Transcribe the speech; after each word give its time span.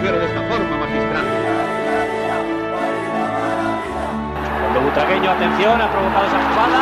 mujer 0.00 0.18
de 0.18 0.24
esta 0.24 0.48
forma, 0.48 0.78
magistral. 0.78 1.26
Cuando 4.60 4.80
Butragueño, 4.80 5.30
atención, 5.30 5.80
ha 5.80 5.90
provocado 5.92 6.26
esa 6.26 6.38
jugada. 6.48 6.80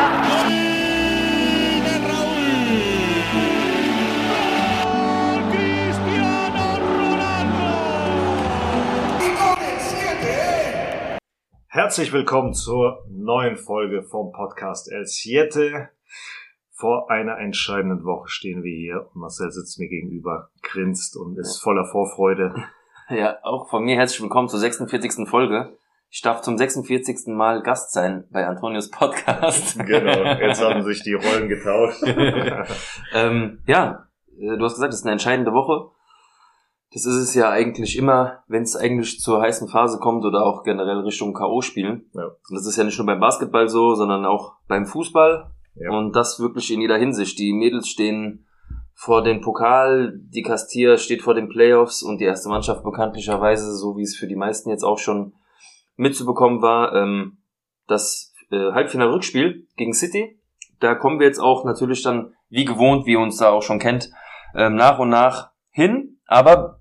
Herzlich 11.70 12.12
willkommen 12.12 12.54
zur 12.54 13.04
neuen 13.08 13.56
Folge 13.56 14.02
vom 14.02 14.32
Podcast 14.32 14.90
El 14.92 15.06
Siete. 15.06 15.90
Vor 16.72 17.10
einer 17.10 17.38
entscheidenden 17.38 18.04
Woche 18.04 18.28
stehen 18.28 18.62
wir 18.62 18.76
hier 18.76 19.08
und 19.12 19.20
Marcel 19.20 19.50
sitzt 19.50 19.80
mir 19.80 19.88
gegenüber, 19.88 20.50
grinst 20.62 21.16
und 21.16 21.36
ist 21.36 21.60
voller 21.60 21.84
Vorfreude. 21.86 22.54
Ja, 23.10 23.38
auch 23.42 23.70
von 23.70 23.84
mir 23.84 23.96
herzlich 23.96 24.20
willkommen 24.20 24.48
zur 24.48 24.58
46. 24.58 25.26
Folge. 25.26 25.78
Ich 26.10 26.20
darf 26.20 26.42
zum 26.42 26.58
46. 26.58 27.28
Mal 27.28 27.62
Gast 27.62 27.94
sein 27.94 28.28
bei 28.30 28.46
Antonios 28.46 28.90
Podcast. 28.90 29.78
Genau, 29.78 30.24
jetzt 30.24 30.62
haben 30.62 30.82
sich 30.84 31.02
die 31.02 31.14
Rollen 31.14 31.48
getauscht. 31.48 32.02
ähm, 33.14 33.62
ja, 33.66 34.08
äh, 34.38 34.58
du 34.58 34.62
hast 34.62 34.74
gesagt, 34.74 34.92
es 34.92 34.98
ist 35.00 35.06
eine 35.06 35.12
entscheidende 35.12 35.52
Woche. 35.52 35.90
Das 36.92 37.06
ist 37.06 37.16
es 37.16 37.34
ja 37.34 37.48
eigentlich 37.48 37.96
immer, 37.96 38.42
wenn 38.46 38.62
es 38.62 38.76
eigentlich 38.76 39.20
zur 39.20 39.40
heißen 39.40 39.68
Phase 39.68 39.98
kommt 40.00 40.26
oder 40.26 40.44
auch 40.44 40.62
generell 40.62 40.98
Richtung 40.98 41.32
K.O. 41.32 41.62
spielen. 41.62 42.10
Ja. 42.12 42.24
Und 42.26 42.56
das 42.58 42.66
ist 42.66 42.76
ja 42.76 42.84
nicht 42.84 42.98
nur 42.98 43.06
beim 43.06 43.20
Basketball 43.20 43.70
so, 43.70 43.94
sondern 43.94 44.26
auch 44.26 44.56
beim 44.68 44.84
Fußball. 44.84 45.50
Ja. 45.76 45.90
Und 45.92 46.14
das 46.14 46.40
wirklich 46.40 46.70
in 46.70 46.82
jeder 46.82 46.98
Hinsicht. 46.98 47.38
Die 47.38 47.54
Mädels 47.54 47.88
stehen 47.88 48.47
vor 49.00 49.22
dem 49.22 49.40
Pokal, 49.40 50.12
die 50.18 50.42
Castilla 50.42 50.96
steht 50.96 51.22
vor 51.22 51.34
den 51.34 51.48
Playoffs 51.48 52.02
und 52.02 52.18
die 52.18 52.24
erste 52.24 52.48
Mannschaft 52.48 52.82
bekanntlicherweise, 52.82 53.76
so 53.76 53.96
wie 53.96 54.02
es 54.02 54.16
für 54.16 54.26
die 54.26 54.34
meisten 54.34 54.70
jetzt 54.70 54.82
auch 54.82 54.98
schon 54.98 55.34
mitzubekommen 55.94 56.62
war, 56.62 56.92
ähm, 56.96 57.38
das 57.86 58.34
äh, 58.50 58.72
Halbfinal-Rückspiel 58.72 59.68
gegen 59.76 59.94
City. 59.94 60.40
Da 60.80 60.96
kommen 60.96 61.20
wir 61.20 61.28
jetzt 61.28 61.38
auch 61.38 61.64
natürlich 61.64 62.02
dann, 62.02 62.34
wie 62.48 62.64
gewohnt, 62.64 63.06
wie 63.06 63.12
ihr 63.12 63.20
uns 63.20 63.36
da 63.36 63.50
auch 63.50 63.62
schon 63.62 63.78
kennt, 63.78 64.10
ähm, 64.56 64.74
nach 64.74 64.98
und 64.98 65.10
nach 65.10 65.52
hin. 65.70 66.18
Aber 66.26 66.80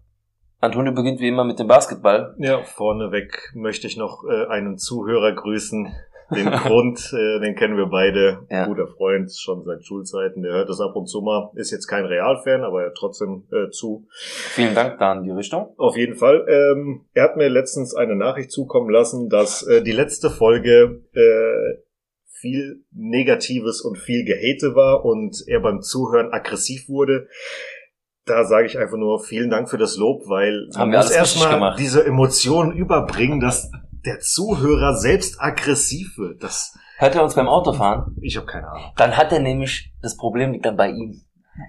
Antonio 0.60 0.94
beginnt 0.94 1.20
wie 1.20 1.28
immer 1.28 1.44
mit 1.44 1.60
dem 1.60 1.68
Basketball. 1.68 2.36
Ja, 2.40 2.64
vorneweg 2.64 3.52
möchte 3.54 3.86
ich 3.86 3.96
noch 3.96 4.24
äh, 4.28 4.48
einen 4.48 4.80
Zuhörer 4.80 5.34
grüßen. 5.34 5.94
Den 6.36 6.52
Grund, 6.52 7.14
äh, 7.14 7.40
den 7.40 7.56
kennen 7.56 7.78
wir 7.78 7.88
beide. 7.88 8.40
Ja. 8.50 8.66
Guter 8.66 8.88
Freund, 8.88 9.32
schon 9.32 9.64
seit 9.64 9.86
Schulzeiten. 9.86 10.44
Der 10.44 10.54
hört 10.54 10.70
das 10.70 10.82
ab 10.82 10.96
und 10.96 11.08
zu 11.08 11.22
mal. 11.22 11.52
Ist 11.56 11.72
jetzt 11.72 11.88
kein 11.88 12.06
Realfan, 12.06 12.64
aber 12.64 12.84
er 12.84 12.94
trotzdem 12.94 13.44
äh, 13.52 13.70
zu. 13.70 14.08
Vielen 14.12 14.76
Dank 14.76 15.00
da 15.00 15.14
in 15.14 15.24
die 15.24 15.32
Richtung. 15.32 15.74
Auf 15.78 15.96
jeden 15.96 16.16
Fall. 16.16 16.46
Ähm, 16.50 17.06
er 17.14 17.24
hat 17.24 17.38
mir 17.38 17.50
letztens 17.50 17.96
eine 17.96 18.16
Nachricht 18.16 18.52
zukommen 18.52 18.90
lassen, 18.90 19.30
dass 19.30 19.64
äh, 19.64 19.82
die 19.82 19.92
letzte 19.92 20.30
Folge 20.30 21.02
äh, 21.14 21.82
viel 22.40 22.84
Negatives 22.92 23.82
und 23.82 23.98
viel 23.98 24.24
Gehate 24.24 24.76
war 24.76 25.06
und 25.06 25.44
er 25.48 25.60
beim 25.60 25.82
Zuhören 25.82 26.32
aggressiv 26.32 26.88
wurde. 26.88 27.28
Da 28.26 28.44
sage 28.44 28.68
ich 28.68 28.78
einfach 28.78 28.98
nur 28.98 29.24
vielen 29.24 29.50
Dank 29.50 29.70
für 29.70 29.78
das 29.78 29.96
Lob, 29.96 30.28
weil 30.28 30.70
Haben 30.76 30.92
wir 30.92 31.00
alles 31.00 31.12
richtig 31.12 31.42
erstmal 31.44 31.76
diese 31.78 32.06
Emotionen 32.06 32.74
überbringen, 32.74 33.40
dass 33.40 33.72
der 34.08 34.20
Zuhörer 34.22 34.96
selbst 34.96 35.40
aggressiv 35.40 36.18
wird. 36.18 36.42
Das, 36.42 36.76
Hört 36.98 37.16
er 37.16 37.24
uns 37.24 37.36
beim 37.36 37.48
Autofahren? 37.48 38.16
ich 38.22 38.38
habe 38.38 38.48
keine 38.48 38.68
Ahnung. 38.70 38.92
Dann 38.96 39.16
hat 39.18 39.32
er 39.32 39.40
nämlich, 39.40 39.94
das 40.02 40.18
Problem 40.18 40.54
liegt 40.54 40.66
dann 40.66 40.78
bei 40.78 40.90
ihm. 40.90 41.22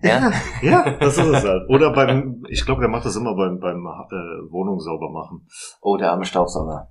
Ja? 0.02 0.32
Ja, 0.62 0.90
das 1.00 1.18
ist 1.18 1.26
es 1.26 1.44
halt. 1.44 1.68
Oder 1.68 1.92
beim, 1.92 2.44
ich 2.48 2.64
glaube, 2.64 2.80
der 2.80 2.90
macht 2.90 3.06
das 3.06 3.16
immer 3.16 3.34
beim, 3.34 3.58
beim 3.58 3.86
äh, 3.86 4.52
Wohnung 4.52 4.80
sauber 4.80 5.10
machen. 5.10 5.46
Oh, 5.80 5.96
der 5.96 6.12
arme 6.12 6.24
Staubsauger. 6.24 6.88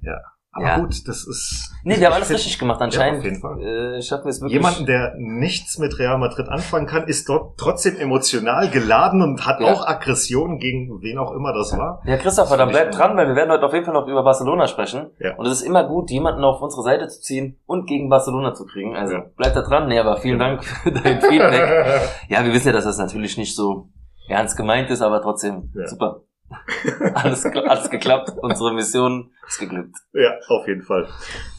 Aber 0.57 0.66
Ja. 0.66 0.79
gut, 0.79 1.07
das 1.07 1.25
ist. 1.25 1.72
Nee, 1.84 1.97
der 1.97 2.07
hat 2.09 2.16
alles 2.16 2.29
richtig 2.29 2.57
gemacht. 2.59 2.79
Ja, 2.79 2.85
Anscheinend 2.85 3.19
auf 3.19 3.23
jeden 3.25 3.40
Fall. 3.40 3.62
äh, 3.62 4.01
schaffen 4.01 4.25
wir 4.25 4.29
es 4.31 4.41
wirklich. 4.41 4.53
Jemanden, 4.53 4.85
der 4.85 5.13
nichts 5.18 5.78
mit 5.78 5.97
Real 6.00 6.18
Madrid 6.18 6.50
anfangen 6.50 6.85
kann, 6.88 7.03
ist 7.07 7.29
dort 7.29 7.57
trotzdem 7.57 7.95
emotional 7.97 8.69
geladen 8.69 9.22
und 9.22 9.45
hat 9.45 9.59
Ja. 9.62 9.68
auch 9.72 9.88
Aggressionen 9.88 10.57
gegen 10.59 10.90
wen 11.01 11.18
auch 11.18 11.31
immer 11.34 11.53
das 11.53 11.78
war. 11.78 12.01
Ja, 12.06 12.18
Christopher, 12.18 12.57
dann 12.57 12.69
bleib 12.69 12.91
dran, 12.91 13.16
weil 13.16 13.28
wir 13.28 13.35
werden 13.35 13.51
heute 13.51 13.66
auf 13.66 13.73
jeden 13.73 13.85
Fall 13.85 13.94
noch 13.94 14.07
über 14.07 14.23
Barcelona 14.23 14.68
sprechen. 14.68 15.12
Ja. 15.19 15.35
Und 15.35 15.45
es 15.45 15.53
ist 15.53 15.62
immer 15.62 15.84
gut, 15.88 16.09
jemanden 16.12 16.44
auf 16.44 16.62
unsere 16.62 16.81
Seite 16.84 17.07
zu 17.07 17.22
ziehen 17.22 17.57
und 17.66 17.88
gegen 17.88 18.09
Barcelona 18.09 18.53
zu 18.53 18.66
kriegen. 18.66 18.95
Also 18.95 19.13
Ja. 19.16 19.25
bleib 19.38 19.53
da 19.53 19.62
dran. 19.62 19.88
Nee, 19.88 20.00
aber 20.00 20.18
vielen 20.18 20.39
Dank 20.39 20.63
für 20.66 20.91
dein 20.91 21.22
Feedback. 21.22 22.01
Ja, 22.29 22.44
wir 22.44 22.51
wissen 22.53 22.68
ja, 22.68 22.74
dass 22.74 22.84
das 22.84 22.97
natürlich 22.97 23.38
nicht 23.38 23.56
so 23.56 23.89
ernst 24.28 24.57
gemeint 24.57 24.89
ist, 24.89 25.01
aber 25.01 25.22
trotzdem 25.22 25.72
Ja. 25.75 25.88
super. 25.88 26.22
alles, 27.13 27.46
alles 27.46 27.90
geklappt. 27.90 28.31
Unsere 28.41 28.74
Mission 28.74 29.31
ist 29.47 29.59
geglückt. 29.59 29.96
ja, 30.13 30.38
auf 30.47 30.68
jeden 30.68 30.84
Fall. 30.84 31.08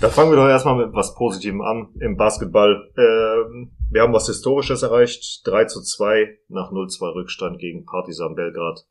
Da 0.01 0.09
fangen 0.09 0.31
wir 0.31 0.37
doch 0.37 0.49
erstmal 0.49 0.77
mit 0.77 0.95
was 0.95 1.15
Positivem 1.15 1.61
an 1.61 1.89
im 2.01 2.17
Basketball. 2.17 2.91
Ähm, 2.97 3.73
wir 3.91 4.03
haben 4.03 4.13
was 4.13 4.27
Historisches 4.27 4.83
erreicht. 4.83 5.47
3 5.47 5.65
zu 5.67 5.83
2 5.83 6.39
nach 6.49 6.73
0-2 6.73 7.15
Rückstand 7.15 7.59
gegen 7.59 7.85
Partizan 7.85 8.35
Belgrad. 8.35 8.87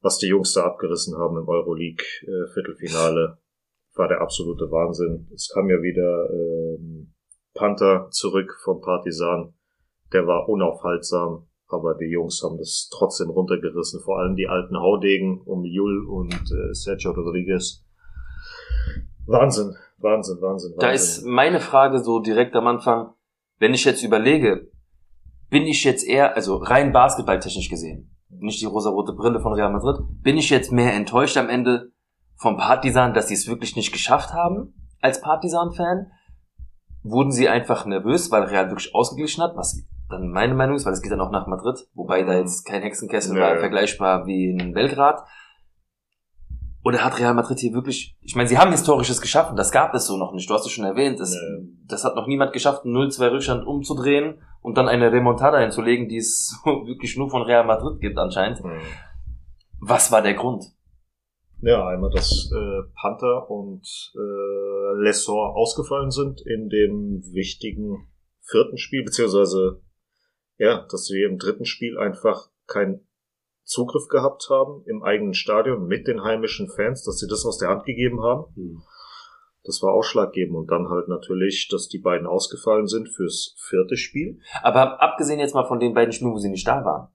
Was 0.00 0.18
die 0.18 0.28
Jungs 0.28 0.52
da 0.52 0.64
abgerissen 0.64 1.18
haben 1.18 1.38
im 1.38 1.48
Euroleague 1.48 2.04
äh, 2.22 2.52
Viertelfinale 2.52 3.38
war 3.98 4.08
der 4.08 4.20
absolute 4.20 4.70
Wahnsinn. 4.70 5.28
Es 5.34 5.50
kam 5.52 5.68
ja 5.68 5.82
wieder 5.82 6.30
ähm, 6.30 7.14
Panther 7.54 8.08
zurück 8.10 8.56
vom 8.62 8.80
Partisan. 8.80 9.54
Der 10.12 10.26
war 10.26 10.48
unaufhaltsam, 10.48 11.47
aber 11.70 11.94
die 11.94 12.06
Jungs 12.06 12.42
haben 12.42 12.58
das 12.58 12.88
trotzdem 12.90 13.30
runtergerissen. 13.30 14.00
Vor 14.00 14.18
allem 14.18 14.36
die 14.36 14.48
alten 14.48 14.78
Haudegen 14.78 15.42
um 15.42 15.64
Jul 15.64 16.06
und 16.06 16.32
äh, 16.32 16.72
Sergio 16.72 17.12
Rodriguez. 17.12 17.84
Wahnsinn, 19.26 19.74
Wahnsinn, 19.98 20.40
Wahnsinn, 20.40 20.72
Wahnsinn. 20.72 20.74
Da 20.78 20.90
ist 20.90 21.24
meine 21.24 21.60
Frage 21.60 21.98
so 21.98 22.20
direkt 22.20 22.54
am 22.56 22.66
Anfang, 22.66 23.12
wenn 23.58 23.74
ich 23.74 23.84
jetzt 23.84 24.02
überlege, 24.02 24.70
bin 25.50 25.64
ich 25.64 25.84
jetzt 25.84 26.06
eher, 26.06 26.34
also 26.36 26.56
rein 26.56 26.92
basketballtechnisch 26.92 27.68
gesehen, 27.68 28.14
nicht 28.30 28.60
die 28.60 28.66
rosarote 28.66 29.12
Brille 29.12 29.40
von 29.40 29.52
Real 29.52 29.72
Madrid, 29.72 30.00
bin 30.22 30.36
ich 30.36 30.50
jetzt 30.50 30.72
mehr 30.72 30.94
enttäuscht 30.94 31.36
am 31.36 31.48
Ende 31.48 31.92
vom 32.36 32.56
Partisan, 32.56 33.14
dass 33.14 33.28
sie 33.28 33.34
es 33.34 33.48
wirklich 33.48 33.76
nicht 33.76 33.92
geschafft 33.92 34.32
haben 34.32 34.74
als 35.00 35.20
Partisan-Fan? 35.20 36.10
Wurden 37.02 37.32
sie 37.32 37.48
einfach 37.48 37.86
nervös, 37.86 38.30
weil 38.30 38.44
Real 38.44 38.68
wirklich 38.70 38.94
ausgeglichen 38.94 39.42
hat, 39.42 39.56
was 39.56 39.82
dann 40.08 40.30
meine 40.30 40.54
Meinung 40.54 40.76
ist, 40.76 40.86
weil 40.86 40.92
es 40.92 41.02
geht 41.02 41.12
dann 41.12 41.20
auch 41.20 41.30
nach 41.30 41.46
Madrid, 41.46 41.86
wobei 41.94 42.22
da 42.22 42.38
jetzt 42.38 42.64
kein 42.64 42.82
Hexenkessel 42.82 43.36
Ja, 43.36 43.42
war, 43.42 43.56
vergleichbar 43.58 44.26
wie 44.26 44.50
in 44.50 44.72
Belgrad. 44.72 45.20
Oder 46.84 47.04
hat 47.04 47.18
Real 47.18 47.34
Madrid 47.34 47.58
hier 47.58 47.74
wirklich, 47.74 48.16
ich 48.22 48.34
meine, 48.34 48.48
sie 48.48 48.56
haben 48.56 48.70
Historisches 48.70 49.20
geschaffen, 49.20 49.56
das 49.56 49.72
gab 49.72 49.92
es 49.94 50.06
so 50.06 50.16
noch 50.16 50.32
nicht, 50.32 50.48
du 50.48 50.54
hast 50.54 50.64
es 50.64 50.72
schon 50.72 50.84
erwähnt, 50.84 51.20
das, 51.20 51.34
Ja. 51.34 51.40
das 51.86 52.04
hat 52.04 52.14
noch 52.14 52.26
niemand 52.26 52.52
geschafft, 52.52 52.84
einen 52.84 52.94
0-2 52.96 53.30
Rückstand 53.32 53.66
umzudrehen 53.66 54.40
und 54.62 54.78
dann 54.78 54.88
eine 54.88 55.12
Remontada 55.12 55.58
hinzulegen, 55.58 56.08
die 56.08 56.16
es 56.18 56.58
wirklich 56.64 57.16
nur 57.16 57.28
von 57.30 57.42
Real 57.42 57.64
Madrid 57.66 58.00
gibt 58.00 58.16
anscheinend. 58.16 58.64
Mhm. 58.64 58.80
Was 59.80 60.10
war 60.10 60.22
der 60.22 60.34
Grund? 60.34 60.64
Ja, 61.60 61.86
einmal, 61.88 62.10
dass 62.10 62.50
äh, 62.54 62.82
Panther 63.00 63.50
und 63.50 63.82
äh, 64.14 65.02
Lessor 65.02 65.56
ausgefallen 65.56 66.10
sind 66.12 66.40
in 66.46 66.68
dem 66.68 67.22
wichtigen 67.32 68.08
vierten 68.50 68.78
Spiel, 68.78 69.04
beziehungsweise 69.04 69.82
ja, 70.58 70.86
dass 70.90 71.08
wir 71.10 71.28
im 71.28 71.38
dritten 71.38 71.64
Spiel 71.64 71.98
einfach 71.98 72.50
keinen 72.66 73.06
Zugriff 73.64 74.08
gehabt 74.08 74.48
haben 74.50 74.82
im 74.86 75.02
eigenen 75.02 75.34
Stadion 75.34 75.86
mit 75.86 76.06
den 76.06 76.22
heimischen 76.22 76.68
Fans, 76.68 77.04
dass 77.04 77.18
sie 77.18 77.28
das 77.28 77.44
aus 77.44 77.58
der 77.58 77.68
Hand 77.68 77.84
gegeben 77.84 78.22
haben. 78.22 78.82
Das 79.64 79.82
war 79.82 79.92
ausschlaggebend 79.92 80.56
und 80.56 80.70
dann 80.70 80.88
halt 80.88 81.08
natürlich, 81.08 81.68
dass 81.70 81.88
die 81.88 81.98
beiden 81.98 82.26
ausgefallen 82.26 82.86
sind 82.86 83.08
fürs 83.08 83.54
vierte 83.58 83.96
Spiel. 83.96 84.40
Aber 84.62 85.02
abgesehen 85.02 85.38
jetzt 85.38 85.54
mal 85.54 85.66
von 85.66 85.80
den 85.80 85.92
beiden 85.92 86.12
Spielen, 86.12 86.32
wo 86.32 86.38
sie 86.38 86.48
nicht 86.48 86.66
da 86.66 86.84
waren. 86.84 87.08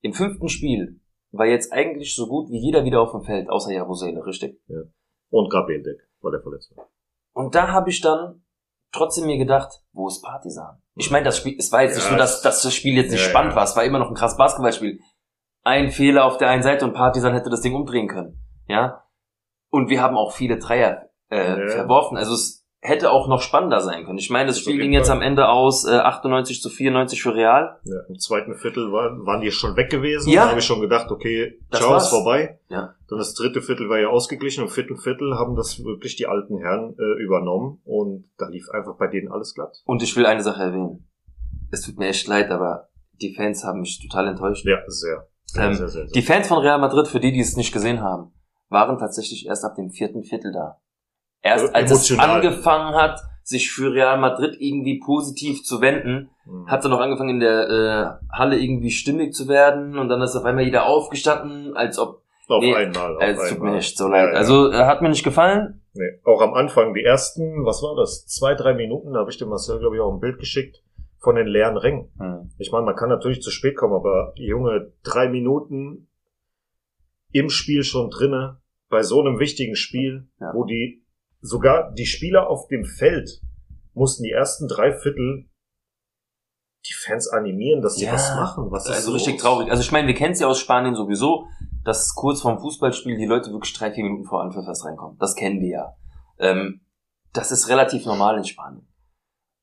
Im 0.00 0.12
fünften 0.12 0.48
Spiel 0.48 1.00
war 1.30 1.46
jetzt 1.46 1.72
eigentlich 1.72 2.16
so 2.16 2.26
gut 2.26 2.50
wie 2.50 2.58
jeder 2.58 2.84
wieder 2.84 3.00
auf 3.00 3.12
dem 3.12 3.22
Feld, 3.22 3.48
außer 3.48 3.72
Jarosele, 3.72 4.26
richtig? 4.26 4.60
Und 5.28 5.50
Gabeldek, 5.50 6.00
weil 6.20 6.34
er 6.34 6.42
verletzt 6.42 6.76
war. 6.76 6.90
Und 7.32 7.54
da 7.54 7.68
habe 7.68 7.90
ich 7.90 8.00
dann 8.00 8.42
trotzdem 8.92 9.26
mir 9.26 9.38
gedacht, 9.38 9.82
wo 9.92 10.08
ist 10.08 10.22
Partisan? 10.22 10.82
Ich 10.94 11.10
meine, 11.10 11.24
das 11.24 11.38
Spiel, 11.38 11.56
es 11.58 11.72
war 11.72 11.82
jetzt 11.82 11.96
Ja, 11.96 12.02
nicht 12.02 12.10
so, 12.10 12.16
dass, 12.16 12.42
dass 12.42 12.62
das 12.62 12.74
Spiel 12.74 12.96
jetzt 12.96 13.10
nicht 13.10 13.22
ja, 13.22 13.28
spannend 13.28 13.52
ja. 13.52 13.56
war, 13.56 13.64
es 13.64 13.76
war 13.76 13.84
immer 13.84 13.98
noch 13.98 14.08
ein 14.08 14.14
krasses 14.14 14.36
Basketballspiel. 14.36 15.00
Ein 15.62 15.90
Fehler 15.90 16.24
auf 16.24 16.38
der 16.38 16.48
einen 16.48 16.62
Seite 16.62 16.84
und 16.84 16.94
Partisan 16.94 17.34
hätte 17.34 17.50
das 17.50 17.60
Ding 17.60 17.74
umdrehen 17.74 18.08
können. 18.08 18.42
Ja. 18.66 19.04
Und 19.70 19.88
wir 19.88 20.02
haben 20.02 20.16
auch 20.16 20.32
viele 20.32 20.58
Dreier 20.58 21.10
äh, 21.28 21.68
verworfen. 21.68 22.16
Also 22.16 22.34
es 22.34 22.59
hätte 22.82 23.10
auch 23.10 23.28
noch 23.28 23.42
spannender 23.42 23.80
sein 23.80 24.04
können. 24.04 24.18
Ich 24.18 24.30
meine, 24.30 24.46
das 24.46 24.58
Spiel 24.58 24.78
ging 24.78 24.92
jetzt 24.92 25.10
am 25.10 25.20
Ende 25.20 25.48
aus 25.48 25.86
äh, 25.86 25.90
98 25.96 26.62
zu 26.62 26.70
94 26.70 27.22
für 27.22 27.34
Real. 27.34 27.78
Ja, 27.84 28.00
Im 28.08 28.18
zweiten 28.18 28.54
Viertel 28.54 28.90
waren, 28.90 29.26
waren 29.26 29.42
die 29.42 29.50
schon 29.50 29.76
weg 29.76 29.90
gewesen. 29.90 30.30
Ja. 30.30 30.44
Da 30.44 30.48
habe 30.50 30.60
ich 30.60 30.64
schon 30.64 30.80
gedacht, 30.80 31.10
okay, 31.10 31.58
Das 31.70 31.80
ciao, 31.80 31.92
war's. 31.92 32.04
ist 32.04 32.10
vorbei. 32.10 32.58
Ja. 32.68 32.94
Dann 33.08 33.18
das 33.18 33.34
dritte 33.34 33.60
Viertel 33.60 33.88
war 33.90 33.98
ja 33.98 34.08
ausgeglichen. 34.08 34.64
Im 34.64 34.70
vierten 34.70 34.96
Viertel 34.96 35.34
haben 35.34 35.56
das 35.56 35.84
wirklich 35.84 36.16
die 36.16 36.26
alten 36.26 36.56
Herren 36.58 36.96
äh, 36.98 37.22
übernommen. 37.22 37.80
Und 37.84 38.30
da 38.38 38.48
lief 38.48 38.70
einfach 38.70 38.96
bei 38.96 39.08
denen 39.08 39.30
alles 39.30 39.54
glatt. 39.54 39.82
Und 39.84 40.02
ich 40.02 40.16
will 40.16 40.24
eine 40.24 40.42
Sache 40.42 40.62
erwähnen. 40.62 41.06
Es 41.70 41.82
tut 41.82 41.98
mir 41.98 42.08
echt 42.08 42.26
leid, 42.28 42.50
aber 42.50 42.88
die 43.20 43.34
Fans 43.34 43.62
haben 43.62 43.80
mich 43.80 44.00
total 44.00 44.28
enttäuscht. 44.28 44.64
Ja, 44.64 44.78
sehr. 44.86 45.26
Sehr, 45.44 45.64
Ähm, 45.66 45.74
sehr, 45.74 45.88
sehr, 45.88 46.04
sehr. 46.06 46.12
Die 46.14 46.22
Fans 46.22 46.48
von 46.48 46.58
Real 46.58 46.78
Madrid, 46.78 47.08
für 47.08 47.20
die, 47.20 47.32
die 47.32 47.40
es 47.40 47.56
nicht 47.56 47.72
gesehen 47.72 48.00
haben, 48.00 48.32
waren 48.70 48.98
tatsächlich 48.98 49.46
erst 49.46 49.64
ab 49.64 49.74
dem 49.74 49.90
vierten 49.90 50.22
Viertel 50.22 50.52
da. 50.52 50.78
Erst 51.42 51.74
als 51.74 51.90
es 51.90 52.10
emotional. 52.10 52.36
angefangen 52.36 52.94
hat, 52.94 53.20
sich 53.42 53.70
für 53.72 53.92
Real 53.92 54.18
Madrid 54.18 54.56
irgendwie 54.60 54.98
positiv 55.00 55.62
zu 55.64 55.80
wenden, 55.80 56.30
Mhm. 56.46 56.66
hat 56.68 56.84
er 56.84 56.90
noch 56.90 57.00
angefangen 57.00 57.30
in 57.30 57.40
der 57.40 58.18
äh, 58.30 58.36
Halle 58.36 58.58
irgendwie 58.58 58.90
stimmig 58.90 59.34
zu 59.34 59.48
werden 59.48 59.98
und 59.98 60.08
dann 60.08 60.20
ist 60.22 60.36
auf 60.36 60.44
einmal 60.44 60.64
jeder 60.64 60.86
aufgestanden, 60.86 61.76
als 61.76 61.98
ob 61.98 62.22
auf 62.48 62.62
nee, 62.62 62.74
einmal. 62.74 63.16
Auf 63.16 63.22
äh, 63.22 63.30
es 63.32 63.48
tut 63.50 63.60
mir 63.60 63.76
echt 63.76 63.96
so 63.96 64.08
leid. 64.08 64.26
Ja, 64.26 64.32
ja. 64.32 64.36
Also 64.38 64.70
äh, 64.72 64.74
hat 64.84 65.00
mir 65.02 65.08
nicht 65.08 65.22
gefallen. 65.24 65.80
Nee, 65.94 66.18
auch 66.24 66.40
am 66.42 66.54
Anfang, 66.54 66.94
die 66.94 67.02
ersten, 67.04 67.64
was 67.64 67.82
war 67.82 67.94
das, 67.96 68.26
zwei, 68.26 68.54
drei 68.54 68.74
Minuten, 68.74 69.12
da 69.12 69.20
habe 69.20 69.30
ich 69.30 69.38
dem 69.38 69.48
Marcel, 69.48 69.78
glaube 69.80 69.96
ich, 69.96 70.02
auch 70.02 70.12
ein 70.12 70.20
Bild 70.20 70.38
geschickt 70.38 70.82
von 71.18 71.36
den 71.36 71.46
leeren 71.46 71.76
Rängen. 71.76 72.10
Hm. 72.18 72.50
Ich 72.58 72.72
meine, 72.72 72.84
man 72.84 72.96
kann 72.96 73.08
natürlich 73.08 73.42
zu 73.42 73.50
spät 73.50 73.76
kommen, 73.76 73.94
aber 73.94 74.32
Junge, 74.36 74.92
drei 75.02 75.28
Minuten 75.28 76.08
im 77.32 77.50
Spiel 77.50 77.84
schon 77.84 78.10
drinne, 78.10 78.58
bei 78.88 79.02
so 79.02 79.20
einem 79.20 79.38
wichtigen 79.38 79.76
Spiel, 79.76 80.28
Ja. 80.40 80.52
wo 80.54 80.64
die, 80.64 81.04
sogar 81.40 81.92
die 81.92 82.06
Spieler 82.06 82.48
auf 82.48 82.66
dem 82.68 82.84
Feld 82.84 83.40
mussten 83.94 84.22
die 84.22 84.30
ersten 84.30 84.68
drei 84.68 84.92
Viertel 84.92 85.46
die 86.86 86.94
Fans 86.94 87.28
animieren, 87.28 87.82
dass 87.82 87.96
die 87.96 88.04
Ja, 88.06 88.14
was 88.14 88.34
machen. 88.34 88.70
Was 88.70 88.86
ist 88.86 88.92
Also 88.92 89.12
los? 89.12 89.20
richtig 89.20 89.40
traurig. 89.40 89.70
Also 89.70 89.82
ich 89.82 89.92
meine, 89.92 90.06
wir 90.06 90.14
kennen 90.14 90.32
es 90.32 90.40
ja 90.40 90.46
aus 90.46 90.58
Spanien 90.58 90.94
sowieso, 90.94 91.46
dass 91.84 92.14
kurz 92.14 92.40
vorm 92.40 92.58
Fußballspiel 92.58 93.18
die 93.18 93.26
Leute 93.26 93.50
wirklich 93.52 93.74
drei, 93.74 93.92
vier 93.92 94.04
Minuten 94.04 94.24
vor 94.24 94.42
Anpfiff 94.42 94.66
erst 94.66 94.84
reinkommen. 94.86 95.18
Das 95.18 95.34
kennen 95.34 95.60
wir 95.60 95.68
ja. 95.68 95.96
Ähm, 96.38 96.80
das 97.32 97.52
ist 97.52 97.68
relativ 97.68 98.06
normal 98.06 98.38
in 98.38 98.44
Spanien. 98.44 98.86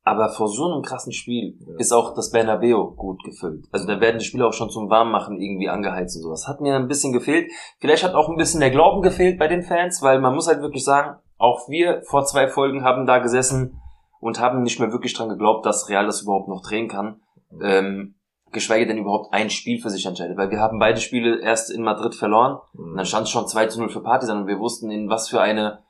Aber 0.04 0.30
vor 0.30 0.48
so 0.48 0.72
einem 0.72 0.84
krassen 0.84 1.12
Spiel 1.12 1.58
Ja. 1.60 1.76
ist 1.80 1.92
auch 1.92 2.14
das 2.14 2.30
Bernabeu 2.32 2.92
gut 2.96 3.22
gefüllt. 3.24 3.66
Also 3.72 3.88
da 3.88 4.00
werden 4.00 4.20
die 4.20 4.26
Spieler 4.26 4.48
auch 4.48 4.54
schon 4.54 4.70
zum 4.70 4.90
Warmmachen 4.90 5.42
irgendwie 5.42 5.70
angeheizt 5.70 6.16
und 6.18 6.22
sowas. 6.22 6.48
Hat 6.48 6.62
mir 6.62 6.76
ein 6.76 6.88
bisschen 6.88 7.14
gefehlt. 7.14 7.52
Vielleicht 7.80 8.04
hat 8.04 8.14
auch 8.14 8.30
ein 8.30 8.38
bisschen 8.38 8.60
der 8.62 8.72
Glauben 8.72 9.02
gefehlt 9.02 9.38
bei 9.40 9.48
den 9.48 9.64
Fans, 9.64 10.02
weil 10.04 10.20
man 10.22 10.34
muss 10.36 10.48
halt 10.48 10.62
wirklich 10.62 10.84
sagen, 10.84 11.20
auch 11.38 11.70
wir 11.70 12.02
vor 12.04 12.26
zwei 12.26 12.48
Folgen 12.48 12.84
haben 12.84 13.06
da 13.06 13.20
gesessen 13.20 13.80
und 14.20 14.40
haben 14.40 14.64
nicht 14.64 14.80
mehr 14.80 14.92
wirklich 14.92 15.14
dran 15.14 15.30
geglaubt, 15.30 15.66
dass 15.66 15.90
Real 15.90 16.06
das 16.06 16.22
überhaupt 16.24 16.48
noch 16.50 16.62
drehen 16.62 16.88
kann. 16.88 17.22
Ähm, 17.62 18.16
geschweige 18.52 18.88
denn 18.88 18.98
überhaupt 18.98 19.34
ein 19.34 19.50
Spiel 19.50 19.80
für 19.82 19.90
sich 19.90 20.06
entscheidet. 20.06 20.38
Weil 20.38 20.50
wir 20.52 20.60
haben 20.60 20.80
beide 20.80 21.00
Spiele 21.02 21.40
erst 21.42 21.70
in 21.70 21.84
Madrid 21.84 22.16
verloren 22.16 22.60
und 22.74 22.92
Mhm. 22.94 22.98
dann 22.98 23.06
stand 23.06 23.24
es 23.26 23.30
schon 23.30 23.48
2 23.48 23.68
zu 23.68 23.80
0 23.80 23.90
für 23.90 24.02
Partizan 24.02 24.42
und 24.42 24.48
wir 24.48 24.60
wussten, 24.60 24.90
in 24.90 25.10
was 25.10 25.30
für 25.30 25.42
eine 25.42 25.84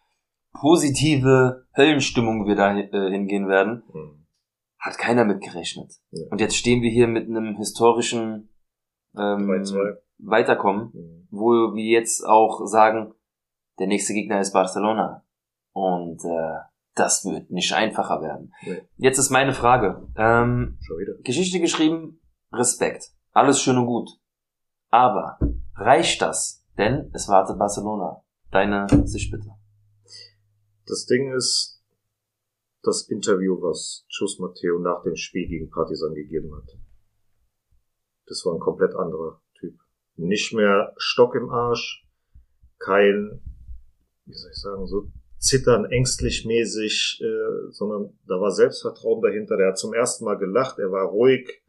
positive 0.60 1.66
Höllenstimmung 1.76 2.46
wir 2.48 2.56
da 2.56 2.76
äh, 2.78 3.12
hingehen 3.12 3.48
werden. 3.48 3.84
Mhm. 3.94 4.26
Hat 4.80 4.98
keiner 4.98 5.24
mit 5.26 5.42
gerechnet. 5.42 5.92
Ja. 6.12 6.26
Und 6.30 6.42
jetzt 6.42 6.56
stehen 6.56 6.82
wir 6.82 6.90
hier 6.90 7.08
mit 7.08 7.28
einem 7.30 7.56
historischen 7.58 8.50
ähm, 9.16 9.48
3-2. 9.50 9.98
Weiterkommen, 10.20 10.92
Mhm. 10.94 11.28
wo 11.32 11.52
wir 11.76 11.86
jetzt 11.86 12.26
auch 12.26 12.66
sagen, 12.66 13.14
der 13.80 13.88
nächste 13.88 14.14
Gegner 14.14 14.40
ist 14.40 14.54
Barcelona. 14.54 15.24
Und 15.78 16.26
äh, 16.26 16.58
das 16.96 17.24
wird 17.24 17.52
nicht 17.52 17.72
einfacher 17.74 18.20
werden. 18.20 18.52
Nee. 18.64 18.82
Jetzt 18.98 19.20
ist 19.20 19.30
meine 19.30 19.54
Frage. 19.54 20.08
Ähm. 20.16 20.80
Geschichte 21.24 21.60
geschrieben, 21.60 22.20
Respekt. 22.52 23.12
Alles 23.32 23.62
schön 23.62 23.78
und 23.78 23.86
gut. 23.86 24.10
Aber 24.90 25.38
reicht 25.76 26.24
das? 26.24 26.66
Denn 26.80 27.12
es 27.14 27.28
wartet 27.28 27.60
Barcelona. 27.60 28.24
Deine 28.50 28.88
Sicht 29.06 29.30
bitte. 29.32 29.52
Das 30.88 31.06
Ding 31.06 31.32
ist, 31.32 31.80
das 32.82 33.08
Interview, 33.08 33.62
was 33.62 34.04
Chus 34.10 34.40
Matteo 34.40 34.80
nach 34.80 35.04
dem 35.04 35.16
Spiel 35.16 35.48
gegen 35.48 35.70
Partizan 35.70 36.16
gegeben 36.16 36.56
hat. 36.56 36.76
Das 38.26 38.44
war 38.46 38.56
ein 38.56 38.60
komplett 38.60 38.96
anderer 38.96 39.44
Typ. 39.60 39.78
Nicht 40.16 40.54
mehr 40.54 40.96
Stock 40.98 41.36
im 41.36 41.52
Arsch, 41.52 42.04
kein, 42.80 43.44
wie 44.26 44.34
soll 44.34 44.50
ich 44.50 44.60
sagen, 44.60 44.88
so 44.88 45.12
zittern, 45.48 45.86
ängstlich 45.86 46.46
mäßig, 46.46 47.22
äh, 47.24 47.72
sondern 47.72 48.18
da 48.28 48.36
war 48.40 48.52
Selbstvertrauen 48.52 49.22
dahinter. 49.22 49.58
Der 49.58 49.70
hat 49.70 49.78
zum 49.78 49.94
ersten 49.94 50.26
Mal 50.26 50.36
gelacht, 50.38 50.78
er 50.80 50.92
war 50.92 51.06
ruhig, 51.08 51.62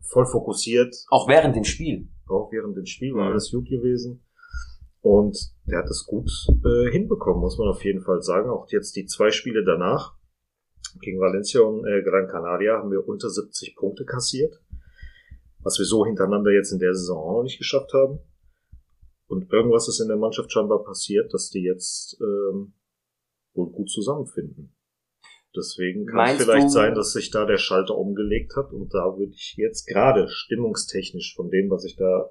voll 0.00 0.26
fokussiert, 0.26 0.94
Auch 1.10 1.28
während 1.28 1.54
dem 1.56 1.64
Spiel. 1.64 2.08
auch 2.28 2.50
während 2.52 2.76
dem 2.76 2.86
Spiel 2.86 3.14
war 3.14 3.26
Mhm. 3.26 3.32
alles 3.32 3.50
gut 3.50 3.68
gewesen. 3.68 4.24
Und 5.02 5.36
der 5.66 5.78
hat 5.78 5.88
es 5.88 6.04
gut 6.06 6.30
äh, 6.64 6.90
hinbekommen, 6.90 7.40
muss 7.40 7.56
man 7.58 7.68
auf 7.68 7.84
jeden 7.84 8.02
Fall 8.02 8.20
sagen. 8.22 8.50
Auch 8.50 8.68
jetzt 8.70 8.96
die 8.96 9.06
zwei 9.06 9.30
Spiele 9.30 9.64
danach 9.64 10.14
gegen 11.00 11.20
Valencia 11.20 11.60
und 11.62 11.86
äh, 11.86 12.02
Gran 12.02 12.28
Canaria 12.28 12.76
haben 12.78 12.90
wir 12.90 13.06
unter 13.08 13.30
70 13.30 13.76
Punkte 13.76 14.04
kassiert. 14.04 14.60
Was 15.62 15.78
wir 15.78 15.86
so 15.86 16.04
hintereinander 16.04 16.50
jetzt 16.50 16.72
in 16.72 16.78
der 16.78 16.94
Saison 16.94 17.18
auch 17.18 17.36
noch 17.38 17.42
nicht 17.44 17.58
geschafft 17.58 17.92
haben. 17.94 18.18
Und 19.30 19.52
irgendwas 19.52 19.86
ist 19.88 20.00
in 20.00 20.08
der 20.08 20.16
Mannschaft 20.16 20.50
scheinbar 20.50 20.82
passiert, 20.82 21.32
dass 21.32 21.50
die 21.50 21.62
jetzt 21.62 22.18
ähm, 22.20 22.74
wohl 23.54 23.70
gut 23.70 23.88
zusammenfinden. 23.88 24.74
Deswegen 25.56 26.06
kann 26.06 26.16
Meinst 26.16 26.40
es 26.40 26.46
vielleicht 26.46 26.66
du- 26.66 26.70
sein, 26.72 26.94
dass 26.94 27.12
sich 27.12 27.30
da 27.30 27.44
der 27.44 27.58
Schalter 27.58 27.96
umgelegt 27.96 28.54
hat. 28.56 28.72
Und 28.72 28.92
da 28.92 29.16
würde 29.16 29.32
ich 29.32 29.54
jetzt 29.56 29.86
gerade 29.86 30.28
stimmungstechnisch 30.28 31.34
von 31.36 31.48
dem, 31.50 31.70
was 31.70 31.84
ich 31.84 31.96
da 31.96 32.30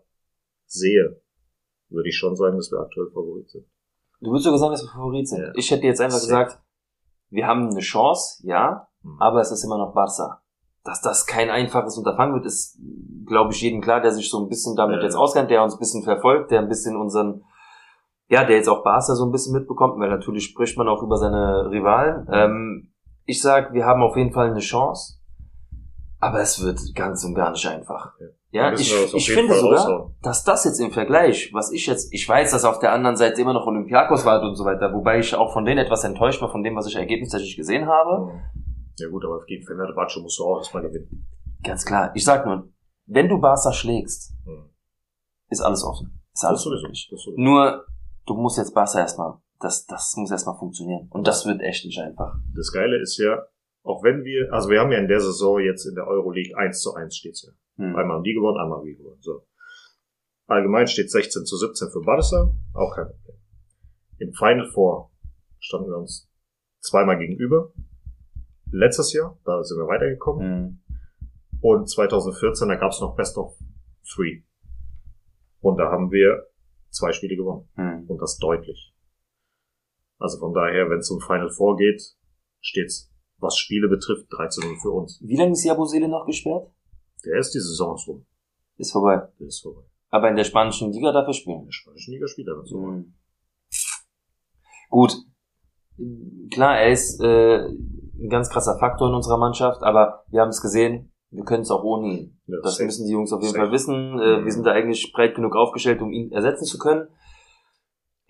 sehe, 0.66 1.22
würde 1.90 2.10
ich 2.10 2.18
schon 2.18 2.36
sagen, 2.36 2.58
dass 2.58 2.72
wir 2.72 2.80
aktuell 2.80 3.08
Favorit 3.12 3.50
sind. 3.50 3.66
Du 4.22 4.32
würdest 4.32 4.44
sogar 4.46 4.60
sagen, 4.60 4.72
dass 4.74 4.84
wir 4.84 4.90
Favorit 4.92 5.28
sind. 5.28 5.40
Ja. 5.40 5.52
Ich 5.56 5.72
hätte 5.72 5.86
jetzt 5.86 6.02
einfach 6.02 6.18
Safe. 6.20 6.28
gesagt, 6.46 6.64
wir 7.30 7.48
haben 7.48 7.70
eine 7.70 7.80
Chance, 7.80 8.46
ja, 8.46 8.88
Mhm. 9.04 9.18
aber 9.22 9.40
es 9.40 9.52
ist 9.52 9.64
immer 9.64 9.78
noch 9.78 9.94
Barca. 9.94 10.42
Dass 10.84 11.02
das 11.02 11.26
kein 11.26 11.50
einfaches 11.50 11.98
Unterfangen 11.98 12.34
wird, 12.34 12.46
ist, 12.46 12.80
glaube 13.26 13.54
ich, 13.54 13.62
jedem 13.62 13.82
klar, 13.82 14.02
der 14.02 14.12
sich 14.12 14.30
so 14.30 14.40
ein 14.42 14.48
bisschen 14.48 14.76
damit 14.76 14.98
Ja. 14.98 15.04
jetzt 15.04 15.16
auskennt, 15.16 15.52
der 15.52 15.62
uns 15.64 15.76
ein 15.76 15.80
bisschen 15.80 16.04
verfolgt, 16.04 16.52
der 16.52 16.60
ein 16.62 16.70
bisschen 16.70 16.96
unseren, 16.96 17.44
ja, 18.28 18.46
der 18.46 18.56
jetzt 18.56 18.70
auch 18.70 18.84
Barca 18.84 19.14
so 19.16 19.26
ein 19.26 19.32
bisschen 19.32 19.54
mitbekommt, 19.54 20.00
weil 20.00 20.10
natürlich 20.10 20.46
spricht 20.46 20.78
man 20.78 20.88
auch 20.88 21.04
über 21.04 21.18
seine 21.18 21.70
Rivalen. 21.70 22.28
Ähm, 22.32 22.94
ich 23.26 23.42
sag, 23.42 23.74
wir 23.74 23.86
haben 23.86 24.02
auf 24.02 24.16
jeden 24.16 24.32
Fall 24.32 24.50
eine 24.52 24.60
Chance, 24.60 25.20
aber 26.20 26.40
es 26.40 26.64
wird 26.64 26.80
ganz 26.96 27.24
und 27.26 27.36
gar 27.36 27.52
nicht 27.52 27.66
einfach. 27.68 28.14
Ja. 28.20 28.28
Ja, 28.52 28.74
ich, 28.74 28.92
ich 29.14 29.32
finde 29.32 29.54
Fall 29.54 29.60
sogar, 29.62 29.80
raushauen. 29.80 30.16
dass 30.24 30.44
das 30.44 30.66
jetzt 30.66 30.80
im 30.80 30.90
Vergleich, 30.90 31.52
was 31.54 31.72
ich 31.72 31.86
jetzt, 31.86 32.12
ich 32.12 32.28
weiß, 32.28 32.50
dass 32.50 32.66
auf 32.66 32.80
der 32.80 32.92
anderen 32.94 33.16
Seite 33.16 33.40
immer 33.40 33.54
noch 33.54 33.68
Olympiakos 33.68 34.26
war 34.26 34.42
und 34.42 34.56
so 34.56 34.66
weiter, 34.66 34.92
wobei 34.92 35.20
ich 35.20 35.36
auch 35.36 35.54
von 35.54 35.66
denen 35.66 35.78
etwas 35.78 36.04
enttäuscht 36.04 36.42
war, 36.42 36.50
von 36.50 36.64
dem, 36.64 36.76
was 36.76 36.88
ich 36.88 36.96
ergebnistechnisch 36.96 37.56
gesehen 37.56 37.88
habe. 37.88 38.26
Mhm. 38.34 38.59
Ja 39.00 39.10
gut, 39.10 39.24
aber 39.26 39.44
gegen 39.46 39.66
Fenerbahce 39.66 40.20
musst 40.22 40.40
du 40.40 40.44
auch 40.46 40.58
erstmal 40.58 40.84
gewinnen. 40.84 41.26
Ganz 41.64 41.86
klar. 41.86 42.12
Ich 42.16 42.24
sag 42.26 42.46
nur, 42.46 42.70
wenn 43.06 43.28
du 43.30 43.40
Barca 43.40 43.72
schlägst, 43.74 44.34
Mhm. 44.46 44.70
ist 45.50 45.62
alles 45.62 45.84
offen. 45.84 46.22
Ist 46.34 46.46
alles 46.46 46.60
Das 46.60 46.64
sowieso. 46.64 46.82
möglich. 46.84 47.08
Das 47.12 47.22
sowieso. 47.22 47.42
Nur, 47.42 47.86
du 48.26 48.34
musst 48.36 48.58
jetzt 48.58 48.74
Barca 48.74 49.00
erstmal, 49.00 49.38
das, 49.60 49.86
das 49.86 50.16
muss 50.16 50.32
erstmal 50.32 50.58
funktionieren. 50.58 51.08
Und 51.10 51.28
das 51.28 51.46
wird 51.46 51.62
echt 51.62 51.86
nicht 51.86 52.00
einfach. 52.00 52.36
Das 52.56 52.72
Geile 52.72 53.00
ist 53.02 53.18
ja, 53.18 53.46
auch 53.84 54.04
wenn 54.04 54.24
wir, 54.24 54.52
also 54.54 54.70
wir 54.70 54.80
haben 54.80 54.92
ja 54.92 55.00
in 55.00 55.08
der 55.08 55.20
Saison 55.20 55.60
jetzt 55.60 55.86
in 55.86 55.96
der 55.96 56.08
Euroleague 56.08 56.56
1 56.58 56.82
zu 56.82 56.94
1 56.94 57.16
steht's 57.16 57.44
ja. 57.44 57.52
Hm. 57.84 57.96
Einmal 57.96 58.18
haben 58.18 58.24
die 58.24 58.34
gewonnen, 58.34 58.58
einmal 58.58 58.80
haben 58.80 58.86
wir 58.86 58.96
gewonnen. 58.96 59.22
So. 59.22 59.46
Allgemein 60.48 60.88
steht 60.88 61.12
16 61.12 61.46
zu 61.46 61.58
17 61.58 61.90
für 61.92 62.02
Barca, 62.02 62.54
auch 62.74 62.96
kein 62.96 63.08
Problem. 63.08 63.38
Im 64.18 64.34
Final 64.34 64.70
Four 64.74 65.12
standen 65.60 65.90
wir 65.90 65.98
uns 65.98 66.30
zweimal 66.80 67.18
gegenüber. 67.18 67.72
Letztes 68.72 69.14
Jahr, 69.14 69.38
da 69.46 69.64
sind 69.64 69.78
wir 69.78 69.88
weitergekommen. 69.88 70.44
Hm. 70.44 70.80
Und 71.62 71.90
2014, 71.90 72.68
da 72.68 72.76
gab's 72.76 73.02
noch 73.02 73.16
Best 73.16 73.38
of 73.38 73.58
Three. 74.14 74.44
Und 75.62 75.78
da 75.78 75.92
haben 75.92 76.12
wir 76.12 76.48
zwei 76.90 77.12
Spiele 77.12 77.36
gewonnen. 77.36 77.68
Hm. 77.76 78.06
Und 78.08 78.22
das 78.22 78.38
deutlich. 78.38 78.94
Also 80.18 80.38
von 80.38 80.54
daher, 80.54 80.90
wenn 80.90 81.00
es 81.00 81.10
um 81.10 81.20
Final 81.20 81.50
Four 81.50 81.78
geht, 81.78 82.02
steht's, 82.60 83.12
was 83.38 83.58
Spiele 83.58 83.88
betrifft, 83.88 84.28
13 84.32 84.70
0 84.70 84.78
für 84.82 84.92
uns. 84.92 85.20
Wie 85.24 85.38
lange 85.38 85.54
ist 85.54 85.64
Jabusele 85.64 86.08
noch 86.08 86.26
gesperrt? 86.26 86.70
Der 87.26 87.40
ist 87.40 87.54
die 87.54 87.60
Saison 87.60 87.98
rum. 88.08 88.26
Ist 88.78 88.92
vorbei. 88.92 89.28
Der 89.40 89.48
ist 89.48 89.62
vorbei. 89.62 89.82
Aber 90.10 90.30
in 90.30 90.36
der 90.36 90.44
spanischen 90.44 90.92
Liga 90.92 91.12
darf 91.12 91.28
er 91.28 91.34
spielen. 91.34 91.66
Der 91.66 91.72
spanischen 91.72 92.14
Liga 92.14 92.28
spielt 92.28 92.48
er 92.48 92.66
so. 92.66 92.80
Mhm. 92.80 93.14
Gut. 94.90 95.16
Klar, 96.52 96.80
er 96.80 96.92
ist 96.92 97.20
äh, 97.22 97.70
ein 98.22 98.30
ganz 98.30 98.50
krasser 98.50 98.78
Faktor 98.80 99.10
in 99.10 99.16
unserer 99.16 99.38
Mannschaft, 99.38 99.82
aber 99.84 100.24
wir 100.30 100.42
haben 100.42 100.50
es 100.50 100.62
gesehen, 100.62 101.12
wir 101.32 101.44
können 101.44 101.62
es 101.62 101.72
auch 101.72 101.84
ohne 101.84 102.08
ihn. 102.08 102.40
Ja, 102.48 102.58
Das 102.64 102.74
safe. 102.76 102.86
müssen 102.86 103.06
die 103.06 103.12
Jungs 103.14 103.32
auf 103.32 103.42
jeden 103.42 103.54
Safe. 103.54 103.66
Fall 103.66 103.72
wissen. 103.72 104.20
Äh, 104.20 104.40
Mhm. 104.40 104.46
wir 104.46 104.52
sind 104.52 104.66
da 104.66 104.72
eigentlich 104.72 105.12
breit 105.14 105.36
genug 105.36 105.56
aufgestellt, 105.56 106.02
um 106.02 106.12
ihn 106.12 106.32
ersetzen 106.32 106.66
zu 106.66 106.78
können. 106.80 107.08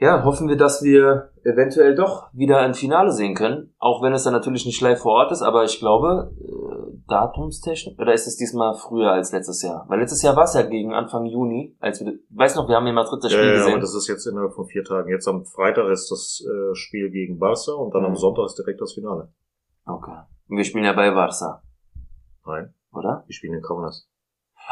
Ja, 0.01 0.23
hoffen 0.23 0.47
wir, 0.47 0.55
dass 0.55 0.81
wir 0.81 1.31
eventuell 1.43 1.93
doch 1.93 2.27
wieder 2.33 2.59
ein 2.59 2.73
Finale 2.73 3.11
sehen 3.11 3.35
können, 3.35 3.73
auch 3.79 4.01
wenn 4.01 4.13
es 4.13 4.23
dann 4.23 4.31
natürlich 4.33 4.65
nicht 4.65 4.79
live 4.81 4.99
vor 5.01 5.11
Ort 5.13 5.31
ist, 5.33 5.41
aber 5.41 5.65
ich 5.65 5.77
glaube, 5.79 6.31
äh, 6.39 7.01
datumstechnisch, 7.09 7.97
oder 7.99 8.13
ist 8.13 8.25
es 8.27 8.37
diesmal 8.37 8.75
früher 8.75 9.11
als 9.11 9.31
letztes 9.33 9.61
Jahr? 9.61 9.85
Weil 9.89 9.99
letztes 9.99 10.21
Jahr 10.21 10.35
war 10.37 10.43
es 10.45 10.53
ja 10.53 10.61
gegen 10.61 10.93
Anfang 10.93 11.25
Juni, 11.25 11.75
als 11.81 11.99
wir, 11.99 12.13
weißt 12.29 12.55
noch, 12.55 12.69
wir 12.69 12.75
haben 12.77 12.87
in 12.87 12.95
Madrid 12.95 13.21
das 13.23 13.31
Ja, 13.33 13.39
Spiel 13.39 13.49
ja, 13.49 13.55
gesehen. 13.57 13.71
aber 13.73 13.81
das 13.81 13.93
ist 13.95 14.07
jetzt 14.07 14.25
innerhalb 14.25 14.53
von 14.53 14.67
vier 14.67 14.83
Tagen. 14.85 15.09
Jetzt 15.09 15.27
am 15.27 15.43
Freitag 15.43 15.89
ist 15.89 16.09
das 16.11 16.45
äh, 16.47 16.75
Spiel 16.75 17.09
gegen 17.11 17.37
Barca 17.39 17.73
und 17.73 17.93
dann 17.93 18.01
Mhm. 18.03 18.07
am 18.09 18.15
Sonntag 18.15 18.45
ist 18.45 18.55
direkt 18.57 18.79
das 18.79 18.93
Finale. 18.93 19.33
Okay. 19.89 20.17
Und 20.49 20.57
wir 20.57 20.63
spielen 20.63 20.85
ja 20.85 20.93
bei 20.93 21.11
Barca, 21.11 21.61
Nein, 22.45 22.73
oder? 22.93 23.23
wir 23.25 23.33
spielen 23.33 23.55
in 23.55 23.61
Kaunas. 23.61 24.07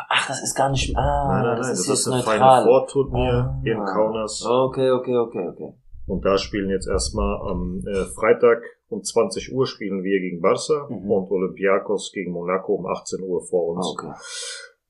Ach, 0.09 0.27
das 0.27 0.43
ist 0.43 0.55
gar 0.55 0.69
nicht. 0.69 0.95
Ah, 0.95 1.27
nein, 1.33 1.43
nein, 1.43 1.57
das 1.57 1.67
nein, 1.67 1.73
ist 1.75 1.89
das 1.89 1.99
ist 2.01 2.07
ein 2.07 2.17
neutral. 2.19 2.37
Final 2.37 2.63
Four 2.65 2.87
Turnier 2.87 3.33
Ah. 3.33 3.61
in 3.63 3.77
Kaunas. 3.85 4.45
Okay, 4.45 4.91
okay, 4.91 5.15
okay, 5.17 5.47
okay. 5.47 5.73
Und 6.05 6.23
da 6.23 6.37
spielen 6.37 6.69
jetzt 6.69 6.87
erstmal 6.87 7.35
am 7.49 7.81
äh, 7.85 8.05
Freitag 8.05 8.61
um 8.89 9.03
20 9.03 9.51
Uhr 9.53 9.65
spielen 9.67 10.03
wir 10.03 10.19
gegen 10.21 10.39
Barca 10.41 10.87
Mhm. 10.89 11.11
und 11.11 11.29
Olympiakos 11.31 12.11
gegen 12.13 12.31
Monaco 12.31 12.75
um 12.75 12.85
18 12.85 13.21
Uhr 13.23 13.41
vor 13.45 13.75
uns. 13.75 13.87
Okay. 13.93 14.13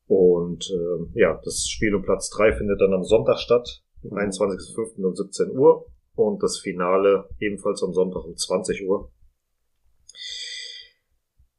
Und 0.06 0.70
ähm, 0.72 1.10
ja, 1.14 1.38
das 1.44 1.66
Spiel 1.68 1.94
um 1.94 2.02
Platz 2.02 2.30
3 2.30 2.52
findet 2.52 2.80
dann 2.80 2.94
am 2.94 3.02
Sonntag 3.04 3.38
statt, 3.38 3.82
am 4.04 4.10
Mhm. 4.10 4.30
21.05. 4.30 5.04
um 5.04 5.14
17 5.14 5.50
Uhr. 5.58 5.86
Und 6.14 6.42
das 6.42 6.58
Finale 6.58 7.28
ebenfalls 7.40 7.82
am 7.82 7.92
Sonntag 7.92 8.24
um 8.24 8.36
20 8.36 8.86
Uhr. 8.88 9.10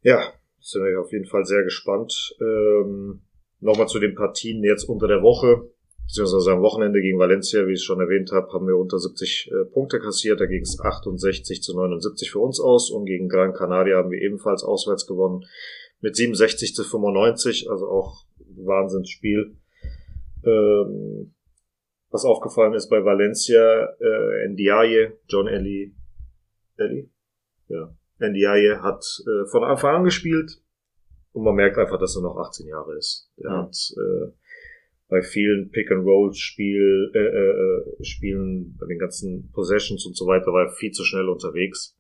Ja, 0.02 0.34
sind 0.60 0.84
wir 0.84 1.00
auf 1.00 1.12
jeden 1.12 1.26
Fall 1.26 1.46
sehr 1.46 1.64
gespannt. 1.64 2.36
Ähm, 2.42 3.22
Nochmal 3.62 3.88
zu 3.88 4.00
den 4.00 4.16
Partien 4.16 4.64
jetzt 4.64 4.88
unter 4.88 5.08
der 5.08 5.22
Woche, 5.22 5.70
beziehungsweise 6.08 6.52
am 6.52 6.62
Wochenende 6.62 7.02
gegen 7.02 7.20
Valencia, 7.20 7.68
wie 7.68 7.74
ich 7.74 7.80
es 7.80 7.84
schon 7.84 8.00
erwähnt 8.00 8.32
habe, 8.32 8.48
haben 8.54 8.68
wir 8.68 8.78
unter 8.78 8.98
70 8.98 9.52
äh, 9.52 9.66
Punkte 9.66 10.00
kassiert. 10.00 10.40
Da 10.40 10.46
ging 10.46 10.62
es 10.62 10.80
68 10.80 11.62
zu 11.62 11.76
79 11.76 12.32
für 12.32 12.40
uns 12.40 12.62
aus. 12.62 12.90
Und 12.90 13.06
gegen 13.06 13.28
Gran 13.28 13.54
Canaria 13.54 13.98
haben 13.98 14.12
wir 14.12 14.22
ebenfalls 14.22 14.64
auswärts 14.64 15.08
gewonnen 15.08 15.46
mit 16.00 16.16
67 16.16 16.74
zu 16.74 16.86
95, 16.86 17.70
also 17.70 17.90
auch 17.90 18.24
Wahnsinnsspiel. 18.38 19.58
Ähm, 20.46 21.34
was 22.12 22.24
aufgefallen 22.24 22.74
ist 22.74 22.90
bei 22.90 23.04
Valencia, 23.04 23.90
äh, 24.00 24.48
Ndiaye, 24.48 25.20
John 25.28 25.48
Ellie, 25.48 25.92
Ellie? 26.78 27.10
Ja. 27.68 27.94
Ndiaye 28.20 28.82
hat 28.82 29.04
äh, 29.26 29.46
von 29.50 29.64
Anfang 29.64 29.96
an 29.98 30.04
gespielt 30.04 30.62
und 31.32 31.44
man 31.44 31.56
merkt 31.56 31.78
einfach, 31.78 32.00
dass 32.00 32.16
er 32.18 32.22
noch 32.22 32.38
18 32.38 32.68
Jahre 32.68 32.98
ist. 32.98 33.32
Er 33.38 33.52
Ja. 33.52 33.58
hat 33.64 33.76
äh, 33.96 34.32
bei 35.08 35.22
vielen 35.22 35.72
Pick-and-Roll-Spiel, 35.72 37.12
äh, 37.16 37.20
äh, 37.20 38.04
Spielen, 38.04 38.76
bei 38.78 38.86
den 38.88 39.00
ganzen 39.00 39.52
Possessions 39.52 40.06
und 40.06 40.16
so 40.18 40.28
weiter, 40.28 40.48
war 40.54 40.66
er 40.66 40.72
viel 40.72 40.92
zu 40.92 41.04
schnell 41.04 41.30
unterwegs. 41.30 41.96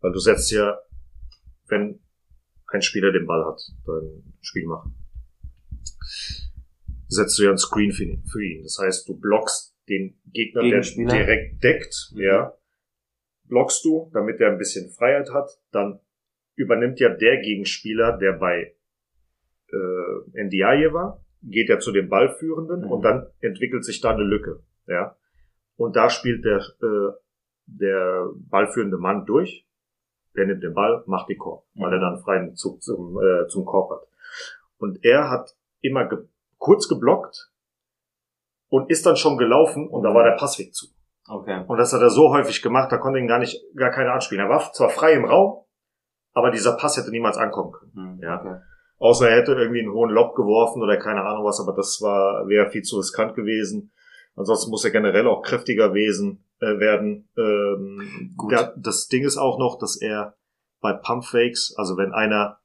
Weil 0.00 0.12
du 0.12 0.18
setzt 0.20 0.50
ja, 0.50 0.78
wenn 1.68 2.00
ein 2.68 2.82
Spieler 2.82 3.12
den 3.12 3.26
Ball 3.26 3.44
hat, 3.44 3.60
dein 3.86 4.32
Spiel 4.40 4.66
machen, 4.66 4.94
setzt 7.08 7.38
du 7.38 7.42
ja 7.44 7.50
ein 7.50 7.58
Screen 7.58 7.92
für 7.92 8.42
ihn. 8.44 8.62
Das 8.62 8.78
heißt, 8.80 9.08
du 9.08 9.18
blockst 9.18 9.74
den 9.88 10.20
Gegner, 10.32 10.62
der 10.62 10.80
direkt 11.12 11.62
deckt, 11.64 12.10
Mhm. 12.14 12.20
ja, 12.20 12.54
blockst 13.50 13.84
du, 13.84 14.10
damit 14.14 14.40
er 14.40 14.50
ein 14.50 14.58
bisschen 14.58 14.90
Freiheit 14.90 15.30
hat, 15.32 15.50
dann 15.72 16.00
übernimmt 16.54 16.98
ja 17.00 17.10
der 17.10 17.38
Gegenspieler, 17.40 18.16
der 18.16 18.32
bei 18.32 18.74
äh, 19.72 20.42
Ndiaye 20.44 20.92
war, 20.92 21.24
geht 21.42 21.68
ja 21.68 21.78
zu 21.78 21.92
dem 21.92 22.08
Ballführenden 22.08 22.82
Mhm. 22.82 22.90
und 22.90 23.02
dann 23.02 23.26
entwickelt 23.40 23.84
sich 23.84 24.00
da 24.00 24.10
eine 24.10 24.24
Lücke, 24.24 24.62
ja. 24.86 25.16
Und 25.76 25.96
da 25.96 26.10
spielt 26.10 26.44
der, 26.44 26.58
äh, 26.82 27.12
der 27.66 28.28
ballführende 28.50 28.98
Mann 28.98 29.26
durch, 29.26 29.66
der 30.36 30.46
nimmt 30.46 30.62
den 30.62 30.74
Ball, 30.74 31.02
macht 31.06 31.28
die 31.28 31.36
Korb, 31.36 31.64
weil 31.74 31.88
Mhm. 31.88 31.94
er 31.94 32.00
dann 32.00 32.14
einen 32.14 32.22
freien 32.22 32.56
Zug 32.56 32.82
zum, 32.82 33.18
äh, 33.20 33.46
zum 33.48 33.64
Korb 33.64 33.90
hat. 33.90 34.08
Und 34.78 35.04
er 35.04 35.30
hat 35.30 35.56
immer 35.80 36.08
ge 36.08 36.18
kurz 36.58 36.88
geblockt 36.88 37.50
und 38.68 38.90
ist 38.90 39.06
dann 39.06 39.16
schon 39.16 39.38
gelaufen 39.38 39.88
und 39.88 40.02
da 40.02 40.12
war 40.12 40.24
der 40.24 40.36
Passweg 40.36 40.74
zu. 40.74 40.88
Okay. 41.30 41.64
Und 41.66 41.78
das 41.78 41.92
hat 41.92 42.00
er 42.02 42.10
so 42.10 42.30
häufig 42.32 42.60
gemacht, 42.62 42.90
da 42.90 42.98
konnte 42.98 43.18
ihn 43.20 43.28
gar 43.28 43.38
nicht, 43.38 43.56
gar 43.76 43.90
keiner 43.90 44.12
anspielen. 44.12 44.44
Er 44.44 44.50
war 44.50 44.72
zwar 44.72 44.88
frei 44.90 45.12
im 45.12 45.24
Raum, 45.24 45.64
aber 46.32 46.50
dieser 46.50 46.76
Pass 46.76 46.96
hätte 46.96 47.10
niemals 47.10 47.36
ankommen 47.36 47.72
können. 47.72 47.92
Hm, 47.94 48.20
Ja. 48.22 48.40
Okay. 48.40 48.56
Außer 48.98 49.30
er 49.30 49.36
hätte 49.38 49.52
irgendwie 49.52 49.80
einen 49.80 49.92
hohen 49.92 50.10
Lob 50.10 50.34
geworfen 50.34 50.82
oder 50.82 50.98
keine 50.98 51.22
Ahnung 51.22 51.44
was, 51.46 51.58
aber 51.60 51.74
das 51.74 52.00
war, 52.02 52.46
wäre 52.48 52.68
viel 52.70 52.82
zu 52.82 52.98
riskant 52.98 53.34
gewesen. 53.34 53.92
Ansonsten 54.36 54.70
muss 54.70 54.84
er 54.84 54.90
generell 54.90 55.26
auch 55.26 55.40
kräftiger 55.42 55.94
wesen, 55.94 56.44
äh, 56.60 56.78
werden. 56.78 57.28
Ähm, 57.38 58.34
Gut. 58.36 58.52
Der, 58.52 58.74
das 58.76 59.08
Ding 59.08 59.24
ist 59.24 59.38
auch 59.38 59.58
noch, 59.58 59.78
dass 59.78 59.96
er 60.00 60.36
bei 60.82 60.92
Pumpfakes, 60.92 61.74
also 61.78 61.96
wenn 61.96 62.12
einer, 62.12 62.58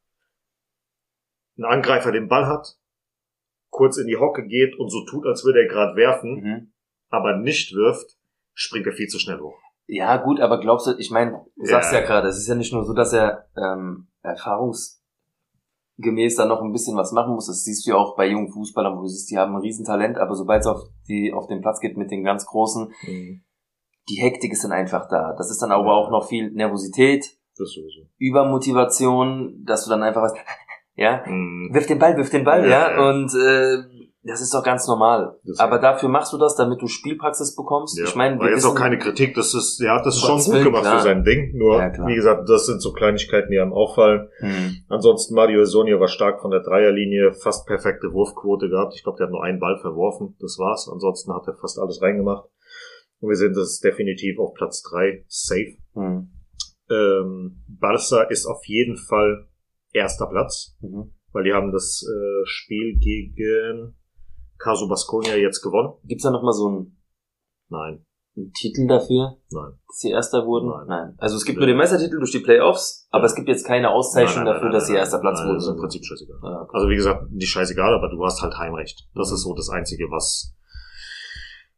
ein 1.58 1.64
Angreifer 1.66 2.12
den 2.12 2.28
Ball 2.28 2.48
hat, 2.48 2.76
kurz 3.70 3.98
in 3.98 4.08
die 4.08 4.18
Hocke 4.18 4.46
geht 4.46 4.78
und 4.78 4.90
so 4.90 5.06
tut, 5.06 5.26
als 5.26 5.44
würde 5.46 5.62
er 5.62 5.68
gerade 5.68 5.96
werfen, 5.96 6.36
Mhm. 6.42 6.74
aber 7.10 7.38
nicht 7.38 7.74
wirft, 7.74 8.18
springt 8.56 8.88
er 8.88 8.94
viel 8.94 9.08
zu 9.08 9.20
schnell 9.20 9.40
hoch. 9.40 9.54
Ja, 9.88 10.18
gut, 10.18 10.40
aber 10.40 10.60
glaubst 10.60 10.88
du, 10.88 10.96
ich 10.98 11.12
meine, 11.12 11.46
du 11.56 11.66
sagst 11.66 11.94
Ja. 11.94 12.00
ja 12.00 12.06
gerade, 12.06 12.28
es 12.28 12.38
ist 12.40 12.48
ja 12.48 12.56
nicht 12.56 12.74
nur 12.74 12.84
so, 12.86 12.94
dass 12.94 13.14
er 13.14 13.46
ähm, 13.56 14.08
erfahrungsgemäß 14.24 16.36
da 16.38 16.46
noch 16.46 16.62
ein 16.64 16.72
bisschen 16.72 16.98
was 16.98 17.12
machen 17.12 17.36
muss. 17.36 17.46
Das 17.48 17.64
siehst 17.64 17.86
du 17.86 17.92
ja 17.92 17.98
auch 17.98 18.16
bei 18.16 18.26
jungen 18.28 18.52
Fußballern, 18.52 18.98
wo 18.98 19.02
du 19.02 19.08
siehst, 19.08 19.30
die 19.30 19.38
haben 19.38 19.54
ein 19.56 19.62
Riesentalent, 19.62 20.18
aber 20.18 20.34
sobald 20.36 20.62
es 20.62 20.68
auf, 20.68 20.80
die, 21.08 21.32
auf 21.34 21.46
den 21.48 21.62
Platz 21.62 21.80
geht 21.80 21.98
mit 21.98 22.10
den 22.10 22.24
ganz 22.24 22.46
Großen, 22.48 22.92
die 24.10 24.16
Hektik 24.22 24.52
ist 24.54 24.64
dann 24.64 24.72
einfach 24.72 25.08
da. 25.10 25.34
Das 25.38 25.52
ist 25.52 25.62
dann 25.62 25.72
aber 25.72 25.86
Ja. 25.86 25.92
auch 25.94 26.10
noch 26.10 26.28
viel 26.28 26.50
Nervosität, 26.52 27.38
Das 27.58 27.72
sowieso. 27.72 28.08
Übermotivation, 28.18 29.64
dass 29.66 29.84
du 29.86 29.90
dann 29.92 30.02
einfach 30.04 30.22
was, 30.24 30.34
ja, 30.96 31.24
Mhm. 31.28 31.70
wirf 31.74 31.86
den 31.88 32.00
Ball, 32.00 32.18
wirf 32.18 32.30
den 32.30 32.44
Ball, 32.44 32.64
ja, 32.64 32.70
Ja, 32.70 32.92
ja. 32.92 33.10
und 33.10 33.34
äh, 33.36 33.84
das 34.28 34.42
ist 34.42 34.54
doch 34.54 34.64
ganz 34.64 34.88
normal. 34.88 35.40
Aber 35.58 35.78
dafür 35.80 36.10
machst 36.10 36.34
du 36.34 36.38
das, 36.38 36.56
damit 36.56 36.82
du 36.82 36.88
Spielpraxis 36.88 37.56
bekommst. 37.56 37.98
Ja, 37.98 38.06
Ich 38.06 38.16
meine, 38.16 38.40
wir 38.40 38.50
jetzt 38.50 38.66
auch 38.66 38.76
keine 38.76 38.98
Kritik, 38.98 39.36
das 39.36 39.54
ist, 39.54 39.80
er 39.82 39.96
hat 39.96 40.06
das 40.06 40.20
schon 40.20 40.42
gut 40.44 40.64
gemacht 40.64 40.82
klar. 40.84 40.98
für 40.98 41.04
sein 41.04 41.24
Ding. 41.24 41.56
Nur, 41.56 41.78
Ja, 41.78 42.08
wie 42.08 42.16
gesagt, 42.16 42.50
das 42.50 42.66
sind 42.66 42.82
so 42.82 42.92
Kleinigkeiten, 42.94 43.52
die 43.52 43.60
einem 43.60 43.74
auffallen. 43.74 44.28
Hm. 44.40 44.78
Ansonsten 44.90 45.36
Mario 45.36 45.62
Esonia 45.62 46.00
war 46.00 46.08
stark 46.08 46.42
von 46.42 46.52
der 46.52 46.62
Dreierlinie, 46.62 47.34
fast 47.34 47.68
perfekte 47.68 48.12
Wurfquote 48.14 48.70
gehabt. 48.70 48.94
Ich 48.96 49.04
glaube, 49.04 49.18
der 49.18 49.28
hat 49.28 49.32
nur 49.32 49.44
einen 49.44 49.60
Ball 49.60 49.78
verworfen, 49.80 50.36
das 50.40 50.58
war's. 50.58 50.90
Ansonsten 50.92 51.34
hat 51.34 51.48
er 51.48 51.56
fast 51.56 51.78
alles 51.80 52.02
reingemacht. 52.02 52.46
Und 53.20 53.30
wir 53.30 53.38
sind 53.38 53.56
das 53.56 53.80
definitiv 53.80 54.40
auf 54.40 54.54
Platz 54.56 54.82
drei 54.82 55.24
safe. 55.28 55.78
Hm. 55.94 56.32
Ähm, 56.90 57.64
Barca 57.68 58.24
ist 58.24 58.46
auf 58.46 58.66
jeden 58.66 58.98
Fall 58.98 59.48
erster 59.94 60.28
Platz, 60.28 60.76
Mhm. 60.82 61.14
weil 61.32 61.44
die 61.44 61.54
haben 61.54 61.72
das 61.72 62.04
äh, 62.08 62.46
Spiel 62.46 62.98
gegen 63.00 63.96
Caso 64.58 64.88
Basconia 64.88 65.36
jetzt 65.36 65.62
gewonnen. 65.62 65.94
Gibt's 66.06 66.24
da 66.24 66.32
noch 66.32 66.44
mal 66.44 66.54
so 66.54 66.68
einen, 66.68 67.02
Nein, 67.70 68.06
einen 68.38 68.52
Titel 68.54 68.88
dafür, 68.88 69.38
nein. 69.52 69.74
dass 69.88 69.98
sie 70.00 70.12
Erster 70.12 70.46
wurden? 70.46 70.70
Nein. 70.88 71.16
Also 71.18 71.36
es 71.38 71.46
gibt 71.46 71.58
nur 71.58 71.68
den 71.68 71.78
Meistertitel 71.78 72.18
durch 72.20 72.32
die 72.32 72.40
Playoffs, 72.40 73.08
aber 73.10 73.26
es 73.26 73.36
gibt 73.36 73.48
jetzt 73.48 73.66
keine 73.66 73.90
Auszeichnung 73.92 74.44
Nein, 74.44 74.46
nein, 74.46 74.54
dafür, 74.54 74.70
nein, 74.70 74.74
dass 74.74 74.86
sie 74.88 74.94
nein, 74.94 75.00
erster 75.00 75.20
Platz 75.20 75.40
nein, 75.40 75.54
Das 75.54 75.64
ist 75.64 75.68
im 75.70 75.74
wurden. 75.76 75.82
Prinzip 75.82 76.06
scheißegal. 76.06 76.40
Ah, 76.44 76.62
okay. 76.64 76.72
Also 76.74 76.90
wie 76.90 76.96
gesagt, 76.96 77.32
nicht 77.32 77.50
scheißegal, 77.50 77.94
aber 77.94 78.10
du 78.10 78.24
hast 78.26 78.42
halt 78.42 78.58
Heimrecht. 78.58 79.08
Das 79.16 79.32
ist 79.32 79.42
so 79.42 79.54
das 79.54 79.70
Einzige, 79.70 80.06
was 80.12 80.54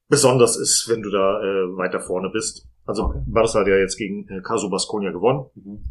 besonders 0.08 0.58
ist, 0.58 0.88
wenn 0.90 1.02
du 1.02 1.10
da 1.10 1.40
äh, 1.42 1.78
weiter 1.78 2.00
vorne 2.00 2.30
bist. 2.30 2.68
Also 2.86 3.04
Okay. 3.06 3.20
Barca 3.28 3.60
hat 3.60 3.68
ja 3.68 3.78
jetzt 3.78 3.98
gegen 3.98 4.28
äh, 4.30 4.42
Caso 4.42 4.70
Basconia 4.70 5.12
gewonnen. 5.12 5.46
Mhm. 5.56 5.84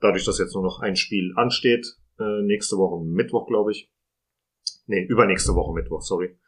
Dadurch, 0.00 0.24
dass 0.24 0.38
jetzt 0.38 0.54
nur 0.54 0.64
noch 0.64 0.80
ein 0.80 0.96
Spiel 0.96 1.32
ansteht, 1.36 1.86
äh, 2.18 2.42
nächste 2.42 2.76
Woche 2.76 3.04
Mittwoch, 3.04 3.46
glaube 3.46 3.70
ich. 3.70 3.90
Nee, 4.86 5.04
übernächste 5.04 5.54
Woche 5.54 5.74
Mittwoch, 5.74 6.02
sorry. 6.02 6.38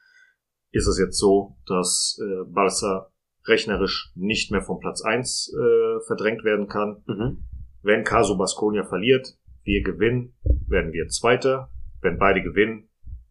Ist 0.70 0.88
es 0.88 0.98
jetzt 0.98 1.18
so, 1.18 1.56
dass 1.66 2.18
äh, 2.20 2.44
Barca 2.50 3.10
rechnerisch 3.46 4.12
nicht 4.14 4.50
mehr 4.50 4.62
vom 4.62 4.80
Platz 4.80 5.02
eins 5.02 5.52
äh, 5.54 6.00
verdrängt 6.06 6.44
werden 6.44 6.68
kann. 6.68 7.02
Mhm. 7.06 7.44
Wenn 7.82 8.04
Caso 8.04 8.36
Basconia 8.36 8.84
verliert, 8.84 9.36
wir 9.64 9.82
gewinnen, 9.82 10.34
werden 10.66 10.92
wir 10.92 11.08
Zweiter. 11.08 11.70
Wenn 12.00 12.18
beide 12.18 12.42
gewinnen, 12.42 12.88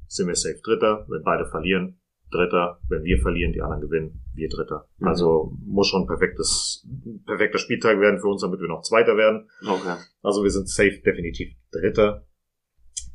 sind 0.08 0.28
wir 0.28 0.36
safe 0.36 0.60
Dritter. 0.64 1.06
Wenn 1.10 1.24
beide 1.24 1.48
verlieren, 1.48 2.00
Dritter. 2.32 2.80
Wenn 2.88 3.04
wir 3.04 3.20
verlieren, 3.20 3.54
die 3.54 3.62
anderen 3.62 3.82
gewinnen, 3.82 4.22
wir 4.34 4.50
Dritter. 4.50 4.88
Mhm. 4.98 5.08
Also 5.08 5.58
muss 5.66 5.88
schon 5.88 6.04
ein 6.04 6.08
perfektes, 6.08 6.88
perfekter 7.26 7.58
Spieltag 7.58 8.00
werden 8.00 8.20
für 8.20 8.28
uns, 8.28 8.42
damit 8.42 8.60
wir 8.60 8.68
noch 8.68 8.82
Zweiter 8.82 9.18
werden. 9.18 9.50
Okay. 9.62 9.98
Also 10.22 10.44
wir 10.44 10.52
sind 10.52 10.70
safe 10.70 11.02
definitiv 11.04 11.54
Dritter. 11.72 12.26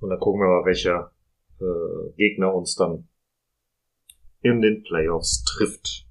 Und 0.00 0.10
dann 0.10 0.18
gucken 0.18 0.40
wir 0.40 0.48
mal, 0.48 0.64
welcher 0.64 1.12
äh, 1.60 2.12
Gegner 2.16 2.54
uns 2.54 2.74
dann 2.74 3.08
in 4.42 4.60
den 4.60 4.82
Playoffs 4.82 5.44
trifft. 5.44 6.06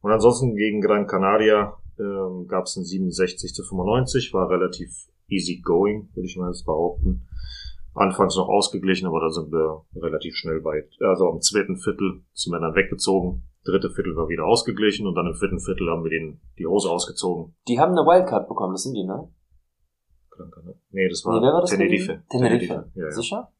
Und 0.00 0.12
ansonsten 0.12 0.54
gegen 0.56 0.80
Gran 0.80 1.06
Canaria 1.06 1.76
ähm, 1.98 2.46
gab 2.46 2.66
es 2.66 2.76
ein 2.76 2.84
67 2.84 3.54
zu 3.54 3.64
95, 3.64 4.32
war 4.32 4.48
relativ 4.50 4.90
easy 5.28 5.60
going, 5.60 6.08
würde 6.14 6.26
ich 6.26 6.36
mal 6.36 6.48
jetzt 6.48 6.64
behaupten. 6.64 7.26
Anfangs 7.94 8.36
noch 8.36 8.48
ausgeglichen, 8.48 9.06
aber 9.06 9.20
da 9.20 9.30
sind 9.30 9.50
wir 9.50 9.84
relativ 9.96 10.36
schnell 10.36 10.62
weit. 10.64 10.90
Also 11.00 11.28
am 11.30 11.40
zweiten 11.40 11.78
Viertel 11.78 12.22
sind 12.34 12.52
wir 12.52 12.60
dann 12.60 12.74
weggezogen. 12.74 13.42
Dritte 13.64 13.90
Viertel 13.90 14.14
war 14.16 14.28
wieder 14.28 14.44
ausgeglichen 14.44 15.06
und 15.06 15.14
dann 15.14 15.26
im 15.26 15.34
vierten 15.34 15.58
Viertel 15.58 15.88
haben 15.90 16.04
wir 16.04 16.10
den, 16.10 16.40
die 16.58 16.66
Hose 16.66 16.88
ausgezogen. 16.90 17.56
Die 17.66 17.80
haben 17.80 17.92
eine 17.92 18.02
Wildcard 18.06 18.48
bekommen, 18.48 18.74
das 18.74 18.82
sind 18.84 18.94
die, 18.94 19.04
ne? 19.04 19.28
Gran 20.30 20.50
Canaria. 20.50 20.78
Nee, 20.90 21.08
das 21.08 21.24
war, 21.24 21.40
Nee, 21.40 21.46
wer 21.46 21.52
war 21.54 21.60
das 21.62 21.70
Tenerife. 21.70 22.06
gewesen? 22.06 22.24
Tenerife. 22.30 22.90
Ja, 22.94 23.04
ja. 23.04 23.10
Sicher? 23.10 23.52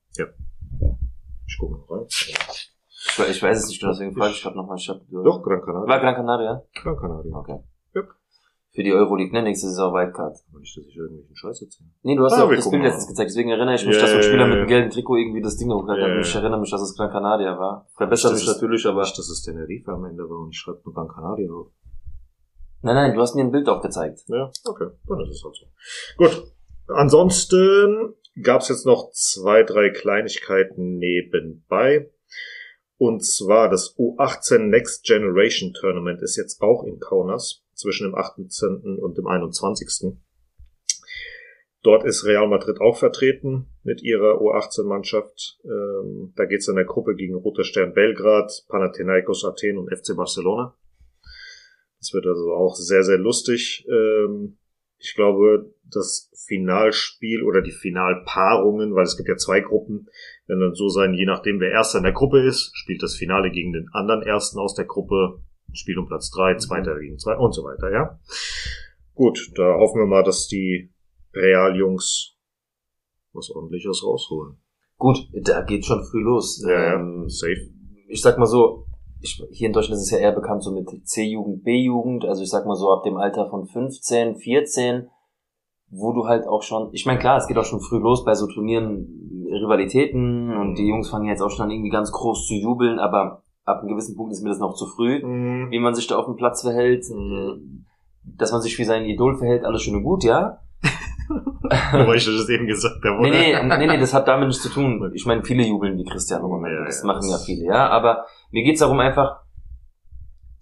Ich 1.47 1.59
gucke 1.59 1.75
mal 1.89 1.99
rein. 1.99 2.07
Ich, 2.09 3.19
ich 3.31 3.43
weiß 3.43 3.59
es 3.59 3.69
nicht, 3.69 3.81
genau, 3.81 3.93
deswegen 3.93 4.13
frage 4.15 4.33
ich 4.33 4.43
gerade 4.43 4.57
nochmal. 4.57 4.77
Doch, 5.25 5.43
Gran 5.43 5.61
Canaria. 5.63 5.89
War 5.89 6.01
Gran 6.01 6.15
Canaria? 6.17 6.63
Gran 6.75 6.97
Canaria. 6.97 7.37
Okay. 7.37 7.59
Ja. 7.95 8.03
für 8.75 8.83
die 8.83 8.93
Euroleague, 8.93 9.33
ne? 9.33 9.43
Nächste 9.43 9.69
Saison 9.69 9.95
Wildcard. 9.95 10.37
Aber 10.51 10.61
nicht, 10.61 10.77
dass 10.77 10.85
ich 10.85 10.97
irgendwelchen 10.97 11.35
Scheiß 11.37 11.63
erzähle. 11.63 11.89
Nee, 12.03 12.15
du 12.17 12.25
hast 12.25 12.35
Ah, 12.35 12.39
ja 12.41 12.45
auch 12.45 12.51
das 12.55 12.69
Bild 12.71 12.83
letztens 12.83 13.07
gezeigt, 13.09 13.31
deswegen 13.31 13.49
erinnere 13.51 13.75
ich 13.77 13.87
mich, 13.87 13.95
Ja, 13.95 14.03
dass 14.03 14.11
so 14.11 14.17
ein 14.17 14.23
Spieler 14.23 14.43
ja, 14.43 14.47
mit 14.49 14.59
dem 14.59 14.67
gelben 14.67 14.91
Trikot 14.91 15.17
irgendwie 15.17 15.41
das 15.41 15.57
Ding 15.57 15.73
hochgehalten 15.73 16.09
Ja, 16.11 16.19
hat. 16.19 16.27
Ich 16.27 16.35
erinnere 16.35 16.61
mich, 16.61 16.71
dass 16.71 16.83
es 16.83 16.95
Gran 16.95 17.11
Canaria 17.11 17.59
war. 17.59 17.89
Verbessert 17.97 18.35
mich 18.35 18.47
natürlich, 18.47 18.85
aber. 18.87 19.01
Nicht, 19.03 19.17
dass 19.19 19.29
es 19.31 19.43
Tenerife 19.43 19.93
am 19.93 20.05
Ende 20.05 20.25
war 20.29 20.41
und 20.41 20.51
ich 20.51 20.59
schreibe 20.59 20.81
nur 20.85 20.93
Gran 20.95 21.09
Canaria 21.09 21.51
auf. 21.53 21.69
Nein, 22.83 22.95
nein, 22.95 23.15
du 23.15 23.21
hast 23.23 23.35
mir 23.35 23.43
ein 23.43 23.51
Bild 23.51 23.69
auch 23.69 23.81
gezeigt. 23.81 24.21
Ja, 24.29 24.51
okay, 24.69 24.89
dann 25.09 25.21
ist 25.21 25.31
es 25.31 25.43
halt 25.43 25.57
so. 25.57 25.67
Gut. 26.19 26.53
Ansonsten 26.89 28.15
gab 28.43 28.63
es 28.63 28.69
jetzt 28.69 28.87
noch 28.87 29.11
zwei, 29.13 29.63
drei 29.63 29.91
Kleinigkeiten 29.91 30.99
nebenbei. 30.99 32.11
Und 32.99 33.25
zwar 33.25 33.69
das 33.69 33.95
U18 33.99 34.59
Next 34.69 35.05
Generation 35.05 35.75
Tournament 35.75 36.23
ist 36.23 36.37
jetzt 36.37 36.63
auch 36.63 36.85
in 36.85 36.99
Kaunas 36.99 37.63
zwischen 37.75 38.05
dem 38.05 38.15
18. 38.15 38.99
und 38.99 39.19
dem 39.19 39.27
21. 39.27 40.17
Dort 41.83 42.05
ist 42.05 42.25
Real 42.25 42.49
Madrid 42.49 42.81
auch 42.81 42.97
vertreten 42.97 43.67
mit 43.85 44.03
ihrer 44.03 44.41
U18-Mannschaft. 44.41 45.61
Ähm, 45.65 46.33
da 46.35 46.45
geht 46.47 46.61
es 46.61 46.69
in 46.69 46.75
der 46.75 46.85
Gruppe 46.85 47.15
gegen 47.15 47.37
Roter 47.37 47.65
Stern 47.65 47.93
Belgrad, 47.93 48.65
Panathinaikos 48.69 49.45
Athen 49.45 49.79
und 49.79 49.95
FC 49.95 50.17
Barcelona. 50.17 50.77
Das 52.01 52.13
wird 52.13 52.27
also 52.27 52.55
auch 52.55 52.75
sehr, 52.75 53.05
sehr 53.05 53.19
lustig. 53.19 53.87
Ähm, 53.89 54.59
ich 54.99 55.15
glaube, 55.15 55.75
das 55.91 56.31
Finalspiel 56.47 57.43
oder 57.43 57.63
die 57.63 57.73
Finalpaarungen, 57.73 58.95
weil 58.95 59.05
es 59.05 59.17
gibt 59.17 59.29
ja 59.29 59.37
zwei 59.37 59.61
Gruppen, 59.61 60.09
werden 60.47 60.61
dann 60.61 60.75
so 60.75 60.89
sein, 60.89 61.15
je 61.15 61.27
nachdem 61.27 61.61
wer 61.61 61.71
Erster 61.71 61.99
in 61.99 62.05
der 62.05 62.13
Gruppe 62.13 62.41
ist, 62.41 62.71
spielt 62.75 63.03
das 63.03 63.15
Finale 63.15 63.51
gegen 63.51 63.73
den 63.73 63.89
anderen 63.93 64.23
Ersten 64.23 64.59
aus 64.59 64.75
der 64.75 64.85
Gruppe, 64.85 65.41
spielt 65.73 65.99
um 65.99 66.07
Platz 66.07 66.31
drei, 66.31 66.57
Zweiter 66.57 66.99
gegen 66.99 67.19
zwei 67.19 67.37
und 67.37 67.53
so 67.53 67.65
weiter, 67.65 67.91
ja. 67.93 68.19
Gut, 69.15 69.51
da 69.55 69.75
hoffen 69.79 70.01
wir 70.01 70.07
mal, 70.07 70.23
dass 70.23 70.47
die 70.47 70.93
Real-Jungs 71.35 72.37
was 73.33 73.51
ordentliches 73.51 74.03
rausholen. 74.05 74.59
Gut, 74.99 75.29
da 75.33 75.63
geht 75.63 75.85
schon 75.85 76.05
früh 76.05 76.23
los. 76.23 76.65
Ähm, 76.69 77.29
safe. 77.29 77.71
ich 78.09 78.23
sag 78.23 78.39
mal 78.39 78.47
so, 78.47 78.87
ich, 79.21 79.43
hier 79.51 79.67
in 79.67 79.73
Deutschland 79.73 79.99
ist 79.99 80.07
es 80.07 80.11
ja 80.11 80.19
eher 80.19 80.33
bekannt 80.33 80.63
so 80.63 80.73
mit 80.73 80.89
C-Jugend, 81.07 81.65
B-Jugend, 81.65 82.25
also 82.25 82.43
ich 82.43 82.51
sag 82.51 82.67
mal 82.67 82.77
so 82.77 82.91
ab 82.93 83.03
dem 83.05 83.17
Alter 83.17 83.49
von 83.49 83.67
15, 83.67 84.37
14, 84.37 85.09
wo 85.91 86.13
du 86.13 86.27
halt 86.27 86.47
auch 86.47 86.63
schon, 86.63 86.89
ich 86.93 87.07
meine 87.07 87.19
klar, 87.19 87.37
es 87.39 87.47
geht 87.47 87.57
auch 87.59 87.65
schon 87.65 87.81
früh 87.81 87.99
los 87.99 88.25
bei 88.25 88.35
so 88.35 88.47
Turnieren, 88.47 89.47
Rivalitäten 89.51 90.55
und 90.57 90.75
die 90.77 90.87
Jungs 90.89 91.09
fangen 91.09 91.27
jetzt 91.27 91.41
auch 91.43 91.51
schon 91.51 91.67
an 91.67 91.71
irgendwie 91.71 91.91
ganz 91.91 92.11
groß 92.13 92.47
zu 92.47 92.55
jubeln, 92.55 92.99
aber 92.99 93.43
ab 93.65 93.81
einem 93.81 93.89
gewissen 93.91 94.17
Punkt 94.17 94.33
ist 94.33 94.43
mir 94.43 94.49
das 94.51 94.59
noch 94.59 94.75
zu 94.75 94.87
früh, 94.87 95.23
Mhm. 95.25 95.71
wie 95.71 95.79
man 95.79 95.95
sich 95.95 96.07
da 96.07 96.17
auf 96.17 96.27
dem 96.27 96.37
Platz 96.37 96.63
verhält, 96.63 97.05
Mhm. 97.11 97.85
dass 98.25 98.53
man 98.53 98.61
sich 98.61 98.77
wie 98.79 98.85
sein 98.85 99.05
Idol 99.05 99.37
verhält, 99.37 99.65
alles 99.65 99.83
schön 99.83 99.95
und 99.97 100.03
gut, 100.05 100.25
ja, 100.25 100.59
Wobei 101.93 102.15
ich 102.15 102.25
das 102.25 102.49
eben 102.49 102.67
gesagt 102.69 103.05
habe. 103.05 103.21
Nee, 103.21 103.31
nee, 103.31 103.77
nee, 103.79 103.87
nee, 103.89 103.99
das 103.99 104.15
hat 104.15 104.29
damit 104.29 104.47
nichts 104.47 104.63
zu 104.63 104.69
tun. 104.69 105.11
Ich 105.15 105.27
meine, 105.27 105.43
viele 105.43 105.65
jubeln 105.65 105.99
wie 105.99 106.05
Cristiano 106.05 106.47
Ronaldo. 106.47 106.79
Ja, 106.79 106.85
Das 106.85 107.01
ja, 107.01 107.07
machen 107.09 107.23
ja 107.27 107.33
das- 107.33 107.45
viele, 107.45 107.65
ja. 107.65 107.89
Aber 107.89 108.25
mir 108.53 108.63
geht's 108.63 108.79
darum 108.79 109.01
einfach, 109.01 109.41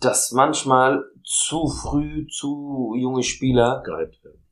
dass 0.00 0.33
manchmal 0.33 1.04
zu 1.23 1.66
früh 1.69 2.26
zu 2.28 2.95
junge 2.97 3.23
Spieler 3.23 3.83
Gehypt 3.85 4.25
werden. 4.25 4.43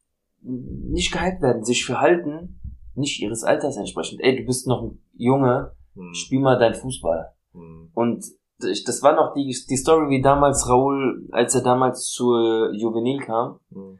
Nicht 0.43 1.13
gehypt 1.13 1.41
werden, 1.43 1.65
sich 1.65 1.85
verhalten, 1.85 2.61
nicht 2.95 3.21
ihres 3.21 3.45
Alters 3.45 3.77
entsprechend. 3.77 4.21
Ey, 4.21 4.37
du 4.37 4.45
bist 4.45 4.67
noch 4.67 4.83
ein 4.83 5.03
Junge, 5.15 5.73
Mhm. 5.95 6.15
spiel 6.15 6.41
mal 6.41 6.59
dein 6.59 6.75
Fußball. 6.75 7.33
Mhm. 7.53 7.91
Und 7.95 8.25
das 8.59 9.03
war 9.03 9.15
noch 9.15 9.35
die, 9.35 9.45
die 9.69 9.77
Story, 9.77 10.09
wie 10.11 10.23
damals 10.23 10.69
Raul, 10.69 11.29
als 11.33 11.55
er 11.55 11.63
damals 11.63 12.07
zur 12.11 12.73
Juvenil 12.73 13.19
kam, 13.21 13.59
Mhm. 13.71 13.99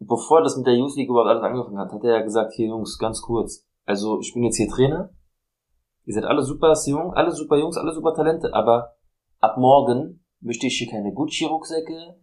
bevor 0.00 0.42
das 0.42 0.56
mit 0.56 0.66
der 0.66 0.74
Youth 0.76 0.96
League 0.96 1.08
überhaupt 1.08 1.28
alles 1.30 1.42
angefangen 1.42 1.78
hat, 1.78 1.92
hat 1.92 2.04
er 2.04 2.18
ja 2.18 2.22
gesagt, 2.22 2.52
hier 2.54 2.68
Jungs, 2.68 2.98
ganz 2.98 3.20
kurz. 3.22 3.66
Also 3.84 4.20
ich 4.20 4.32
bin 4.34 4.42
jetzt 4.44 4.56
hier 4.56 4.68
Trainer. 4.68 5.10
Ihr 6.06 6.14
seid 6.14 6.24
alle 6.24 6.42
super 6.42 6.74
jung, 6.86 7.12
alle 7.14 7.30
super 7.32 7.56
Jungs, 7.56 7.76
alle 7.78 7.94
super 7.94 8.14
Talente, 8.14 8.52
aber 8.52 8.94
ab 9.40 9.56
morgen 9.56 10.24
möchte 10.40 10.66
ich 10.66 10.76
hier 10.78 10.90
keine 10.90 11.12
Gucci-Rucksäcke, 11.12 12.16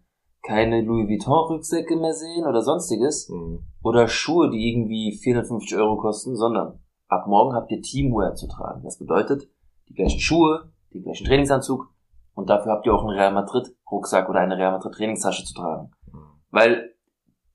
keine 0.43 0.81
Louis 0.81 1.07
Vuitton-Rücksäcke 1.07 1.95
mehr 1.97 2.13
sehen 2.13 2.45
oder 2.47 2.61
sonstiges 2.61 3.29
Mhm. 3.29 3.63
oder 3.83 4.07
Schuhe, 4.07 4.49
die 4.49 4.69
irgendwie 4.69 5.17
450 5.21 5.77
Euro 5.77 5.97
kosten, 5.97 6.35
sondern 6.35 6.79
ab 7.07 7.27
morgen 7.27 7.53
habt 7.53 7.71
ihr 7.71 7.81
Teamwear 7.81 8.33
zu 8.35 8.47
tragen. 8.47 8.81
Das 8.83 8.97
bedeutet, 8.97 9.47
die 9.89 9.93
gleichen 9.93 10.19
Schuhe, 10.19 10.71
den 10.93 11.03
gleichen 11.03 11.25
Trainingsanzug 11.25 11.87
und 12.33 12.49
dafür 12.49 12.71
habt 12.73 12.85
ihr 12.85 12.93
auch 12.93 13.01
einen 13.01 13.17
Real 13.17 13.33
Madrid 13.33 13.75
Rucksack 13.91 14.29
oder 14.29 14.39
eine 14.39 14.57
Real 14.57 14.71
Madrid 14.71 14.93
Trainingstasche 14.93 15.43
zu 15.45 15.53
tragen. 15.53 15.91
Mhm. 16.11 16.19
Weil 16.49 16.95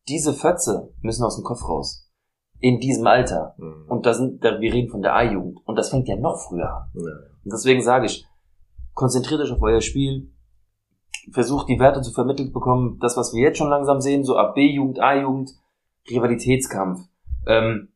diese 0.08 0.32
Fötze 0.32 0.92
müssen 1.00 1.24
aus 1.24 1.36
dem 1.36 1.44
Kopf 1.44 1.68
raus. 1.68 2.04
In 2.60 2.78
diesem 2.80 3.06
Alter. 3.06 3.54
Mhm. 3.58 3.86
Und 3.88 4.06
da 4.06 4.14
sind, 4.14 4.42
da, 4.44 4.60
wir 4.60 4.72
reden 4.72 4.88
von 4.88 5.02
der 5.02 5.14
A-Jugend. 5.14 5.58
Und 5.66 5.76
das 5.76 5.90
fängt 5.90 6.08
ja 6.08 6.16
noch 6.16 6.38
früher 6.38 6.70
an. 6.70 6.90
Und 6.94 7.52
deswegen 7.52 7.82
sage 7.82 8.06
ich, 8.06 8.26
konzentriert 8.94 9.40
euch 9.40 9.52
auf 9.52 9.60
euer 9.60 9.80
Spiel. 9.82 10.30
Versucht 11.32 11.68
die 11.68 11.78
Werte 11.80 12.02
zu 12.02 12.12
vermittelt 12.12 12.52
bekommen. 12.52 12.98
Das, 13.00 13.16
was 13.16 13.32
wir 13.34 13.42
jetzt 13.42 13.58
schon 13.58 13.70
langsam 13.70 14.00
sehen, 14.00 14.24
so 14.24 14.36
ab 14.36 14.54
B-Jugend, 14.54 15.00
A-Jugend, 15.00 15.50
Rivalitätskampf, 16.08 17.00
ähm, 17.46 17.92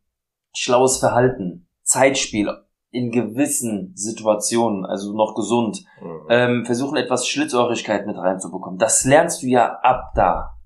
schlaues 0.52 0.98
Verhalten, 0.98 1.68
Zeitspiel 1.82 2.50
in 2.90 3.12
gewissen 3.12 3.92
Situationen, 3.94 4.84
also 4.84 5.12
noch 5.14 5.34
gesund, 5.36 5.84
Mhm. 6.00 6.26
ähm, 6.28 6.64
versuchen 6.66 6.96
etwas 6.96 7.28
Schlitzohrigkeit 7.28 8.06
mit 8.06 8.16
reinzubekommen. 8.16 8.78
Das 8.78 9.04
lernst 9.04 9.42
du 9.42 9.46
ja 9.46 9.78
ab 9.80 10.12
da. 10.14 10.56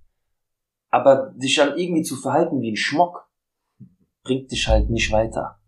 Aber 0.91 1.33
dich 1.37 1.57
dann 1.57 1.77
irgendwie 1.77 2.03
zu 2.03 2.17
verhalten 2.17 2.61
wie 2.61 2.73
ein 2.73 2.77
Schmock, 2.77 3.29
bringt 4.23 4.51
dich 4.51 4.69
halt 4.69 4.89
nicht 4.89 5.13
weiter. 5.13 5.59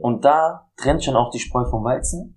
Und 0.00 0.24
da 0.24 0.70
trennt 0.76 1.04
schon 1.04 1.16
auch 1.16 1.30
die 1.30 1.38
Spreu 1.38 1.64
vom 1.66 1.84
Weizen. 1.84 2.35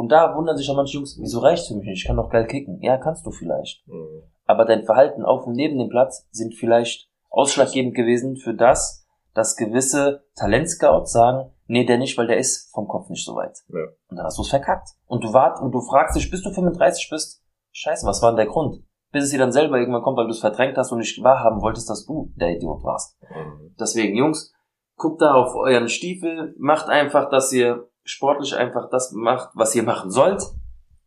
Und 0.00 0.08
da 0.08 0.34
wundern 0.34 0.56
sich 0.56 0.70
auch 0.70 0.76
manche 0.76 0.96
Jungs, 0.96 1.18
wieso 1.20 1.40
reicht's 1.40 1.68
für 1.68 1.74
mich 1.74 1.84
nicht? 1.84 1.98
Ich 1.98 2.06
kann 2.06 2.16
doch 2.16 2.30
geil 2.30 2.46
kicken. 2.46 2.80
Ja, 2.80 2.96
kannst 2.96 3.26
du 3.26 3.30
vielleicht. 3.30 3.86
Mhm. 3.86 4.22
Aber 4.46 4.64
dein 4.64 4.84
Verhalten 4.84 5.26
auf 5.26 5.46
und 5.46 5.52
neben 5.52 5.76
dem 5.76 5.90
Platz 5.90 6.26
sind 6.30 6.54
vielleicht 6.54 7.10
ausschlaggebend 7.28 7.94
gewesen 7.94 8.36
für 8.36 8.54
das, 8.54 9.06
dass 9.34 9.56
gewisse 9.56 10.24
Talentscouts 10.36 11.12
sagen, 11.12 11.50
nee, 11.66 11.84
der 11.84 11.98
nicht, 11.98 12.16
weil 12.16 12.28
der 12.28 12.38
ist 12.38 12.72
vom 12.72 12.88
Kopf 12.88 13.10
nicht 13.10 13.26
so 13.26 13.36
weit. 13.36 13.58
Ja. 13.68 13.80
Und 14.08 14.16
dann 14.16 14.24
hast 14.24 14.38
du 14.38 14.42
es 14.42 14.48
verkackt. 14.48 14.88
Und 15.04 15.22
du 15.22 15.34
wart 15.34 15.60
und 15.60 15.70
du 15.72 15.82
fragst 15.82 16.16
dich, 16.16 16.30
bis 16.30 16.42
du 16.42 16.50
35 16.50 17.10
bist, 17.10 17.44
scheiße, 17.72 18.06
was 18.06 18.22
war 18.22 18.30
denn 18.30 18.38
der 18.38 18.46
Grund? 18.46 18.82
Bis 19.12 19.24
es 19.24 19.30
dir 19.32 19.38
dann 19.38 19.52
selber 19.52 19.78
irgendwann 19.78 20.00
kommt, 20.00 20.16
weil 20.16 20.28
du 20.28 20.32
es 20.32 20.40
verdrängt 20.40 20.78
hast 20.78 20.92
und 20.92 21.00
nicht 21.00 21.22
wahrhaben 21.22 21.60
wolltest, 21.60 21.90
dass 21.90 22.06
du 22.06 22.32
der 22.36 22.56
Idiot 22.56 22.82
warst. 22.84 23.20
Mhm. 23.20 23.74
Deswegen, 23.78 24.16
Jungs, 24.16 24.54
guckt 24.96 25.20
da 25.20 25.34
auf 25.34 25.54
euren 25.56 25.90
Stiefel, 25.90 26.54
macht 26.58 26.88
einfach, 26.88 27.28
dass 27.28 27.52
ihr 27.52 27.89
sportlich 28.10 28.56
einfach 28.56 28.88
das 28.90 29.12
macht, 29.12 29.50
was 29.54 29.74
ihr 29.74 29.82
machen 29.82 30.10
sollt 30.10 30.42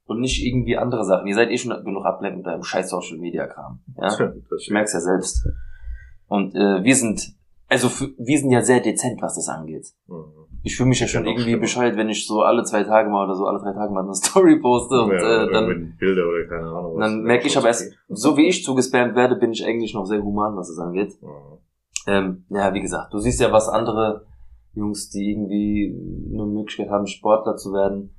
und 0.05 0.19
nicht 0.19 0.43
irgendwie 0.45 0.77
andere 0.77 1.05
Sachen. 1.05 1.27
Ihr 1.27 1.35
seid 1.35 1.49
eh 1.49 1.57
schon 1.57 1.83
genug 1.83 2.05
ablenkt 2.05 2.37
mit 2.37 2.47
eurem 2.47 2.63
scheiß 2.63 2.89
Social 2.89 3.17
Media 3.17 3.47
Kram. 3.47 3.79
Ja? 3.97 4.07
Das 4.07 4.19
Ich 4.59 4.69
merk's 4.69 4.93
ja 4.93 4.99
selbst. 4.99 5.47
Und 6.27 6.55
äh, 6.55 6.83
wir 6.83 6.95
sind, 6.95 7.33
also 7.69 7.89
wir 8.17 8.39
sind 8.39 8.51
ja 8.51 8.61
sehr 8.61 8.79
dezent, 8.79 9.21
was 9.21 9.35
das 9.35 9.49
angeht. 9.49 9.87
Mhm. 10.07 10.25
Ich 10.65 10.77
fühle 10.77 10.89
mich 10.89 10.99
ja 11.01 11.07
schon 11.07 11.25
irgendwie 11.25 11.57
bescheuert, 11.57 11.97
wenn 11.97 12.07
ich 12.07 12.25
so 12.25 12.41
alle 12.41 12.63
zwei 12.63 12.83
Tage 12.83 13.09
mal 13.09 13.25
oder 13.25 13.35
so 13.35 13.45
alle 13.45 13.59
drei 13.59 13.73
Tage 13.73 13.93
mal 13.93 14.03
eine 14.03 14.15
Story 14.15 14.59
poste 14.59 15.01
und 15.01 15.11
ja, 15.11 15.43
äh, 15.43 15.51
dann, 15.51 15.95
Bilder 15.99 16.27
oder 16.27 16.47
keine 16.47 16.67
Ahnung. 16.67 16.95
was. 16.95 16.99
dann 17.01 17.23
merke 17.23 17.47
ich 17.47 17.57
aber 17.57 17.67
erst, 17.67 17.93
so 18.07 18.37
wie 18.37 18.47
ich 18.47 18.63
zugespammt 18.63 19.15
werde, 19.15 19.35
bin 19.35 19.51
ich 19.51 19.65
eigentlich 19.65 19.93
noch 19.93 20.05
sehr 20.05 20.23
human, 20.23 20.55
was 20.55 20.69
es 20.69 20.79
angeht. 20.79 21.21
Mhm. 21.21 21.57
Ähm, 22.05 22.45
ja, 22.49 22.73
wie 22.73 22.81
gesagt, 22.81 23.13
du 23.13 23.19
siehst 23.19 23.39
ja, 23.39 23.51
was 23.51 23.69
andere 23.69 24.25
Jungs, 24.73 25.09
die 25.09 25.31
irgendwie 25.31 25.95
eine 26.33 26.45
Möglichkeit 26.45 26.89
haben, 26.89 27.07
Sportler 27.07 27.55
zu 27.55 27.73
werden, 27.73 28.15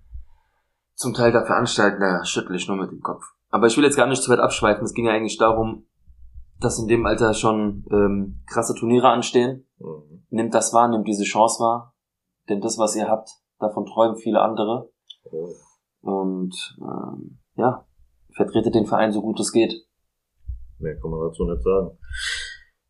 zum 0.95 1.15
Teil 1.15 1.33
da 1.33 1.45
veranstalten, 1.45 2.01
da 2.01 2.25
schüttle 2.25 2.57
ich 2.57 2.69
nur 2.69 2.77
mit 2.77 2.91
dem 2.91 3.01
Kopf. 3.01 3.25
Aber 3.51 3.67
ich 3.67 3.77
will 3.77 3.85
jetzt 3.85 3.97
gar 3.97 4.07
nicht 4.07 4.23
zu 4.23 4.31
weit 4.31 4.39
abschweifen. 4.39 4.85
Es 4.85 4.95
ging 4.95 5.07
ja 5.07 5.13
eigentlich 5.13 5.39
darum, 5.39 5.87
dass 6.61 6.79
in 6.79 6.89
dem 6.89 7.05
Alter 7.07 7.35
schon 7.35 7.85
ähm, 7.91 8.43
krasse 8.47 8.75
Turniere 8.75 9.09
anstehen. 9.09 9.67
Mhm. 9.79 10.25
Nimmt 10.31 10.55
das 10.55 10.73
wahr, 10.73 10.89
nimmt 10.89 11.07
diese 11.07 11.25
Chance 11.25 11.63
wahr. 11.63 11.95
Denn 12.49 12.61
das, 12.61 12.79
was 12.79 12.97
ihr 12.97 13.09
habt, 13.09 13.31
davon 13.59 13.87
träumen 13.87 14.17
viele 14.17 14.41
andere. 14.41 14.91
Oh. 15.31 15.49
Und 16.01 16.77
ähm, 16.81 17.39
ja, 17.57 17.87
vertretet 18.35 18.75
den 18.75 18.87
Verein 18.87 19.13
so 19.13 19.23
gut 19.23 19.41
es 19.41 19.53
geht. 19.53 19.75
Mehr 20.79 20.99
kann 21.01 21.11
man 21.11 21.21
dazu 21.21 21.45
nicht 21.45 21.63
sagen. 21.63 21.99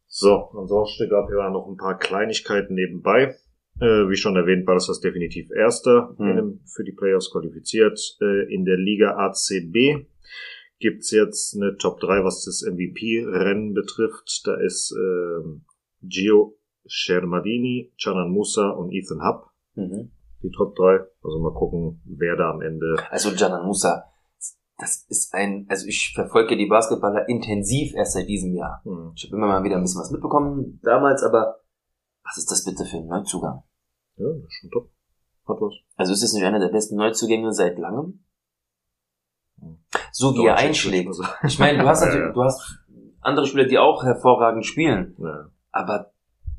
So, 0.07 0.51
ansonsten 0.57 1.09
gab 1.09 1.29
ja 1.31 1.51
noch 1.51 1.67
ein 1.67 1.77
paar 1.77 1.99
Kleinigkeiten 1.99 2.75
nebenbei. 2.75 3.37
Äh, 3.81 4.09
wie 4.09 4.17
schon 4.17 4.37
erwähnt, 4.37 4.67
war 4.67 4.75
das 4.75 4.87
das 4.87 5.01
definitiv 5.01 5.51
Erste 5.51 6.15
Hm. 6.17 6.27
in 6.29 6.37
dem, 6.37 6.61
für 6.67 6.85
die 6.85 6.93
Playoffs 6.93 7.31
qualifiziert. 7.33 7.99
Äh, 8.21 8.53
in 8.55 8.65
der 8.65 8.77
Liga 8.77 9.17
ACB 9.17 10.07
gibt's 10.79 11.11
jetzt 11.11 11.57
eine 11.57 11.77
Top 11.77 11.99
3, 12.01 12.25
was 12.25 12.45
das 12.45 12.63
MVP-Rennen 12.63 13.75
betrifft. 13.75 14.43
Da 14.45 14.55
ist 14.61 14.95
ähm, 14.97 15.65
Gio 16.03 16.57
Shermadini, 16.87 17.93
Canan 18.03 18.31
Musa 18.31 18.71
und 18.71 18.93
Ethan 18.93 19.23
Hub 19.27 19.51
Mhm. 19.77 20.11
die 20.43 20.51
Top 20.51 20.77
3. 20.77 21.01
Also 21.25 21.39
mal 21.41 21.53
gucken, 21.55 22.01
wer 22.05 22.37
da 22.37 22.51
am 22.53 22.61
Ende. 22.61 22.97
Also 23.11 23.31
Janan 23.31 23.67
Musa, 23.67 24.05
das 24.79 25.05
ist 25.09 25.35
ein, 25.35 25.67
also 25.69 25.87
ich 25.89 26.13
verfolge 26.15 26.57
die 26.57 26.67
Basketballer 26.67 27.29
intensiv 27.29 27.93
erst 27.95 28.13
seit 28.13 28.29
diesem 28.29 28.55
Jahr. 28.55 28.83
Hm. 28.85 29.13
Ich 29.17 29.25
habe 29.25 29.37
immer 29.37 29.47
mal 29.49 29.65
wieder 29.65 29.77
ein 29.77 29.83
bisschen 29.83 30.01
was 30.01 30.11
mitbekommen 30.13 30.79
damals, 30.85 31.23
aber 31.25 31.57
was 32.25 32.39
ist 32.39 32.51
das 32.51 32.65
bitte 32.65 32.85
für 32.85 32.97
ein 32.99 33.07
Neuzugang? 33.07 33.63
Ja, 34.17 34.27
das 34.29 34.45
ist 34.45 34.55
schon 34.61 34.71
top. 34.71 34.91
Hat 35.47 35.61
was. 35.61 35.75
Also 35.97 36.13
ist 36.13 36.23
es 36.23 36.33
nicht 36.33 36.45
einer 36.45 36.59
der 36.61 36.69
besten 36.69 36.97
Neuzugänge 36.97 37.53
seit 37.53 37.79
langem? 37.79 38.25
Hm. 39.61 39.79
So 40.13 40.35
wie 40.35 40.47
er 40.47 40.55
ich 40.57 40.61
einschlägt. 40.69 41.15
Ich 41.45 41.59
meine, 41.59 41.79
du 41.79 41.87
hast 41.89 42.01
Ja, 42.01 42.07
natürlich, 42.07 42.27
ja. 42.29 42.33
du 42.33 42.43
hast 42.45 42.79
andere 43.21 43.47
Spieler, 43.47 43.65
die 43.67 43.79
auch 43.79 44.05
hervorragend 44.05 44.65
spielen, 44.67 45.15
Ja. 45.19 45.51
aber 45.73 46.13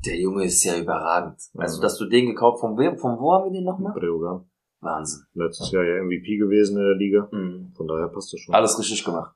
der 0.04 0.16
Junge 0.18 0.44
ist 0.44 0.62
ja 0.64 0.76
überragend. 0.76 1.40
Also, 1.56 1.80
dass 1.80 1.96
du 1.98 2.06
den 2.06 2.26
gekauft, 2.26 2.60
von 2.60 2.76
wem, 2.78 2.96
von 2.98 3.18
wo 3.18 3.32
haben 3.32 3.44
wir 3.46 3.52
den 3.52 3.64
nochmal? 3.64 3.92
Breogan. 3.92 4.48
Wahnsinn. 4.80 5.24
Letztes 5.34 5.70
Jahr 5.72 5.82
ja 5.82 6.02
MVP 6.04 6.36
gewesen 6.36 6.76
in 6.76 6.84
der 6.84 6.94
Liga. 6.96 7.28
Mhm. 7.32 7.72
Von 7.76 7.88
daher 7.88 8.08
passt 8.08 8.32
das 8.32 8.40
schon. 8.40 8.54
Alles 8.54 8.78
richtig 8.78 9.04
gemacht. 9.04 9.34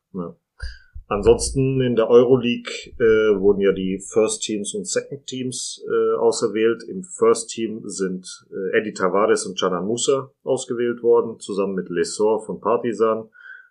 Ansonsten 1.10 1.80
in 1.80 1.96
der 1.96 2.08
Euroleague 2.08 2.70
äh, 3.00 3.36
wurden 3.40 3.60
ja 3.60 3.72
die 3.72 3.98
First 3.98 4.42
Teams 4.42 4.74
und 4.76 4.86
Second 4.86 5.26
Teams 5.26 5.82
äh, 5.84 6.16
auserwählt. 6.16 6.84
Im 6.84 7.02
First 7.02 7.50
Team 7.50 7.82
sind 7.84 8.46
äh, 8.52 8.78
Eddie 8.78 8.92
Tavares 8.92 9.44
und 9.44 9.58
Canan 9.58 9.86
Musa 9.86 10.30
ausgewählt 10.44 11.02
worden, 11.02 11.40
zusammen 11.40 11.74
mit 11.74 11.88
Lesor 11.88 12.46
von 12.46 12.60
Partizan, 12.60 13.28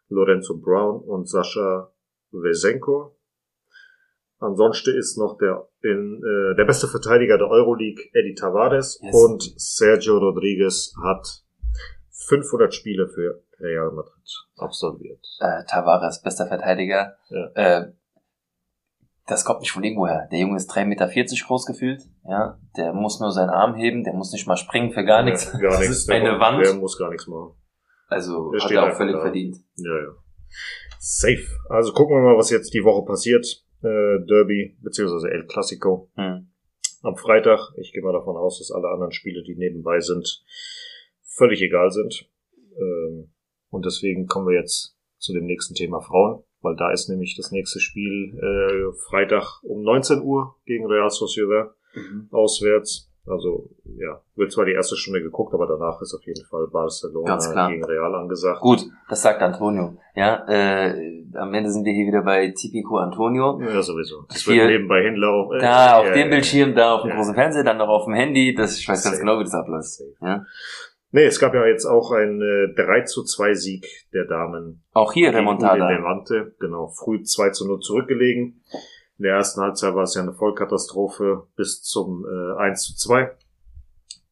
Lorenzo 0.10 0.58
Brown 0.58 1.00
und 1.00 1.30
Sascha 1.30 1.90
Wesenko. 2.32 3.16
Ansonsten 4.40 4.98
ist 4.98 5.18
noch 5.18 5.38
der 5.38 5.66
in, 5.82 6.22
äh, 6.22 6.58
der 6.58 6.66
beste 6.66 6.90
Verteidiger 6.90 7.38
der 7.38 7.48
Euroleague 7.48 8.04
Eddie 8.12 8.36
Tavares 8.36 9.00
Yes. 9.02 9.16
und 9.16 9.54
Sergio 9.56 10.18
Rodriguez 10.18 10.94
hat 11.02 11.26
500 12.28 12.74
Spiele 12.74 13.08
für 13.08 13.42
Real 13.60 13.92
Madrid 13.92 14.14
absolviert. 14.58 15.20
Äh, 15.40 15.64
Tavares, 15.66 16.22
bester 16.22 16.48
Verteidiger. 16.48 17.18
Ja. 17.30 17.52
Äh, 17.56 17.94
das 19.28 19.46
kommt 19.46 19.60
nicht 19.62 19.72
von 19.72 19.84
irgendwoher. 19.84 20.28
Der 20.32 20.40
Junge 20.40 20.58
ist 20.58 20.72
3,40 20.72 20.86
Meter 20.86 21.08
groß 21.48 21.66
gefühlt. 21.68 22.02
Ja, 22.28 22.60
der 22.78 22.94
muss 22.94 23.20
nur 23.20 23.32
seinen 23.32 23.52
Arm 23.52 23.76
heben, 23.76 24.04
der 24.04 24.14
muss 24.14 24.32
nicht 24.32 24.48
mal 24.48 24.58
springen 24.58 24.92
für 24.92 25.06
gar 25.06 25.22
nichts. 25.24 25.52
Ja, 25.54 25.60
gar 25.60 25.72
das 25.72 25.80
nichts. 25.82 25.96
ist 25.98 26.10
Der- 26.10 26.16
eine 26.16 26.40
Wand. 26.40 26.66
Der 26.66 26.74
muss 26.74 26.98
gar 26.98 27.10
nichts 27.12 27.28
machen. 27.28 27.54
Also 28.08 28.52
Der 28.52 28.60
hat 28.62 28.66
steht 28.68 28.78
er 28.78 28.92
auch 28.92 28.98
völlig 28.98 29.16
da. 29.16 29.22
verdient. 29.22 29.58
Ja, 29.76 29.96
ja. 29.96 30.10
Safe. 31.00 31.46
Also 31.70 31.94
gucken 31.94 32.16
wir 32.18 32.22
mal, 32.24 32.38
was 32.38 32.50
jetzt 32.50 32.74
die 32.74 32.84
Woche 32.84 33.06
passiert. 33.06 33.46
Äh, 33.84 34.26
Derby 34.28 34.78
beziehungsweise 34.82 35.30
El 35.30 35.46
Clasico 35.46 36.10
Hm. 36.16 36.52
am 37.04 37.16
Freitag. 37.16 37.60
Ich 37.78 37.94
gehe 37.94 38.02
mal 38.04 38.14
davon 38.14 38.36
aus, 38.36 38.58
dass 38.58 38.72
alle 38.72 38.88
anderen 38.90 39.12
Spiele, 39.12 39.44
die 39.44 39.56
nebenbei 39.56 40.00
sind, 40.00 40.44
völlig 41.22 41.62
egal 41.62 41.92
sind. 41.92 42.28
Ähm, 42.78 43.32
und 43.70 43.86
deswegen 43.86 44.28
kommen 44.28 44.48
wir 44.48 44.56
jetzt 44.60 44.96
zu 45.18 45.34
dem 45.34 45.46
nächsten 45.46 45.74
Thema 45.76 46.00
Frauen, 46.02 46.44
weil 46.62 46.76
da 46.76 46.92
ist 46.92 47.10
nämlich 47.10 47.36
das 47.38 47.52
nächste 47.52 47.80
Spiel 47.80 48.38
äh, 48.38 48.94
Freitag 49.10 49.62
um 49.64 49.82
19 49.84 50.22
Uhr 50.22 50.56
gegen 50.66 50.86
Real 50.86 51.10
Sociedad 51.10 51.72
Mhm. 51.96 52.28
auswärts. 52.32 53.08
Also 53.26 53.70
ja, 53.98 54.22
wird 54.36 54.52
zwar 54.52 54.66
die 54.66 54.72
erste 54.72 54.96
Stunde 54.96 55.22
geguckt, 55.22 55.54
aber 55.54 55.68
danach 55.68 56.02
ist 56.02 56.14
auf 56.16 56.24
jeden 56.26 56.44
Fall 56.46 56.68
Barcelona 56.72 57.28
Ganz 57.28 57.52
klar. 57.52 57.70
gegen 57.70 57.84
Real 57.84 58.16
angesagt. 58.16 58.62
Gut, 58.62 58.86
das 59.08 59.22
sagt 59.22 59.42
Antonio. 59.42 59.98
Ja, 60.16 60.46
äh, 60.48 61.24
am 61.36 61.54
Ende 61.54 61.70
sind 61.72 61.86
wir 61.86 61.94
hier 61.94 62.08
wieder 62.08 62.24
bei 62.24 62.48
Tipico 62.56 62.98
Antonio. 62.98 63.60
Ja, 63.62 63.82
sowieso. 63.84 64.24
Das 64.30 64.42
Hier- 64.44 64.56
wird 64.64 64.70
nebenbei 64.72 65.04
hinlaufen. 65.04 65.60
Da 65.60 66.00
auf 66.00 66.06
Ja, 66.08 66.14
dem 66.14 66.22
ja, 66.26 66.30
Bildschirm, 66.30 66.74
da 66.76 66.96
auf 66.96 67.02
dem 67.02 67.10
Ja. 67.12 67.16
großen 67.18 67.36
Fernseher, 67.36 67.64
dann 67.64 67.78
noch 67.78 67.90
auf 67.90 68.06
dem 68.06 68.14
Handy. 68.16 68.56
Das, 68.56 68.78
ich 68.80 68.88
weiß 68.88 69.04
ganz 69.04 69.16
Safe. 69.16 69.20
genau, 69.20 69.40
wie 69.40 69.44
das 69.44 69.54
abläuft. 69.54 69.90
Safe. 69.90 70.14
Ja. 70.22 70.46
Nee, 71.12 71.26
es 71.26 71.40
gab 71.40 71.56
ja 71.56 71.66
jetzt 71.66 71.86
auch 71.86 72.12
einen 72.12 72.42
äh, 72.42 72.74
3 72.76 73.02
zu 73.04 73.24
2 73.24 73.54
Sieg 73.56 73.88
der 74.14 74.26
Damen. 74.26 74.84
Auch 74.94 75.12
hier 75.12 75.34
Remontada. 75.34 75.86
Udine 75.86 76.00
Levante. 76.00 76.56
Genau, 76.60 76.88
früh 76.88 77.24
2 77.24 77.50
zu 77.50 77.68
0 77.68 77.80
zurückgelegen. 77.80 78.62
In 79.18 79.24
der 79.24 79.36
ersten 79.36 79.62
Halbzeit 79.62 79.96
war 79.96 80.04
es 80.04 80.16
ja 80.16 80.22
eine 80.22 80.34
Vollkatastrophe 80.34 81.48
bis 81.56 81.82
zum 81.82 82.26
äh, 82.26 82.62
1 82.62 82.84
zu 82.84 82.96
2. 82.96 83.32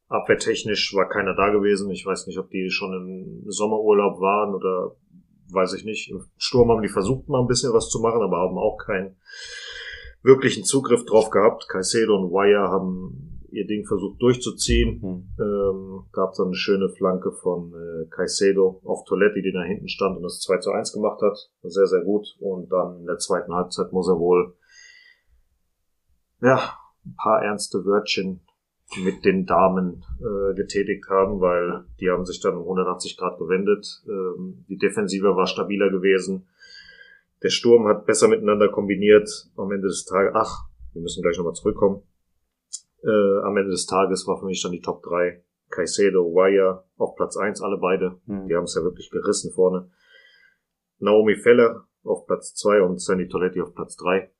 Abwehrtechnisch 0.08 0.94
war 0.94 1.08
keiner 1.08 1.34
da 1.34 1.50
gewesen. 1.50 1.90
Ich 1.90 2.06
weiß 2.06 2.26
nicht, 2.26 2.38
ob 2.38 2.48
die 2.50 2.70
schon 2.70 2.94
im 2.94 3.50
Sommerurlaub 3.50 4.20
waren 4.20 4.54
oder 4.54 4.96
weiß 5.50 5.74
ich 5.74 5.84
nicht. 5.84 6.10
Im 6.10 6.24
Sturm 6.36 6.70
haben 6.70 6.82
die 6.82 6.88
versucht, 6.88 7.28
mal 7.28 7.40
ein 7.40 7.48
bisschen 7.48 7.72
was 7.72 7.90
zu 7.90 8.00
machen, 8.00 8.22
aber 8.22 8.38
haben 8.38 8.56
auch 8.56 8.78
keinen 8.78 9.16
wirklichen 10.22 10.64
Zugriff 10.64 11.04
drauf 11.04 11.30
gehabt. 11.30 11.68
Caicedo 11.68 12.16
und 12.16 12.30
Wire 12.30 12.70
haben 12.70 13.40
ihr 13.50 13.66
Ding 13.66 13.84
versucht 13.86 14.22
durchzuziehen. 14.22 15.02
Hm. 15.02 15.27
Gab 16.18 16.34
dann 16.34 16.46
eine 16.46 16.56
schöne 16.56 16.88
Flanke 16.88 17.30
von 17.30 17.72
äh, 17.72 18.06
Caicedo 18.10 18.80
auf 18.82 19.04
Toiletti, 19.04 19.40
die 19.40 19.52
da 19.52 19.62
hinten 19.62 19.86
stand 19.86 20.16
und 20.16 20.24
das 20.24 20.40
2 20.40 20.58
zu 20.58 20.72
1 20.72 20.92
gemacht 20.92 21.22
hat. 21.22 21.38
Sehr, 21.62 21.86
sehr 21.86 22.02
gut. 22.02 22.26
Und 22.40 22.72
dann 22.72 22.98
in 22.98 23.06
der 23.06 23.18
zweiten 23.18 23.54
Halbzeit 23.54 23.92
muss 23.92 24.08
er 24.08 24.18
wohl 24.18 24.56
ja, 26.40 26.72
ein 27.06 27.14
paar 27.14 27.44
ernste 27.44 27.84
Wörtchen 27.84 28.40
mit 29.04 29.24
den 29.24 29.46
Damen 29.46 30.04
äh, 30.18 30.54
getätigt 30.56 31.08
haben, 31.08 31.40
weil 31.40 31.84
die 32.00 32.10
haben 32.10 32.26
sich 32.26 32.40
dann 32.40 32.56
um 32.56 32.64
180 32.64 33.16
Grad 33.16 33.38
gewendet. 33.38 33.86
Ähm, 34.08 34.64
die 34.68 34.76
Defensive 34.76 35.36
war 35.36 35.46
stabiler 35.46 35.88
gewesen. 35.88 36.48
Der 37.44 37.50
Sturm 37.50 37.86
hat 37.86 38.06
besser 38.06 38.26
miteinander 38.26 38.70
kombiniert. 38.70 39.30
Am 39.56 39.70
Ende 39.70 39.86
des 39.86 40.04
Tages, 40.04 40.32
ach, 40.34 40.64
wir 40.94 41.02
müssen 41.02 41.22
gleich 41.22 41.38
nochmal 41.38 41.54
zurückkommen. 41.54 42.02
Äh, 43.04 43.38
am 43.44 43.56
Ende 43.56 43.70
des 43.70 43.86
Tages 43.86 44.26
war 44.26 44.40
für 44.40 44.46
mich 44.46 44.60
dann 44.60 44.72
die 44.72 44.80
Top 44.80 45.04
3 45.04 45.44
Caicedo, 45.70 46.24
Wire 46.34 46.84
auf 46.96 47.14
Platz 47.16 47.36
1, 47.36 47.62
alle 47.62 47.78
beide. 47.78 48.20
Hm. 48.26 48.46
Die 48.48 48.54
haben 48.56 48.64
es 48.64 48.74
ja 48.74 48.82
wirklich 48.82 49.10
gerissen 49.10 49.52
vorne. 49.52 49.90
Naomi 50.98 51.36
Feller 51.36 51.84
auf 52.04 52.26
Platz 52.26 52.54
2 52.54 52.82
und 52.82 53.00
Sandy 53.00 53.28
Toletti 53.28 53.60
auf 53.60 53.74
Platz 53.74 53.96
3. 53.96 54.30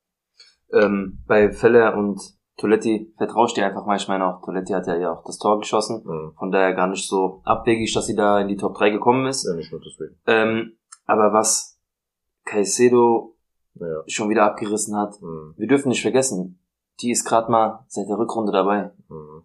Ähm, 0.72 1.22
bei 1.26 1.50
Feller 1.52 1.96
und 1.96 2.20
Toletti 2.56 3.12
vertraust 3.16 3.56
dir 3.56 3.66
einfach 3.66 3.86
mal. 3.86 3.96
Ich 3.96 4.08
meine 4.08 4.26
auch, 4.26 4.42
Toletti 4.42 4.72
hat 4.72 4.86
ja, 4.86 4.96
ja 4.96 5.12
auch 5.12 5.24
das 5.24 5.38
Tor 5.38 5.58
geschossen. 5.58 6.02
Mhm. 6.04 6.32
Von 6.36 6.50
daher 6.50 6.74
gar 6.74 6.88
nicht 6.88 7.06
so 7.08 7.40
abwegig, 7.44 7.92
dass 7.94 8.06
sie 8.06 8.16
da 8.16 8.40
in 8.40 8.48
die 8.48 8.56
Top 8.56 8.74
3 8.76 8.90
gekommen 8.90 9.26
ist. 9.26 9.46
Ja, 9.46 9.54
nicht 9.54 9.70
nur 9.70 9.80
deswegen. 9.80 10.18
Ähm, 10.26 10.76
aber 11.06 11.32
was 11.32 11.78
Caicedo 12.44 13.36
Ja. 13.74 14.02
schon 14.08 14.28
wieder 14.28 14.44
abgerissen 14.44 14.96
hat, 14.96 15.20
Mhm. 15.22 15.54
wir 15.56 15.68
dürfen 15.68 15.88
nicht 15.90 16.02
vergessen, 16.02 16.58
die 17.00 17.12
ist 17.12 17.24
gerade 17.24 17.50
mal 17.50 17.84
seit 17.86 18.08
der 18.08 18.18
Rückrunde 18.18 18.50
dabei. 18.50 18.90
Mhm. 19.08 19.42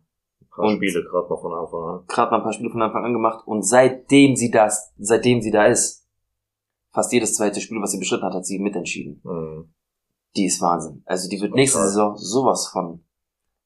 Und- 0.58 0.76
Spiele 0.76 1.04
gerade 1.04 1.28
mal 1.30 1.38
von 1.38 1.54
Anfang 1.54 1.82
an. 2.00 2.06
Gerade 2.08 2.32
mal 2.32 2.38
ein 2.38 2.44
paar 2.44 2.54
Spiele 2.54 2.70
von 2.70 2.82
Anfang 2.82 3.04
an 3.06 3.13
gemacht 3.13 3.48
und 3.48 3.63
seitdem 3.63 4.36
sie 4.36 4.52
das, 4.52 4.94
seitdem 4.98 5.42
sie 5.42 5.52
da 5.52 5.66
ist, 5.66 6.08
fast 6.92 7.12
jedes 7.12 7.34
zweite 7.36 7.60
Spiel, 7.62 7.82
was 7.82 7.92
sie 7.92 7.98
bestritten 8.00 8.26
hat, 8.26 8.34
hat 8.36 8.46
sie 8.46 8.60
mitentschieden. 8.60 9.20
Mhm. 9.24 9.74
Die 10.36 10.46
ist 10.46 10.62
Wahnsinn. 10.62 11.04
Also 11.06 11.30
die 11.30 11.42
wird 11.42 11.54
nächste 11.54 11.80
Saison 11.80 12.16
sowas 12.18 12.68
von 12.68 13.04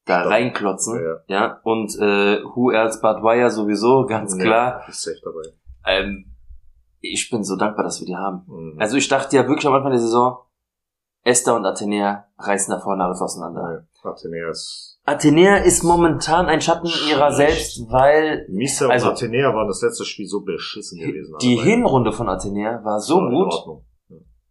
da 0.06 0.20
Stark. 0.20 0.32
reinklotzen. 0.32 0.98
Ja. 1.02 1.16
Ja, 1.26 1.60
und 1.64 1.94
äh, 1.98 2.42
Who 2.42 2.70
Else 2.70 3.00
But 3.02 3.22
Wire 3.22 3.50
sowieso, 3.50 4.06
ganz 4.06 4.34
Ja, 4.36 4.42
klar. 4.42 4.88
Ist 4.88 5.02
safe 5.02 5.16
dabei. 5.22 5.54
Ähm, 5.86 6.34
ich 7.00 7.28
bin 7.30 7.44
so 7.44 7.56
dankbar, 7.56 7.84
dass 7.84 8.00
wir 8.00 8.06
die 8.06 8.16
haben. 8.16 8.44
Mhm. 8.46 8.76
Also 8.80 8.96
ich 8.96 9.08
dachte 9.08 9.36
ja 9.36 9.46
wirklich 9.46 9.66
am 9.66 9.74
Anfang 9.74 9.90
der 9.92 10.00
Saison, 10.00 10.38
Esther 11.22 11.54
und 11.56 11.66
Athenea 11.66 12.26
reißen 12.38 12.72
da 12.72 12.80
vorne 12.80 13.04
alles 13.04 13.20
auseinander. 13.20 13.84
ja. 14.04 14.10
Athenea 14.10 14.48
ist. 14.50 14.97
Athenea 15.08 15.56
ist 15.58 15.82
momentan 15.82 16.46
ein 16.46 16.60
Schatten 16.60 16.88
ihrer 17.08 17.32
selbst, 17.32 17.80
weil 17.90 18.46
Misa 18.48 18.88
Also- 18.88 19.06
und 19.08 19.12
Athenea 19.12 19.54
waren 19.54 19.66
das 19.68 19.82
letzte 19.82 20.04
Spiel 20.04 20.26
so 20.26 20.42
beschissen 20.42 20.98
gewesen. 21.00 21.34
die 21.40 21.48
alle 21.48 21.56
beide. 21.58 21.70
Hinrunde 21.70 22.12
von 22.12 22.28
Athenea 22.28 22.84
war 22.84 23.00
so 23.00 23.16
War 23.16 23.30
gut 23.30 23.52
Ordnung. 23.52 23.84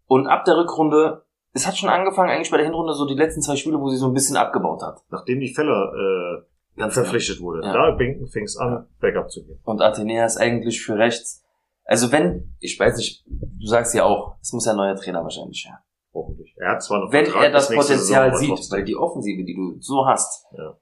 und 0.08 0.28
ab 0.28 0.46
der 0.46 0.58
Rückrunde, 0.58 1.24
es 1.54 1.66
hat 1.68 1.78
schon 1.78 1.90
angefangen 1.90 2.30
eigentlich 2.30 2.52
bei 2.52 2.58
der 2.58 2.66
Hinrunde 2.66 2.94
so 2.94 3.06
die 3.06 3.16
letzten 3.16 3.42
zwei 3.42 3.56
Spiele, 3.56 3.80
wo 3.80 3.90
sie 3.90 3.98
so 3.98 4.08
ein 4.08 4.14
bisschen 4.14 4.38
abgebaut 4.38 4.82
hat. 4.82 5.00
Nachdem 5.10 5.40
die 5.40 5.54
Feller 5.54 5.92
äh, 5.94 6.44
Ganz 6.80 6.94
verpflichtet 6.94 7.42
wurde, 7.42 7.66
Ja. 7.66 7.74
da 7.74 7.98
fing 7.98 8.44
es 8.44 8.56
an, 8.58 8.86
Backup 9.00 9.32
zu 9.32 9.44
gehen. 9.44 9.60
Und 9.64 9.82
Athenea 9.82 10.26
ist 10.26 10.38
eigentlich 10.38 10.82
für 10.84 10.96
rechts. 10.98 11.44
Also 11.86 12.12
wenn, 12.12 12.56
ich 12.60 12.80
weiß 12.80 12.98
nicht, 12.98 13.24
du 13.28 13.66
sagst 13.66 13.96
ja 13.96 14.04
auch, 14.04 14.36
es 14.42 14.54
muss 14.54 14.66
ja 14.66 14.74
ein 14.74 14.78
neuer 14.78 14.96
Trainer 14.96 15.24
wahrscheinlich 15.24 15.66
her. 15.66 15.80
Hoffentlich. 16.18 16.54
Er 16.58 16.72
hat 16.72 16.84
zwar 16.84 17.00
noch 17.06 17.12
Wenn 17.12 17.26
Vertrag 17.26 17.44
er 17.44 17.52
das 17.52 17.68
Potenzial 17.70 18.36
Saison, 18.36 18.58
sieht, 18.58 18.72
weil 18.72 18.84
die 18.84 18.96
Offensive, 18.96 19.44
die 19.44 19.54
du 19.56 19.78
so 19.80 20.06
hast, 20.08 20.46
Ja. 20.58 20.78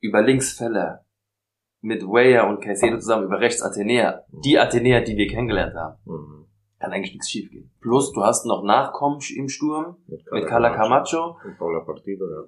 über 0.00 0.22
links 0.22 0.52
Feller, 0.52 1.04
mit 1.80 2.02
Weyer 2.04 2.48
und 2.48 2.60
Caicedo 2.60 2.96
zusammen, 2.98 3.24
über 3.26 3.38
rechts 3.40 3.62
Athenea, 3.62 4.22
die 4.32 4.58
Athenea, 4.58 5.00
die 5.00 5.16
wir 5.16 5.28
kennengelernt 5.28 5.74
haben, 5.74 5.96
Mhm. 6.06 6.46
kann 6.80 6.92
eigentlich 6.92 7.12
nichts 7.12 7.28
schiefgehen. 7.30 7.70
Plus, 7.80 8.12
du 8.12 8.22
hast 8.22 8.46
noch 8.46 8.64
Nachkommen 8.64 9.18
im 9.36 9.48
Sturm, 9.48 9.96
Mit 10.06 10.22
mit 10.32 10.46
Carla 10.46 10.70
Camacho, 10.74 11.36
Und 11.44 11.56
Paula 11.58 11.80
Partido, 11.84 12.24
ja. 12.24 12.42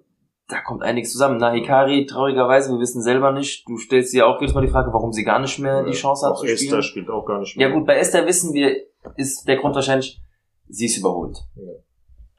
da 0.48 0.60
kommt 0.62 0.82
einiges 0.82 1.12
zusammen. 1.12 1.36
Nahikari, 1.38 2.06
traurigerweise, 2.06 2.72
wir 2.72 2.80
wissen 2.80 3.02
selber 3.02 3.30
nicht, 3.32 3.68
du 3.68 3.76
stellst 3.76 4.12
dir 4.14 4.26
auch 4.26 4.40
jedes 4.40 4.54
Mal 4.54 4.62
die 4.62 4.72
Frage, 4.72 4.92
warum 4.92 5.12
sie 5.12 5.22
gar 5.24 5.38
nicht 5.38 5.58
mehr 5.60 5.84
die 5.84 5.92
Chance 5.92 6.26
hat 6.26 6.32
auch 6.34 6.40
zu 6.40 6.46
Esther 6.46 6.66
spielen. 6.68 6.82
spielt 6.82 7.10
auch 7.10 7.24
gar 7.24 7.38
nicht 7.38 7.56
mehr. 7.56 7.68
Ja 7.68 7.74
gut, 7.74 7.86
bei 7.86 7.96
Esther 7.98 8.26
wissen 8.26 8.52
wir, 8.52 8.74
ist 9.16 9.46
der 9.46 9.56
Grund 9.58 9.74
wahrscheinlich, 9.76 10.20
sie 10.68 10.86
ist 10.86 10.98
überholt. 10.98 11.38
Ja. 11.54 11.72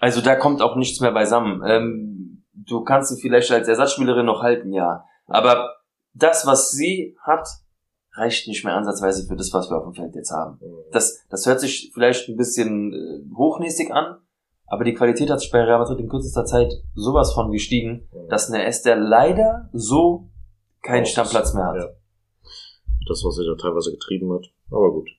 Also 0.02 0.20
da 0.22 0.36
kommt 0.36 0.62
auch 0.64 0.76
nichts 0.76 1.00
mehr 1.00 1.12
beisammen. 1.12 1.62
Ähm, 1.66 2.44
du 2.54 2.84
kannst 2.84 3.16
sie 3.16 3.22
vielleicht 3.22 3.52
als 3.52 3.68
Ersatzspielerin 3.68 4.26
noch 4.26 4.42
halten, 4.42 4.74
ja. 4.74 5.06
Aber 5.28 5.76
das, 6.14 6.46
was 6.48 6.72
sie 6.72 7.16
hat, 7.22 7.48
reicht 8.14 8.48
nicht 8.48 8.66
mehr 8.66 8.76
ansatzweise 8.76 9.28
für 9.28 9.36
das, 9.36 9.54
was 9.54 9.70
wir 9.70 9.78
auf 9.78 9.84
dem 9.86 9.94
Feld 9.94 10.16
jetzt 10.16 10.32
haben. 10.32 10.58
Mhm. 10.60 10.74
Das, 10.92 11.24
das 11.30 11.46
hört 11.46 11.60
sich 11.60 11.92
vielleicht 11.94 12.28
ein 12.30 12.36
bisschen 12.36 12.92
äh, 12.94 13.36
hochnäsig 13.36 13.92
an, 13.92 14.18
aber 14.66 14.84
die 14.84 14.96
Qualität 14.96 15.30
hat 15.30 15.40
sich 15.40 15.52
bei 15.52 15.62
Real 15.64 15.80
Madrid 15.80 16.00
in 16.00 16.10
kürzester 16.10 16.46
Zeit 16.46 16.74
sowas 16.96 17.34
von 17.34 17.52
gestiegen, 17.52 18.10
Mhm. 18.12 18.28
dass 18.30 18.50
eine 18.50 18.66
Esther 18.66 18.96
leider 18.98 19.70
so 19.72 20.30
keinen 20.82 21.06
Stammplatz 21.06 21.54
mehr 21.54 21.68
hat. 21.68 21.76
Ja. 21.78 21.86
Das, 23.08 23.24
was 23.24 23.38
er 23.38 23.46
da 23.56 23.62
teilweise 23.62 23.92
getrieben 23.92 24.34
hat. 24.34 24.48
Aber 24.72 24.92
gut. 24.92 25.10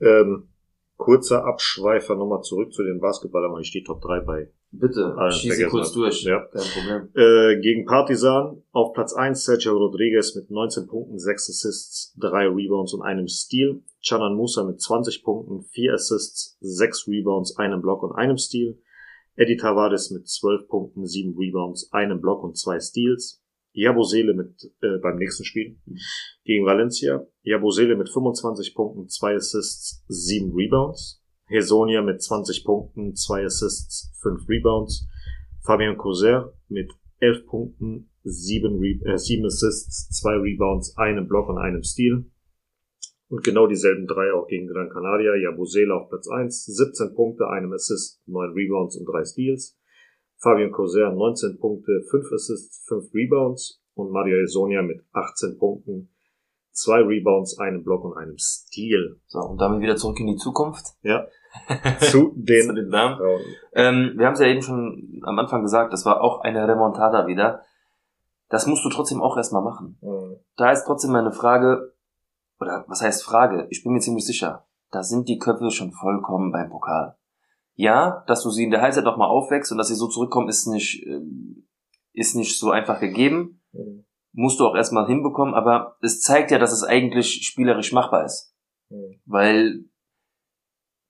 Ähm, 0.00 0.48
kurzer 0.96 1.44
Abschweifer 1.44 2.14
nochmal 2.16 2.42
zurück 2.42 2.72
zu 2.72 2.82
den 2.82 3.00
Basketballern, 3.00 3.52
weil 3.52 3.62
ich 3.62 3.70
die 3.70 3.82
Top 3.84 4.00
3 4.00 4.20
bei. 4.20 4.50
Bitte, 4.72 5.14
Ah, 5.16 5.30
schieße 5.30 5.68
kurz 5.68 5.92
durch. 5.92 6.22
Ja. 6.24 6.40
Kein 6.52 6.62
Problem. 6.62 7.08
Äh, 7.14 7.60
gegen 7.60 7.84
Partizan 7.86 8.62
auf 8.72 8.92
Platz 8.92 9.14
1 9.14 9.44
Sergio 9.44 9.76
Rodriguez 9.76 10.34
mit 10.34 10.50
19 10.50 10.86
Punkten, 10.86 11.18
6 11.18 11.48
Assists, 11.50 12.14
3 12.18 12.48
Rebounds 12.48 12.92
und 12.92 13.02
einem 13.02 13.28
Steal. 13.28 13.80
Chanan 14.02 14.34
Musa 14.34 14.64
mit 14.64 14.80
20 14.80 15.22
Punkten, 15.22 15.62
4 15.62 15.94
Assists, 15.94 16.56
6 16.60 17.06
Rebounds, 17.08 17.56
einem 17.56 17.80
Block 17.80 18.02
und 18.02 18.12
einem 18.12 18.38
Steal. 18.38 18.76
Eddie 19.36 19.56
Tavares 19.56 20.10
mit 20.10 20.28
12 20.28 20.68
Punkten, 20.68 21.06
7 21.06 21.36
Rebounds, 21.38 21.92
einem 21.92 22.20
Block 22.20 22.42
und 22.42 22.56
2 22.56 22.80
Steals. 22.80 23.42
Jabusele 23.76 24.32
mit 24.32 24.72
äh, 24.80 24.98
beim 25.02 25.18
nächsten 25.18 25.44
Spiel 25.44 25.78
gegen 26.44 26.64
Valencia. 26.64 27.26
Jabusele 27.42 27.94
mit 27.94 28.08
25 28.08 28.74
Punkten, 28.74 29.08
2 29.08 29.36
Assists, 29.36 30.02
7 30.08 30.52
Rebounds. 30.54 31.22
Hesonia 31.48 32.02
mit 32.02 32.22
20 32.22 32.64
Punkten, 32.64 33.14
2 33.14 33.44
Assists, 33.44 34.10
5 34.22 34.48
Rebounds. 34.48 35.06
Fabian 35.60 35.98
Coser 35.98 36.54
mit 36.68 36.92
11 37.20 37.46
Punkten, 37.46 38.10
7, 38.24 38.78
Re 38.78 39.12
äh, 39.12 39.18
7 39.18 39.44
Assists, 39.44 40.08
2 40.20 40.36
Rebounds, 40.36 40.96
einem 40.96 41.28
Block 41.28 41.48
und 41.50 41.58
einem 41.58 41.82
Steal. 41.82 42.24
Und 43.28 43.44
genau 43.44 43.66
dieselben 43.66 44.06
drei 44.06 44.32
auch 44.32 44.46
gegen 44.46 44.68
Gran 44.68 44.88
Canaria. 44.88 45.34
Jabusele 45.34 45.94
auf 45.94 46.08
Platz 46.08 46.28
1, 46.28 46.64
17 46.64 47.14
Punkte, 47.14 47.48
einem 47.48 47.72
Assist, 47.72 48.22
9 48.26 48.52
Rebounds 48.52 48.96
und 48.96 49.04
3 49.04 49.24
Steals. 49.24 49.76
Fabian 50.38 50.70
Coser 50.70 51.10
19 51.10 51.58
Punkte, 51.58 52.02
5 52.10 52.32
Assists, 52.32 52.84
5 52.88 53.12
Rebounds. 53.14 53.80
Und 53.94 54.10
Mario 54.10 54.36
Esonia 54.42 54.82
mit 54.82 55.02
18 55.14 55.56
Punkten, 55.58 56.10
2 56.72 57.00
Rebounds, 57.00 57.58
einem 57.58 57.82
Block 57.82 58.04
und 58.04 58.14
einem 58.18 58.36
Steal. 58.36 59.16
So, 59.26 59.38
und 59.40 59.58
damit 59.58 59.80
wieder 59.80 59.96
zurück 59.96 60.20
in 60.20 60.26
die 60.26 60.36
Zukunft. 60.36 60.84
Ja. 61.00 61.26
Zu 62.00 62.34
den, 62.36 62.66
Zu 62.66 62.74
den 62.74 62.90
Damen. 62.90 63.18
Ähm, 63.72 64.12
wir 64.16 64.26
haben 64.26 64.34
es 64.34 64.40
ja 64.40 64.46
eben 64.46 64.60
schon 64.60 65.22
am 65.24 65.38
Anfang 65.38 65.62
gesagt, 65.62 65.94
das 65.94 66.04
war 66.04 66.20
auch 66.20 66.42
eine 66.42 66.68
Remontada 66.68 67.26
wieder. 67.26 67.62
Das 68.50 68.66
musst 68.66 68.84
du 68.84 68.90
trotzdem 68.90 69.22
auch 69.22 69.38
erstmal 69.38 69.62
machen. 69.62 69.96
Mhm. 70.02 70.36
Da 70.56 70.70
ist 70.70 70.84
trotzdem 70.84 71.12
meine 71.12 71.32
Frage, 71.32 71.94
oder 72.60 72.84
was 72.88 73.00
heißt 73.00 73.24
Frage? 73.24 73.66
Ich 73.70 73.82
bin 73.82 73.94
mir 73.94 74.00
ziemlich 74.00 74.26
sicher, 74.26 74.66
da 74.90 75.02
sind 75.02 75.28
die 75.28 75.38
Köpfe 75.38 75.70
schon 75.70 75.92
vollkommen 75.92 76.52
beim 76.52 76.68
Pokal. 76.68 77.16
Ja, 77.76 78.24
dass 78.26 78.42
du 78.42 78.50
sie 78.50 78.64
in 78.64 78.70
der 78.70 78.80
Halbzeit 78.80 79.04
noch 79.04 79.18
mal 79.18 79.28
aufwächst 79.28 79.70
und 79.70 79.78
dass 79.78 79.88
sie 79.88 79.94
so 79.94 80.08
zurückkommen, 80.08 80.48
ist 80.48 80.66
nicht, 80.66 81.06
ähm, 81.06 81.68
ist 82.12 82.34
nicht 82.34 82.58
so 82.58 82.70
einfach 82.70 83.00
gegeben. 83.00 83.62
Mhm. 83.72 84.06
Musst 84.32 84.60
du 84.60 84.66
auch 84.66 84.74
erstmal 84.74 85.06
hinbekommen, 85.06 85.54
aber 85.54 85.96
es 86.00 86.20
zeigt 86.20 86.50
ja, 86.50 86.58
dass 86.58 86.72
es 86.72 86.82
eigentlich 86.82 87.46
spielerisch 87.46 87.92
machbar 87.92 88.24
ist. 88.24 88.54
Mhm. 88.88 89.20
Weil 89.26 89.84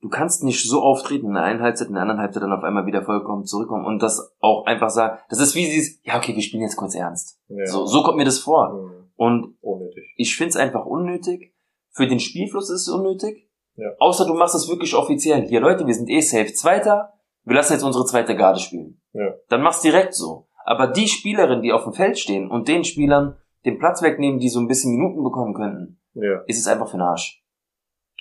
du 0.00 0.08
kannst 0.08 0.42
nicht 0.42 0.68
so 0.68 0.82
auftreten 0.82 1.28
in 1.28 1.34
der 1.34 1.44
einen 1.44 1.62
Halbzeit, 1.62 1.88
in 1.88 1.94
der 1.94 2.02
anderen 2.02 2.20
Halbzeit 2.20 2.42
dann 2.42 2.52
auf 2.52 2.64
einmal 2.64 2.86
wieder 2.86 3.02
vollkommen 3.02 3.44
zurückkommen 3.44 3.84
und 3.84 4.02
das 4.02 4.34
auch 4.40 4.66
einfach 4.66 4.90
sagen, 4.90 5.18
das 5.28 5.40
ist 5.40 5.54
wie 5.54 5.66
sie 5.66 6.00
ja 6.02 6.16
okay, 6.16 6.34
wir 6.34 6.42
spielen 6.42 6.62
jetzt 6.62 6.76
kurz 6.76 6.94
ernst. 6.94 7.40
Ja. 7.48 7.66
So, 7.66 7.86
so 7.86 8.02
kommt 8.02 8.16
mir 8.16 8.24
das 8.24 8.40
vor. 8.40 8.72
Mhm. 8.72 9.10
Und 9.16 9.56
Unnötig. 9.60 10.14
ich 10.16 10.36
find's 10.36 10.56
einfach 10.56 10.84
unnötig. 10.84 11.54
Für 11.90 12.06
den 12.06 12.20
Spielfluss 12.20 12.70
ist 12.70 12.82
es 12.82 12.88
unnötig. 12.88 13.45
Ja. 13.76 13.90
Außer 13.98 14.26
du 14.26 14.34
machst 14.34 14.54
es 14.54 14.68
wirklich 14.68 14.94
offiziell. 14.94 15.46
Hier 15.46 15.60
Leute, 15.60 15.86
wir 15.86 15.94
sind 15.94 16.08
eh 16.08 16.20
safe 16.20 16.52
Zweiter. 16.52 17.12
Wir 17.44 17.54
lassen 17.56 17.74
jetzt 17.74 17.82
unsere 17.82 18.04
zweite 18.06 18.34
Garde 18.36 18.58
spielen. 18.58 19.00
Ja. 19.12 19.34
Dann 19.48 19.62
mach's 19.62 19.80
direkt 19.82 20.14
so. 20.14 20.48
Aber 20.64 20.88
die 20.88 21.06
Spielerinnen, 21.08 21.62
die 21.62 21.72
auf 21.72 21.84
dem 21.84 21.92
Feld 21.92 22.18
stehen 22.18 22.50
und 22.50 22.68
den 22.68 22.84
Spielern 22.84 23.36
den 23.64 23.78
Platz 23.78 24.02
wegnehmen, 24.02 24.38
die 24.40 24.48
so 24.48 24.60
ein 24.60 24.66
bisschen 24.68 24.92
Minuten 24.92 25.22
bekommen 25.22 25.54
könnten, 25.54 26.00
Ja. 26.14 26.40
ist 26.46 26.58
es 26.58 26.66
einfach 26.66 26.86
für 26.88 26.96
den 26.96 27.02
Arsch. 27.02 27.42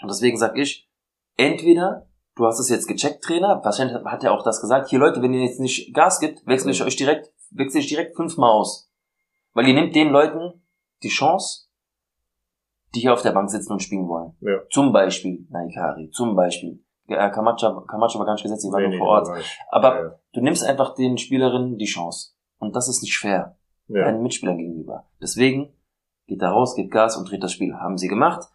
Und 0.02 0.10
deswegen 0.10 0.38
sag 0.38 0.58
ich, 0.58 0.90
entweder 1.38 2.08
du 2.36 2.46
hast 2.46 2.60
es 2.60 2.70
jetzt 2.70 2.88
gecheckt, 2.88 3.24
Trainer, 3.24 3.62
wahrscheinlich 3.64 3.96
hat 4.04 4.24
er 4.24 4.34
auch 4.34 4.44
das 4.44 4.62
gesagt, 4.62 4.90
hier 4.90 5.00
Leute, 5.00 5.22
wenn 5.22 5.34
ihr 5.34 5.44
jetzt 5.44 5.60
nicht 5.60 5.94
Gas 5.94 6.20
gibt, 6.20 6.46
wechsle 6.46 6.72
ich 6.72 6.84
euch 6.84 6.96
direkt, 6.96 7.32
wechsle 7.52 7.80
ich 7.80 7.88
direkt 7.88 8.16
fünfmal 8.16 8.52
aus. 8.52 8.92
Weil 9.54 9.68
ihr 9.68 9.74
nehmt 9.74 9.96
den 9.96 10.10
Leuten 10.10 10.66
die 11.04 11.10
Chance, 11.10 11.65
die 12.96 13.02
hier 13.02 13.14
auf 13.14 13.22
der 13.22 13.32
Bank 13.32 13.50
sitzen 13.50 13.72
und 13.74 13.82
spielen 13.84 14.08
wollen. 14.08 14.34
Ja. 14.42 14.62
Zum 14.72 14.92
Beispiel 14.94 15.46
Naikari, 15.50 16.10
zum 16.12 16.36
Beispiel. 16.36 16.82
Ja, 17.08 17.30
Kamacha, 17.30 17.86
Kamacha 17.88 18.18
war 18.18 18.26
gar 18.26 18.34
nicht 18.34 18.44
gesetzt, 18.44 18.64
die 18.66 18.72
war 18.72 18.80
Nee, 18.80 18.88
nur 18.88 18.92
nee, 18.94 18.98
vor 18.98 19.08
Ort. 19.10 19.30
Aber 19.70 19.96
Ja. 20.04 20.20
du 20.34 20.42
nimmst 20.42 20.64
einfach 20.64 20.96
den 20.96 21.18
Spielerinnen 21.18 21.78
die 21.78 21.86
Chance. 21.86 22.32
Und 22.58 22.76
das 22.76 22.88
ist 22.88 23.02
nicht 23.04 23.18
fair 23.18 23.58
Ja. 23.88 24.06
deinen 24.06 24.24
Mitspielern 24.24 24.58
gegenüber. 24.58 25.08
Deswegen 25.22 25.74
geht 26.26 26.42
da 26.42 26.50
raus, 26.52 26.76
gibt 26.76 26.92
Gas 26.92 27.16
und 27.18 27.30
dreht 27.30 27.44
das 27.44 27.52
Spiel. 27.52 27.76
Haben 27.76 27.98
sie 27.98 28.08
gemacht. 28.08 28.50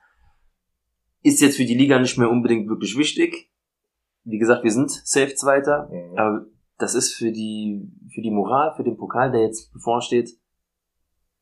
Ist 1.22 1.40
jetzt 1.42 1.58
für 1.58 1.64
die 1.64 1.76
Liga 1.76 1.98
nicht 1.98 2.18
mehr 2.18 2.30
unbedingt 2.30 2.68
wirklich 2.68 2.96
wichtig. 2.96 3.52
Wie 4.24 4.38
gesagt, 4.38 4.64
wir 4.64 4.72
sind 4.72 4.90
safe 4.90 5.34
Zweiter. 5.34 5.88
Mhm. 5.92 6.18
Aber 6.18 6.46
das 6.78 6.94
ist 6.94 7.14
für 7.14 7.30
die, 7.30 7.88
für 8.12 8.22
die 8.22 8.30
Moral, 8.30 8.72
für 8.74 8.82
den 8.84 8.96
Pokal, 8.96 9.30
der 9.30 9.42
jetzt 9.42 9.72
bevorsteht, 9.72 10.30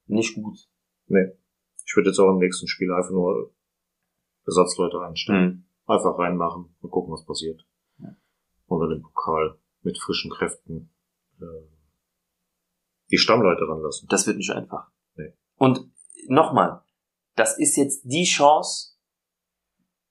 nicht 0.06 0.34
gut. 0.34 0.58
Ich 1.88 1.96
würde 1.96 2.10
jetzt 2.10 2.18
auch 2.18 2.30
im 2.30 2.38
nächsten 2.38 2.68
Spiel 2.68 2.92
einfach 2.92 3.12
nur 3.12 3.50
Ersatzleute 4.44 5.00
einstellen. 5.00 5.44
Mhm. 5.44 5.64
Einfach 5.86 6.18
reinmachen 6.18 6.76
und 6.82 6.90
gucken, 6.90 7.14
was 7.14 7.24
passiert. 7.24 7.66
Ja. 7.96 8.14
Unter 8.66 8.88
dem 8.88 9.02
Pokal 9.02 9.58
mit 9.80 9.98
frischen 9.98 10.30
Kräften 10.30 10.90
äh, 11.40 11.44
die 13.10 13.16
Stammleute 13.16 13.66
ranlassen. 13.66 14.06
Das 14.10 14.26
wird 14.26 14.36
nicht 14.36 14.50
einfach. 14.50 14.90
Nee. 15.16 15.32
Und 15.56 15.90
nochmal, 16.26 16.82
das 17.36 17.58
ist 17.58 17.76
jetzt 17.76 18.02
die 18.04 18.24
Chance, 18.24 18.98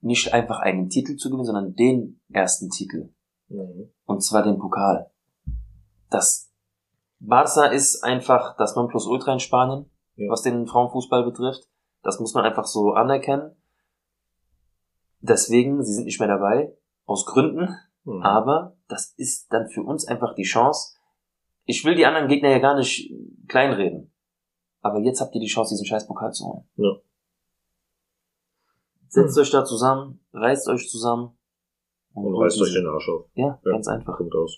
nicht 0.01 0.33
einfach 0.33 0.59
einen 0.59 0.89
Titel 0.89 1.15
zu 1.15 1.29
gewinnen, 1.29 1.45
sondern 1.45 1.75
den 1.75 2.19
ersten 2.29 2.71
Titel. 2.71 3.13
Mhm. 3.49 3.93
Und 4.05 4.23
zwar 4.23 4.41
den 4.41 4.57
Pokal. 4.57 5.11
Das 6.09 6.51
Barca 7.19 7.67
ist 7.67 8.03
einfach 8.03 8.57
das 8.57 8.75
Nonplusultra 8.75 9.33
in 9.33 9.39
Spanien, 9.39 9.91
Ja. 10.17 10.29
was 10.29 10.41
den 10.41 10.67
Frauenfußball 10.67 11.23
betrifft. 11.23 11.67
Das 12.03 12.19
muss 12.19 12.33
man 12.33 12.43
einfach 12.43 12.65
so 12.65 12.91
anerkennen. 12.93 13.55
Deswegen, 15.19 15.83
sie 15.83 15.93
sind 15.93 16.05
nicht 16.05 16.19
mehr 16.19 16.27
dabei, 16.29 16.75
aus 17.05 17.25
Gründen. 17.25 17.69
Mhm. 18.03 18.21
Aber 18.21 18.75
das 18.87 19.13
ist 19.17 19.51
dann 19.51 19.67
für 19.69 19.83
uns 19.83 20.05
einfach 20.07 20.35
die 20.35 20.43
Chance. 20.43 20.95
Ich 21.65 21.83
will 21.85 21.95
die 21.95 22.05
anderen 22.05 22.27
Gegner 22.29 22.49
ja 22.49 22.59
gar 22.59 22.75
nicht 22.75 23.11
kleinreden. 23.47 24.11
Aber 24.81 24.99
jetzt 24.99 25.19
habt 25.21 25.33
ihr 25.35 25.41
die 25.41 25.47
Chance, 25.47 25.73
diesen 25.73 25.85
scheiß 25.85 26.07
Pokal 26.07 26.31
zu 26.31 26.45
holen. 26.45 26.69
Ja. 26.75 26.91
Setzt 29.09 29.37
euch 29.37 29.49
da 29.51 29.65
zusammen, 29.65 30.19
reißt 30.33 30.67
euch 30.69 30.89
zusammen. 30.89 31.37
und 32.13 32.33
holt 32.33 32.45
reißt 32.45 32.61
euch 32.61 32.73
den 32.73 32.87
Arsch 32.87 33.09
auf. 33.09 33.25
Ja, 33.35 33.59
Ja. 33.63 33.71
ganz 33.71 33.87
einfach. 33.87 34.17
Punkt 34.17 34.33
aus. 34.35 34.57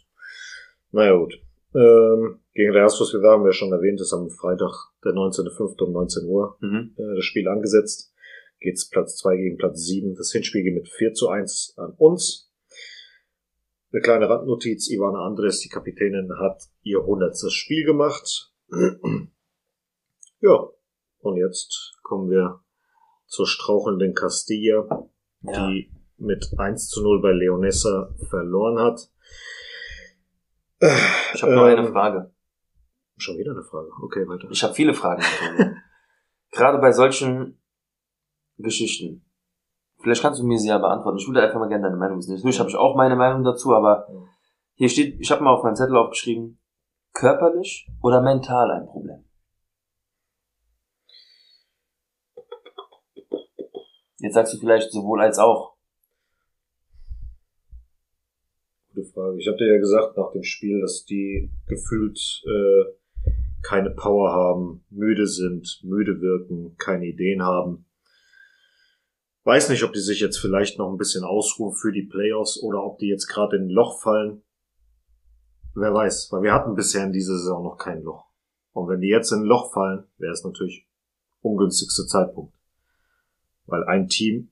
Naja, 0.91 1.15
gut. 1.17 1.33
Ähm, 1.75 2.39
gegen 2.53 2.71
Real 2.73 2.89
Sociedad 2.89 3.31
haben 3.31 3.45
wir 3.45 3.53
schon 3.53 3.71
erwähnt, 3.71 4.01
ist 4.01 4.13
am 4.13 4.29
Freitag, 4.29 4.71
der 5.03 5.11
19.05. 5.13 5.81
um 5.83 5.93
19 5.93 6.25
Uhr 6.27 6.57
Mhm. 6.61 6.95
äh, 6.97 7.15
das 7.15 7.25
Spiel 7.25 7.47
angesetzt. 7.47 8.13
Geht's 8.59 8.89
Platz 8.89 9.17
2 9.17 9.37
gegen 9.37 9.57
Platz 9.57 9.85
7. 9.85 10.15
Das 10.15 10.31
Hinspiel 10.31 10.63
geht 10.63 10.73
mit 10.75 10.89
4 10.89 11.13
zu 11.13 11.29
1 11.29 11.75
an 11.77 11.93
uns. 11.97 12.51
Eine 13.91 14.01
kleine 14.01 14.29
Randnotiz, 14.29 14.89
Ivana 14.89 15.25
Andres, 15.25 15.59
die 15.61 15.69
Kapitänin, 15.69 16.29
hat 16.39 16.63
ihr 16.83 16.99
100. 16.99 17.35
Spiel 17.51 17.85
gemacht. 17.85 18.51
ja, 20.41 20.67
und 21.21 21.37
jetzt 21.37 21.93
kommen 22.03 22.29
wir 22.29 22.59
zur 23.27 23.47
strauchelnden 23.47 24.13
Castilla, 24.13 25.07
Ja. 25.41 25.69
die 25.69 25.91
mit 26.17 26.51
1 26.57 26.89
zu 26.89 27.01
0 27.01 27.21
bei 27.21 27.31
Leonessa 27.31 28.13
verloren 28.29 28.79
hat. 28.79 29.09
Ich 30.79 31.43
habe 31.43 31.55
noch 31.55 31.63
eine 31.63 31.81
ähm, 31.81 31.91
Frage. 31.91 32.33
Schon 33.17 33.37
wieder 33.37 33.51
eine 33.51 33.63
Frage. 33.63 33.89
Okay, 34.01 34.27
weiter. 34.27 34.47
Ich 34.49 34.63
habe 34.63 34.73
viele 34.73 34.93
Fragen. 34.93 35.23
Gerade 36.51 36.79
bei 36.79 36.91
solchen 36.91 37.61
Geschichten. 38.57 39.25
Vielleicht 40.01 40.21
kannst 40.21 40.39
du 40.39 40.45
mir 40.45 40.57
sie 40.57 40.69
ja 40.69 40.77
beantworten. 40.77 41.17
Ich 41.17 41.27
würde 41.27 41.41
einfach 41.41 41.59
mal 41.59 41.67
gerne 41.67 41.83
deine 41.83 41.97
Meinung 41.97 42.17
wissen. 42.17 42.33
Natürlich 42.33 42.59
habe 42.59 42.69
ich 42.69 42.75
auch 42.77 42.95
meine 42.95 43.17
Meinung 43.17 43.43
dazu, 43.43 43.75
aber 43.75 44.07
hier 44.75 44.87
steht, 44.87 45.19
ich 45.19 45.29
habe 45.29 45.43
mal 45.43 45.53
auf 45.53 45.63
meinem 45.63 45.75
Zettel 45.75 45.97
aufgeschrieben, 45.97 46.61
körperlich 47.13 47.91
oder 48.01 48.21
mental 48.21 48.71
ein 48.71 48.87
Problem. 48.87 49.25
Jetzt 54.19 54.33
sagst 54.33 54.53
du 54.53 54.57
vielleicht 54.57 54.91
sowohl 54.91 55.21
als 55.21 55.39
auch. 55.39 55.78
Gute 58.99 59.11
Frage. 59.13 59.37
Ich 59.39 59.47
hatte 59.47 59.65
ja 59.65 59.77
gesagt 59.77 60.17
nach 60.17 60.31
dem 60.33 60.43
Spiel, 60.43 60.81
dass 60.81 61.05
die 61.05 61.49
gefühlt 61.67 62.19
äh, 62.45 63.31
keine 63.61 63.91
Power 63.91 64.31
haben, 64.31 64.83
müde 64.89 65.25
sind, 65.25 65.79
müde 65.83 66.19
wirken, 66.19 66.75
keine 66.77 67.05
Ideen 67.05 67.41
haben. 67.41 67.85
weiß 69.43 69.69
nicht, 69.69 69.83
ob 69.83 69.93
die 69.93 70.01
sich 70.01 70.19
jetzt 70.19 70.37
vielleicht 70.37 70.77
noch 70.79 70.91
ein 70.91 70.97
bisschen 70.97 71.23
ausruhen 71.23 71.73
für 71.73 71.93
die 71.93 72.03
Playoffs 72.03 72.61
oder 72.61 72.83
ob 72.83 72.99
die 72.99 73.07
jetzt 73.07 73.27
gerade 73.27 73.55
in 73.55 73.67
ein 73.67 73.69
Loch 73.69 74.01
fallen. 74.01 74.41
Wer 75.75 75.93
weiß, 75.93 76.29
weil 76.31 76.43
wir 76.43 76.53
hatten 76.53 76.75
bisher 76.75 77.05
in 77.05 77.13
dieser 77.13 77.37
Saison 77.37 77.63
noch 77.63 77.77
kein 77.77 78.01
Loch. 78.01 78.25
Und 78.73 78.89
wenn 78.89 78.99
die 78.99 79.07
jetzt 79.07 79.31
in 79.31 79.39
ein 79.39 79.45
Loch 79.45 79.71
fallen, 79.71 80.03
wäre 80.17 80.33
es 80.33 80.43
natürlich 80.43 80.87
ungünstigste 81.41 82.05
Zeitpunkt. 82.05 82.53
Weil 83.65 83.85
ein 83.85 84.09
Team 84.09 84.51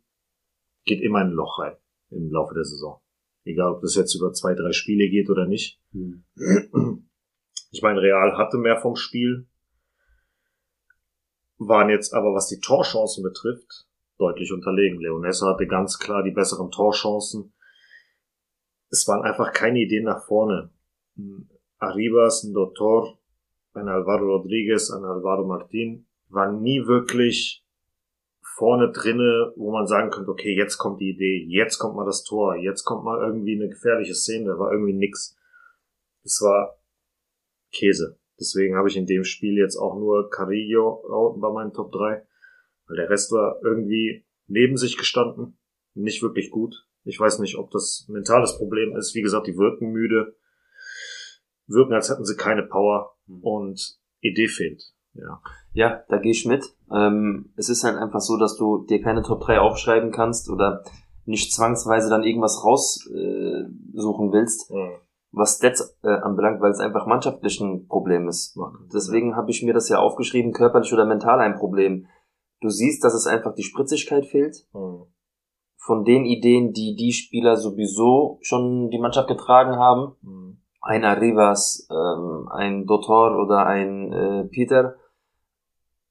geht 0.85 1.01
immer 1.01 1.21
in 1.21 1.27
ein 1.27 1.33
Loch 1.33 1.59
rein 1.59 1.75
im 2.11 2.31
Laufe 2.31 2.53
der 2.53 2.63
Saison. 2.63 3.01
Egal, 3.47 3.71
ob 3.71 3.81
das 3.81 3.95
jetzt 3.95 4.13
über 4.13 4.33
zwei, 4.33 4.53
drei 4.55 4.73
Spiele 4.73 5.09
geht 5.09 5.29
oder 5.29 5.45
nicht. 5.45 5.79
Hm. 5.93 6.25
Ich 7.71 7.81
meine, 7.81 8.01
Real 8.01 8.37
hatte 8.37 8.57
mehr 8.57 8.79
vom 8.81 8.95
Spiel, 8.95 9.47
waren 11.57 11.89
jetzt 11.89 12.13
aber, 12.13 12.33
was 12.33 12.47
die 12.47 12.59
Torchancen 12.59 13.23
betrifft, 13.23 13.87
deutlich 14.17 14.51
unterlegen. 14.51 14.99
Leonessa 14.99 15.53
hatte 15.53 15.65
ganz 15.65 15.97
klar 15.97 16.23
die 16.23 16.31
besseren 16.31 16.71
Torchancen. 16.71 17.53
Es 18.89 19.07
waren 19.07 19.23
einfach 19.23 19.53
keine 19.53 19.79
Ideen 19.79 20.05
nach 20.05 20.25
vorne. 20.25 20.71
Arribas, 21.77 22.43
ein 22.43 22.53
Dotor, 22.53 23.19
ein 23.73 23.87
Alvaro 23.87 24.37
Rodriguez, 24.37 24.91
ein 24.91 25.03
Alvaro 25.03 25.45
Martin 25.45 26.07
waren 26.29 26.61
nie 26.61 26.85
wirklich 26.85 27.65
vorne 28.57 28.91
drinne, 28.91 29.53
wo 29.55 29.71
man 29.71 29.85
sagen 29.85 30.09
könnte, 30.09 30.31
okay, 30.31 30.55
jetzt 30.55 30.77
kommt 30.77 30.99
die 30.99 31.11
Idee, 31.11 31.45
jetzt 31.47 31.77
kommt 31.77 31.95
mal 31.95 32.05
das 32.05 32.23
Tor, 32.23 32.55
jetzt 32.55 32.83
kommt 32.85 33.03
mal 33.03 33.23
irgendwie 33.23 33.55
eine 33.55 33.69
gefährliche 33.69 34.15
Szene, 34.15 34.45
da 34.45 34.57
war 34.57 34.71
irgendwie 34.71 34.93
nix. 34.93 35.37
Es 36.23 36.41
war 36.41 36.79
Käse. 37.71 38.19
Deswegen 38.39 38.75
habe 38.75 38.89
ich 38.89 38.97
in 38.97 39.05
dem 39.05 39.23
Spiel 39.23 39.57
jetzt 39.57 39.77
auch 39.77 39.95
nur 39.95 40.31
Carillo 40.31 41.37
bei 41.39 41.51
meinen 41.51 41.71
Top 41.71 41.91
3, 41.91 42.25
weil 42.87 42.97
der 42.97 43.11
Rest 43.11 43.31
war 43.31 43.59
irgendwie 43.63 44.25
neben 44.47 44.75
sich 44.75 44.97
gestanden, 44.97 45.59
nicht 45.93 46.23
wirklich 46.23 46.49
gut. 46.49 46.87
Ich 47.03 47.19
weiß 47.19 47.37
nicht, 47.39 47.57
ob 47.57 47.69
das 47.69 48.07
ein 48.09 48.13
mentales 48.13 48.57
Problem 48.57 48.95
ist. 48.95 49.13
Wie 49.13 49.21
gesagt, 49.21 49.45
die 49.45 49.57
wirken 49.57 49.91
müde, 49.91 50.35
wirken, 51.67 51.93
als 51.93 52.09
hätten 52.09 52.25
sie 52.25 52.35
keine 52.35 52.63
Power 52.63 53.15
und 53.41 53.99
Idee 54.19 54.47
fehlt. 54.47 54.96
Ja. 55.19 55.41
Ja, 55.73 56.03
da 56.09 56.17
gehe 56.17 56.31
ich 56.31 56.45
mit. 56.45 56.63
Ähm, 56.91 57.51
es 57.55 57.69
ist 57.69 57.83
halt 57.83 57.97
einfach 57.97 58.21
so, 58.21 58.37
dass 58.37 58.57
du 58.57 58.85
dir 58.85 59.01
keine 59.01 59.21
Top 59.23 59.41
3 59.41 59.59
aufschreiben 59.59 60.11
kannst 60.11 60.49
oder 60.49 60.83
nicht 61.25 61.53
zwangsweise 61.53 62.09
dann 62.09 62.23
irgendwas 62.23 62.63
raussuchen 62.63 64.29
äh, 64.29 64.31
willst, 64.33 64.71
Mhm. 64.71 64.91
was 65.31 65.57
Stats 65.57 65.97
äh, 66.03 66.07
anbelangt, 66.09 66.61
weil 66.61 66.71
es 66.71 66.79
einfach 66.79 67.05
mannschaftlich 67.05 67.59
ein 67.59 67.87
Problem 67.87 68.27
ist. 68.27 68.57
Deswegen 68.93 69.35
habe 69.35 69.51
ich 69.51 69.61
mir 69.63 69.73
das 69.73 69.89
ja 69.89 69.99
aufgeschrieben, 69.99 70.53
körperlich 70.53 70.93
oder 70.93 71.05
mental 71.05 71.39
ein 71.39 71.55
Problem. 71.55 72.07
Du 72.61 72.69
siehst, 72.69 73.03
dass 73.03 73.13
es 73.13 73.27
einfach 73.27 73.53
die 73.53 73.63
Spritzigkeit 73.63 74.25
fehlt 74.25 74.65
Mhm. 74.73 75.03
von 75.77 76.03
den 76.03 76.25
Ideen, 76.25 76.73
die 76.73 76.95
die 76.95 77.11
Spieler 77.13 77.55
sowieso 77.57 78.39
schon 78.41 78.89
die 78.89 78.99
Mannschaft 78.99 79.27
getragen 79.27 79.75
haben. 79.77 80.15
Mhm. 80.21 80.57
Ein 80.81 81.03
Arrivas, 81.03 81.87
ähm, 81.91 82.47
ein 82.51 82.85
Dotor 82.85 83.37
oder 83.43 83.65
ein 83.65 84.13
äh, 84.13 84.43
Peter. 84.45 84.95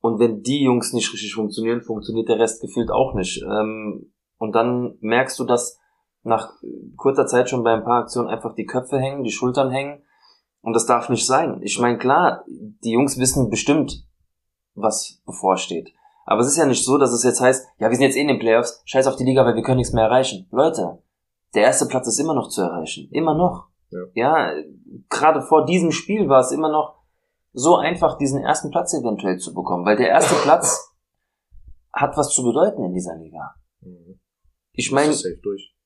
Und 0.00 0.18
wenn 0.18 0.42
die 0.42 0.62
Jungs 0.62 0.92
nicht 0.92 1.12
richtig 1.12 1.34
funktionieren, 1.34 1.82
funktioniert 1.82 2.28
der 2.28 2.38
Rest 2.38 2.60
gefühlt 2.60 2.90
auch 2.90 3.14
nicht. 3.14 3.42
Ähm, 3.42 4.12
und 4.38 4.54
dann 4.54 4.96
merkst 5.00 5.38
du, 5.38 5.44
dass 5.44 5.78
nach 6.22 6.52
kurzer 6.96 7.26
Zeit 7.26 7.48
schon 7.48 7.62
bei 7.62 7.72
ein 7.72 7.84
paar 7.84 8.02
Aktionen 8.02 8.28
einfach 8.28 8.54
die 8.54 8.66
Köpfe 8.66 8.98
hängen, 8.98 9.24
die 9.24 9.30
Schultern 9.30 9.70
hängen. 9.70 10.02
Und 10.60 10.74
das 10.74 10.86
darf 10.86 11.08
nicht 11.08 11.26
sein. 11.26 11.60
Ich 11.62 11.78
meine, 11.78 11.98
klar, 11.98 12.44
die 12.46 12.90
Jungs 12.90 13.18
wissen 13.18 13.50
bestimmt, 13.50 14.04
was 14.74 15.22
bevorsteht. 15.24 15.92
Aber 16.24 16.40
es 16.40 16.48
ist 16.48 16.56
ja 16.56 16.66
nicht 16.66 16.84
so, 16.84 16.98
dass 16.98 17.12
es 17.12 17.22
jetzt 17.22 17.40
heißt, 17.40 17.66
ja, 17.78 17.88
wir 17.88 17.96
sind 17.96 18.04
jetzt 18.04 18.16
eh 18.16 18.22
in 18.22 18.28
den 18.28 18.40
Playoffs, 18.40 18.82
scheiß 18.84 19.06
auf 19.06 19.14
die 19.14 19.24
Liga, 19.24 19.46
weil 19.46 19.54
wir 19.54 19.62
können 19.62 19.78
nichts 19.78 19.92
mehr 19.92 20.04
erreichen. 20.04 20.48
Leute, 20.50 20.98
der 21.54 21.62
erste 21.62 21.86
Platz 21.86 22.08
ist 22.08 22.18
immer 22.18 22.34
noch 22.34 22.48
zu 22.48 22.62
erreichen. 22.62 23.08
Immer 23.12 23.34
noch. 23.34 23.68
Ja. 23.90 24.00
ja 24.14 24.62
gerade 25.08 25.42
vor 25.42 25.64
diesem 25.64 25.92
Spiel 25.92 26.28
war 26.28 26.40
es 26.40 26.50
immer 26.50 26.68
noch 26.68 26.95
so 27.58 27.76
einfach, 27.76 28.18
diesen 28.18 28.42
ersten 28.42 28.70
Platz 28.70 28.92
eventuell 28.92 29.38
zu 29.38 29.54
bekommen, 29.54 29.86
weil 29.86 29.96
der 29.96 30.08
erste 30.08 30.34
Platz 30.34 30.94
hat 31.90 32.14
was 32.18 32.28
zu 32.28 32.44
bedeuten 32.44 32.84
in 32.84 32.92
dieser 32.92 33.16
Liga. 33.16 33.54
Mhm. 33.80 34.20
Ich 34.72 34.92
meine, 34.92 35.14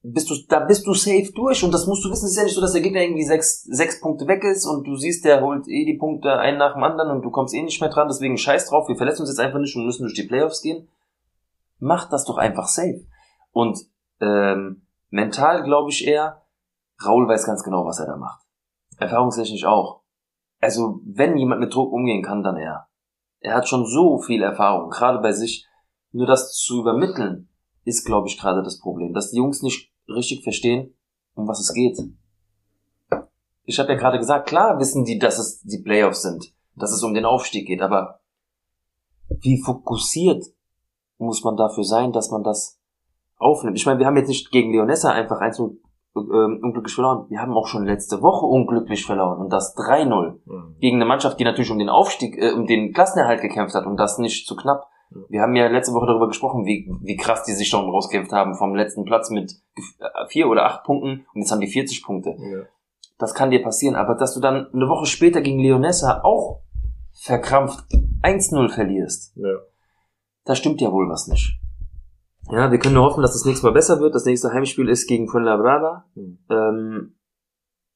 bist 0.03 0.31
du, 0.31 0.35
da 0.49 0.61
bist 0.61 0.85
du 0.85 0.95
safe 0.95 1.31
durch 1.33 1.63
und 1.63 1.73
das 1.73 1.87
musst 1.87 2.05
du 2.05 2.11
wissen. 2.11 2.25
Es 2.25 2.33
ist 2.33 2.37
ja 2.39 2.43
nicht 2.43 2.57
so, 2.57 2.61
dass 2.61 2.73
der 2.73 2.81
Gegner 2.81 3.03
irgendwie 3.03 3.23
sechs, 3.23 3.63
sechs 3.63 4.01
Punkte 4.01 4.27
weg 4.27 4.43
ist 4.43 4.67
und 4.67 4.85
du 4.85 4.97
siehst, 4.97 5.25
der 5.25 5.43
holt 5.43 5.69
eh 5.69 5.85
die 5.85 5.97
Punkte 5.97 6.33
einen 6.39 6.59
nach 6.59 6.75
dem 6.75 6.83
anderen 6.83 7.13
und 7.13 7.23
du 7.23 7.31
kommst 7.31 7.55
eh 7.55 7.63
nicht 7.63 7.81
mehr 7.81 7.91
dran, 7.91 8.09
deswegen 8.09 8.37
scheiß 8.37 8.67
drauf, 8.69 8.89
wir 8.89 8.97
verletzen 8.97 9.23
uns 9.23 9.31
jetzt 9.31 9.39
einfach 9.39 9.61
nicht 9.61 9.77
und 9.77 9.87
müssen 9.87 10.03
durch 10.03 10.15
die 10.15 10.27
Playoffs 10.27 10.63
gehen. 10.63 10.89
Mach 11.79 12.11
das 12.11 12.25
doch 12.25 12.37
einfach 12.37 12.67
safe. 12.67 13.07
Und 13.53 13.79
ähm, 14.21 14.87
mental 15.11 15.63
glaube 15.63 15.91
ich 15.91 16.05
eher, 16.05 16.43
Raul 17.07 17.29
weiß 17.29 17.47
ganz 17.47 17.63
genau, 17.63 17.87
was 17.87 18.01
er 18.01 18.07
da 18.07 18.17
macht. 18.17 18.43
Erfahrungstechnisch 18.99 19.67
auch. 19.67 20.00
Also, 20.61 21.01
wenn 21.05 21.37
jemand 21.37 21.61
mit 21.61 21.75
Druck 21.75 21.93
umgehen 21.93 22.23
kann, 22.23 22.43
dann 22.43 22.57
er. 22.57 22.89
Er 23.41 23.55
hat 23.55 23.69
schon 23.69 23.87
so 23.87 24.19
viel 24.19 24.43
Erfahrung, 24.43 24.91
gerade 24.91 25.21
bei 25.21 25.33
sich. 25.33 25.67
Nur 26.13 26.27
das 26.27 26.53
zu 26.53 26.81
übermitteln, 26.81 27.49
ist, 27.85 28.05
glaube 28.05 28.29
ich, 28.29 28.39
gerade 28.39 28.63
das 28.63 28.79
Problem. 28.81 29.15
Dass 29.15 29.31
die 29.31 29.39
Jungs 29.39 29.63
nicht 29.63 29.93
richtig 30.09 30.43
verstehen, 30.43 30.95
um 31.35 31.49
was 31.49 31.61
es 31.61 31.73
geht. 31.73 31.99
Ich 33.65 33.79
habe 33.79 33.93
ja 33.93 33.99
gerade 33.99 34.19
gesagt, 34.19 34.49
klar 34.49 34.79
wissen 34.79 35.05
die, 35.05 35.19
dass 35.19 35.39
es 35.39 35.63
die 35.63 35.83
Playoffs 35.83 36.23
sind, 36.23 36.53
dass 36.75 36.93
es 36.93 37.03
um 37.03 37.15
den 37.15 37.25
Aufstieg 37.25 37.67
geht, 37.67 37.83
aber 37.83 38.21
wie 39.29 39.63
fokussiert 39.63 40.45
muss 41.19 41.45
man 41.45 41.57
dafür 41.57 41.85
sein, 41.85 42.13
dass 42.13 42.31
man 42.31 42.43
das 42.43 42.81
aufnimmt? 43.37 43.77
Ich 43.77 43.87
meine, 43.87 44.01
wir 44.01 44.07
haben 44.07 44.17
jetzt 44.17 44.29
nicht 44.29 44.51
gegen 44.51 44.73
Leonessa 44.73 45.13
einfach 45.13 45.41
eins 45.41 45.61
ähm, 46.17 46.61
unglücklich 46.63 46.95
verloren. 46.95 47.27
Wir 47.29 47.41
haben 47.41 47.53
auch 47.53 47.67
schon 47.67 47.85
letzte 47.85 48.21
Woche 48.23 48.47
unglücklich 48.47 49.05
verloren 49.07 49.39
und 49.41 49.53
das 49.53 49.75
3-0 49.77 50.41
Mhm. 50.45 50.77
gegen 50.81 50.97
eine 50.97 51.05
Mannschaft, 51.07 51.39
die 51.41 51.45
natürlich 51.45 51.71
um 51.71 51.79
den 51.79 51.89
Aufstieg, 51.89 52.37
äh, 52.37 52.53
um 52.53 52.67
den 52.67 52.93
Klassenerhalt 52.93 53.41
gekämpft 53.43 53.75
hat 53.75 53.87
und 53.87 53.97
das 53.99 54.19
nicht 54.19 54.47
zu 54.47 54.57
knapp. 54.57 54.87
Wir 55.29 55.43
haben 55.43 55.57
ja 55.57 55.67
letzte 55.67 55.93
Woche 55.93 56.07
darüber 56.07 56.29
gesprochen, 56.29 56.65
wie, 56.67 56.89
wie 57.03 57.17
krass 57.17 57.43
die 57.45 57.53
sich 57.53 57.69
schon 57.69 57.85
rausgekämpft 57.91 58.33
haben 58.33 58.55
vom 58.55 58.75
letzten 58.77 59.05
Platz 59.05 59.31
mit 59.31 59.53
äh, 59.77 60.27
vier 60.29 60.49
oder 60.49 60.67
acht 60.67 60.85
Punkten 60.85 61.27
und 61.35 61.41
jetzt 61.41 61.51
haben 61.51 61.61
die 61.61 61.67
40 61.67 62.05
Punkte. 62.05 62.31
Ja. 62.39 62.63
Das 63.19 63.35
kann 63.35 63.51
dir 63.51 63.63
passieren, 63.63 63.97
aber 63.97 64.15
dass 64.15 64.35
du 64.35 64.41
dann 64.41 64.69
eine 64.73 64.89
Woche 64.89 65.07
später 65.07 65.41
gegen 65.41 65.59
Leonessa 65.61 66.21
auch 66.23 66.61
verkrampft 67.13 67.85
1-0 68.23 68.69
verlierst, 68.71 69.37
Ja. 69.37 69.57
da 70.45 70.55
stimmt 70.55 70.81
ja 70.81 70.91
wohl 70.93 71.09
was 71.09 71.27
nicht. 71.27 71.59
Ja, 72.53 72.71
wir 72.71 72.79
können 72.79 72.95
nur 72.95 73.05
hoffen, 73.05 73.23
dass 73.23 73.33
das 73.33 73.45
nächste 73.45 73.67
Mal 73.67 73.73
besser 73.73 74.01
wird. 74.01 74.15
Das 74.15 74.25
nächste 74.25 74.53
Heimspiel 74.53 74.89
ist 74.89 75.07
gegen 75.07 75.29
Fuenlabrada. 75.29 76.05
Mhm. 76.15 76.39
Ähm, 76.51 77.17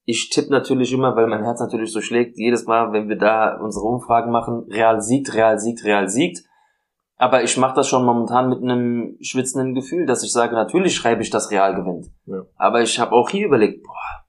ich 0.04 0.30
tippe 0.30 0.50
natürlich 0.50 0.92
immer, 0.92 1.16
weil 1.16 1.26
mein 1.26 1.44
Herz 1.44 1.60
natürlich 1.60 1.92
so 1.92 2.00
schlägt, 2.00 2.36
jedes 2.36 2.66
Mal, 2.66 2.92
wenn 2.92 3.08
wir 3.08 3.16
da 3.16 3.58
unsere 3.60 3.86
Umfragen 3.86 4.30
machen, 4.30 4.66
Real 4.68 5.00
siegt, 5.00 5.34
Real 5.34 5.58
siegt, 5.58 5.84
Real 5.84 6.08
siegt. 6.08 6.44
Aber 7.16 7.42
ich 7.42 7.56
mache 7.56 7.76
das 7.76 7.88
schon 7.88 8.04
momentan 8.04 8.48
mit 8.50 8.62
einem 8.62 9.16
schwitzenden 9.20 9.74
Gefühl, 9.74 10.04
dass 10.04 10.24
ich 10.24 10.32
sage, 10.32 10.54
natürlich 10.54 10.94
schreibe 10.94 11.22
ich, 11.22 11.30
dass 11.30 11.50
Real 11.50 11.74
gewinnt. 11.74 12.10
Ja. 12.26 12.42
Aber 12.56 12.82
ich 12.82 12.98
habe 12.98 13.12
auch 13.12 13.30
hier 13.30 13.46
überlegt, 13.46 13.82
boah, 13.82 14.24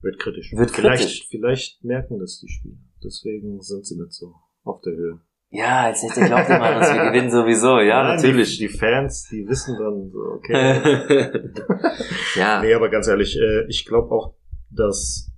Wird 0.00 0.18
kritisch. 0.18 0.52
Wird 0.52 0.70
vielleicht, 0.70 1.02
kritisch. 1.02 1.26
Vielleicht 1.28 1.82
merken 1.82 2.18
das 2.18 2.38
die 2.40 2.48
Spieler. 2.48 2.76
Deswegen 3.02 3.60
sind 3.60 3.86
sie 3.86 3.98
nicht 3.98 4.12
so 4.12 4.34
auf 4.64 4.80
der 4.82 4.92
Höhe. 4.94 5.20
Ja, 5.50 5.84
als 5.86 6.02
hätte 6.02 6.26
glaubt 6.26 6.48
jemand, 6.48 6.76
dass 6.80 6.92
wir 6.94 7.04
gewinnen 7.10 7.30
sowieso. 7.30 7.78
Ja, 7.80 8.02
Nein, 8.02 8.16
natürlich. 8.16 8.58
Die, 8.58 8.66
die 8.68 8.78
Fans, 8.78 9.28
die 9.30 9.46
wissen 9.48 9.76
dann, 9.78 10.10
so, 10.10 10.18
okay. 10.36 11.50
ja, 12.36 12.60
nee, 12.60 12.74
aber 12.74 12.88
ganz 12.90 13.08
ehrlich, 13.08 13.36
äh, 13.38 13.64
ich 13.68 13.86
glaube 13.86 14.10
auch, 14.14 14.34
dass 14.70 15.30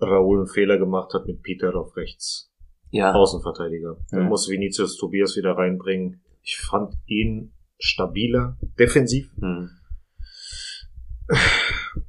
Raoul 0.00 0.38
einen 0.38 0.46
Fehler 0.48 0.78
gemacht 0.78 1.12
hat 1.14 1.26
mit 1.26 1.42
Peter 1.42 1.74
auf 1.74 1.96
rechts. 1.96 2.52
ja, 2.90 3.12
Außenverteidiger. 3.12 3.96
Er 4.12 4.20
Mhm. 4.22 4.28
muss 4.28 4.48
Vinicius 4.48 4.96
Tobias 4.96 5.36
wieder 5.36 5.52
reinbringen. 5.56 6.22
Ich 6.42 6.58
fand 6.58 6.94
ihn 7.06 7.52
stabiler, 7.78 8.56
defensiv. 8.78 9.30
hm. 9.40 9.70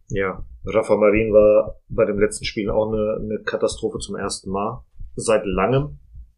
Ja, 0.09 0.45
Rafa 0.65 0.95
Marin 0.95 1.33
war 1.33 1.79
bei 1.89 2.05
dem 2.05 2.19
letzten 2.19 2.45
Spiel 2.45 2.69
auch 2.69 2.91
eine, 2.91 3.17
eine 3.19 3.39
Katastrophe 3.43 3.97
zum 3.99 4.15
ersten 4.15 4.51
Mal. 4.51 4.83
Seit 5.15 5.41
langem 5.45 5.97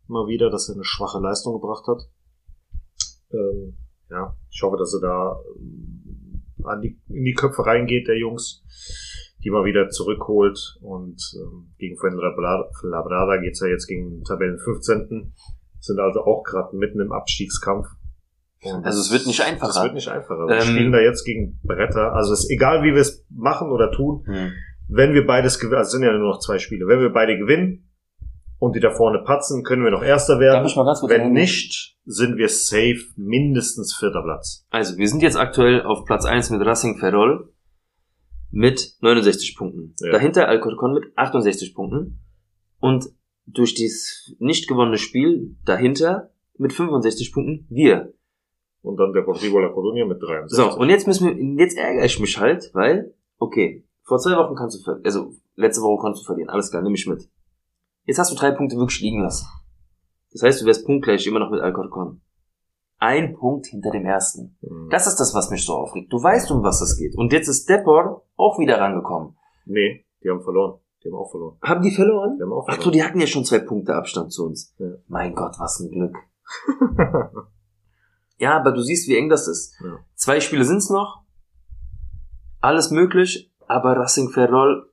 mal 0.10 0.28
wieder, 0.28 0.50
dass 0.50 0.70
er 0.70 0.76
eine 0.76 0.84
schwache 0.84 1.20
Leistung 1.20 1.54
gebracht 1.54 1.86
hat. 1.88 2.02
Ähm, 3.32 3.78
ja, 4.10 4.36
ich 4.50 4.62
hoffe, 4.64 4.78
dass 4.78 4.94
er 4.94 5.02
da 5.02 5.40
ähm, 5.58 6.44
an 6.64 6.82
die, 6.82 7.00
in 7.08 7.24
die 7.24 7.34
Köpfe 7.34 7.66
reingeht, 7.66 8.08
der 8.08 8.18
Jungs, 8.18 8.64
die 9.44 9.50
mal 9.50 9.66
wieder 9.66 9.90
zurückholt. 9.90 10.78
Und 10.82 11.22
ähm, 11.36 11.74
gegen 11.78 11.98
Fuenlabrada 11.98 13.38
geht's 13.42 13.62
ja 13.62 13.68
jetzt 13.68 13.88
gegen 13.88 14.10
den 14.10 14.24
Tabellen 14.24 14.60
15. 14.60 15.34
Sind 15.80 16.00
also 16.00 16.22
auch 16.22 16.44
gerade 16.44 16.76
mitten 16.76 17.00
im 17.00 17.12
Abstiegskampf. 17.12 17.88
Und 18.64 18.86
Also 18.86 19.00
es 19.00 19.12
wird 19.12 19.26
nicht 19.26 19.42
einfacher. 19.42 19.70
Es 19.70 19.84
wird 19.84 19.94
nicht 19.94 20.10
einfacher. 20.10 20.48
Wir 20.48 20.56
Ähm, 20.58 20.62
spielen 20.64 20.92
da 20.92 21.00
jetzt 21.00 21.24
gegen 21.24 21.60
Bretter. 21.64 22.14
Also 22.14 22.34
es 22.34 22.44
ist 22.44 22.50
egal, 22.52 22.84
wie 22.84 22.94
wir 22.94 23.02
es 23.02 23.26
machen 23.30 23.72
oder 23.72 23.92
tun. 23.92 24.24
Hm. 24.26 24.52
Wenn 24.90 25.14
wir 25.14 25.26
beides 25.26 25.60
gewinnen, 25.60 25.78
also 25.78 25.88
es 25.88 25.92
sind 25.94 26.04
ja 26.04 26.12
nur 26.12 26.32
noch 26.34 26.40
zwei 26.40 26.58
Spiele. 26.58 26.88
Wenn 26.88 27.00
wir 27.00 27.14
beide 27.14 27.38
gewinnen 27.38 27.89
und 28.60 28.76
die 28.76 28.80
da 28.80 28.92
vorne 28.92 29.20
patzen, 29.20 29.64
können 29.64 29.84
wir 29.84 29.92
noch 29.92 30.04
Erster 30.04 30.40
werden. 30.40 30.66
ich 30.66 30.76
mal 30.76 30.86
ganz 30.86 31.00
kurz 31.00 31.12
Wenn 31.12 31.22
reden? 31.22 31.34
nicht, 31.34 31.98
sind 32.06 32.38
wir 32.38 32.50
safe 32.50 33.00
mindestens 33.16 33.96
vierter 33.96 34.22
Platz. 34.22 34.66
Also, 34.70 34.98
wir 34.98 35.08
sind 35.08 35.22
jetzt 35.22 35.38
aktuell 35.38 35.82
auf 35.82 36.06
Platz 36.06 36.26
1 36.26 36.50
mit 36.52 36.66
Racing 36.66 36.98
Ferrol 36.98 37.54
mit 38.52 38.96
69 39.02 39.56
Punkten. 39.56 39.96
Ja. 40.00 40.12
Dahinter 40.12 40.48
Alcorcon 40.48 40.94
mit 40.94 41.06
68 41.16 41.74
Punkten. 41.74 42.20
Und 42.80 43.10
durch 43.46 43.74
dieses 43.74 44.36
nicht 44.40 44.68
gewonnene 44.68 44.98
Spiel 44.98 45.56
dahinter 45.66 46.32
mit 46.58 46.74
65 46.74 47.32
Punkten 47.34 47.68
wir. 47.70 48.14
Und 48.82 48.98
dann 48.98 49.12
der 49.14 49.24
Deportivo 49.24 49.60
La 49.60 49.68
Coruña 49.68 50.06
mit 50.06 50.22
63. 50.22 50.56
So, 50.56 50.78
und 50.78 50.90
jetzt 50.90 51.08
müssen 51.08 51.28
wir, 51.28 51.64
jetzt 51.64 51.78
ärgere 51.78 52.06
ich 52.06 52.20
mich 52.20 52.40
halt, 52.40 52.72
weil, 52.74 53.14
okay, 53.38 53.86
vor 54.04 54.20
zwei 54.20 54.38
Wochen 54.38 54.56
kannst 54.56 54.86
du, 54.86 54.92
also 55.04 55.34
letzte 55.56 55.82
Woche 55.82 56.02
kannst 56.02 56.22
du 56.22 56.26
verlieren, 56.26 56.50
alles 56.50 56.72
klar, 56.72 56.82
nimm 56.82 56.94
ich 56.94 57.06
mit. 57.06 57.30
Jetzt 58.10 58.18
hast 58.18 58.32
du 58.32 58.36
drei 58.36 58.50
Punkte 58.50 58.76
wirklich 58.76 59.02
liegen 59.02 59.22
lassen. 59.22 59.46
Das 60.32 60.42
heißt, 60.42 60.62
du 60.62 60.66
wärst 60.66 60.84
punktgleich 60.88 61.28
immer 61.28 61.38
noch 61.38 61.52
mit 61.52 61.62
Alcorcon. 61.62 62.22
Ein 62.98 63.36
Punkt 63.36 63.68
hinter 63.68 63.92
dem 63.92 64.04
ersten. 64.04 64.58
Hm. 64.62 64.90
Das 64.90 65.06
ist 65.06 65.18
das, 65.18 65.36
was 65.36 65.52
mich 65.52 65.64
so 65.64 65.76
aufregt. 65.76 66.12
Du 66.12 66.18
weißt, 66.22 66.50
um 66.50 66.64
was 66.64 66.82
es 66.82 66.98
geht. 66.98 67.16
Und 67.16 67.32
jetzt 67.32 67.48
ist 67.48 67.70
Depor 67.70 68.26
auch 68.36 68.58
wieder 68.58 68.80
rangekommen. 68.82 69.38
Nee, 69.66 70.08
die 70.24 70.30
haben 70.32 70.42
verloren. 70.42 70.80
Die 71.04 71.10
haben 71.10 71.18
auch 71.18 71.30
verloren. 71.30 71.58
Haben 71.62 71.84
die 71.84 71.92
verloren? 71.92 72.36
Die 72.38 72.44
haben 72.44 72.52
auch 72.52 72.66
Ach 72.68 72.74
verloren. 72.74 72.84
du, 72.84 72.92
die 72.98 73.04
hatten 73.04 73.20
ja 73.20 73.28
schon 73.28 73.46
zwei 73.46 73.60
Punkte 73.60 73.94
Abstand 73.94 74.34
zu 74.34 74.48
uns. 74.48 74.74
Ja. 74.80 74.88
Mein 75.08 75.36
Gott, 75.36 75.60
was 75.60 75.80
ein 75.80 75.92
Glück. 75.92 76.18
Ja, 78.40 78.56
aber 78.58 78.72
du 78.72 78.82
siehst, 78.82 79.08
wie 79.10 79.18
eng 79.18 79.28
das 79.30 79.48
ist. 79.48 79.76
Ja. 79.84 80.00
Zwei 80.16 80.40
Spiele 80.40 80.64
sind's 80.64 80.90
noch. 80.90 81.24
Alles 82.62 82.90
möglich, 82.90 83.52
aber 83.68 83.98
Racing 83.98 84.30
Ferrol. 84.30 84.89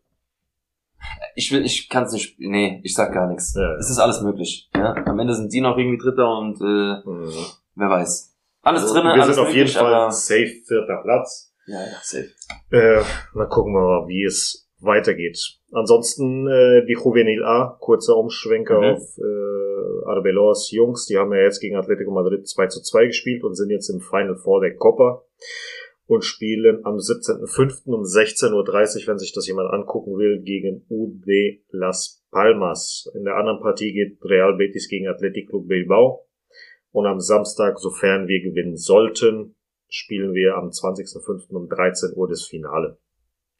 Ich 1.34 1.52
will, 1.52 1.64
ich 1.64 1.88
kann's 1.88 2.12
nicht. 2.12 2.36
Nee, 2.38 2.80
ich 2.84 2.94
sag 2.94 3.12
gar 3.12 3.28
nichts. 3.28 3.54
Ja, 3.54 3.62
ja. 3.62 3.76
Es 3.76 3.90
ist 3.90 3.98
alles 3.98 4.20
möglich. 4.22 4.68
Ja, 4.74 4.94
am 5.06 5.18
Ende 5.18 5.34
sind 5.34 5.52
die 5.52 5.60
noch 5.60 5.76
irgendwie 5.76 5.98
Dritter 5.98 6.38
und 6.38 6.60
äh, 6.60 7.08
Mhm. 7.08 7.32
wer 7.74 7.90
weiß. 7.90 8.34
Alles 8.62 8.82
Also, 8.82 8.94
drinne, 8.94 9.14
wir 9.14 9.22
alles 9.22 9.36
sind 9.36 9.42
auf 9.44 9.48
möglich, 9.52 9.74
jeden 9.74 9.84
Fall 9.84 10.10
safe 10.12 10.46
vierter 10.66 11.00
Platz. 11.02 11.52
ja, 11.66 11.80
ja, 11.80 11.98
safe. 12.02 12.28
Äh, 12.70 13.02
dann 13.34 13.48
gucken 13.48 13.74
wir 13.74 13.80
mal, 13.80 14.08
wie 14.08 14.24
es 14.24 14.68
weitergeht. 14.80 15.38
Ansonsten 15.72 16.46
äh, 16.48 16.84
die 16.86 16.94
Juvenil 16.94 17.44
A, 17.44 17.76
kurzer 17.80 18.16
Umschwenker 18.16 18.78
Mhm. 18.80 18.94
auf 18.96 19.18
äh, 19.18 20.08
Arbeloas 20.08 20.70
Jungs. 20.70 21.06
Die 21.06 21.16
haben 21.16 21.32
ja 21.32 21.40
jetzt 21.42 21.60
gegen 21.60 21.76
Atletico 21.76 22.10
Madrid 22.12 22.46
2 22.48 22.66
zu 22.68 22.82
2 22.82 23.06
gespielt 23.06 23.44
und 23.44 23.54
sind 23.54 23.70
jetzt 23.70 23.88
im 23.90 24.00
Final 24.00 24.36
Four 24.36 24.60
der 24.60 24.74
Copa 24.76 25.22
und 26.06 26.24
spielen 26.24 26.84
am 26.84 26.96
17.05. 26.96 27.86
um 27.86 28.02
16.30 28.02 28.52
Uhr, 28.54 29.06
wenn 29.08 29.18
sich 29.18 29.32
das 29.32 29.46
jemand 29.48 29.70
angucken 29.72 30.16
will, 30.16 30.40
gegen 30.42 30.86
UD 30.88 31.26
Las 31.70 32.24
Palmas. 32.30 33.10
In 33.14 33.24
der 33.24 33.36
anderen 33.36 33.60
Partie 33.60 33.92
geht 33.92 34.18
Real 34.22 34.56
Betis 34.56 34.88
gegen 34.88 35.08
Athletic 35.08 35.48
Club 35.48 35.66
Bilbao. 35.66 36.26
Und 36.92 37.06
am 37.06 37.20
Samstag, 37.20 37.78
sofern 37.78 38.28
wir 38.28 38.40
gewinnen 38.40 38.76
sollten, 38.76 39.56
spielen 39.88 40.32
wir 40.32 40.54
am 40.56 40.68
20.05. 40.68 41.50
um 41.50 41.68
13 41.68 42.12
Uhr 42.14 42.28
das 42.28 42.46
Finale. 42.46 42.98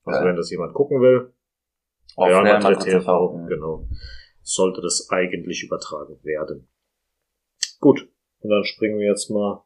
Also 0.04 0.20
Geil. 0.20 0.28
wenn 0.28 0.36
das 0.36 0.50
jemand 0.50 0.72
gucken 0.72 1.00
will, 1.00 1.32
Auf 2.14 2.28
Real 2.28 2.44
Madrid 2.44 2.80
TV. 2.80 3.46
genau, 3.48 3.88
sollte 4.42 4.80
das 4.80 5.08
eigentlich 5.10 5.64
übertragen 5.64 6.18
werden. 6.22 6.68
Gut, 7.80 8.08
und 8.40 8.50
dann 8.50 8.64
springen 8.64 8.98
wir 8.98 9.08
jetzt 9.08 9.30
mal 9.30 9.64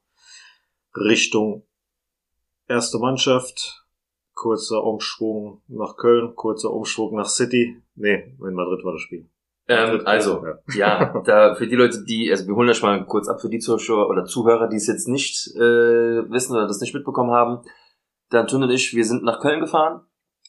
Richtung 0.97 1.66
erste 2.71 2.99
Mannschaft. 2.99 3.85
Kurzer 4.35 4.83
Umschwung 4.85 5.61
nach 5.68 5.97
Köln, 5.97 6.35
kurzer 6.35 6.71
Umschwung 6.73 7.14
nach 7.16 7.29
City. 7.29 7.83
Nee, 7.95 8.37
in 8.41 8.55
Madrid 8.55 8.83
war 8.85 8.93
das 8.93 9.03
Spiel. 9.03 9.29
Ähm, 9.68 10.01
also, 10.07 10.43
Ja. 10.75 11.05
ja, 11.12 11.21
da 11.25 11.55
für 11.55 11.66
die 11.66 11.77
Leute, 11.77 12.03
die, 12.05 12.31
also 12.31 12.47
wir 12.47 12.55
holen 12.55 12.68
das 12.68 12.81
mal 12.83 13.05
kurz 13.05 13.29
ab 13.29 13.41
für 13.41 13.51
die 13.51 13.59
Zuschauer 13.59 14.09
oder 14.09 14.25
Zuhörer, 14.25 14.68
die 14.68 14.77
es 14.77 14.87
jetzt 14.87 15.09
nicht 15.09 15.55
äh, 15.57 15.61
wissen 16.31 16.57
oder 16.57 16.66
das 16.66 16.81
nicht 16.81 16.95
mitbekommen 16.95 17.31
haben. 17.33 17.61
Der 18.33 18.41
Anton 18.41 18.62
und 18.62 18.71
ich, 18.71 18.95
wir 18.95 19.05
sind 19.05 19.25
nach 19.25 19.41
Köln 19.41 19.61
gefahren. 19.61 20.01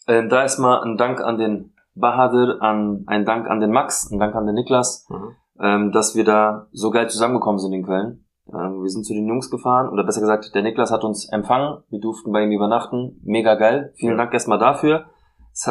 Ähm, 0.08 0.30
da 0.30 0.44
ist 0.44 0.58
mal 0.58 0.82
ein 0.84 0.98
Dank 0.98 1.20
an 1.22 1.38
den 1.38 1.74
Bahadur, 1.94 2.62
an 2.62 3.04
ein 3.08 3.26
Dank 3.26 3.48
an 3.50 3.60
den 3.60 3.72
Max, 3.72 4.10
ein 4.10 4.20
Dank 4.20 4.34
an 4.36 4.46
den 4.46 4.56
Niklas, 4.56 5.06
Mhm. 5.10 5.36
ähm, 5.60 5.92
dass 5.92 6.16
wir 6.16 6.24
da 6.24 6.68
so 6.72 6.90
geil 6.92 7.10
zusammengekommen 7.10 7.60
sind 7.60 7.74
in 7.74 7.86
Köln. 7.86 8.21
Ähm, 8.54 8.82
wir 8.82 8.90
sind 8.90 9.06
zu 9.06 9.14
den 9.14 9.28
Jungs 9.28 9.50
gefahren, 9.50 9.90
oder 9.90 10.04
besser 10.04 10.22
gesagt, 10.22 10.54
der 10.54 10.62
Niklas 10.62 10.92
hat 10.92 11.04
uns 11.04 11.28
empfangen. 11.32 11.84
Wir 11.90 12.00
durften 12.00 12.32
bei 12.32 12.44
ihm 12.44 12.52
übernachten. 12.52 13.20
Mega 13.24 13.56
geil. 13.56 13.94
Vielen. 13.96 14.18
Dank 14.18 14.34
erstmal 14.34 14.60
dafür. 14.60 15.06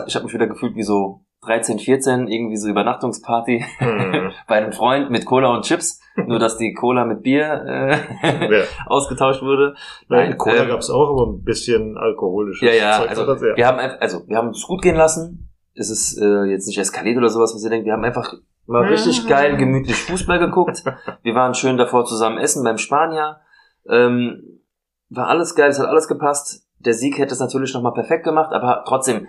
Ich 0.06 0.14
habe 0.14 0.24
mich 0.24 0.34
wieder 0.34 0.46
gefühlt 0.46 0.74
wie 0.74 0.82
so 0.82 1.22
13, 1.46 1.78
14, 1.78 2.28
irgendwie 2.28 2.56
so 2.56 2.68
Übernachtungsparty 2.68 3.64
Mhm. 3.80 4.30
bei 4.48 4.56
einem 4.56 4.72
Freund 4.72 5.10
mit 5.10 5.24
Cola 5.24 5.54
und 5.54 5.64
Chips. 5.64 6.00
Nur, 6.26 6.38
dass 6.38 6.58
die 6.58 6.74
Cola 6.74 7.06
mit 7.06 7.22
Bier 7.22 7.64
äh, 7.66 8.58
Ja. 8.58 8.64
ausgetauscht 8.86 9.40
wurde. 9.42 9.74
Nein, 10.08 10.36
Cola 10.36 10.62
ähm, 10.64 10.68
gab's 10.68 10.90
auch, 10.90 11.10
aber 11.10 11.32
ein 11.32 11.42
bisschen 11.42 11.96
alkoholisches 11.96 12.60
Ja, 12.68 12.74
ja, 12.74 12.98
Zeug 12.98 13.08
also 13.10 13.26
das, 13.26 13.40
ja. 13.40 13.56
wir 13.56 13.66
haben 13.66 13.78
also 13.78 14.28
wir 14.28 14.36
haben 14.36 14.50
es 14.50 14.62
gut 14.66 14.82
gehen 14.82 14.96
lassen. 14.96 15.48
Es 15.74 15.88
ist 15.88 16.20
äh, 16.20 16.44
jetzt 16.44 16.66
nicht 16.66 16.78
eskaliert 16.78 17.16
oder 17.16 17.30
sowas, 17.30 17.54
was 17.54 17.64
ihr 17.64 17.70
denkt. 17.70 17.86
Wir 17.86 17.94
haben 17.94 18.04
einfach 18.04 18.34
mal 18.70 18.84
richtig 18.88 19.26
geil, 19.28 19.56
gemütlich 19.56 19.96
Fußball 20.04 20.38
geguckt. 20.38 20.84
Wir 21.22 21.34
waren 21.34 21.54
schön 21.54 21.76
davor 21.76 22.04
zusammen 22.04 22.38
essen 22.38 22.64
beim 22.64 22.78
Spanier. 22.78 23.40
Ähm, 23.88 24.60
war 25.08 25.28
alles 25.28 25.54
geil, 25.54 25.70
es 25.70 25.78
hat 25.78 25.86
alles 25.88 26.08
gepasst. 26.08 26.66
Der 26.78 26.94
Sieg 26.94 27.18
hätte 27.18 27.32
es 27.34 27.40
natürlich 27.40 27.74
nochmal 27.74 27.92
perfekt 27.94 28.24
gemacht, 28.24 28.52
aber 28.52 28.84
trotzdem, 28.86 29.26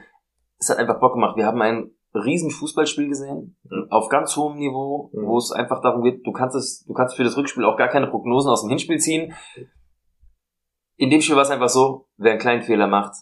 es 0.59 0.69
hat 0.69 0.77
einfach 0.77 0.99
Bock 0.99 1.13
gemacht. 1.13 1.35
Wir 1.37 1.45
haben 1.47 1.61
ein 1.61 1.91
riesen 2.13 2.51
Fußballspiel 2.51 3.07
gesehen, 3.07 3.57
Ja. 3.63 3.77
auf 3.89 4.09
ganz 4.09 4.35
hohem 4.35 4.57
Niveau, 4.57 5.09
Mhm. 5.13 5.25
wo 5.27 5.37
es 5.37 5.51
einfach 5.51 5.81
darum 5.81 6.03
geht, 6.03 6.25
du 6.25 6.31
kannst 6.33 6.55
es, 6.55 6.83
du 6.85 6.93
kannst 6.93 7.15
für 7.15 7.23
das 7.23 7.35
Rückspiel 7.37 7.65
auch 7.65 7.77
gar 7.77 7.87
keine 7.87 8.07
Prognosen 8.07 8.51
aus 8.51 8.61
dem 8.61 8.69
Hinspiel 8.69 8.99
ziehen. 8.99 9.33
In 10.97 11.09
dem 11.09 11.21
Spiel 11.21 11.35
war 11.35 11.43
es 11.43 11.49
einfach 11.49 11.69
so, 11.69 12.07
wer 12.17 12.31
einen 12.31 12.39
kleinen 12.41 12.61
Fehler 12.63 12.87
macht, 12.87 13.13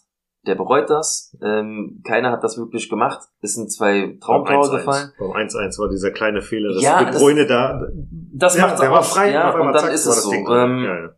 der 0.48 0.56
bereut 0.56 0.90
das. 0.90 1.36
Ähm, 1.44 2.02
keiner 2.06 2.32
hat 2.32 2.44
das 2.44 2.58
wirklich 2.58 2.90
gemacht. 2.90 3.20
Es 3.42 3.56
sind 3.56 3.72
zwei 3.72 4.18
Traumtore 4.22 4.68
1-1. 4.68 4.72
gefallen. 4.78 5.12
Beim 5.20 5.32
1-1 5.32 5.80
war 5.80 5.90
dieser 5.90 6.12
kleine 6.12 6.42
Fehler, 6.42 6.74
dass 6.74 6.82
Ja, 6.84 7.00
De 7.04 7.12
das- 7.12 7.22
Bruyne 7.22 7.46
da, 7.46 7.88
Das 8.34 8.56
ja, 8.56 8.68
macht's 8.68 8.80
der 8.82 8.92
war 8.92 9.04
frei 9.04 9.32
ja, 9.32 9.52
einmal 9.52 9.68
und 9.68 9.74
dann 9.74 9.84
zack, 9.84 9.94
ist 9.94 10.06
es 10.06 10.24
so. 10.24 10.32
Ähm, 10.34 10.84
ja, 10.84 11.00
ja. 11.04 11.10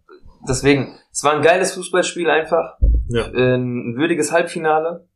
Deswegen, 0.48 0.96
es 1.12 1.24
war 1.24 1.34
ein 1.34 1.42
geiles 1.44 1.74
Fußballspiel 1.76 2.30
einfach. 2.30 2.78
Ja. 3.10 3.26
Ein 3.26 3.96
würdiges 3.96 4.32
Halbfinale. 4.32 5.08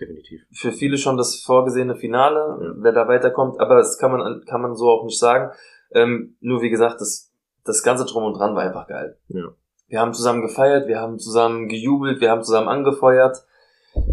definitiv. 0.00 0.42
Für 0.52 0.72
viele 0.72 0.96
schon 0.98 1.16
das 1.16 1.36
vorgesehene 1.40 1.94
Finale, 1.96 2.58
Ja. 2.60 2.72
wer 2.78 2.92
da 2.92 3.08
weiterkommt. 3.08 3.60
Aber 3.60 3.76
das 3.76 3.98
kann 3.98 4.10
man, 4.12 4.44
kann 4.46 4.60
man 4.62 4.74
so 4.76 4.88
auch 4.88 5.04
nicht 5.04 5.18
sagen. 5.18 5.50
Ähm, 5.92 6.36
nur 6.40 6.60
wie 6.62 6.70
gesagt, 6.70 7.00
das, 7.00 7.32
das 7.64 7.82
ganze 7.82 8.04
Drum 8.04 8.24
und 8.24 8.34
Dran 8.34 8.54
war 8.54 8.62
einfach 8.62 8.86
geil. 8.88 9.16
Ja. 9.28 9.48
Wir 9.88 10.00
haben 10.00 10.12
zusammen 10.12 10.42
gefeiert, 10.42 10.86
wir 10.86 11.00
haben 11.00 11.18
zusammen 11.18 11.68
gejubelt, 11.68 12.20
wir 12.20 12.30
haben 12.30 12.42
zusammen 12.42 12.68
angefeuert. 12.68 13.44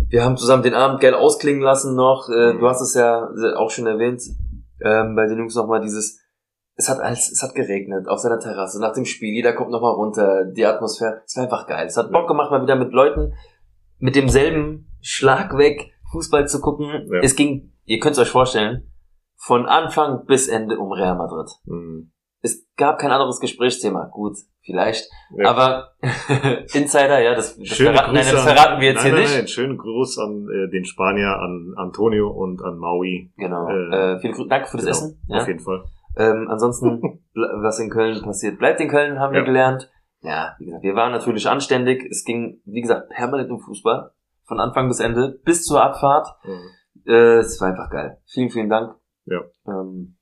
Wir 0.09 0.23
haben 0.23 0.37
zusammen 0.37 0.63
den 0.63 0.73
Abend 0.73 1.01
geil 1.01 1.13
ausklingen 1.13 1.61
lassen 1.61 1.95
noch. 1.95 2.29
Äh, 2.29 2.53
Mhm. 2.53 2.59
Du 2.59 2.67
hast 2.67 2.81
es 2.81 2.93
ja 2.93 3.29
auch 3.57 3.69
schon 3.69 3.85
erwähnt, 3.85 4.21
ähm, 4.81 5.15
bei 5.15 5.27
den 5.27 5.37
Jungs 5.37 5.55
nochmal 5.55 5.81
dieses, 5.81 6.19
es 6.75 6.89
hat 6.89 6.99
alles, 6.99 7.29
es 7.31 7.43
hat 7.43 7.55
geregnet 7.55 8.07
auf 8.07 8.19
seiner 8.19 8.39
Terrasse 8.39 8.79
nach 8.79 8.93
dem 8.93 9.05
Spiel, 9.05 9.33
jeder 9.33 9.53
kommt 9.53 9.71
nochmal 9.71 9.93
runter, 9.93 10.45
die 10.45 10.65
Atmosphäre, 10.65 11.21
es 11.25 11.35
war 11.35 11.43
einfach 11.43 11.67
geil. 11.67 11.87
Es 11.87 11.97
hat 11.97 12.11
Bock 12.11 12.27
gemacht, 12.27 12.51
mal 12.51 12.61
wieder 12.61 12.75
mit 12.75 12.91
Leuten 12.93 13.33
mit 13.99 14.15
demselben 14.15 14.91
Schlag 15.01 15.57
weg 15.57 15.93
Fußball 16.11 16.47
zu 16.47 16.61
gucken. 16.61 17.07
Ja. 17.11 17.19
Es 17.21 17.35
ging, 17.35 17.73
ihr 17.85 17.99
könnt 17.99 18.13
es 18.13 18.19
euch 18.19 18.29
vorstellen, 18.29 18.91
von 19.37 19.65
Anfang 19.65 20.25
bis 20.25 20.47
Ende 20.47 20.79
um 20.79 20.91
Real 20.91 21.15
Madrid. 21.15 21.49
Mhm. 21.65 22.11
Es 22.45 22.63
gab 22.77 22.99
kein 22.99 23.11
anderes 23.11 23.39
Gesprächsthema. 23.39 24.05
Gut, 24.11 24.37
vielleicht. 24.61 25.09
Ja. 25.35 25.49
Aber 25.49 25.93
Insider, 26.73 27.19
ja, 27.19 27.33
das, 27.33 27.57
das, 27.57 27.73
verraten, 27.77 28.13
nein, 28.13 28.25
das 28.31 28.43
verraten 28.43 28.79
wir 28.81 28.89
jetzt 28.89 28.97
nein, 28.97 29.05
hier 29.05 29.13
nein, 29.13 29.21
nicht. 29.23 29.35
Nein, 29.35 29.47
schönen 29.47 29.77
Gruß 29.77 30.19
an 30.19 30.47
äh, 30.47 30.69
den 30.69 30.85
Spanier, 30.85 31.39
an 31.39 31.73
Antonio 31.77 32.29
und 32.29 32.61
an 32.61 32.77
Maui. 32.77 33.31
Genau. 33.37 33.67
Äh, 33.67 34.13
Äh, 34.13 34.19
viele 34.19 34.33
Grü 34.33 34.47
Danke 34.47 34.67
für 34.67 34.77
das 34.77 34.85
Genau, 34.85 34.91
Essen. 34.97 35.21
Ja. 35.27 35.41
Auf 35.41 35.47
jeden 35.47 35.59
Fall. 35.59 35.83
Ähm, 36.17 36.47
ansonsten, 36.49 37.01
was 37.33 37.79
in 37.79 37.89
Köln 37.89 38.21
passiert, 38.21 38.59
bleibt 38.59 38.79
in 38.79 38.89
Köln, 38.89 39.19
haben 39.19 39.33
wir 39.33 39.39
Ja. 39.39 39.45
gelernt. 39.45 39.89
Ja, 40.21 40.55
wie 40.59 40.65
gesagt, 40.65 40.83
wir 40.83 40.95
waren 40.95 41.11
natürlich 41.11 41.47
anständig. 41.49 42.05
Es 42.09 42.23
ging, 42.23 42.61
wie 42.65 42.81
gesagt, 42.81 43.09
permanent 43.09 43.49
um 43.51 43.59
Fußball. 43.59 44.11
Von 44.47 44.59
Anfang 44.59 44.87
bis 44.87 44.99
Ende, 44.99 45.39
bis 45.43 45.63
zur 45.63 45.81
Abfahrt. 45.81 46.27
Mhm. 46.43 47.11
Äh, 47.11 47.37
es 47.39 47.59
war 47.59 47.69
einfach 47.69 47.89
geil. 47.89 48.17
Vielen, 48.25 48.49
vielen 48.51 48.69
Dank. 48.69 48.95
Ja. 49.25 49.41
Ähm, 49.67 50.14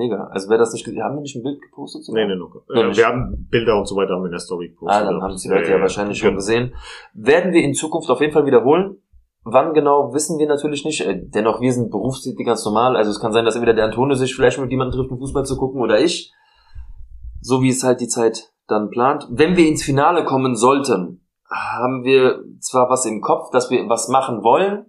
mega. 0.00 0.24
Also 0.32 0.48
wer 0.50 0.58
das 0.58 0.72
nicht 0.72 0.84
gesehen 0.84 1.02
haben 1.02 1.14
wir 1.16 1.20
nicht 1.22 1.36
ein 1.36 1.42
Bild 1.42 1.60
gepostet? 1.62 2.04
sogar? 2.04 2.22
Nee, 2.24 2.28
nee, 2.32 2.38
noch. 2.38 2.54
Noch 2.54 2.82
Äh, 2.82 2.86
nicht. 2.88 2.96
wir 2.98 3.06
haben 3.06 3.46
Bilder 3.50 3.78
und 3.78 3.86
so 3.86 3.94
weiter 3.96 4.14
haben 4.14 4.22
wir 4.22 4.26
in 4.26 4.32
der 4.32 4.40
Story 4.40 4.68
gepostet. 4.70 5.02
Ah, 5.02 5.04
dann 5.04 5.22
haben 5.22 5.32
es 5.34 5.42
die 5.42 5.48
Leute 5.48 5.70
ja, 5.70 5.80
wahrscheinlich 5.80 6.18
schon 6.18 6.28
Genau. 6.30 6.38
gesehen. 6.38 6.74
Werden 7.14 7.52
wir 7.52 7.62
in 7.62 7.74
Zukunft 7.74 8.10
auf 8.10 8.20
jeden 8.20 8.32
Fall 8.32 8.46
wiederholen. 8.46 8.96
Wann 9.44 9.72
genau, 9.72 10.12
wissen 10.12 10.38
wir 10.38 10.46
natürlich 10.46 10.84
nicht. 10.84 11.00
Äh, 11.00 11.20
Dennoch, 11.28 11.60
wir 11.60 11.72
sind 11.72 11.90
berufstätig 11.90 12.44
ganz 12.44 12.64
normal. 12.64 12.96
Also 12.96 13.10
es 13.10 13.20
kann 13.20 13.32
sein, 13.32 13.44
dass 13.44 13.54
entweder 13.54 13.74
der 13.74 13.84
Antonio 13.86 14.14
sich 14.14 14.34
vielleicht 14.34 14.58
mit 14.60 14.70
jemandem 14.70 14.98
trifft, 14.98 15.10
um 15.12 15.18
Fußball 15.18 15.44
zu 15.46 15.56
gucken 15.56 15.80
oder 15.80 16.00
ich. 16.00 16.32
So 17.40 17.62
wie 17.62 17.68
es 17.70 17.82
halt 17.82 18.00
die 18.00 18.08
Zeit 18.08 18.52
dann 18.68 18.90
plant. 18.90 19.26
Wenn 19.30 19.56
wir 19.56 19.66
ins 19.66 19.82
Finale 19.82 20.24
kommen 20.24 20.56
sollten, 20.56 21.26
haben 21.50 22.04
wir 22.04 22.44
zwar 22.60 22.88
was 22.90 23.06
im 23.06 23.20
Kopf, 23.22 23.50
dass 23.50 23.70
wir 23.70 23.88
was 23.88 24.08
machen 24.08 24.42
wollen. 24.44 24.86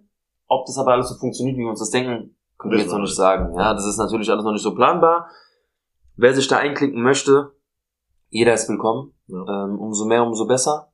Ob 0.47 0.65
das 0.65 0.77
aber 0.77 0.91
alles 0.91 1.09
so 1.09 1.15
funktioniert, 1.17 1.55
wie 1.57 1.61
wir 1.61 1.69
uns 1.69 1.79
das 1.79 1.89
denken, 1.91 2.35
können 2.61 2.73
wir 2.73 2.79
jetzt 2.79 2.91
noch 2.91 2.99
nicht 2.99 3.15
sagen. 3.15 3.57
Ja, 3.57 3.73
das 3.73 3.85
ist 3.85 3.97
natürlich 3.97 4.29
alles 4.29 4.45
noch 4.45 4.51
nicht 4.51 4.61
so 4.61 4.75
planbar. 4.75 5.29
Wer 6.15 6.33
sich 6.35 6.47
da 6.47 6.57
einklinken 6.57 7.01
möchte, 7.01 7.51
Jeder 8.33 8.53
ist 8.53 8.69
willkommen. 8.69 9.13
Ja. 9.27 9.65
Ähm, 9.65 9.77
umso 9.77 10.05
mehr, 10.05 10.23
umso 10.23 10.47
besser. 10.47 10.89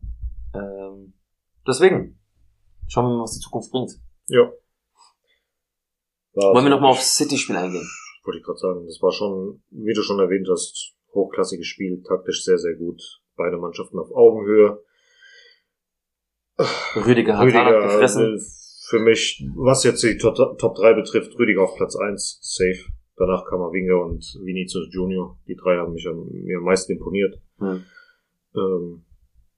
Ähm, 0.56 1.14
deswegen, 1.68 2.20
schauen 2.88 3.06
wir 3.06 3.16
mal, 3.18 3.24
was 3.24 3.34
die 3.34 3.42
Zukunft 3.42 3.70
bringt. 3.72 3.92
Ja. 4.28 4.52
War 6.34 6.54
Wollen 6.56 6.66
wir 6.66 6.72
nochmal 6.72 6.92
aufs 6.92 7.16
City-Spiel 7.16 7.56
eingehen? 7.56 7.88
Wollte 8.24 8.40
ich 8.40 8.44
gerade 8.44 8.58
sagen. 8.58 8.86
Das 8.88 9.00
war 9.04 9.12
schon, 9.12 9.62
wie 9.70 9.94
du 9.94 10.02
schon 10.02 10.20
erwähnt 10.20 10.48
hast, 10.50 10.96
hochklassiges 11.14 11.68
Spiel, 11.68 12.02
taktisch 12.02 12.44
sehr, 12.44 12.58
sehr 12.58 12.76
gut. 12.76 13.02
Beide 13.36 13.58
Mannschaften 13.58 14.00
auf 14.00 14.12
Augenhöhe. 14.12 14.84
Rüdiger 16.96 17.38
hat 17.38 17.54
Haaland 17.54 17.84
gefressen. 17.84 18.42
Für 18.88 19.00
mich, 19.00 19.46
was 19.56 19.84
jetzt 19.84 20.02
die 20.04 20.18
Top, 20.18 20.36
Top 20.58 20.76
3 20.76 20.94
betrifft, 20.94 21.38
Rüdiger 21.38 21.64
auf 21.64 21.76
Platz 21.76 21.96
1, 21.96 22.40
safe. 22.42 22.92
Danach 23.18 23.46
Kammerwinger 23.46 24.00
und 24.00 24.24
Vinicius 24.44 24.88
Junior. 24.92 25.38
Die 25.48 25.56
drei 25.56 25.78
haben 25.78 25.94
mich 25.94 26.08
am, 26.08 26.28
mir 26.30 26.60
am 26.60 26.64
meisten 26.64 26.94
imponiert. 26.94 27.42
Hm. 27.58 27.84
Ähm, 28.56 29.06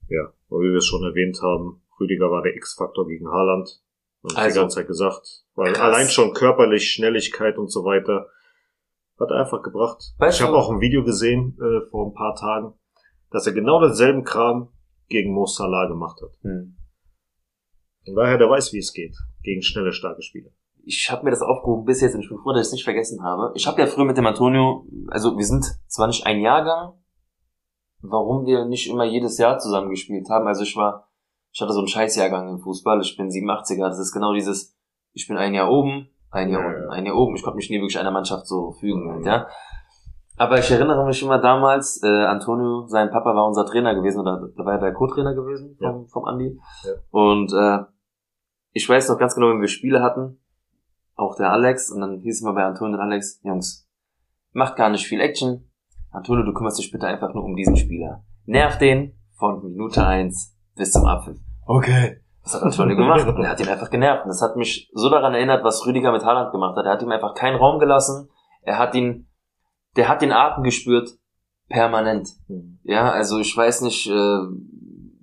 ja, 0.08 0.34
aber 0.50 0.62
wie 0.62 0.72
wir 0.72 0.78
es 0.78 0.86
schon 0.86 1.04
erwähnt 1.04 1.42
haben, 1.44 1.82
Rüdiger 2.00 2.32
war 2.32 2.42
der 2.42 2.56
X-Faktor 2.56 3.08
gegen 3.08 3.28
Haaland. 3.28 3.84
Wir 4.24 4.38
Also, 4.38 4.50
die 4.50 4.62
ganze 4.62 4.76
Zeit 4.78 4.88
gesagt. 4.88 5.44
Weil 5.56 5.74
krass. 5.74 5.84
allein 5.84 6.08
schon 6.08 6.34
körperlich, 6.34 6.90
Schnelligkeit 6.90 7.58
und 7.58 7.70
so 7.70 7.84
weiter 7.84 8.28
hat 9.20 9.30
er 9.30 9.42
einfach 9.42 9.62
gebracht. 9.62 10.16
Weißt 10.18 10.40
ich 10.40 10.46
habe 10.46 10.58
auch 10.58 10.72
ein 10.72 10.82
Video 10.82 11.04
gesehen 11.04 11.58
äh, 11.62 11.88
vor 11.90 12.08
ein 12.08 12.14
paar 12.14 12.36
Tagen, 12.36 12.74
dass 13.30 13.46
er 13.46 13.54
genau 13.54 13.82
denselben 13.82 14.24
Kram 14.24 14.70
gegen 15.10 15.34
Mo 15.34 15.46
Salah 15.46 15.88
gemacht 15.88 16.22
hat. 16.22 16.32
Hm. 16.42 16.79
Von 18.06 18.16
daher, 18.16 18.38
der 18.38 18.50
weiß, 18.50 18.74
wie 18.74 18.80
es 18.80 18.94
geht. 18.94 19.16
Gegen 19.44 19.62
schnelle, 19.62 19.92
starke 19.94 20.22
Spieler. 20.22 20.50
Ich 20.86 21.12
habe 21.12 21.24
mir 21.26 21.32
das 21.32 21.42
aufgehoben 21.42 21.86
bis 21.86 22.02
jetzt 22.02 22.16
und 22.16 22.22
ich 22.22 22.30
bin 22.30 22.38
froh, 22.40 22.52
dass 22.52 22.62
ich 22.62 22.68
es 22.68 22.72
nicht 22.74 22.84
vergessen 22.84 23.22
habe. 23.24 23.52
Ich 23.56 23.68
habe 23.68 23.80
ja 23.80 23.88
früher 23.88 24.06
mit 24.06 24.18
dem 24.18 24.26
Antonio, 24.26 24.86
also 25.10 25.38
wir 25.38 25.46
sind 25.46 25.66
zwar 25.88 26.08
nicht 26.08 26.26
ein 26.26 26.40
Jahrgang, 26.42 26.94
warum 28.02 28.46
wir 28.46 28.66
nicht 28.66 28.90
immer 28.90 29.04
jedes 29.04 29.38
Jahr 29.38 29.60
zusammen 29.60 29.90
gespielt 29.90 30.30
haben. 30.30 30.48
Also 30.48 30.64
ich 30.64 30.76
war, 30.76 31.10
ich 31.52 31.62
hatte 31.62 31.74
so 31.74 31.80
einen 31.80 31.88
Scheißjahrgang 31.88 32.50
im 32.50 32.60
Fußball, 32.60 33.02
ich 33.02 33.16
bin 33.18 33.28
87er, 33.30 33.88
das 33.90 34.00
ist 34.00 34.14
genau 34.14 34.34
dieses, 34.34 34.76
ich 35.14 35.28
bin 35.28 35.38
ein 35.38 35.54
Jahr 35.54 35.70
oben, 35.70 36.10
ein 36.32 36.50
Jahr 36.50 36.62
Ja, 36.62 36.68
unten, 36.68 36.82
ja. 36.84 36.90
ein 36.90 37.06
Jahr 37.06 37.16
oben. 37.18 37.36
Ich 37.36 37.44
konnte 37.44 37.58
mich 37.58 37.70
nie 37.70 37.78
wirklich 37.78 38.00
einer 38.00 38.12
Mannschaft 38.12 38.48
so 38.48 38.72
fügen, 38.72 39.04
Mhm. 39.06 39.12
halt, 39.12 39.26
ja. 39.26 39.48
Aber 40.40 40.58
ich 40.58 40.72
erinnere 40.72 41.06
mich 41.06 41.22
immer 41.22 41.38
damals, 41.38 42.02
äh, 42.02 42.08
Antonio, 42.08 42.88
sein 42.88 43.12
Papa 43.12 43.36
war 43.36 43.46
unser 43.46 43.66
Trainer 43.66 43.94
gewesen, 43.94 44.22
oder 44.22 44.50
da 44.56 44.66
war 44.66 44.76
er 44.76 44.80
der 44.80 44.94
Co-Trainer 44.94 45.36
gewesen 45.36 45.76
vom, 45.78 46.08
vom 46.08 46.24
Andi. 46.24 46.58
Ja. 46.84 46.94
Und 47.12 47.52
äh, 47.52 47.84
ich 48.72 48.88
weiß 48.88 49.10
noch 49.10 49.18
ganz 49.18 49.36
genau, 49.36 49.50
wenn 49.50 49.60
wir 49.60 49.68
Spiele 49.68 50.02
hatten, 50.02 50.40
auch 51.16 51.36
der 51.36 51.52
Alex, 51.52 51.92
und 51.92 52.00
dann 52.00 52.22
hieß 52.22 52.42
immer 52.42 52.54
bei 52.54 52.64
Antonio 52.64 52.96
und 52.96 53.02
Alex, 53.02 53.42
Jungs, 53.44 53.86
macht 54.54 54.78
gar 54.78 54.90
nicht 54.90 55.06
viel 55.06 55.20
Action. 55.20 55.70
Antonio, 56.12 56.46
du 56.46 56.54
kümmerst 56.54 56.80
dich 56.80 56.90
bitte 56.90 57.08
einfach 57.08 57.34
nur 57.34 57.44
um 57.44 57.58
diesen 57.58 57.76
Spieler. 57.76 58.24
Nerv 58.46 58.78
den 58.78 59.20
von 59.38 59.62
Minute 59.62 60.06
eins 60.08 60.58
bis 60.76 60.92
zum 60.92 61.06
Abpfiff. 61.06 61.38
Okay. 61.66 62.22
Das 62.44 62.56
hat 62.56 62.64
Antonio 62.64 62.96
gemacht 62.96 63.28
und 63.28 63.44
er 63.44 63.52
hat 63.52 63.60
ihn 63.60 63.68
einfach 63.68 63.90
genervt. 63.90 64.24
Und 64.24 64.30
das 64.30 64.42
hat 64.42 64.56
mich 64.56 64.90
so 64.94 65.10
daran 65.10 65.34
erinnert, 65.34 65.64
was 65.64 65.86
Rüdiger 65.86 66.14
mit 66.14 66.24
Haaland 66.24 66.52
gemacht 66.52 66.78
hat. 66.78 66.86
Er 66.86 66.94
hat 66.94 67.02
ihm 67.02 67.12
einfach 67.12 67.36
keinen 67.36 67.58
Raum 67.58 67.80
gelassen. 67.80 68.30
Er 68.62 68.80
hat 68.80 68.96
ihn, 68.96 69.29
der 70.00 70.08
hat 70.08 70.22
den 70.22 70.32
Atem 70.32 70.64
gespürt, 70.64 71.10
permanent. 71.68 72.30
Ja, 72.84 73.12
also 73.12 73.38
ich 73.40 73.56
weiß 73.56 73.82
nicht, 73.82 74.10
äh, 74.10 74.38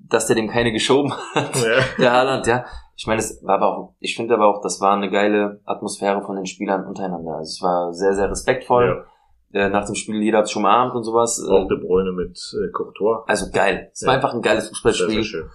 dass 0.09 0.27
der 0.27 0.37
dem 0.37 0.49
keine 0.49 0.71
geschoben 0.71 1.13
hat. 1.35 1.57
Ja. 1.57 1.81
Der 1.99 2.13
Haaland, 2.13 2.47
ja. 2.47 2.65
Ich 2.99 3.07
meine, 3.07 3.19
es 3.21 3.43
war 3.43 3.57
aber 3.57 3.67
auch, 3.77 3.95
ich 3.99 4.15
finde 4.17 4.35
aber 4.35 4.47
auch, 4.47 4.61
das 4.63 4.81
war 4.81 4.95
eine 4.97 5.11
geile 5.11 5.61
Atmosphäre 5.65 6.23
von 6.23 6.37
den 6.37 6.47
Spielern 6.47 6.87
untereinander. 6.87 7.33
Also 7.37 7.49
es 7.57 7.63
war 7.63 7.93
sehr, 7.93 8.15
sehr 8.15 8.31
respektvoll. 8.31 9.07
Äh, 9.53 9.69
nach 9.71 9.87
dem 9.87 9.95
Spiel 9.95 10.23
jeder 10.23 10.39
hat 10.39 10.51
schon 10.51 10.63
umarmt 10.65 10.95
und 10.95 11.05
sowas. 11.05 11.43
Ja. 11.47 11.55
Auch 11.55 11.65
Äh, 11.65 11.69
De 11.69 11.79
Bruyne 11.79 12.13
mit 12.13 12.39
äh, 12.55 12.71
Courtois. 12.73 13.25
also 13.27 13.47
geil. 13.53 13.91
Es 13.93 14.03
Ja. 14.03 14.09
war 14.09 14.15
einfach 14.15 14.35
ein 14.35 14.43
geiles 14.43 14.65
Sehr, 14.65 14.71
Fußballspiel. 14.71 15.15
sehr 15.15 15.25
schön. 15.25 15.51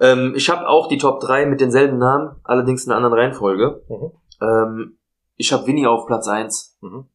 Ähm, 0.00 0.32
ich 0.36 0.50
habe 0.50 0.68
auch 0.68 0.88
die 0.88 0.98
Top 0.98 1.20
3 1.20 1.46
mit 1.46 1.60
denselben 1.60 1.98
Namen, 1.98 2.36
allerdings 2.44 2.84
in 2.84 2.92
einer 2.92 2.98
anderen 3.04 3.18
Reihenfolge. 3.18 3.82
Mhm. 3.88 4.12
Ähm, 4.42 4.98
ich 5.36 5.52
habe 5.52 5.66
Winnie 5.66 5.86
auf 5.86 6.06
Platz 6.06 6.28
1. 6.28 6.78
Mhm. 6.82 7.06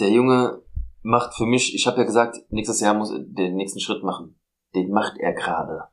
Der 0.00 0.10
Junge 0.10 0.62
macht 1.02 1.34
für 1.34 1.46
mich, 1.46 1.74
ich 1.74 1.86
habe 1.86 1.98
ja 1.98 2.04
gesagt, 2.04 2.36
nächstes 2.50 2.80
Jahr 2.80 2.94
muss 2.94 3.12
er 3.12 3.20
den 3.20 3.54
nächsten 3.56 3.80
Schritt 3.80 4.02
machen. 4.02 4.38
Den 4.74 4.90
macht 4.90 5.18
er 5.18 5.32
gerade. 5.32 5.84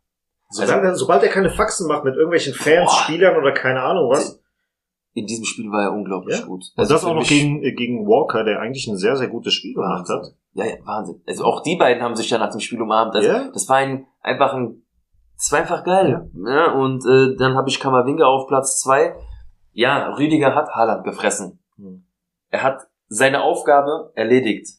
Solange, 0.49 0.87
er- 0.89 0.95
sobald 0.95 1.23
er 1.23 1.29
keine 1.29 1.49
Faxen 1.49 1.87
macht 1.87 2.03
mit 2.03 2.15
irgendwelchen 2.15 2.53
Fans, 2.53 2.89
Boah. 2.91 3.03
Spielern 3.03 3.37
oder 3.37 3.51
keine 3.53 3.81
Ahnung 3.81 4.09
was. 4.09 4.39
In 5.13 5.25
diesem 5.25 5.43
Spiel 5.45 5.69
war 5.71 5.83
er 5.83 5.91
unglaublich 5.91 6.39
Ja? 6.39 6.45
gut. 6.45 6.63
Und 6.63 6.71
das 6.77 6.91
Also 6.91 7.09
auch 7.09 7.15
noch 7.15 7.27
gegen, 7.27 7.61
äh, 7.63 7.73
gegen 7.73 8.07
Walker, 8.07 8.43
der 8.45 8.59
eigentlich 8.59 8.87
ein 8.87 8.97
sehr, 8.97 9.15
sehr 9.17 9.27
gutes 9.27 9.53
Spiel 9.53 9.73
gemacht 9.73 10.07
hat. 10.09 10.17
Wahnsinn. 10.17 10.35
Ja, 10.53 10.65
ja, 10.65 10.75
Wahnsinn. 10.85 11.21
Also 11.27 11.43
auch 11.45 11.61
die 11.63 11.75
beiden 11.75 12.01
haben 12.01 12.15
sich 12.15 12.29
ja 12.29 12.37
nach 12.37 12.49
dem 12.51 12.59
Spiel 12.61 12.81
umarmt. 12.81 13.13
Also 13.15 13.27
Ja. 13.27 13.49
Das 13.53 13.67
war 13.69 13.77
ein, 13.77 14.07
einfach 14.21 14.53
ein, 14.53 14.83
das 15.37 15.51
war 15.51 15.59
einfach 15.59 15.83
geil. 15.83 16.29
Ja. 16.45 16.71
und 16.73 17.05
äh, 17.05 17.35
dann 17.37 17.55
habe 17.55 17.69
ich 17.69 17.79
Kammerwinger 17.79 18.25
auf 18.27 18.47
Platz 18.47 18.81
zwei. 18.81 19.15
Ja, 19.73 20.13
Rüdiger 20.15 20.55
hat 20.55 20.69
Haaland 20.69 21.03
gefressen. 21.05 21.59
Hm. 21.77 22.05
Er 22.49 22.63
hat 22.63 22.87
seine 23.13 23.41
Aufgabe 23.43 24.11
erledigt. 24.15 24.69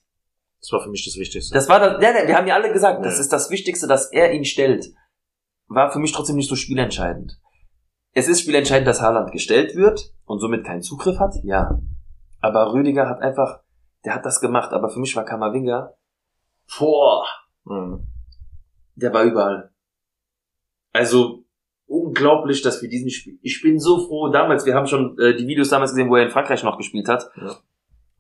Das 0.61 0.73
war 0.73 0.81
für 0.83 0.89
mich 0.89 1.05
das 1.05 1.17
Wichtigste. 1.19 1.53
Das 1.53 1.69
war 1.69 1.79
das, 1.81 2.03
ja, 2.03 2.17
ja, 2.19 2.27
wir 2.27 2.37
haben 2.37 2.47
ja 2.47 2.55
alle 2.55 2.73
gesagt, 2.73 3.05
das 3.05 3.17
Ja. 3.17 3.21
ist 3.21 3.33
das 3.33 3.51
Wichtigste, 3.51 3.87
dass 3.87 4.11
er 4.11 4.33
ihn 4.33 4.45
stellt. 4.47 4.87
War 5.67 5.91
für 5.93 5.99
mich 5.99 6.13
trotzdem 6.13 6.37
nicht 6.37 6.49
so 6.49 6.57
spielentscheidend. 6.57 7.39
Es 8.13 8.29
ist 8.29 8.41
spielentscheidend, 8.41 8.87
dass 8.89 9.03
Haaland 9.03 9.33
gestellt 9.33 9.75
wird 9.77 10.13
und 10.25 10.39
somit 10.41 10.65
keinen 10.65 10.83
Zugriff 10.83 11.19
hat, 11.19 11.35
ja. 11.43 11.79
Aber 12.41 12.73
Rüdiger 12.73 13.09
hat 13.09 13.21
einfach, 13.21 13.61
der 14.05 14.15
hat 14.15 14.25
das 14.25 14.41
gemacht, 14.41 14.73
aber 14.73 14.89
für 14.89 14.99
mich 15.01 15.15
war 15.15 15.25
Kammerwinger, 15.25 15.95
boah, 16.79 17.27
Mhm. 17.65 18.07
der 18.95 19.13
war 19.13 19.25
überall. 19.25 19.71
Also, 20.93 21.45
unglaublich, 21.87 22.63
dass 22.63 22.81
wir 22.83 22.89
diesen 22.89 23.11
Spiel, 23.11 23.39
ich 23.43 23.61
bin 23.63 23.79
so 23.79 24.07
froh, 24.07 24.29
damals, 24.29 24.65
wir 24.67 24.75
haben 24.75 24.87
schon 24.87 25.19
äh, 25.19 25.35
die 25.37 25.47
Videos 25.47 25.69
damals 25.69 25.91
gesehen, 25.93 26.09
wo 26.11 26.17
er 26.17 26.25
in 26.25 26.31
Frankreich 26.31 26.63
noch 26.63 26.77
gespielt 26.79 27.09
hat, 27.09 27.31
Ja. 27.37 27.57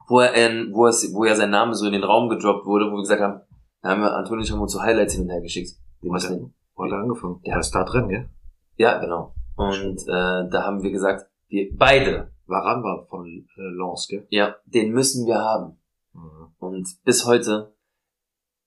Wo 0.09 0.20
er, 0.20 0.34
in, 0.34 0.72
wo, 0.72 0.86
es, 0.86 1.12
wo 1.14 1.24
ja 1.24 1.34
sein 1.34 1.50
Name 1.50 1.74
so 1.74 1.86
in 1.86 1.92
den 1.92 2.05
Raum 2.05 2.28
gedroppt 2.28 2.66
wurde, 2.66 2.86
wo 2.86 2.96
wir 2.96 3.03
gesagt 3.03 3.20
haben, 3.20 3.40
da 3.82 3.90
haben 3.90 4.03
wir, 4.03 4.14
Antonio 4.14 4.61
uns 4.61 4.72
so 4.72 4.80
Highlights 4.80 5.14
hin 5.14 5.24
und 5.24 5.30
her 5.30 5.40
geschickt. 5.40 5.72
Wo 6.00 6.14
hat 6.14 6.24
er, 6.24 6.38
wo 6.74 6.84
hat 6.84 6.92
er 6.92 6.98
angefangen? 6.98 7.40
Der 7.44 7.59
ist 7.59 7.74
da 7.74 7.84
drin, 7.84 8.09
gell? 8.09 8.28
Ja, 8.76 8.98
genau. 8.98 9.34
Und 9.57 10.03
äh, 10.03 10.48
da 10.50 10.64
haben 10.64 10.82
wir 10.82 10.90
gesagt, 10.90 11.26
wir 11.48 11.68
beide, 11.76 12.32
Varan 12.46 12.82
war 12.82 13.07
von 13.07 13.26
äh, 13.26 13.42
Lens, 13.57 14.07
gell? 14.09 14.26
ja, 14.30 14.57
den 14.66 14.92
müssen 14.92 15.26
wir 15.26 15.38
haben. 15.38 15.78
Mhm. 16.14 16.48
Und 16.59 16.88
bis 17.05 17.26
heute, 17.26 17.74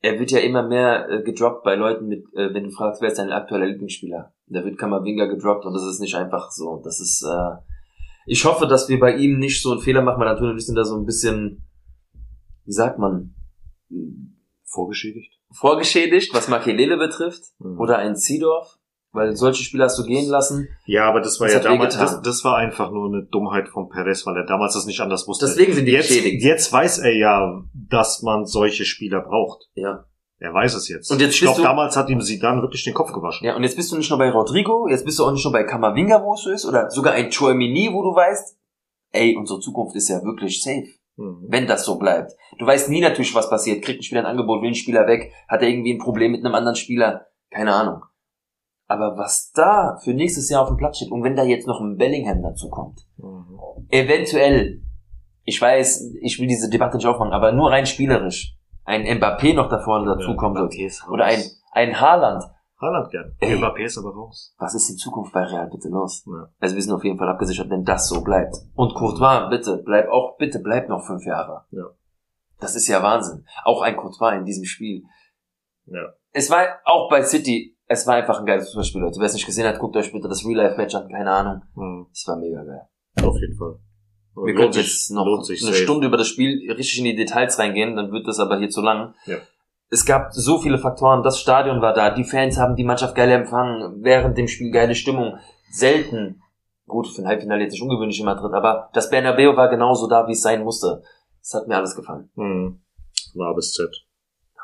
er 0.02 0.20
wird 0.20 0.32
ja 0.32 0.40
immer 0.40 0.64
mehr 0.64 1.10
äh, 1.10 1.24
gedroppt 1.24 1.64
bei 1.64 1.76
Leuten 1.76 2.08
mit, 2.08 2.26
äh, 2.34 2.54
wenn 2.54 2.66
du 2.66 2.72
fragst, 2.72 3.02
wer 3.02 3.10
ist 3.10 3.18
dein 3.18 3.32
aktueller 3.32 3.66
Lieblingsspieler? 3.66 4.34
Da 4.48 4.64
wird 4.64 4.78
Kamavinga 4.78 5.26
gedroppt 5.26 5.66
und 5.66 5.74
das 5.74 5.86
ist 5.86 6.00
nicht 6.00 6.16
einfach 6.16 6.52
so. 6.52 6.82
Das 6.84 7.00
ist, 7.00 7.24
äh, 7.24 7.56
ich 8.26 8.44
hoffe, 8.46 8.68
dass 8.68 8.90
wir 8.90 9.00
bei 9.00 9.16
ihm 9.16 9.38
nicht 9.40 9.62
so 9.62 9.72
einen 9.72 9.82
Fehler 9.82 10.02
machen, 10.02 10.20
weil 10.20 10.28
Antonio 10.28 10.52
und 10.52 10.58
ich 10.58 10.66
sind 10.66 10.76
da 10.76 10.84
so 10.84 10.96
ein 10.98 11.06
bisschen, 11.06 11.66
wie 12.66 12.72
sagt 12.74 13.00
man, 13.00 13.34
Vorgeschädigt. 14.64 15.32
vorgeschädigt, 15.52 16.34
was 16.34 16.48
Makelele 16.48 16.98
betrifft. 16.98 17.44
Mhm. 17.60 17.80
Oder 17.80 17.98
ein 18.00 18.16
Seedorf, 18.16 18.78
weil 19.12 19.36
solche 19.36 19.64
Spieler 19.64 19.86
hast 19.86 19.98
du 19.98 20.04
gehen 20.04 20.28
lassen. 20.30 20.68
Ja, 20.86 21.08
aber 21.08 21.22
das 21.22 21.40
war 21.40 21.48
Das 21.48 21.56
ja 21.56 21.62
damals, 21.62 21.98
das, 21.98 22.22
das 22.22 22.44
war 22.44 22.58
einfach 22.58 22.92
nur 22.92 23.08
eine 23.08 23.24
Dummheit 23.24 23.70
von 23.70 23.88
Perez, 23.90 24.26
weil 24.26 24.36
er 24.36 24.46
damals 24.46 24.74
das 24.74 24.86
nicht 24.86 25.00
anders 25.00 25.28
wusste. 25.28 25.46
Deswegen 25.46 25.74
sind 25.74 25.86
die 25.86 25.94
jetzt, 25.94 26.10
geschädigt. 26.10 26.44
jetzt 26.44 26.74
weiß 26.74 26.98
er 27.00 27.16
ja, 27.16 27.64
dass 27.74 28.22
man 28.22 28.46
solche 28.46 28.84
Spieler 28.86 29.22
braucht. 29.22 29.70
Ja. 29.76 30.06
Er 30.40 30.54
weiß 30.54 30.76
es 30.76 30.90
jetzt. 30.90 31.10
Und 31.12 31.22
jetzt 31.22 31.36
ich 31.36 31.42
glaube, 31.42 31.62
damals 31.62 31.96
hat 31.96 32.10
ihm 32.10 32.20
Zidane 32.22 32.62
wirklich 32.62 32.84
den 32.84 32.94
Kopf 32.94 33.14
gewaschen. 33.14 33.46
Ja, 33.48 33.56
und 33.56 33.64
jetzt 33.64 33.76
bist 33.78 33.92
du 33.92 33.98
nicht 33.98 34.10
nur 34.10 34.20
bei 34.20 34.30
Rodrigo, 34.30 34.88
jetzt 34.90 35.06
bist 35.06 35.18
du 35.20 35.24
auch 35.26 35.32
nicht 35.32 35.44
nur 35.46 35.54
bei 35.54 35.64
Kamavinga, 35.64 36.22
wo 36.24 36.34
es 36.34 36.42
so 36.44 36.50
ist, 36.52 36.66
oder 36.66 36.90
sogar 36.90 37.14
ein 37.14 37.32
Chouamini, 37.32 37.90
wo 37.94 38.04
du 38.04 38.14
weißt, 38.14 38.58
ey, 39.14 39.36
unsere 39.38 39.60
Zukunft 39.62 39.96
ist 39.96 40.10
ja 40.10 40.22
wirklich 40.24 40.62
safe, 40.62 40.88
Mhm. 41.18 41.46
wenn 41.48 41.68
das 41.68 41.86
so 41.86 41.98
bleibt. 41.98 42.34
Du 42.60 42.66
weißt 42.66 42.90
nie 42.90 43.00
natürlich, 43.00 43.34
was 43.34 43.50
passiert. 43.50 43.82
Kriegt 43.84 44.02
ein 44.02 44.04
Spieler 44.04 44.22
ein 44.22 44.26
Angebot, 44.28 44.62
will 44.62 44.70
ein 44.72 44.76
Spieler 44.76 45.08
weg, 45.08 45.32
hat 45.48 45.62
er 45.62 45.70
irgendwie 45.70 45.94
ein 45.94 46.00
Problem 46.00 46.34
mit 46.34 46.44
einem 46.44 46.54
anderen 46.56 46.76
Spieler, 46.76 47.28
keine 47.50 47.74
Ahnung. 47.74 48.02
Aber 48.88 49.18
was 49.18 49.52
da 49.54 49.98
für 50.04 50.14
nächstes 50.14 50.50
Jahr 50.50 50.62
auf 50.64 50.68
dem 50.68 50.76
Platz 50.78 50.98
steht, 50.98 51.12
und 51.12 51.24
wenn 51.24 51.38
da 51.38 51.44
jetzt 51.44 51.66
noch 51.68 51.80
ein 51.80 51.96
Bellingham 51.96 52.42
dazu 52.44 52.70
kommt, 52.70 53.08
Mhm. 53.18 53.58
eventuell, 53.90 54.82
ich 55.46 55.62
weiß, 55.62 56.16
ich 56.22 56.38
will 56.40 56.48
diese 56.48 56.70
Debatte 56.70 56.98
nicht 56.98 57.06
aufmachen, 57.08 57.32
aber 57.32 57.54
nur 57.54 57.72
rein 57.72 57.86
spielerisch, 57.86 58.58
ein 58.86 59.04
Mbappé 59.18 59.54
noch 59.54 59.70
da 59.70 59.80
vorne 59.80 60.06
dazukommen 60.16 60.64
Mbappé 60.64 60.86
ist 60.86 61.04
raus. 61.04 61.12
oder 61.12 61.26
ein, 61.26 61.44
ein 61.72 62.00
Haaland, 62.00 62.44
Haaland 62.80 63.12
gern. 63.12 63.36
Ey. 63.40 63.56
Mbappé 63.58 63.84
ist 63.84 63.98
aber 63.98 64.14
raus. 64.14 64.56
was 64.58 64.76
ist 64.76 64.90
in 64.90 64.98
Zukunft 64.98 65.34
bei 65.34 65.44
Real 65.44 65.68
bitte 65.70 65.90
los? 65.90 66.24
Ja. 66.28 66.50
Also 66.60 66.76
wir 66.76 66.82
sind 66.82 66.94
auf 66.94 67.04
jeden 67.04 67.18
Fall 67.18 67.30
abgesichert, 67.30 67.70
wenn 67.70 67.84
das 67.84 68.08
so 68.08 68.22
bleibt. 68.22 68.56
Und 68.76 68.94
Courtois, 68.94 69.48
bitte, 69.50 69.82
bleib 69.84 70.08
auch, 70.10 70.38
bitte 70.38 70.60
bleib 70.60 70.88
noch 70.90 71.06
fünf 71.06 71.26
Jahre. 71.26 71.66
Ja. 71.72 71.86
Das 72.60 72.76
ist 72.76 72.88
ja 72.88 73.04
Wahnsinn. 73.04 73.46
Auch 73.64 73.82
ein 73.82 73.98
Courtois 73.98 74.38
in 74.38 74.46
diesem 74.46 74.66
Spiel. 74.66 75.04
Ja. 75.86 76.14
Es 76.32 76.50
war 76.50 76.66
auch 76.86 77.10
bei 77.10 77.24
City, 77.24 77.78
es 77.88 78.06
war 78.08 78.16
einfach 78.16 78.40
ein 78.40 78.46
geiles 78.46 78.66
Fußballspiel, 78.68 79.02
Leute. 79.02 79.20
Wer 79.20 79.28
es 79.28 79.34
nicht 79.34 79.46
gesehen 79.46 79.68
hat, 79.68 79.80
guckt 79.80 79.96
euch 79.96 80.12
bitte 80.12 80.28
das 80.28 80.46
Real-Life-Match 80.46 80.96
an, 80.96 81.10
keine 81.10 81.32
Ahnung. 81.32 81.62
Mhm. 81.76 82.08
Es 82.12 82.28
war 82.28 82.38
mega 82.38 82.64
geil. 82.64 82.88
Auf 83.24 83.36
jeden 83.40 83.58
Fall. 83.58 83.80
Wir 84.36 84.54
lohnt 84.54 84.58
können 84.58 84.74
sich- 84.74 84.84
jetzt 84.84 85.12
noch 85.12 85.26
eine 85.26 85.44
safe. 85.44 85.74
Stunde 85.74 86.08
über 86.08 86.18
das 86.18 86.28
Spiel 86.28 86.70
richtig 86.72 87.00
in 87.00 87.06
die 87.06 87.16
Details 87.16 87.58
reingehen, 87.58 87.96
dann 87.96 88.12
wird 88.12 88.28
das 88.28 88.40
aber 88.40 88.58
hier 88.58 88.70
zu 88.70 88.82
lang. 88.82 89.14
Ja. 89.26 89.38
es 89.92 90.04
gab 90.06 90.34
so 90.34 90.60
viele 90.60 90.78
Faktoren. 90.80 91.24
Das 91.24 91.40
Stadion 91.40 91.80
war 91.82 91.94
da, 91.94 92.10
die 92.10 92.24
Fans 92.26 92.58
haben 92.58 92.76
die 92.76 92.84
Mannschaft 92.84 93.16
geil 93.16 93.30
empfangen, 93.32 94.04
während 94.04 94.38
dem 94.38 94.48
Spiel 94.48 94.72
geile 94.72 94.96
Stimmung. 94.96 95.38
Selten. 95.70 96.42
Gut, 96.88 97.08
für 97.08 97.22
ein 97.22 97.28
Halbfinale 97.28 97.64
jetzt 97.64 97.74
nicht 97.74 97.82
ungewöhnlich 97.82 98.20
in 98.20 98.26
Madrid, 98.26 98.54
aber 98.54 98.90
das 98.94 99.10
Bernabeu 99.10 99.56
war 99.56 99.70
genauso 99.70 100.08
da, 100.08 100.28
wie 100.28 100.34
es 100.34 100.42
sein 100.42 100.64
musste. 100.64 101.02
Das 101.42 101.54
hat 101.54 101.68
mir 101.68 101.78
alles 101.78 101.96
gefallen. 101.96 102.30
Mhm. 102.36 102.82
A 103.40 103.54
bis 103.54 103.74
Z. 103.74 103.90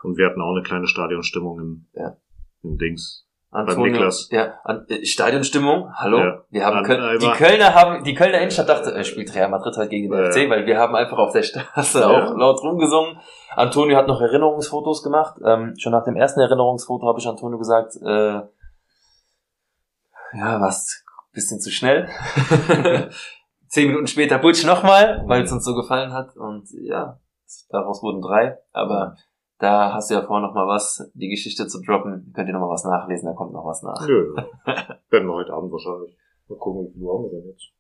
Und 0.03 0.17
wir 0.17 0.26
hatten 0.28 0.41
auch 0.41 0.51
eine 0.53 0.63
kleine 0.63 0.88
Stadionstimmung 0.88 1.59
im, 1.59 1.86
Ja. 1.93 2.17
im 2.63 2.78
Dings. 2.78 3.26
Antonio, 3.54 3.91
Niklas. 3.91 4.30
Ja, 4.32 4.54
an, 4.64 4.86
äh, 4.88 5.06
Stadionstimmung, 5.06 5.93
hallo. 5.95 6.20
Ja. 6.20 6.41
Wir 6.49 6.66
haben 6.66 6.78
An- 6.78 6.84
Köln, 6.86 7.20
die 7.20 7.28
Kölner 7.32 7.76
haben, 7.76 8.04
die 8.06 8.14
Kölner 8.14 8.38
Innenstadt 8.38 8.70
dachte, 8.70 8.93
äh, 8.95 9.04
spielt 9.04 9.36
Real 9.36 9.49
Madrid 9.49 9.76
halt 9.76 9.89
gegen 9.89 10.10
den 10.10 10.18
Ja. 10.24 10.32
FC, 10.32 10.49
weil 10.49 10.66
wir 10.66 10.80
haben 10.80 10.95
einfach 10.95 11.18
auf 11.18 11.34
der 11.34 11.43
Straße 11.43 11.99
Ja. 11.99 12.08
auch 12.08 12.38
laut 12.38 12.62
rumgesungen. 12.64 13.20
Antonio 13.56 13.97
hat 13.97 14.08
noch 14.08 14.22
Erinnerungsfotos 14.22 15.04
gemacht. 15.04 15.36
Ähm, 15.45 15.74
schon 15.78 15.91
nach 15.91 16.06
dem 16.06 16.16
ersten 16.16 16.39
Erinnerungsfoto 16.39 17.06
habe 17.06 17.20
ich 17.20 17.28
Antonio 17.28 17.58
gesagt, 17.58 17.95
äh, 18.02 18.41
ja, 20.34 20.62
was, 20.62 21.04
bisschen 21.34 21.60
zu 21.60 21.72
schnell. 21.72 22.08
Zehn 23.68 23.88
Minuten 23.88 24.08
später 24.08 24.38
Butch 24.38 24.66
nochmal, 24.66 25.24
weil 25.28 25.43
es 25.43 25.52
uns 25.52 25.66
so 25.66 25.76
gefallen 25.76 26.14
hat. 26.14 26.36
Und 26.38 26.70
ja, 26.72 27.20
daraus 27.70 28.02
wurden 28.02 28.22
drei. 28.22 28.58
Aber 28.72 29.18
da 29.62 29.93
hast 29.93 30.09
du 30.09 30.16
ja 30.16 30.24
vorher 30.24 30.47
noch 30.47 30.55
mal 30.55 30.68
was, 30.68 31.09
die 31.14 31.30
Geschichte 31.30 31.68
zu 31.68 31.82
droppen. 31.82 32.32
Könnt 32.34 32.47
ihr 32.49 32.53
noch 32.53 32.62
mal 32.62 32.70
was 32.70 32.84
nachlesen, 32.84 33.28
da 33.28 33.34
kommt 33.34 33.53
noch 33.53 33.66
was 33.66 33.84
nach. 33.84 34.07
Nö. 34.07 34.36
Werden 35.09 35.28
wir 35.28 35.34
heute 35.34 35.53
Abend 35.53 35.72
wahrscheinlich. 35.72 36.18
Mal 36.47 36.57
gucken, 36.57 36.88
wie 36.88 36.93
viel 36.93 37.03
Uhr 37.03 37.14
haben 37.14 37.24
wir 37.26 37.30
denn 37.30 37.49
jetzt? 37.49 37.72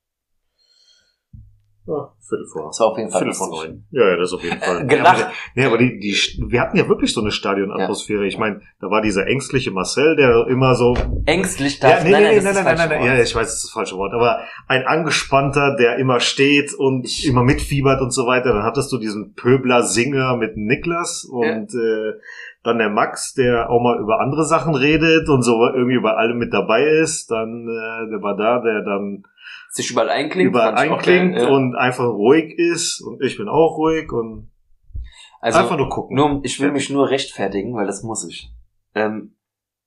Viertel 2.19 2.45
vor. 2.47 2.67
Das 2.67 2.79
war 2.79 2.87
auf 2.87 2.97
jeden 2.97 3.09
Fall 3.11 3.21
Viertel 3.23 3.33
vor 3.37 3.49
neun. 3.49 3.83
Ja, 3.91 4.09
ja, 4.09 4.15
das 4.17 4.29
ist 4.29 4.33
auf 4.33 4.43
jeden 4.43 4.59
Fall. 4.61 4.85
Gelacht. 4.87 5.19
Ja, 5.19 5.25
aber, 5.25 5.33
nee, 5.55 5.65
aber 5.65 5.77
die, 5.77 5.99
die, 5.99 6.15
wir 6.47 6.61
hatten 6.61 6.77
ja 6.77 6.87
wirklich 6.87 7.13
so 7.13 7.21
eine 7.21 7.31
Stadionatmosphäre. 7.31 8.25
Ich 8.25 8.37
meine, 8.37 8.61
da 8.79 8.89
war 8.89 9.01
dieser 9.01 9.27
ängstliche 9.27 9.71
Marcel, 9.71 10.15
der 10.15 10.47
immer 10.47 10.75
so, 10.75 10.95
Ängstlich 11.25 11.79
ja, 11.79 11.89
darf, 11.89 12.03
nee, 12.03 12.11
nein, 12.11 12.23
nee, 12.23 12.27
nein, 12.27 12.35
nein, 12.43 12.45
ist 12.45 12.55
nein, 12.55 12.65
nein, 12.65 12.77
nein, 12.77 12.89
falsche 12.99 13.15
ja, 13.17 13.23
ich 13.23 13.35
weiß, 13.35 13.47
das 13.47 13.53
ist 13.55 13.63
das 13.65 13.71
falsche 13.71 13.97
Wort, 13.97 14.13
aber 14.13 14.39
ein 14.67 14.85
angespannter, 14.85 15.75
der 15.77 15.97
immer 15.97 16.19
steht 16.19 16.73
und 16.73 17.05
Ich- 17.05 17.27
immer 17.27 17.43
mitfiebert 17.43 18.01
und 18.01 18.11
so 18.11 18.25
weiter. 18.27 18.53
Dann 18.53 18.63
hattest 18.63 18.91
du 18.91 18.97
diesen 18.97 19.33
Pöbler 19.33 19.83
Singer 19.83 20.37
mit 20.37 20.57
Niklas 20.57 21.25
und 21.25 21.73
äh, 21.73 22.13
dann 22.63 22.77
der 22.77 22.89
Max, 22.89 23.33
der 23.33 23.69
auch 23.69 23.81
mal 23.81 23.99
über 23.99 24.19
andere 24.19 24.45
Sachen 24.45 24.75
redet 24.75 25.27
und 25.29 25.41
so 25.41 25.65
irgendwie 25.73 25.99
bei 25.99 26.11
allem 26.13 26.37
mit 26.37 26.53
dabei 26.53 26.83
ist. 26.83 27.31
Dann 27.31 27.67
äh, 27.67 28.09
der 28.11 28.21
war 28.21 28.37
da, 28.37 28.59
der 28.59 28.81
dann 28.83 29.23
Sich 29.73 29.89
überall 29.89 30.09
einklingt. 30.09 30.49
überall 30.49 30.75
einklingt 30.75 31.35
geil, 31.35 31.43
ja. 31.43 31.49
und 31.49 31.75
einfach 31.75 32.05
ruhig 32.05 32.57
ist 32.59 33.01
und 33.01 33.23
ich 33.23 33.37
bin 33.37 33.47
auch 33.47 33.77
ruhig 33.77 34.11
und 34.11 34.51
also, 35.39 35.59
einfach 35.59 35.77
nur 35.77 35.89
gucken. 35.89 36.15
nur, 36.17 36.41
ich 36.43 36.59
will 36.59 36.71
mich 36.71 36.89
nur 36.89 37.09
rechtfertigen, 37.09 37.73
weil 37.73 37.87
das 37.87 38.03
muss 38.03 38.27
ich. 38.27 38.51
Ähm, 38.95 39.35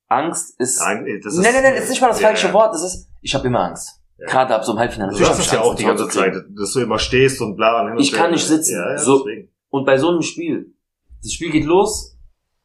Angst 0.08 0.58
ist, 0.58 0.80
Nein, 0.80 1.06
das 1.22 1.34
nein, 1.36 1.52
nein, 1.54 1.62
nein, 1.62 1.74
ist 1.74 1.90
nicht 1.90 2.00
mal 2.00 2.08
das 2.08 2.20
Ja, 2.20 2.28
falsche 2.28 2.48
ja. 2.48 2.52
Wort. 2.54 2.74
Es 2.74 2.82
ist, 2.82 3.08
ich 3.20 3.34
habe 3.34 3.46
immer 3.46 3.60
Angst. 3.60 4.00
Ja. 4.18 4.26
Gerade 4.26 4.54
ab 4.54 4.64
so 4.64 4.72
einem 4.72 4.78
Halbfinale. 4.80 5.16
Du 5.16 5.24
hab 5.26 5.38
es 5.38 5.50
ja 5.50 5.60
auch 5.60 5.74
die 5.74 5.84
ganze. 5.84 6.08
Zeit, 6.08 6.34
dass 6.56 6.72
du 6.72 6.80
immer 6.80 6.98
stehst 6.98 7.40
und 7.40 7.56
bla 7.56 7.80
und 7.82 7.88
hin 7.88 7.96
und 7.96 8.02
Ich 8.02 8.12
kann 8.12 8.22
her. 8.26 8.30
nicht 8.32 8.46
sitzen. 8.46 8.74
Ja, 8.76 8.92
ja, 8.92 8.98
So. 8.98 9.18
deswegen. 9.24 9.50
Und 9.70 9.84
bei 9.84 9.98
so 9.98 10.08
einem 10.10 10.22
Spiel, 10.22 10.72
das 11.22 11.32
Spiel 11.32 11.50
geht 11.50 11.64
los, 11.64 12.13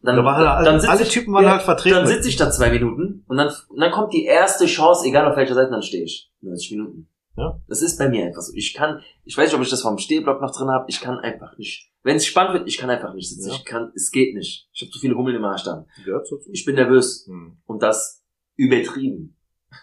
dann, 0.01 0.15
Da 0.15 0.23
waren 0.23 0.47
alle, 0.47 0.65
dann 0.65 0.79
alle 0.89 1.01
ich, 1.03 1.09
Typen 1.09 1.33
waren 1.33 1.43
ja, 1.43 1.51
halt 1.51 1.61
vertreten. 1.63 1.97
Dann 1.97 2.07
sitze 2.07 2.29
ich 2.29 2.37
da 2.37 2.49
zwei 2.51 2.71
Minuten 2.71 3.23
und 3.27 3.37
dann, 3.37 3.51
und 3.67 3.79
dann 3.79 3.91
kommt 3.91 4.13
die 4.13 4.25
erste 4.25 4.65
Chance, 4.65 5.05
egal 5.07 5.29
auf 5.29 5.35
welcher 5.35 5.55
Seite, 5.55 5.71
dann 5.71 5.81
stehe 5.81 6.03
ich. 6.03 6.31
90 6.41 6.71
Minuten. 6.71 7.09
Ja. 7.35 7.59
Das 7.67 7.81
ist 7.81 7.97
bei 7.97 8.09
mir 8.09 8.25
einfach 8.25 8.41
so. 8.41 8.53
Ich 8.55 8.73
kann, 8.73 9.01
ich 9.23 9.37
weiß 9.37 9.49
nicht, 9.49 9.55
ob 9.55 9.61
ich 9.61 9.69
das 9.69 9.81
vom 9.81 9.97
Stehblock 9.97 10.41
noch 10.41 10.55
drin 10.55 10.69
habe, 10.69 10.85
ich 10.87 10.99
kann 10.99 11.19
einfach 11.19 11.57
nicht. 11.57 11.91
Wenn 12.03 12.17
es 12.17 12.25
spannend 12.25 12.53
wird, 12.53 12.67
ich 12.67 12.77
kann 12.77 12.89
einfach 12.89 13.13
nicht 13.13 13.29
sitzen. 13.29 13.49
Ja. 13.49 13.55
Ich 13.55 13.65
kann, 13.65 13.91
es 13.95 14.11
geht 14.11 14.35
nicht. 14.35 14.69
Ich 14.73 14.81
habe 14.81 14.91
zu 14.91 14.99
viele 14.99 15.15
Hummeln 15.15 15.35
im 15.35 15.43
Arsch 15.45 15.63
dann. 15.63 15.85
Gehört 16.03 16.27
so. 16.27 16.39
Ich 16.51 16.65
bin 16.65 16.75
nervös 16.75 17.25
Hm. 17.27 17.57
und 17.65 17.83
das 17.83 18.23
übertrieben. 18.55 19.35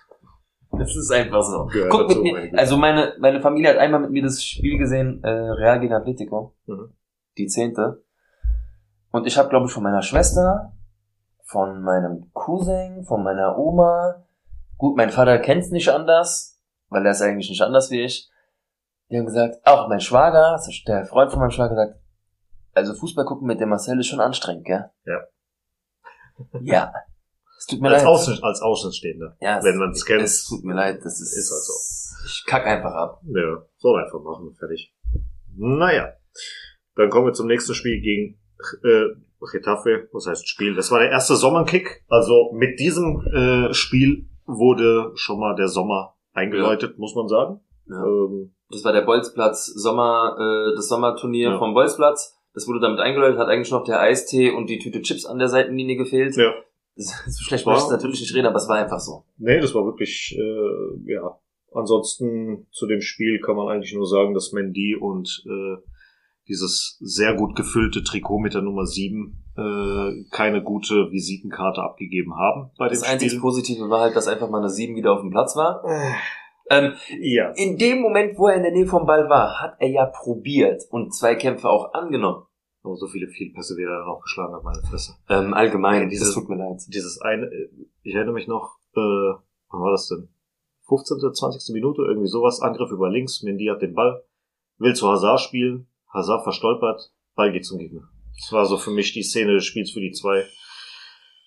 Das 0.78 0.94
ist 0.94 1.10
einfach 1.10 1.42
so. 1.42 1.66
Gehört 1.66 1.90
Guck 1.90 2.08
mit 2.08 2.22
mir, 2.22 2.58
also 2.58 2.76
meine, 2.76 3.14
meine 3.18 3.40
Familie 3.40 3.70
hat 3.70 3.78
einmal 3.78 4.00
mit 4.00 4.10
mir 4.10 4.22
das 4.22 4.44
Spiel 4.44 4.76
gesehen, 4.76 5.22
äh, 5.24 5.30
Real 5.30 5.80
gegen 5.80 5.94
Atletico. 5.94 6.54
Mhm. 6.66 6.90
Die 7.38 7.46
zehnte. 7.46 8.04
Und 9.16 9.26
ich 9.26 9.38
habe, 9.38 9.48
glaube 9.48 9.64
ich, 9.64 9.72
von 9.72 9.82
meiner 9.82 10.02
Schwester, 10.02 10.74
von 11.44 11.80
meinem 11.80 12.30
Cousin, 12.34 13.02
von 13.02 13.24
meiner 13.24 13.56
Oma, 13.56 14.26
gut, 14.76 14.94
mein 14.94 15.08
Vater 15.08 15.38
kennt's 15.38 15.70
nicht 15.70 15.88
anders, 15.88 16.60
weil 16.90 17.06
er 17.06 17.12
ist 17.12 17.22
eigentlich 17.22 17.48
nicht 17.48 17.62
anders 17.62 17.90
wie 17.90 18.02
ich. 18.02 18.28
Die 19.08 19.16
haben 19.16 19.24
gesagt, 19.24 19.66
auch 19.66 19.88
mein 19.88 20.00
Schwager, 20.00 20.60
der 20.86 21.06
Freund 21.06 21.30
von 21.30 21.40
meinem 21.40 21.50
Schwager 21.50 21.70
gesagt, 21.70 21.98
also 22.74 22.92
Fußball 22.92 23.24
gucken 23.24 23.46
mit 23.46 23.58
dem 23.58 23.70
Marcel 23.70 23.98
ist 23.98 24.08
schon 24.08 24.20
anstrengend, 24.20 24.66
gell? 24.66 24.90
Ja. 25.06 25.20
Ja. 26.60 26.92
Es 27.58 27.64
tut 27.64 27.80
mir 27.80 27.88
Als, 27.88 28.02
leid. 28.02 28.12
Außen, 28.12 28.38
als 28.42 28.60
Außenstehender. 28.60 29.38
Ja, 29.40 29.64
Wenn 29.64 29.78
man's 29.78 30.04
kennt. 30.04 30.20
Es 30.20 30.44
tut 30.44 30.62
mir 30.62 30.74
leid, 30.74 30.98
das 31.02 31.22
ist, 31.22 31.34
Ist 31.34 31.50
halt 31.50 31.62
so. 31.62 31.72
Ich 32.26 32.44
kack 32.46 32.66
einfach 32.66 32.92
ab. 32.92 33.22
Ja, 33.24 33.62
soll 33.78 34.04
einfach 34.04 34.20
machen, 34.20 34.54
fertig. 34.58 34.94
Naja. 35.56 36.12
Dann 36.96 37.08
kommen 37.08 37.28
wir 37.28 37.32
zum 37.32 37.46
nächsten 37.46 37.72
Spiel 37.72 38.02
gegen 38.02 38.38
äh, 38.84 39.06
Getafe. 39.52 40.08
Was 40.12 40.26
heißt 40.26 40.48
Spiel? 40.48 40.74
Das 40.74 40.90
war 40.90 40.98
der 41.00 41.10
erste 41.10 41.36
Sommerkick. 41.36 42.04
Also 42.08 42.50
mit 42.52 42.80
diesem 42.80 43.20
äh, 43.34 43.72
Spiel 43.74 44.26
wurde 44.46 45.12
schon 45.14 45.38
mal 45.40 45.54
der 45.56 45.68
Sommer 45.68 46.14
eingeläutet, 46.32 46.98
muss 46.98 47.14
man 47.14 47.28
sagen. 47.28 47.60
Ja. 47.88 48.04
Ähm, 48.04 48.52
Das 48.70 48.84
war 48.84 48.92
der 48.92 49.02
Bolzplatz 49.02 49.66
Sommer, 49.66 50.36
äh, 50.38 50.74
das 50.76 50.88
Sommerturnier 50.88 51.50
Ja. 51.50 51.58
vom 51.58 51.74
Bolzplatz. 51.74 52.34
Das 52.54 52.66
wurde 52.66 52.80
damit 52.80 52.98
eingeläutet, 53.00 53.38
hat 53.38 53.48
eigentlich 53.48 53.70
noch 53.70 53.84
der 53.84 54.00
Eistee 54.00 54.50
und 54.50 54.68
die 54.70 54.78
Tüte 54.78 55.02
Chips 55.02 55.26
an 55.26 55.38
der 55.38 55.48
Seitenlinie 55.48 55.96
gefehlt. 55.96 56.36
ja. 56.36 56.52
So 56.98 57.44
schlecht 57.44 57.60
ich 57.62 57.66
War- 57.66 57.90
natürlich 57.90 58.20
nicht 58.22 58.34
reden, 58.34 58.46
aber 58.46 58.56
es 58.56 58.68
war 58.68 58.76
einfach 58.76 58.98
so. 59.00 59.24
Nee, 59.36 59.60
das 59.60 59.74
war 59.74 59.84
wirklich, 59.84 60.34
äh, 60.38 61.12
ja. 61.12 61.38
Ansonsten 61.74 62.66
zu 62.72 62.86
dem 62.86 63.02
Spiel 63.02 63.38
kann 63.40 63.54
man 63.54 63.68
eigentlich 63.68 63.94
nur 63.94 64.06
sagen, 64.06 64.32
dass 64.32 64.52
Mendy 64.52 64.96
und 64.96 65.44
äh, 65.46 65.76
dieses 66.48 66.96
sehr 67.00 67.34
gut 67.34 67.56
gefüllte 67.56 68.02
Trikot 68.04 68.38
mit 68.38 68.54
der 68.54 68.62
Nummer 68.62 68.86
7 68.86 69.42
äh, 69.56 70.24
keine 70.30 70.62
gute 70.62 71.10
Visitenkarte 71.10 71.82
abgegeben 71.82 72.34
haben 72.36 72.70
bei 72.78 72.88
Das 72.88 73.04
Spiel. 73.06 73.40
Positive 73.40 73.88
war 73.88 74.00
halt, 74.02 74.16
dass 74.16 74.28
einfach 74.28 74.48
mal 74.50 74.58
eine 74.58 74.70
7 74.70 74.94
wieder 74.96 75.12
auf 75.14 75.20
dem 75.22 75.30
Platz 75.30 75.56
war. 75.56 75.82
Ähm, 76.68 76.92
Ja. 77.20 77.52
in 77.56 77.78
dem 77.78 78.00
Moment, 78.00 78.36
wo 78.38 78.48
er 78.48 78.56
in 78.56 78.62
der 78.62 78.72
Nähe 78.72 78.86
vom 78.86 79.06
Ball 79.06 79.28
war, 79.28 79.60
hat 79.60 79.76
er 79.78 79.88
ja 79.88 80.06
probiert 80.06 80.82
und 80.90 81.14
zwei 81.14 81.34
Kämpfe 81.36 81.68
auch 81.68 81.94
angenommen. 81.94 82.44
Aber 82.82 82.96
so 82.96 83.06
viele 83.08 83.28
Fehlpässe, 83.28 83.76
wie 83.76 83.82
er 83.82 83.98
dann 83.98 84.08
auch 84.08 84.20
geschlagen 84.22 84.54
hat, 84.54 84.62
meine 84.62 84.82
Fresse. 84.82 85.14
Ähm, 85.28 85.54
allgemein, 85.54 86.02
Ja, 86.02 86.08
dieses- 86.08 86.28
das 86.28 86.34
tut 86.34 86.48
mir 86.48 86.56
leid. 86.56 86.80
Dieses 86.88 87.20
eine, 87.20 87.46
äh, 87.46 87.68
ich 88.02 88.14
erinnere 88.14 88.34
mich 88.34 88.46
noch, 88.48 88.76
äh, 88.94 88.98
wann 89.70 89.80
war 89.80 89.90
das 89.92 90.08
denn? 90.08 90.28
15., 90.88 91.32
20. 91.34 91.72
Minute, 91.74 92.02
irgendwie 92.02 92.28
sowas, 92.28 92.60
Angriff 92.60 92.90
über 92.92 93.10
links, 93.10 93.42
Mendy 93.42 93.66
hat 93.66 93.82
den 93.82 93.94
Ball, 93.94 94.22
will 94.78 94.94
zu 94.94 95.08
Hazard 95.08 95.40
spielen, 95.40 95.88
Hazard 96.12 96.42
verstolpert, 96.44 97.12
Ball 97.34 97.52
geht 97.52 97.64
zum 97.64 97.78
Gegner. 97.78 98.08
Das 98.40 98.52
war 98.52 98.66
so 98.66 98.76
für 98.76 98.90
mich 98.90 99.12
die 99.12 99.22
Szene 99.22 99.54
des 99.54 99.64
Spiels 99.64 99.90
für 99.90 100.00
die 100.00 100.12
zwei, 100.12 100.44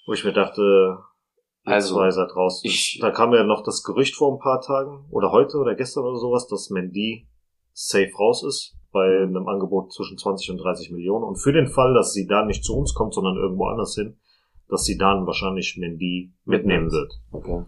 wo 0.05 0.13
ich 0.13 0.23
mir 0.23 0.33
dachte, 0.33 0.97
ihr 1.65 1.73
Also, 1.73 1.95
zwei 1.95 2.09
seid 2.11 2.35
raus. 2.35 2.61
ich- 2.63 2.97
da 3.01 3.11
kam 3.11 3.33
ja 3.33 3.43
noch 3.43 3.63
das 3.63 3.83
Gerücht 3.83 4.15
vor 4.15 4.33
ein 4.33 4.39
paar 4.39 4.61
Tagen, 4.61 5.05
oder 5.11 5.31
heute 5.31 5.57
oder 5.57 5.75
gestern 5.75 6.03
oder 6.05 6.17
sowas, 6.17 6.47
dass 6.47 6.69
Mendy 6.69 7.27
safe 7.73 8.11
raus 8.17 8.43
ist, 8.43 8.75
bei 8.91 9.05
einem 9.21 9.47
Angebot 9.47 9.93
zwischen 9.93 10.17
20 10.17 10.49
und 10.51 10.57
30 10.57 10.89
Millionen. 10.91 11.23
Und 11.23 11.35
für 11.37 11.53
den 11.53 11.67
Fall, 11.67 11.93
dass 11.93 12.11
sie 12.13 12.25
da 12.25 12.43
nicht 12.43 12.63
zu 12.63 12.75
uns 12.75 12.93
kommt, 12.95 13.13
sondern 13.13 13.37
irgendwo 13.37 13.65
anders 13.67 13.93
hin, 13.95 14.17
dass 14.67 14.83
sie 14.83 14.97
dann 14.97 15.25
wahrscheinlich 15.27 15.77
Mendy 15.77 16.33
mitnehmen 16.45 16.91
wird. 16.91 17.13
Okay. 17.31 17.65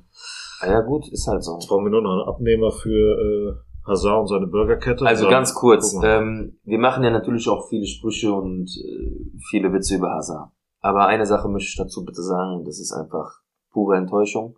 Ah 0.61 0.67
ja 0.67 0.81
gut, 0.81 1.07
ist 1.11 1.27
halt 1.27 1.43
so. 1.43 1.53
Jetzt 1.53 1.67
brauchen 1.67 1.85
wir 1.85 1.91
nur 1.91 2.01
noch 2.01 2.11
einen 2.11 2.27
Abnehmer 2.29 2.71
für 2.71 2.89
äh, 2.89 3.70
Hazard 3.86 4.21
und 4.21 4.27
seine 4.27 4.47
Burgerkette. 4.47 5.05
Also 5.05 5.27
ganz 5.27 5.53
kurz, 5.53 5.95
ähm, 6.03 6.59
wir 6.63 6.79
machen 6.79 7.03
ja 7.03 7.09
natürlich 7.09 7.47
auch 7.49 7.67
viele 7.67 7.86
Sprüche 7.86 8.32
und 8.34 8.69
äh, 8.77 9.39
viele 9.49 9.73
Witze 9.73 9.95
über 9.95 10.11
Hazard. 10.11 10.51
Aber 10.79 11.07
eine 11.07 11.25
Sache 11.25 11.47
möchte 11.47 11.69
ich 11.69 11.77
dazu 11.77 12.03
bitte 12.05 12.21
sagen, 12.21 12.63
das 12.65 12.79
ist 12.79 12.91
einfach 12.91 13.41
pure 13.71 13.97
Enttäuschung. 13.97 14.57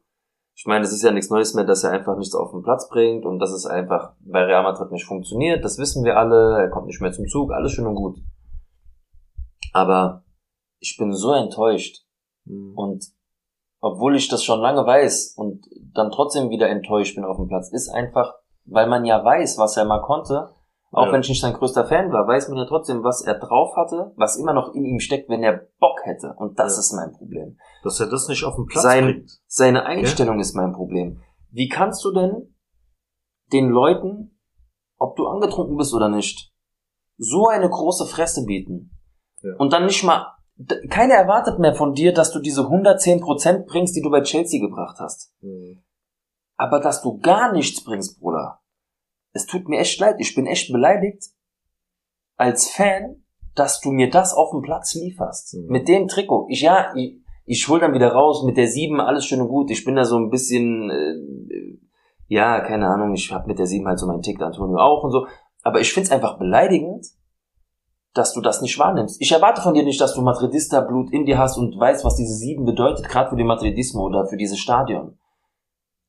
Ich 0.56 0.66
meine, 0.66 0.86
es 0.86 0.94
ist 0.94 1.02
ja 1.04 1.12
nichts 1.12 1.30
Neues 1.30 1.54
mehr, 1.54 1.64
dass 1.66 1.84
er 1.84 1.92
einfach 1.92 2.18
nichts 2.18 2.36
auf 2.36 2.52
den 2.52 2.62
Platz 2.62 2.88
bringt 2.88 3.26
und 3.26 3.40
dass 3.40 3.52
es 3.52 3.66
einfach 3.66 4.14
bei 4.20 4.44
Real 4.44 4.64
Madrid 4.64 4.92
nicht 4.92 5.06
funktioniert. 5.06 5.64
Das 5.66 5.80
wissen 5.80 6.04
wir 6.04 6.18
alle. 6.18 6.60
Er 6.60 6.70
kommt 6.70 6.88
nicht 6.88 7.02
mehr 7.02 7.12
zum 7.12 7.28
Zug, 7.28 7.52
alles 7.52 7.72
schön 7.72 7.88
und 7.88 7.96
gut. 7.96 8.18
Aber 9.74 10.24
ich 10.80 10.96
bin 10.98 11.12
so 11.14 11.34
enttäuscht 11.34 12.04
Hm. 12.46 12.74
und 12.76 13.06
obwohl 13.80 14.16
ich 14.16 14.30
das 14.30 14.44
schon 14.44 14.62
lange 14.62 14.86
weiß 14.86 15.34
und 15.36 15.66
dann 15.94 16.12
trotzdem 16.12 16.50
wieder 16.50 16.70
enttäuscht 16.70 17.16
bin 17.16 17.26
auf 17.26 17.38
dem 17.38 17.48
Platz, 17.48 17.72
ist 17.72 17.90
einfach, 17.90 18.34
weil 18.66 18.88
man 18.88 19.06
ja 19.06 19.24
weiß, 19.24 19.58
was 19.58 19.78
er 19.78 19.86
mal 19.86 20.02
konnte, 20.02 20.50
auch 20.92 21.08
Ja. 21.08 21.12
wenn 21.12 21.22
ich 21.22 21.30
nicht 21.30 21.42
sein 21.42 21.54
größter 21.54 21.86
Fan 21.86 22.12
war, 22.12 22.28
weiß 22.28 22.50
man 22.50 22.58
ja 22.60 22.66
trotzdem, 22.66 23.04
was 23.04 23.22
er 23.22 23.40
drauf 23.40 23.76
hatte, 23.76 24.14
was 24.16 24.36
immer 24.38 24.54
noch 24.54 24.74
in 24.74 24.86
ihm 24.86 25.00
steckt, 25.00 25.28
wenn 25.30 25.44
er 25.44 25.68
Bock 25.80 26.00
hätte. 26.04 26.34
Und 26.38 26.60
das 26.60 26.76
Ja. 26.76 26.80
ist 26.82 26.94
mein 26.94 27.12
Problem. 27.14 27.58
Dass 27.84 28.00
er 28.00 28.08
das 28.08 28.28
nicht 28.28 28.44
auf 28.44 28.56
den 28.56 28.66
Platz 28.68 28.84
Sein- 28.84 29.06
bringt. 29.06 29.32
Seine 29.48 29.86
Einstellung 29.86 30.40
ist 30.40 30.54
mein 30.56 30.72
Problem. 30.74 31.22
Wie 31.50 31.68
kannst 31.68 32.04
du 32.06 32.12
denn 32.12 32.56
den 33.52 33.70
Leuten, 33.70 34.40
ob 34.98 35.16
du 35.16 35.28
angetrunken 35.28 35.78
bist 35.78 35.94
oder 35.94 36.10
nicht, 36.10 36.52
so 37.18 37.48
eine 37.48 37.70
große 37.70 38.06
Fresse 38.06 38.46
bieten 38.46 38.92
Ja. 39.42 39.56
und 39.58 39.74
dann 39.74 39.86
nicht 39.86 40.04
mal 40.04 40.28
keiner 40.92 41.16
erwartet 41.16 41.58
mehr 41.60 41.74
von 41.74 41.94
dir, 41.96 42.14
dass 42.14 42.32
du 42.32 42.40
diese 42.40 42.70
110% 42.70 43.66
bringst, 43.66 43.96
die 43.96 44.02
du 44.02 44.12
bei 44.12 44.22
Chelsea 44.22 44.60
gebracht 44.62 44.98
hast. 45.00 45.34
Mhm. 45.42 45.84
Aber 46.58 46.80
dass 46.80 47.02
du 47.02 47.20
gar 47.20 47.52
nichts 47.52 47.84
bringst, 47.84 48.20
Bruder. 48.20 48.62
Es 49.32 49.46
tut 49.46 49.68
mir 49.68 49.80
echt 49.80 50.00
leid. 50.00 50.18
Ich 50.20 50.36
bin 50.36 50.46
echt 50.46 50.72
beleidigt 50.72 51.24
als 52.38 52.70
Fan, 52.70 53.24
dass 53.56 53.82
du 53.82 53.92
mir 53.92 54.10
das 54.10 54.34
auf 54.34 54.52
dem 54.52 54.62
Platz 54.62 54.94
lieferst. 54.96 55.56
Mhm. 55.56 55.68
Mit 55.68 55.88
dem 55.88 56.08
Trikot. 56.08 56.48
Ich, 56.50 56.62
ja, 56.62 56.94
ich, 56.96 57.18
ich 57.46 57.68
hol 57.68 57.80
dann 57.80 57.94
wieder 57.94 58.12
raus 58.12 58.44
mit 58.44 58.58
der 58.58 58.68
7, 58.68 59.00
alles 59.00 59.26
schön 59.26 59.42
und 59.42 59.50
gut. 59.50 59.72
Ich 59.72 59.86
bin 59.86 59.96
da 59.96 60.06
so 60.06 60.18
ein 60.18 60.30
bisschen, 60.30 60.90
äh, 60.90 61.78
ja, 62.28 62.62
keine 62.62 62.88
Ahnung, 62.88 63.14
ich 63.14 63.32
hab 63.32 63.48
mit 63.48 63.60
der 63.60 63.68
7 63.68 63.88
halt 63.88 64.00
so 64.00 64.08
meinen 64.08 64.22
Tick, 64.22 64.42
Antonio 64.42 64.78
auch 64.78 65.04
und 65.04 65.12
so. 65.12 65.28
Aber 65.62 65.80
ich 65.80 65.94
find's 65.94 66.12
einfach 66.12 66.38
beleidigend, 66.38 67.06
dass 68.14 68.34
du 68.34 68.42
das 68.42 68.62
nicht 68.62 68.78
wahrnimmst. 68.78 69.20
Ich 69.22 69.32
erwarte 69.32 69.62
von 69.62 69.74
dir 69.74 69.84
nicht, 69.84 70.00
dass 70.00 70.14
du 70.14 70.22
Madridista-Blut 70.22 71.12
in 71.12 71.26
dir 71.26 71.38
hast 71.38 71.58
und 71.58 71.78
weißt, 71.78 72.06
was 72.06 72.16
diese 72.16 72.36
7 72.36 72.64
bedeutet, 72.64 73.10
gerade 73.10 73.30
für 73.30 73.36
den 73.36 73.48
Madridismo 73.48 74.06
oder 74.06 74.28
für 74.28 74.38
dieses 74.38 74.60
Stadion. 74.60 75.18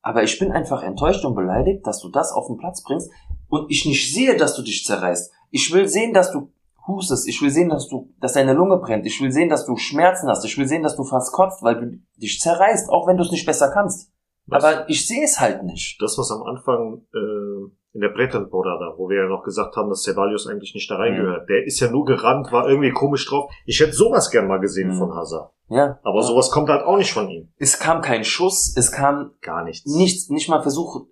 Aber 0.05 0.21
ich 0.21 0.37
bin 0.37 0.51
einfach 0.51 0.83
enttäuscht 0.83 1.25
und 1.25 1.33
beleidigt, 1.33 1.85
dass 1.87 1.99
du 1.99 2.09
das 2.09 2.31
auf 2.31 2.45
den 2.45 2.57
Platz 2.57 2.83
bringst 2.83 3.09
und 3.49 3.71
ich 3.71 3.85
nicht 3.87 4.13
sehe, 4.13 4.37
dass 4.37 4.55
du 4.55 4.61
dich 4.61 4.85
zerreißt. 4.85 5.31
Ich 5.49 5.73
will 5.73 5.87
sehen, 5.87 6.13
dass 6.13 6.31
du 6.31 6.51
hustest. 6.85 7.27
Ich 7.27 7.41
will 7.41 7.49
sehen, 7.49 7.69
dass 7.69 7.87
du, 7.87 8.13
dass 8.21 8.33
deine 8.33 8.53
Lunge 8.53 8.77
brennt. 8.77 9.07
Ich 9.07 9.19
will 9.19 9.31
sehen, 9.31 9.49
dass 9.49 9.65
du 9.65 9.75
Schmerzen 9.77 10.27
hast. 10.29 10.45
Ich 10.45 10.57
will 10.59 10.67
sehen, 10.67 10.83
dass 10.83 10.95
du 10.95 11.03
fast 11.05 11.31
kotzt, 11.33 11.63
weil 11.63 11.75
du 11.75 11.99
dich 12.21 12.39
zerreißt, 12.39 12.89
auch 12.91 13.07
wenn 13.07 13.17
du 13.17 13.23
es 13.23 13.31
nicht 13.31 13.47
besser 13.47 13.71
kannst. 13.71 14.11
Was- 14.45 14.63
Aber 14.63 14.87
ich 14.89 15.07
sehe 15.07 15.23
es 15.23 15.39
halt 15.39 15.63
nicht. 15.63 15.99
das, 15.99 16.19
was 16.19 16.29
am 16.29 16.43
Anfang 16.43 17.01
äh, 17.11 17.71
in 17.95 18.01
der 18.01 18.09
Prätemporada, 18.09 18.93
wo 18.97 19.07
wir 19.09 19.23
ja 19.23 19.27
noch 19.27 19.43
gesagt 19.43 19.75
haben, 19.77 19.89
dass 19.89 20.03
Ceballos 20.03 20.47
eigentlich 20.47 20.73
nicht 20.75 20.91
da 20.91 20.97
reingehört, 20.97 21.49
der 21.49 21.65
ist 21.65 21.79
ja 21.79 21.89
nur 21.89 22.05
gerannt, 22.05 22.51
war 22.51 22.67
irgendwie 22.67 22.91
komisch 22.91 23.25
drauf. 23.27 23.49
Ich 23.65 23.79
hätte 23.79 23.93
sowas 23.93 24.29
gern 24.29 24.47
mal 24.47 24.59
gesehen 24.59 24.89
Mhm. 24.89 24.97
von 24.99 25.15
Hazard. 25.15 25.51
Ja. 25.69 25.97
Aber 26.03 26.17
ja. 26.17 26.21
sowas 26.23 26.51
kommt 26.51 26.69
halt 26.69 26.83
auch 26.83 26.97
nicht 26.97 27.13
von 27.13 27.29
ihm. 27.29 27.47
Es 27.57 27.79
kam 27.79 28.01
kein 28.01 28.23
Schuss, 28.25 28.75
es 28.77 28.91
kam 28.91 29.31
Gar 29.41 29.63
nichts. 29.63 29.85
nichts, 29.95 30.29
nicht 30.29 30.49
mal 30.49 30.61
Versuch. 30.61 31.07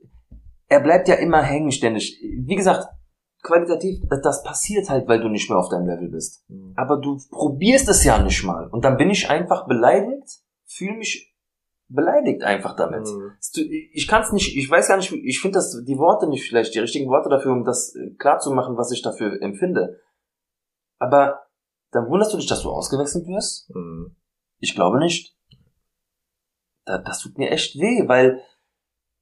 Er 0.68 0.82
bleibt 0.82 1.08
ja 1.08 1.16
immer 1.16 1.42
hängen 1.42 1.72
ständig. 1.72 2.20
Wie 2.22 2.56
gesagt, 2.56 2.86
qualitativ, 3.42 4.00
das 4.24 4.44
passiert 4.44 4.90
halt, 4.90 5.08
weil 5.08 5.22
du 5.22 5.30
nicht 5.30 5.50
mehr 5.50 5.60
auf 5.60 5.70
deinem 5.70 5.88
Level 5.88 6.10
bist. 6.10 6.44
Mhm. 6.50 6.74
Aber 6.76 6.98
du 6.98 7.18
probierst 7.32 7.88
es 7.90 8.04
ja 8.04 8.22
nicht 8.22 8.44
mal. 8.44 8.68
Und 8.68 8.84
dann 8.86 8.98
bin 8.98 9.10
ich 9.10 9.30
einfach 9.30 9.68
beleidigt, 9.68 10.42
fühle 10.66 10.98
mich 10.98 11.33
beleidigt 11.90 12.44
einfach 12.44 12.76
damit. 12.76 13.06
Mhm. 13.08 13.34
Ich 13.92 14.08
kann 14.08 14.22
es 14.22 14.32
nicht, 14.32 14.56
ich 14.58 14.70
weiß 14.70 14.88
gar 14.88 14.98
nicht, 14.98 15.12
ich 15.12 15.40
finde 15.42 15.56
das 15.60 15.84
die 15.86 15.98
Worte 15.98 16.28
nicht 16.28 16.48
vielleicht 16.48 16.74
die 16.74 16.80
richtigen 16.80 17.10
Worte 17.10 17.30
dafür, 17.30 17.52
um 17.52 17.64
das 17.64 17.96
äh, 17.96 18.12
klar 18.18 18.40
zu 18.40 18.52
machen, 18.52 18.78
was 18.78 18.92
ich 18.92 19.02
dafür 19.02 19.42
empfinde. 19.42 20.00
Aber 21.00 21.42
dann 21.92 22.08
wunderst 22.10 22.34
du 22.34 22.38
dich, 22.38 22.48
dass 22.48 22.64
du 22.64 22.72
ausgewechselt 22.72 23.28
wirst? 23.28 23.70
Mhm. 23.76 24.16
Ich 24.60 24.76
glaube 24.76 25.00
nicht. 25.00 25.36
Da, 26.86 26.98
das 26.98 27.20
tut 27.20 27.38
mir 27.38 27.52
echt 27.52 27.76
weh, 27.76 28.08
weil 28.08 28.42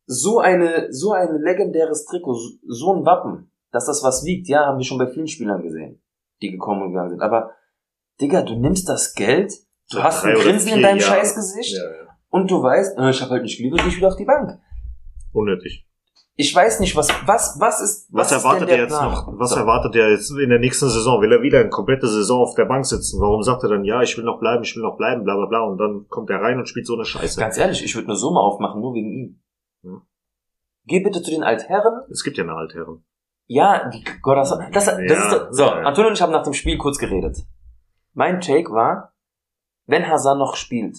so 0.06 0.40
eine, 0.40 0.92
so 0.92 1.12
ein 1.14 1.36
legendäres 1.42 2.06
Trikot, 2.06 2.36
so- 2.68 2.94
ein 2.94 3.06
Wappen, 3.06 3.52
dass 3.72 3.86
das 3.86 4.04
was 4.04 4.26
wiegt, 4.26 4.48
ja, 4.48 4.66
haben 4.66 4.78
wir 4.78 4.86
schon 4.86 4.98
bei 4.98 5.08
vielen 5.08 5.28
Spielern 5.28 5.62
gesehen, 5.62 6.02
die 6.42 6.52
gekommen 6.52 6.82
und 6.82 6.90
gegangen 6.90 7.12
sind. 7.12 7.22
Aber, 7.22 7.52
Digga, 8.20 8.42
du 8.42 8.56
nimmst 8.56 8.90
das 8.90 9.14
Geld, 9.14 9.54
du 9.92 10.02
hast 10.04 10.24
ein 10.26 10.36
Grinsen 10.36 10.74
in 10.74 10.82
deinem 10.82 10.98
Jahren. 11.00 11.18
Scheißgesicht 11.20 11.76
Ja, 11.78 11.84
ja. 11.92 12.11
Und 12.32 12.50
du 12.50 12.64
weißt, 12.64 12.98
äh, 12.98 13.12
ich 13.12 13.22
habe 13.22 13.32
halt 13.32 13.44
nicht 13.44 13.58
geliefert, 13.58 13.86
ich 13.88 13.98
wieder 13.98 14.08
auf 14.08 14.16
die 14.16 14.26
Bank. 14.26 14.60
Unnötig. 15.32 15.88
Ich 16.36 16.56
weiß 16.56 16.80
nicht, 16.80 16.96
was, 16.96 17.10
was, 17.28 17.58
was 17.60 17.82
ist, 17.82 18.08
Was, 18.12 18.32
ist 18.32 18.38
erwartet 18.44 18.70
denn 18.70 18.76
er 18.78 18.82
jetzt 18.84 18.90
Plan? 18.98 19.12
noch? 19.12 19.28
Was 19.38 19.52
So. 19.52 19.58
erwartet 19.58 19.96
er 19.96 20.10
jetzt 20.12 20.32
in 20.32 20.50
der 20.50 20.60
nächsten 20.60 20.90
Saison? 20.90 21.22
Will 21.22 21.32
er 21.32 21.42
wieder 21.44 21.60
eine 21.60 21.70
komplette 21.70 22.08
Saison 22.08 22.42
auf 22.42 22.56
der 22.56 22.66
Bank 22.66 22.86
sitzen? 22.86 23.22
Warum 23.22 23.44
sagt 23.44 23.62
er 23.64 23.70
dann, 23.70 23.84
ja, 23.84 24.02
ich 24.02 24.18
will 24.18 24.24
noch 24.24 24.40
bleiben, 24.40 24.64
ich 24.64 24.76
will 24.76 24.82
noch 24.82 24.98
bleiben, 24.98 25.24
bla 25.24 25.36
bla 25.36 25.46
bla, 25.46 25.60
und 25.62 25.78
dann 25.78 26.08
kommt 26.08 26.30
er 26.32 26.42
rein 26.42 26.58
und 26.58 26.68
spielt 26.68 26.88
so 26.88 26.96
eine 26.96 27.06
Scheiße. 27.06 27.40
Ganz 27.40 27.58
ehrlich, 27.58 27.84
ich 27.84 27.94
würde 27.96 28.08
eine 28.08 28.16
Summe 28.18 28.40
aufmachen, 28.40 28.82
nur 28.82 28.94
wegen 28.96 29.12
ihm. 29.12 29.42
Ja. 29.84 30.02
Geh 30.86 31.02
bitte 31.02 31.22
zu 31.22 31.30
den 31.32 31.44
Altherren 31.44 32.02
Es 32.10 32.24
gibt 32.24 32.38
ja 32.38 32.44
eine 32.44 32.54
Altherren. 32.56 33.04
Ja, 33.48 33.90
die 33.90 34.04
Corazon. 34.22 34.64
Das, 34.72 34.86
das 34.86 34.98
Ja, 34.98 35.04
ist, 35.04 35.32
doch- 35.34 35.48
so, 35.52 35.64
ja. 35.64 35.82
Antonio 35.82 36.08
und 36.10 36.16
ich 36.16 36.22
haben 36.22 36.32
nach 36.32 36.44
dem 36.44 36.54
Spiel 36.54 36.78
kurz 36.78 36.98
geredet. 36.98 37.46
Mein 38.14 38.40
Take 38.42 38.72
war, 38.72 39.14
wenn 39.86 40.08
Hazard 40.08 40.38
noch 40.40 40.56
spielt, 40.56 40.98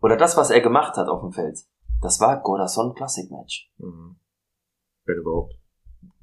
oder 0.00 0.16
das, 0.16 0.36
was 0.36 0.50
er 0.50 0.60
gemacht 0.60 0.96
hat 0.96 1.08
auf 1.08 1.20
dem 1.20 1.32
Feld, 1.32 1.58
das 2.02 2.20
war 2.20 2.40
Corazon 2.42 2.94
Classic 2.94 3.30
Match. 3.30 3.70
Mhm. 3.78 4.16
Wenn 5.04 5.16
überhaupt. 5.18 5.54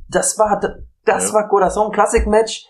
Das 0.10 0.38
war, 0.38 0.60
das 1.06 1.28
Ja. 1.30 1.34
war 1.34 1.48
Corazon 1.50 1.92
Classic 1.92 2.26
Match, 2.28 2.66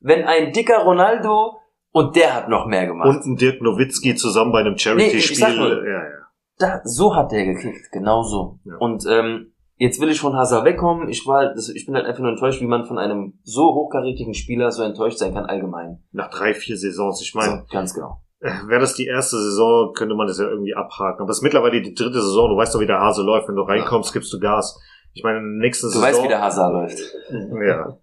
wenn 0.00 0.24
ein 0.24 0.52
dicker 0.52 0.82
Ronaldo, 0.82 1.58
und 1.94 2.16
der 2.16 2.34
hat 2.34 2.48
noch 2.48 2.66
mehr 2.66 2.86
gemacht. 2.86 3.06
Und 3.08 3.24
ein 3.26 3.36
Dirk 3.36 3.60
Nowitzki 3.60 4.14
zusammen 4.14 4.50
bei 4.50 4.60
einem 4.60 4.72
Nee, 4.72 4.78
Charity-Spiel. 4.78 5.56
nur- 5.58 5.86
ja, 5.86 6.02
ja. 6.04 6.10
da, 6.58 6.80
so 6.84 7.14
hat 7.14 7.32
der 7.32 7.44
gekickt, 7.44 7.92
genau 7.92 8.22
so. 8.22 8.58
Ja. 8.64 8.76
Und 8.78 9.04
ähm, 9.06 9.52
jetzt 9.76 10.00
will 10.00 10.08
ich 10.10 10.18
von 10.20 10.34
Hazard 10.34 10.64
wegkommen. 10.64 11.08
Ich 11.10 11.26
war, 11.26 11.52
das, 11.54 11.68
ich 11.68 11.84
bin 11.84 11.94
halt 11.94 12.06
einfach 12.06 12.20
nur 12.22 12.30
enttäuscht, 12.30 12.62
wie 12.62 12.66
man 12.66 12.86
von 12.86 12.98
einem 12.98 13.38
so 13.42 13.74
hochkarätigen 13.74 14.32
Spieler 14.32 14.72
so 14.72 14.82
enttäuscht 14.82 15.18
sein 15.18 15.34
kann 15.34 15.44
allgemein. 15.44 16.02
Nach 16.12 16.30
drei, 16.30 16.54
vier 16.54 16.78
Saisons. 16.78 17.20
Ich 17.20 17.34
meine, 17.34 17.58
so, 17.60 17.66
ganz 17.70 17.92
genau. 17.92 18.22
Wäre 18.42 18.80
das 18.80 18.94
die 18.94 19.06
erste 19.06 19.36
Saison, 19.36 19.92
könnte 19.94 20.14
man 20.14 20.26
das 20.26 20.38
ja 20.38 20.46
irgendwie 20.48 20.74
abhaken. 20.74 21.22
Aber 21.22 21.30
es 21.30 21.38
ist 21.38 21.42
mittlerweile 21.42 21.80
die 21.80 21.94
dritte 21.94 22.20
Saison. 22.20 22.50
Du 22.50 22.56
weißt 22.56 22.74
doch, 22.74 22.80
wie 22.80 22.86
der 22.86 23.00
Hase 23.00 23.22
läuft. 23.22 23.48
Wenn 23.48 23.56
du 23.56 23.62
reinkommst, 23.62 24.12
gibst 24.12 24.32
du 24.32 24.40
Gas. 24.40 24.78
Ich 25.14 25.22
meine, 25.22 25.40
nächste 25.42 25.86
Du 25.86 25.90
Saison. 25.90 26.08
weißt, 26.08 26.22
wie 26.24 26.28
der 26.28 26.40
Hazard 26.42 26.72
läuft. 26.72 26.98
Ja. 27.66 27.96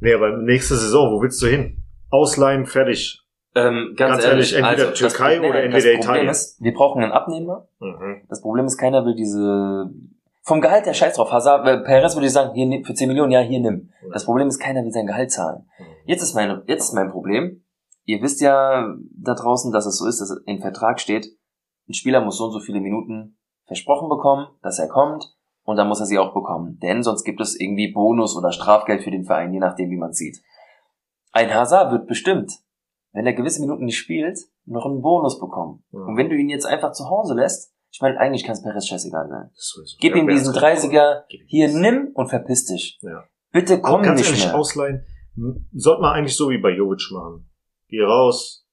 Nee, 0.00 0.14
aber 0.14 0.36
nächste 0.38 0.76
Saison, 0.76 1.12
wo 1.12 1.20
willst 1.20 1.42
du 1.42 1.46
hin? 1.46 1.82
Ausleihen, 2.10 2.66
fertig. 2.66 3.20
Ähm, 3.54 3.94
ganz, 3.96 4.12
Ganz 4.12 4.24
ehrlich, 4.24 4.52
ehrlich, 4.52 4.68
entweder 4.68 4.88
also, 4.90 5.08
Türkei 5.08 5.34
Problem- 5.36 5.50
oder 5.50 5.62
entweder 5.62 5.92
Italien. 5.94 6.28
Ist, 6.28 6.62
wir 6.62 6.72
brauchen 6.72 7.02
einen 7.02 7.12
Abnehmer. 7.12 7.66
Mhm. 7.80 8.22
Das 8.28 8.42
Problem 8.42 8.66
ist, 8.66 8.76
keiner 8.78 9.04
will 9.04 9.14
diese. 9.14 9.90
Vom 10.42 10.60
Gehalt 10.60 10.86
der 10.86 10.94
Scheiß 10.94 11.16
drauf. 11.16 11.32
Hazard, 11.32 11.66
äh, 11.66 11.78
Perez 11.78 12.14
würde 12.14 12.26
ich 12.26 12.32
sagen, 12.32 12.54
hier 12.54 12.84
für 12.84 12.94
10 12.94 13.08
Millionen, 13.08 13.32
ja, 13.32 13.40
hier 13.40 13.58
nimm. 13.58 13.90
Das 14.12 14.24
Problem 14.24 14.46
ist, 14.46 14.60
keiner 14.60 14.84
will 14.84 14.92
sein 14.92 15.06
Gehalt 15.06 15.32
zahlen. 15.32 15.66
Jetzt 16.04 16.22
ist 16.22 16.34
meine, 16.34 16.62
jetzt 16.66 16.84
ist 16.84 16.94
mein 16.94 17.10
Problem. 17.10 17.64
Ihr 18.06 18.22
wisst 18.22 18.40
ja 18.40 18.94
da 19.16 19.34
draußen, 19.34 19.72
dass 19.72 19.84
es 19.86 19.98
so 19.98 20.06
ist, 20.06 20.20
dass 20.20 20.30
im 20.46 20.60
Vertrag 20.60 21.00
steht, 21.00 21.26
ein 21.88 21.92
Spieler 21.94 22.20
muss 22.24 22.38
so 22.38 22.44
und 22.46 22.52
so 22.52 22.60
viele 22.60 22.80
Minuten 22.80 23.36
versprochen 23.66 24.08
bekommen, 24.08 24.46
dass 24.62 24.78
er 24.78 24.88
kommt, 24.88 25.32
und 25.64 25.76
dann 25.76 25.88
muss 25.88 25.98
er 26.00 26.06
sie 26.06 26.18
auch 26.18 26.32
bekommen. 26.32 26.78
Denn 26.80 27.02
sonst 27.02 27.24
gibt 27.24 27.40
es 27.40 27.58
irgendwie 27.58 27.92
Bonus 27.92 28.36
oder 28.36 28.52
Strafgeld 28.52 29.02
für 29.02 29.10
den 29.10 29.24
Verein, 29.24 29.52
je 29.52 29.58
nachdem, 29.58 29.90
wie 29.90 29.96
man 29.96 30.12
sieht. 30.12 30.40
Ein 31.32 31.52
Hazard 31.52 31.90
wird 31.92 32.06
bestimmt, 32.06 32.52
wenn 33.12 33.26
er 33.26 33.32
gewisse 33.34 33.60
Minuten 33.60 33.84
nicht 33.84 33.98
spielt, 33.98 34.38
noch 34.64 34.86
einen 34.86 35.02
Bonus 35.02 35.40
bekommen. 35.40 35.84
Ja. 35.92 36.00
Und 36.00 36.16
wenn 36.16 36.28
du 36.28 36.36
ihn 36.36 36.48
jetzt 36.48 36.66
einfach 36.66 36.92
zu 36.92 37.10
Hause 37.10 37.34
lässt, 37.34 37.72
ich 37.90 38.00
meine, 38.00 38.18
eigentlich 38.20 38.44
kann 38.44 38.52
es 38.52 38.62
Perez 38.62 38.86
scheißegal 38.86 39.28
sein. 39.28 39.50
Sowieso- 39.54 39.96
Gib 40.00 40.14
Ja, 40.14 40.22
ihm 40.22 40.28
diesen 40.28 40.54
ist- 40.54 40.60
30er, 40.62 41.24
Gib 41.28 41.40
ihm 41.42 41.46
hier 41.48 41.68
nimm 41.68 42.10
und 42.14 42.28
verpiss 42.28 42.66
dich. 42.66 42.98
Ja. 43.02 43.24
Bitte 43.50 43.80
komm 43.80 44.02
nicht 44.02 44.44
mehr. 44.44 44.54
ausleihen, 44.54 45.04
sollte 45.72 46.02
man 46.02 46.12
eigentlich 46.14 46.36
so 46.36 46.50
wie 46.50 46.58
bei 46.58 46.70
Jovic 46.70 47.02
machen. 47.10 47.50
Geh 47.88 48.02
raus, 48.02 48.66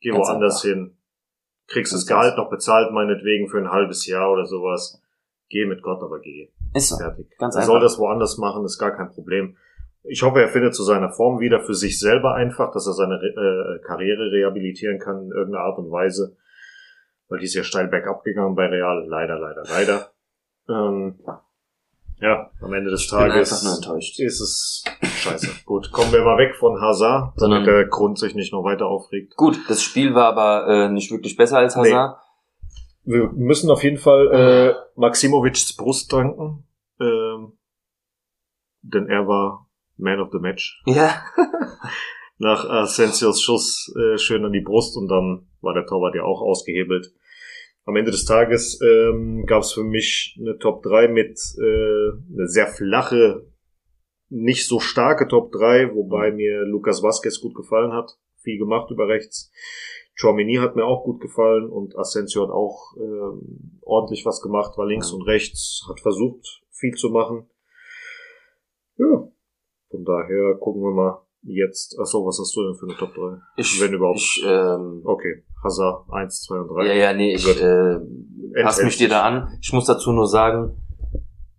geh 0.00 0.10
Ganz 0.10 0.28
woanders 0.28 0.64
einfach. 0.64 0.76
hin, 0.78 0.96
kriegst 1.66 1.92
Ganz 1.92 2.04
das 2.04 2.08
Gehalt 2.08 2.36
noch 2.36 2.50
bezahlt, 2.50 2.92
meinetwegen 2.92 3.48
für 3.48 3.58
ein 3.58 3.70
halbes 3.70 4.06
Jahr 4.06 4.30
oder 4.30 4.46
sowas. 4.46 5.02
Geh 5.48 5.66
mit 5.66 5.82
Gott, 5.82 6.02
aber 6.02 6.20
geh. 6.20 6.50
Ist 6.74 6.88
so. 6.88 6.96
Fertig. 6.96 7.28
Ganz 7.38 7.54
er 7.54 7.60
einfach. 7.60 7.72
soll 7.72 7.80
das 7.80 7.98
woanders 7.98 8.38
machen, 8.38 8.64
ist 8.64 8.78
gar 8.78 8.92
kein 8.96 9.10
Problem. 9.10 9.56
Ich 10.04 10.22
hoffe, 10.22 10.40
er 10.40 10.48
findet 10.48 10.74
zu 10.74 10.82
seiner 10.82 11.10
Form 11.10 11.40
wieder 11.40 11.60
für 11.60 11.74
sich 11.74 11.98
selber 11.98 12.34
einfach, 12.34 12.72
dass 12.72 12.86
er 12.86 12.92
seine 12.92 13.14
äh, 13.14 13.78
Karriere 13.86 14.32
rehabilitieren 14.32 14.98
kann 14.98 15.26
in 15.26 15.30
irgendeiner 15.30 15.64
Art 15.64 15.78
und 15.78 15.90
Weise. 15.90 16.36
Weil 17.28 17.38
die 17.38 17.44
ist 17.44 17.54
ja 17.54 17.62
steil 17.62 17.88
bergab 17.88 18.24
gegangen 18.24 18.54
bei 18.54 18.66
Real. 18.66 19.06
Leider, 19.06 19.38
leider, 19.38 19.62
leider. 19.64 20.08
Ähm, 20.68 21.18
ja, 22.22 22.50
am 22.60 22.72
Ende 22.72 22.90
des 22.90 23.08
Tages 23.08 23.50
ist 23.52 24.40
es 24.40 24.84
scheiße. 25.02 25.48
Gut, 25.66 25.90
kommen 25.90 26.12
wir 26.12 26.22
mal 26.22 26.38
weg 26.38 26.54
von 26.56 26.80
Hazard, 26.80 27.34
damit 27.36 27.40
Sondern- 27.40 27.64
der 27.64 27.84
Grund 27.86 28.18
sich 28.18 28.34
nicht 28.34 28.52
noch 28.52 28.62
weiter 28.64 28.86
aufregt. 28.86 29.36
Gut, 29.36 29.58
das 29.68 29.82
Spiel 29.82 30.14
war 30.14 30.26
aber 30.26 30.66
äh, 30.68 30.88
nicht 30.88 31.10
wirklich 31.10 31.36
besser 31.36 31.58
als 31.58 31.76
Hazard. 31.76 32.16
Wir 33.04 33.28
müssen 33.32 33.68
auf 33.70 33.82
jeden 33.82 33.98
Fall 33.98 34.28
äh, 34.32 34.74
Maximovics 34.94 35.76
Brust 35.76 36.12
danken, 36.12 36.64
ähm, 37.00 37.58
denn 38.82 39.08
er 39.08 39.26
war 39.26 39.68
Man 39.96 40.20
of 40.20 40.28
the 40.30 40.38
Match. 40.38 40.80
Ja. 40.86 41.24
Nach 42.38 42.64
Asensios 42.68 43.42
Schuss 43.42 43.92
äh, 43.96 44.18
schön 44.18 44.44
an 44.44 44.52
die 44.52 44.60
Brust 44.60 44.96
und 44.96 45.08
dann 45.08 45.48
war 45.60 45.74
der 45.74 45.86
Torwart 45.86 46.14
ja 46.14 46.22
auch 46.22 46.40
ausgehebelt. 46.40 47.12
Am 47.84 47.96
Ende 47.96 48.10
des 48.12 48.24
Tages 48.24 48.80
ähm, 48.80 49.44
gab 49.46 49.62
es 49.62 49.72
für 49.72 49.82
mich 49.82 50.38
eine 50.40 50.56
Top 50.58 50.82
3 50.82 51.08
mit 51.08 51.38
äh, 51.58 52.10
eine 52.32 52.46
sehr 52.46 52.68
flache, 52.68 53.46
nicht 54.28 54.66
so 54.68 54.78
starke 54.78 55.26
Top 55.26 55.50
3, 55.52 55.94
wobei 55.94 56.30
mir 56.30 56.62
Lucas 56.64 57.02
Vasquez 57.02 57.40
gut 57.40 57.54
gefallen 57.54 57.92
hat. 57.92 58.18
Viel 58.36 58.58
gemacht 58.58 58.90
über 58.90 59.08
rechts. 59.08 59.52
Chouamini 60.20 60.56
hat 60.56 60.76
mir 60.76 60.84
auch 60.84 61.04
gut 61.04 61.20
gefallen 61.20 61.68
und 61.68 61.96
Asensio 61.96 62.42
hat 62.42 62.50
auch 62.50 62.94
ähm, 62.98 63.80
ordentlich 63.82 64.24
was 64.26 64.40
gemacht, 64.42 64.76
war 64.78 64.86
links 64.86 65.10
Ja. 65.10 65.16
und 65.16 65.22
rechts, 65.22 65.84
hat 65.88 66.00
versucht 66.00 66.62
viel 66.70 66.94
zu 66.94 67.10
machen. 67.10 67.48
Ja, 68.96 69.28
von 69.90 70.04
daher 70.04 70.54
gucken 70.60 70.82
wir 70.82 70.92
mal, 70.92 71.22
jetzt, 71.42 71.98
achso, 71.98 72.24
was 72.26 72.38
hast 72.40 72.54
du 72.56 72.62
denn 72.64 72.74
für 72.74 72.86
eine 72.86 72.96
Top 72.96 73.14
3? 73.14 73.40
Ich, 73.56 73.80
Wenn 73.80 73.92
überhaupt. 73.94 74.18
Ich, 74.18 74.42
ähm, 74.46 75.02
Okay, 75.04 75.44
Hazard 75.62 76.04
1, 76.10 76.42
2 76.42 76.54
und 76.60 76.68
3. 76.68 76.86
ja, 76.86 76.94
ja, 76.94 77.12
nee, 77.12 77.34
ich 77.34 77.44
Gut. 77.44 77.60
äh, 77.60 77.98
pass 78.62 78.78
Enthält 78.78 78.84
mich 78.86 78.96
dir 78.98 79.08
da 79.08 79.22
an. 79.22 79.58
Ich 79.60 79.72
muss 79.72 79.84
dazu 79.86 80.12
nur 80.12 80.26
sagen, 80.28 80.76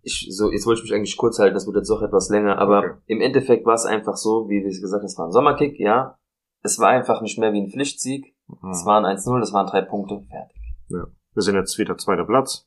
ich, 0.02 0.26
so, 0.30 0.50
jetzt 0.52 0.66
wollte 0.66 0.80
ich 0.80 0.90
mich 0.90 0.94
eigentlich 0.94 1.16
kurz 1.16 1.38
halten, 1.38 1.54
das 1.54 1.66
wird 1.66 1.76
jetzt 1.76 1.88
doch 1.90 2.02
etwas 2.02 2.28
länger, 2.28 2.58
aber 2.58 2.78
Okay. 2.80 2.90
im 3.06 3.20
Endeffekt 3.20 3.64
war 3.64 3.74
es 3.74 3.86
einfach 3.86 4.16
so, 4.16 4.48
wie 4.48 4.60
wir 4.62 4.68
es 4.68 4.80
gesagt 4.82 5.00
haben, 5.00 5.06
es 5.06 5.16
war 5.18 5.26
ein 5.26 5.32
Sommerkick, 5.32 5.78
ja. 5.80 6.18
Es 6.62 6.78
war 6.78 6.88
einfach 6.88 7.20
nicht 7.22 7.38
mehr 7.38 7.52
wie 7.52 7.60
ein 7.62 7.70
Pflichtsieg. 7.70 8.34
Mhm. 8.48 8.70
Es 8.70 8.84
waren 8.84 9.04
1-0, 9.04 9.40
das 9.40 9.52
waren 9.52 9.66
drei 9.66 9.80
Punkte, 9.82 10.20
fertig. 10.28 10.60
Wir 10.88 11.42
sind 11.42 11.56
jetzt 11.56 11.78
wieder 11.78 11.96
zweiter 11.96 12.24
Platz. 12.24 12.66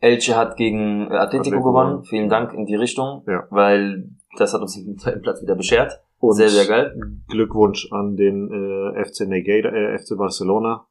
Elche 0.00 0.36
hat 0.36 0.56
gegen 0.56 1.10
äh, 1.10 1.16
Atletico 1.16 1.18
Atletico 1.18 1.56
gewonnen. 1.62 1.88
gewonnen. 1.90 2.04
Vielen 2.04 2.28
Dank 2.28 2.52
in 2.52 2.66
die 2.66 2.74
Richtung, 2.74 3.22
Ja. 3.26 3.46
weil 3.50 4.10
das 4.38 4.52
hat 4.52 4.60
uns 4.62 4.74
den 4.74 4.98
zweiten 4.98 5.22
Platz 5.22 5.40
wieder 5.42 5.54
beschert. 5.54 6.00
Und 6.28 6.36
sehr, 6.36 6.48
sehr 6.48 6.66
geil. 6.66 6.94
Glückwunsch 7.28 7.90
an 7.92 8.16
den 8.16 8.50
äh, 8.50 9.04
FC 9.04 9.26
Negator, 9.26 9.72
äh, 9.72 9.98
FC 9.98 10.16
Barcelona, 10.16 10.86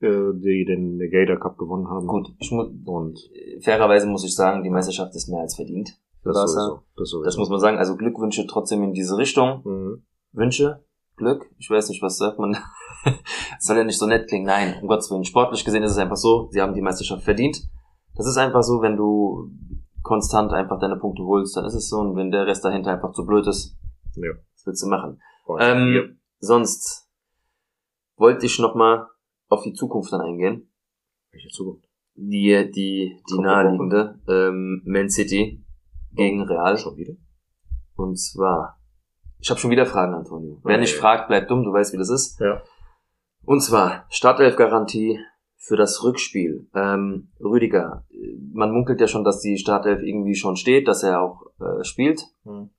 äh, 0.00 0.32
die 0.34 0.64
den 0.66 0.96
Negator 0.96 1.36
Cup 1.36 1.58
gewonnen 1.58 1.88
haben. 1.88 2.06
Gut, 2.06 2.28
ich 2.38 2.50
muss, 2.50 2.68
Und 2.84 3.18
fairerweise 3.62 4.06
muss 4.06 4.24
ich 4.24 4.34
sagen, 4.34 4.62
die 4.62 4.70
Meisterschaft 4.70 5.14
ist 5.14 5.28
mehr 5.28 5.40
als 5.40 5.56
verdient. 5.56 5.98
Das 6.22 6.36
sowieso. 6.36 6.80
Das, 6.96 7.08
sowieso. 7.08 7.24
Das 7.24 7.36
muss 7.36 7.50
man 7.50 7.60
sagen. 7.60 7.78
Also 7.78 7.96
Glückwünsche 7.96 8.46
trotzdem 8.46 8.82
in 8.82 8.92
diese 8.92 9.16
Richtung. 9.16 9.62
Mhm. 9.64 10.02
Wünsche, 10.32 10.84
Glück, 11.16 11.50
ich 11.58 11.70
weiß 11.70 11.88
nicht, 11.88 12.02
was 12.02 12.18
sagt 12.18 12.38
man. 12.38 12.56
Soll 13.58 13.78
ja 13.78 13.84
nicht 13.84 13.98
so 13.98 14.06
nett 14.06 14.28
klingen. 14.28 14.46
Nein, 14.46 14.74
um 14.82 14.88
Gottes 14.88 15.10
Willen. 15.10 15.24
Sportlich 15.24 15.64
gesehen 15.64 15.82
ist 15.82 15.92
es 15.92 15.98
einfach 15.98 16.16
so, 16.16 16.48
sie 16.50 16.60
haben 16.60 16.74
die 16.74 16.82
Meisterschaft 16.82 17.22
verdient. 17.22 17.58
Das 18.16 18.26
ist 18.26 18.36
einfach 18.36 18.62
so, 18.62 18.82
wenn 18.82 18.96
du 18.96 19.50
konstant 20.02 20.52
einfach 20.52 20.78
deine 20.78 20.96
Punkte 20.96 21.24
holst, 21.24 21.56
dann 21.56 21.64
ist 21.64 21.74
es 21.74 21.88
so. 21.88 21.98
Und 21.98 22.16
wenn 22.16 22.30
der 22.30 22.46
Rest 22.46 22.64
dahinter 22.64 22.92
einfach 22.92 23.12
zu 23.12 23.24
blöd 23.24 23.46
ist, 23.46 23.76
Ja. 24.14 24.32
Willst 24.66 24.82
du 24.82 24.88
machen? 24.88 25.20
Und 25.44 25.60
Ähm, 25.62 25.86
hier. 25.88 26.16
sonst 26.38 27.08
wollte 28.16 28.46
ich 28.46 28.58
nochmal 28.58 29.06
auf 29.48 29.62
die 29.62 29.72
Zukunft 29.72 30.12
dann 30.12 30.20
eingehen. 30.20 30.70
Welche 31.32 31.48
Zukunft? 31.48 31.88
Die, 32.14 32.70
die, 32.74 33.20
die 33.30 33.38
naheliegende, 33.38 34.18
ähm, 34.28 34.82
Man 34.86 35.08
City 35.10 35.62
gegen 36.12 36.42
Real. 36.42 36.76
Schon 36.78 36.96
wieder? 36.96 37.12
Und 37.94 38.16
zwar, 38.18 38.80
ich 39.38 39.50
habe 39.50 39.60
schon 39.60 39.70
wieder 39.70 39.86
Fragen, 39.86 40.14
Antonio. 40.14 40.60
Wer 40.64 40.74
Okay. 40.76 40.80
nicht 40.80 40.94
fragt, 40.94 41.28
bleibt 41.28 41.50
dumm, 41.50 41.62
du 41.64 41.72
weißt, 41.72 41.92
wie 41.92 41.98
das 41.98 42.08
ist. 42.10 42.40
Ja. 42.40 42.62
Und 43.44 43.60
zwar, 43.60 44.06
Startelf-Garantie 44.08 45.20
für 45.58 45.76
das 45.76 46.02
Rückspiel. 46.02 46.68
Ähm, 46.74 47.30
Rüdiger, 47.38 48.06
äh, 48.10 48.36
man 48.52 48.72
munkelt 48.72 49.00
ja 49.00 49.06
schon, 49.08 49.24
dass 49.24 49.40
die 49.40 49.58
Startelf 49.58 50.00
irgendwie 50.02 50.34
schon 50.34 50.56
steht, 50.56 50.88
dass 50.88 51.02
er 51.02 51.20
auch 51.20 51.42
äh, 51.60 51.84
spielt. 51.84 52.22
Mhm. 52.44 52.70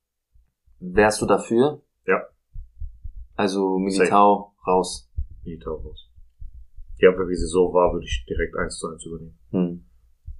Wärst 0.80 1.20
du 1.20 1.26
dafür? 1.26 1.82
Ja. 2.06 2.22
Also 3.34 3.78
Militao 3.78 4.54
raus. 4.66 5.10
Militao 5.44 5.76
raus. 5.76 6.10
Die 7.00 7.06
Abwehr, 7.06 7.28
wie 7.28 7.36
sie 7.36 7.46
so 7.46 7.72
war, 7.72 7.92
würde 7.92 8.04
ich 8.04 8.24
direkt 8.28 8.56
1 8.56 8.78
zu 8.78 8.88
1 8.88 9.06
übernehmen. 9.06 9.38
Hm. 9.50 9.84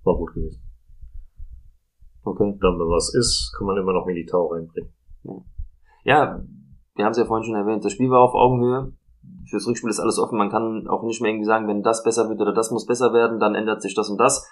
War 0.05 0.17
gut 0.17 0.35
gewesen. 0.35 0.63
Okay. 2.25 2.57
Dann, 2.61 2.79
wenn 2.79 2.89
was 2.89 3.15
ist, 3.15 3.55
kann 3.57 3.67
man 3.67 3.77
immer 3.77 3.93
noch 3.93 4.07
Militao 4.07 4.47
reinbringen. 4.47 4.93
Ja, 6.05 6.43
wir 6.95 7.05
haben 7.05 7.13
es 7.13 7.19
ja 7.19 7.25
vorhin 7.25 7.45
schon 7.45 7.55
erwähnt, 7.55 7.85
das 7.85 7.93
Spiel 7.93 8.11
war 8.11 8.21
auf 8.21 8.35
Augenhöhe. 8.35 8.93
Fürs 9.49 9.67
Rückspiel 9.67 9.91
ist 9.91 10.01
alles 10.01 10.19
offen. 10.19 10.39
Man 10.39 10.51
kann 10.51 10.89
auch 10.89 11.03
nicht 11.03 11.21
mehr 11.21 11.31
irgendwie 11.31 11.47
sagen, 11.47 11.69
wenn 11.69 11.83
das 11.83 12.03
besser 12.03 12.29
wird 12.29 12.41
oder 12.41 12.53
das 12.53 12.71
muss 12.71 12.87
besser 12.87 13.13
werden, 13.13 13.39
dann 13.39 13.55
ändert 13.55 13.83
sich 13.83 13.95
das 13.95 14.11
und 14.11 14.19
das. 14.19 14.49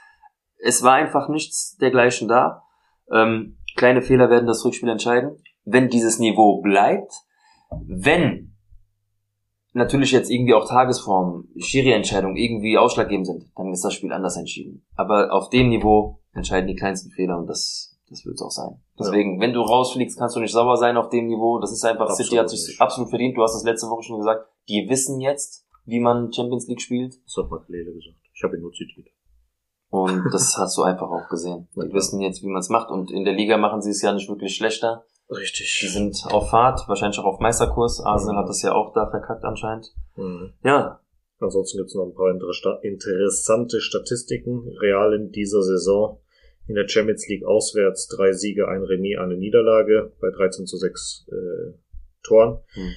Es 0.58 0.82
war 0.82 0.94
einfach 0.94 1.28
nichts 1.28 1.76
dergleichen 1.76 2.28
da. 2.28 2.62
Ähm, 3.10 3.58
kleine 3.76 4.02
Fehler 4.02 4.30
werden 4.30 4.46
das 4.46 4.64
Rückspiel 4.64 4.88
entscheiden. 4.88 5.42
Wenn 5.66 5.90
dieses 5.90 6.18
Niveau 6.18 6.62
bleibt, 6.62 7.12
wenn 7.86 8.56
natürlich 9.74 10.10
jetzt 10.10 10.30
irgendwie 10.30 10.54
auch 10.54 10.66
Tagesform, 10.66 11.48
Schiri-Entscheidungen 11.58 12.36
irgendwie 12.36 12.78
ausschlaggebend 12.78 13.26
sind, 13.26 13.50
dann 13.54 13.72
ist 13.72 13.84
das 13.84 13.92
Spiel 13.92 14.12
anders 14.12 14.36
entschieden. 14.36 14.86
Aber 14.94 15.32
auf 15.32 15.50
dem 15.50 15.68
Niveau 15.68 16.20
entscheiden 16.32 16.66
die 16.66 16.76
kleinsten 16.76 17.10
Fehler 17.10 17.36
und 17.38 17.46
das, 17.46 17.98
das 18.08 18.24
wird 18.24 18.36
es 18.36 18.42
auch 18.42 18.50
sein. 18.50 18.80
Deswegen, 18.98 19.38
wenn 19.40 19.52
du 19.52 19.60
rausfliegst, 19.60 20.18
kannst 20.18 20.36
du 20.36 20.40
nicht 20.40 20.52
sauer 20.52 20.78
sein 20.78 20.96
auf 20.96 21.10
dem 21.10 21.26
Niveau. 21.26 21.58
Das 21.58 21.72
ist 21.72 21.84
einfach, 21.84 22.08
Absolut 22.08 22.24
City 22.24 22.36
hat 22.36 22.48
sich 22.48 22.80
absolut 22.80 23.10
verdient. 23.10 23.36
Du 23.36 23.42
hast 23.42 23.54
es 23.54 23.64
letzte 23.64 23.88
Woche 23.88 24.02
schon 24.02 24.18
gesagt. 24.18 24.48
Die 24.68 24.86
wissen 24.88 25.20
jetzt, 25.20 25.66
wie 25.84 26.00
man 26.00 26.32
Champions 26.32 26.66
League 26.68 26.80
spielt. 26.80 27.16
Das 27.24 27.36
hat 27.36 27.50
Makelele 27.50 27.92
gesagt. 27.92 28.16
Ich 28.32 28.42
habe 28.42 28.56
ihn 28.56 28.62
nur 28.62 28.72
zitiert. 28.72 29.08
Und 29.90 30.24
das 30.32 30.56
hast 30.58 30.76
du 30.78 30.82
einfach 30.82 31.10
auch 31.10 31.28
gesehen. 31.28 31.68
Ja, 31.74 31.84
Die 31.84 31.92
wissen 31.92 32.20
jetzt, 32.20 32.42
wie 32.42 32.48
man 32.48 32.60
es 32.60 32.70
macht. 32.70 32.90
Und 32.90 33.10
in 33.10 33.24
der 33.24 33.34
Liga 33.34 33.58
machen 33.58 33.82
sie 33.82 33.90
es 33.90 34.02
ja 34.02 34.12
nicht 34.12 34.28
wirklich 34.28 34.56
schlechter. 34.56 35.04
Richtig. 35.30 35.78
Die 35.82 35.88
sind 35.88 36.24
auf 36.26 36.50
Fahrt, 36.50 36.88
wahrscheinlich 36.88 37.18
auch 37.18 37.24
auf 37.24 37.40
Meisterkurs. 37.40 38.00
Arsenal 38.00 38.34
Mhm. 38.36 38.38
hat 38.40 38.48
das 38.48 38.62
ja 38.62 38.72
auch 38.72 38.92
da 38.94 39.10
verkackt 39.10 39.44
anscheinend. 39.44 39.92
Mhm. 40.16 40.52
Ja, 40.62 41.00
Ansonsten 41.38 41.76
gibt 41.76 41.88
es 41.90 41.94
noch 41.94 42.06
ein 42.06 42.14
paar 42.14 42.30
inter- 42.30 42.82
interessante 42.82 43.82
Statistiken. 43.82 44.66
Real 44.80 45.12
in 45.12 45.32
dieser 45.32 45.62
Saison 45.62 46.18
in 46.66 46.76
der 46.76 46.88
Champions 46.88 47.28
League 47.28 47.44
auswärts 47.44 48.08
drei 48.08 48.32
Siege, 48.32 48.68
ein 48.68 48.82
Remis, 48.82 49.18
eine 49.18 49.36
Niederlage 49.36 50.12
bei 50.18 50.30
13 50.30 50.64
zu 50.66 50.78
6 50.78 51.26
äh, 51.30 51.74
Toren. 52.22 52.60
Hm. 52.68 52.90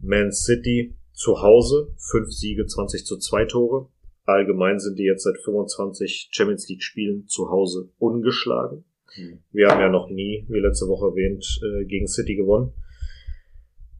Man 0.00 0.32
City 0.32 0.94
zu 1.14 1.40
Hause 1.40 1.94
fünf 1.96 2.30
Siege, 2.30 2.66
20 2.66 3.06
zu 3.06 3.16
2 3.16 3.46
Tore. 3.46 3.88
Allgemein 4.26 4.78
sind 4.78 4.98
die 4.98 5.04
jetzt 5.04 5.22
seit 5.24 5.38
25 5.38 6.28
Champions 6.30 6.68
League 6.68 6.82
Spielen 6.82 7.26
zu 7.26 7.48
Hause 7.50 7.88
ungeschlagen. 7.98 8.84
Hm. 9.14 9.38
Wir 9.52 9.68
haben 9.68 9.80
ja 9.80 9.88
noch 9.88 10.08
nie, 10.08 10.46
wie 10.48 10.60
letzte 10.60 10.86
Woche 10.88 11.06
erwähnt, 11.06 11.44
äh, 11.62 11.84
gegen 11.84 12.06
City 12.06 12.34
gewonnen. 12.36 12.72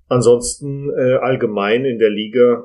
Ansonsten 0.09 0.91
äh, 0.91 1.15
allgemein 1.15 1.85
in 1.85 1.99
der 1.99 2.11
Liga 2.11 2.65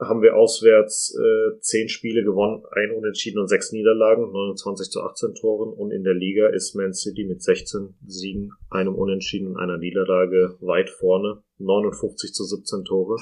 haben 0.00 0.22
wir 0.22 0.36
auswärts 0.36 1.16
äh, 1.16 1.58
zehn 1.60 1.88
Spiele 1.88 2.24
gewonnen, 2.24 2.62
ein 2.72 2.90
Unentschieden 2.90 3.38
und 3.38 3.48
sechs 3.48 3.72
Niederlagen, 3.72 4.30
29 4.32 4.90
zu 4.90 5.00
18 5.02 5.34
Toren. 5.34 5.72
Und 5.72 5.92
in 5.92 6.02
der 6.02 6.14
Liga 6.14 6.48
ist 6.48 6.74
Man 6.74 6.92
City 6.92 7.24
mit 7.24 7.42
16 7.42 7.94
Siegen, 8.06 8.52
einem 8.70 8.94
Unentschieden 8.94 9.48
und 9.48 9.56
einer 9.56 9.78
Niederlage 9.78 10.56
weit 10.60 10.90
vorne, 10.90 11.42
59 11.58 12.32
zu 12.32 12.44
17 12.44 12.84
Tore. 12.84 13.16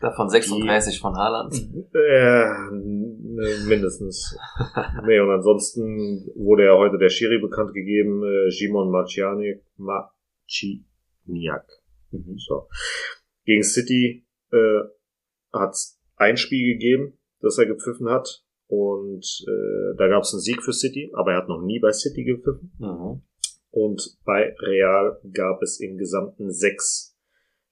Davon 0.00 0.28
36 0.28 1.00
von 1.00 1.14
Haaland. 1.16 1.54
Äh, 1.94 2.44
n- 2.70 3.66
mindestens. 3.68 4.36
nee, 5.06 5.18
und 5.20 5.30
ansonsten 5.30 6.30
wurde 6.34 6.64
ja 6.66 6.76
heute 6.76 6.98
der 6.98 7.08
Schiri 7.08 7.38
bekannt 7.40 7.72
gegeben, 7.74 8.22
äh, 8.24 8.50
Simon 8.50 8.90
Marciani, 8.90 9.60
Marciniak. 9.76 11.66
Mhm. 12.10 12.38
So. 12.38 12.68
Gegen 13.44 13.62
City 13.62 14.26
äh, 14.52 14.80
hat 15.52 15.70
es 15.72 15.98
ein 16.16 16.36
Spiel 16.36 16.74
gegeben, 16.74 17.18
das 17.40 17.58
er 17.58 17.66
gepfiffen 17.66 18.08
hat. 18.08 18.42
Und 18.68 19.24
äh, 19.46 19.96
da 19.96 20.08
gab 20.08 20.22
es 20.24 20.32
einen 20.32 20.40
Sieg 20.40 20.62
für 20.62 20.72
City, 20.72 21.10
aber 21.14 21.32
er 21.32 21.38
hat 21.38 21.48
noch 21.48 21.62
nie 21.62 21.78
bei 21.78 21.92
City 21.92 22.24
gepfiffen. 22.24 22.72
Mhm. 22.78 23.22
Und 23.70 24.18
bei 24.24 24.54
Real 24.58 25.20
gab 25.32 25.62
es 25.62 25.80
im 25.80 25.98
Gesamten 25.98 26.50
sechs 26.50 27.15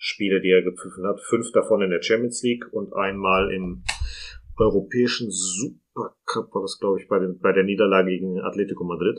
Spiele, 0.05 0.43
die 0.43 0.51
er 0.51 0.63
gepfiffen 0.63 1.07
hat. 1.07 1.19
Fünf 1.23 1.51
davon 1.53 1.81
in 1.81 1.89
der 1.89 2.03
Champions 2.03 2.43
League 2.43 2.67
und 2.73 2.93
einmal 2.93 3.51
im 3.51 3.85
europäischen 4.59 5.31
Supercup 5.31 6.55
war 6.55 6.61
das, 6.61 6.79
glaube 6.79 7.01
ich, 7.01 7.09
bei, 7.09 7.19
den, 7.19 7.39
bei 7.39 7.53
der 7.53 7.65
Niederlage 7.65 8.11
gegen 8.11 8.39
Atletico 8.39 8.85
Madrid. 8.85 9.19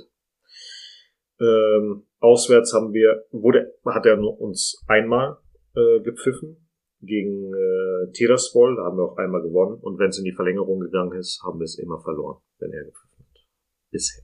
Ähm, 1.42 2.06
auswärts 2.20 2.72
haben 2.74 2.94
wir, 2.94 3.26
wurde, 3.32 3.74
hat 3.84 4.06
er 4.06 4.18
nur 4.18 4.40
uns 4.40 4.80
einmal 4.88 5.38
äh, 5.76 6.02
gepfiffen 6.02 6.70
gegen 7.02 7.52
äh, 7.52 8.12
Tiraspol, 8.12 8.76
da 8.76 8.84
haben 8.84 8.98
wir 8.98 9.06
auch 9.06 9.18
einmal 9.18 9.42
gewonnen. 9.42 9.80
Und 9.82 9.98
wenn 9.98 10.10
es 10.10 10.20
in 10.20 10.24
die 10.24 10.34
Verlängerung 10.34 10.80
gegangen 10.80 11.18
ist, 11.18 11.42
haben 11.44 11.60
wir 11.60 11.66
es 11.66 11.80
immer 11.80 12.00
verloren, 12.00 12.42
wenn 12.60 12.72
er 12.72 12.86
gepfiffen 12.86 13.26
hat. 13.26 13.48
Bisher. 13.90 14.24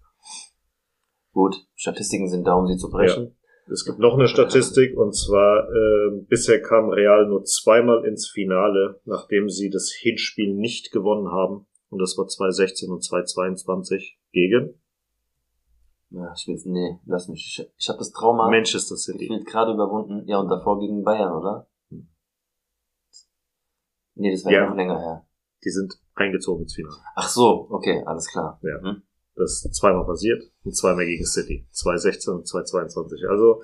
Gut, 1.34 1.56
Statistiken 1.74 2.30
sind 2.30 2.46
da, 2.46 2.54
um 2.54 2.68
sie 2.68 2.78
zu 2.78 2.92
brechen. 2.92 3.36
Es 3.72 3.86
gibt 3.86 4.00
noch 4.00 4.16
eine 4.16 4.28
Statistik 4.28 4.98
und 4.98 5.14
zwar 5.16 5.70
äh, 5.70 6.22
bisher 6.28 6.62
kam 6.62 6.90
Real 6.90 7.26
nur 7.28 7.44
zweimal 7.46 8.04
ins 8.06 8.28
Finale, 8.30 9.00
nachdem 9.06 9.50
sie 9.50 9.70
das 9.70 9.92
Hinspiel 9.92 10.54
nicht 10.54 10.92
gewonnen 10.92 11.32
haben. 11.32 11.66
Und 11.90 12.00
das 12.00 12.18
war 12.18 12.28
2016 12.28 12.90
und 12.92 13.02
2022 13.04 14.20
gegen 14.32 14.82
Ja, 16.10 16.34
ich 16.36 16.48
will, 16.48 16.60
nee, 16.66 17.00
lass 17.06 17.30
mich. 17.30 17.58
Ich, 17.60 17.72
ich 17.78 17.88
habe 17.90 18.00
das 18.00 18.12
Trauma 18.12 18.50
Manchester 18.50 18.98
City. 18.98 19.28
gefühlt 19.28 19.48
gerade 19.48 19.72
überwunden. 19.74 20.28
Ja, 20.28 20.40
und 20.40 20.50
davor 20.50 20.80
gegen 20.80 21.04
Bayern, 21.04 21.32
oder? 21.34 21.68
Nee, 24.16 24.32
das 24.32 24.44
war 24.44 24.52
ja 24.52 24.64
Ja. 24.64 24.70
noch 24.70 24.76
länger 24.76 25.00
her. 25.00 25.26
Die 25.64 25.70
sind 25.70 25.94
eingezogen 26.16 26.64
ins 26.64 26.76
Finale. 26.76 26.96
Ach 27.16 27.30
so, 27.30 27.68
okay, 27.70 28.04
alles 28.06 28.28
klar. 28.30 28.60
Ja. 28.64 28.82
Hm? 28.82 29.04
Das 29.42 29.66
ist 29.66 29.76
zweimal 29.76 30.06
passiert 30.06 30.44
und 30.64 30.76
zweimal 30.76 31.06
gegen 31.06 31.26
City. 31.26 31.68
2016 31.72 32.34
und 32.34 32.48
2022. 32.48 33.28
Also 33.30 33.62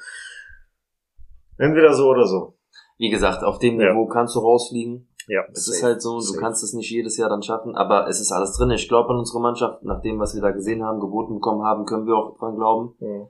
entweder 1.57 1.93
so 1.93 2.07
oder 2.09 2.25
so. 2.25 2.57
Wie 2.97 3.09
gesagt, 3.09 3.43
auf 3.43 3.59
dem 3.59 3.79
Ja. 3.79 3.89
Niveau 3.91 4.07
kannst 4.07 4.35
du 4.35 4.39
rausfliegen. 4.39 5.07
Ja, 5.27 5.43
Es 5.51 5.67
ist 5.67 5.83
halt 5.83 6.01
so, 6.01 6.15
du 6.15 6.21
Safe. 6.21 6.39
kannst 6.39 6.63
es 6.63 6.71
nicht 6.73 6.89
jedes 6.89 7.17
Jahr 7.17 7.29
dann 7.29 7.43
schaffen, 7.43 7.75
aber 7.75 8.07
es 8.07 8.21
ist 8.21 8.31
alles 8.31 8.53
drin. 8.57 8.71
Ich 8.71 8.87
glaube 8.87 9.09
an 9.09 9.17
unsere 9.19 9.41
Mannschaft, 9.41 9.83
nach 9.83 10.01
dem, 10.01 10.19
was 10.19 10.33
wir 10.33 10.41
da 10.41 10.51
gesehen 10.51 10.83
haben, 10.85 11.01
geboten 11.01 11.33
bekommen 11.35 11.63
haben, 11.63 11.85
können 11.85 12.05
wir 12.07 12.15
auch 12.15 12.37
dran 12.39 12.55
glauben. 12.55 12.95
Ja. 12.99 13.27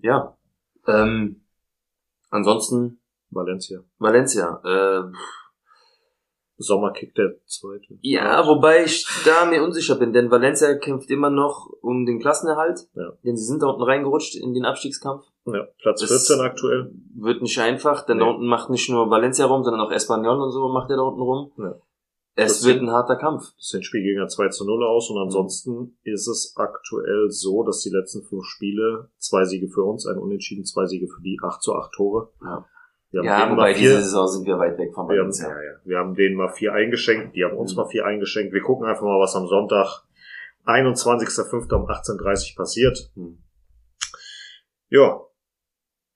Ja. 0.00 0.36
Ähm, 0.86 1.44
ansonsten 2.30 3.00
Valencia. 3.30 3.80
Valencia. 3.98 4.60
Äh, 4.64 5.02
Sommerkick 6.56 7.14
der 7.14 7.34
zweite. 7.46 7.98
ja, 8.00 8.46
wobei 8.46 8.84
ich 8.84 9.06
da 9.24 9.44
mir 9.46 9.62
unsicher 9.62 9.96
bin, 9.96 10.12
denn 10.12 10.30
Valencia 10.30 10.74
kämpft 10.76 11.10
immer 11.10 11.30
noch 11.30 11.68
um 11.80 12.06
den 12.06 12.20
Klassenerhalt. 12.20 12.80
Ja. 12.94 13.12
Denn 13.24 13.36
sie 13.36 13.44
sind 13.44 13.62
da 13.62 13.66
unten 13.68 13.82
reingerutscht 13.82 14.36
in 14.36 14.54
den 14.54 14.64
Abstiegskampf. 14.64 15.24
Ja, 15.46 15.66
Platz 15.82 16.00
Das- 16.00 16.10
14 16.28 16.40
aktuell. 16.40 16.90
Wird 17.16 17.42
nicht 17.42 17.58
einfach, 17.58 18.06
denn 18.06 18.18
Nee. 18.18 18.24
da 18.24 18.30
unten 18.30 18.46
macht 18.46 18.70
nicht 18.70 18.88
nur 18.88 19.10
Valencia 19.10 19.46
rum, 19.46 19.62
sondern 19.64 19.80
auch 19.86 19.90
Espanyol 19.92 20.40
und 20.40 20.50
so 20.52 20.68
macht 20.68 20.90
er 20.90 20.96
da 20.96 21.02
unten 21.02 21.20
rum. 21.22 21.52
Ja. 21.58 21.74
Es 22.36 22.58
Das 22.60 22.66
wird 22.66 22.82
ein 22.82 22.90
harter 22.90 23.14
Kampf. 23.16 23.52
Das 23.56 23.68
sind 23.68 23.84
Spielgänger 23.84 24.26
2 24.26 24.48
zu 24.48 24.64
0 24.64 24.82
aus 24.84 25.08
und 25.10 25.18
ansonsten 25.22 25.96
ist 26.02 26.26
es 26.26 26.54
aktuell 26.56 27.30
so, 27.30 27.62
dass 27.62 27.80
die 27.80 27.90
letzten 27.90 28.22
fünf 28.24 28.44
Spiele 28.44 29.08
zwei 29.18 29.44
Siege 29.44 29.68
für 29.68 29.84
uns, 29.84 30.04
ein 30.06 30.18
Unentschieden, 30.18 30.64
zwei 30.64 30.86
Siege 30.86 31.06
für 31.06 31.22
die, 31.22 31.38
8 31.42 31.62
zu 31.62 31.74
8 31.76 31.92
Tore. 31.92 32.30
Ja. 32.42 32.66
Wir 33.14 33.20
haben 33.20 33.26
Ja, 33.26 33.38
denen 33.46 33.52
wobei 33.52 33.70
mal 33.70 33.74
vier, 33.74 33.88
diese 33.90 34.02
Saison 34.02 34.26
sind 34.28 34.46
wir 34.46 34.58
weit 34.58 34.76
weg 34.76 34.92
von 34.92 35.08
wir 35.08 35.20
haben, 35.22 35.30
ja, 35.30 35.48
ja, 35.48 35.78
wir 35.84 35.98
haben 35.98 36.14
denen 36.14 36.34
mal 36.36 36.48
vier 36.52 36.72
eingeschenkt, 36.72 37.36
die 37.36 37.44
haben 37.44 37.56
uns 37.56 37.72
Mhm. 37.72 37.76
mal 37.82 37.88
vier 37.88 38.04
eingeschenkt. 38.04 38.52
Wir 38.52 38.60
gucken 38.60 38.86
einfach 38.86 39.02
mal, 39.02 39.20
was 39.20 39.36
am 39.36 39.46
Sonntag, 39.46 40.02
21.05. 40.66 41.72
um 41.74 41.86
18.30 41.86 42.56
passiert. 42.56 42.98
Hm. 43.14 43.38
Ja, 44.88 45.20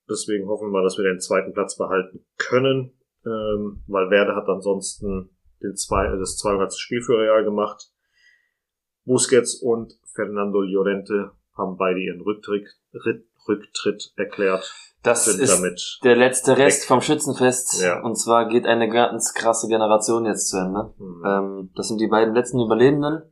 deswegen 0.09 0.47
hoffen 0.47 0.71
wir, 0.71 0.83
dass 0.83 0.97
wir 0.97 1.03
den 1.05 1.19
zweiten 1.21 1.53
Platz 1.53 1.77
behalten 1.77 2.25
können, 2.37 2.91
ähm, 3.25 3.83
weil 3.87 4.09
Werde 4.09 4.35
hat 4.35 4.47
ansonsten 4.49 5.29
den 5.61 5.75
zwei, 5.75 6.05
äh, 6.07 6.17
das 6.19 6.37
200. 6.37 6.73
Spiel 6.73 7.01
für 7.01 7.17
Real 7.17 7.43
gemacht. 7.43 7.91
Busquets 9.05 9.55
und 9.61 9.93
Fernando 10.13 10.61
Llorente 10.61 11.31
haben 11.57 11.77
beide 11.77 11.99
ihren 11.99 12.21
Rücktritt, 12.21 12.67
Ritt- 12.93 13.28
Rücktritt 13.47 14.13
erklärt, 14.17 14.71
Das 15.03 15.27
ist 15.27 15.49
damit 15.51 15.99
der 16.03 16.15
letzte 16.15 16.57
Rest 16.57 16.81
weg. 16.81 16.87
vom 16.87 17.01
Schützenfest. 17.01 17.81
Ja. 17.81 18.01
Und 18.01 18.15
zwar 18.17 18.47
geht 18.49 18.65
eine 18.65 18.89
ganz 18.89 19.33
krasse 19.33 19.67
Generation 19.67 20.25
jetzt 20.25 20.49
zu 20.49 20.57
Ende. 20.57 20.93
hm, 20.97 21.23
Ähm, 21.25 21.71
das 21.75 21.87
sind 21.87 21.99
die 22.01 22.07
beiden 22.07 22.33
letzten 22.35 22.59
Überlebenden 22.59 23.23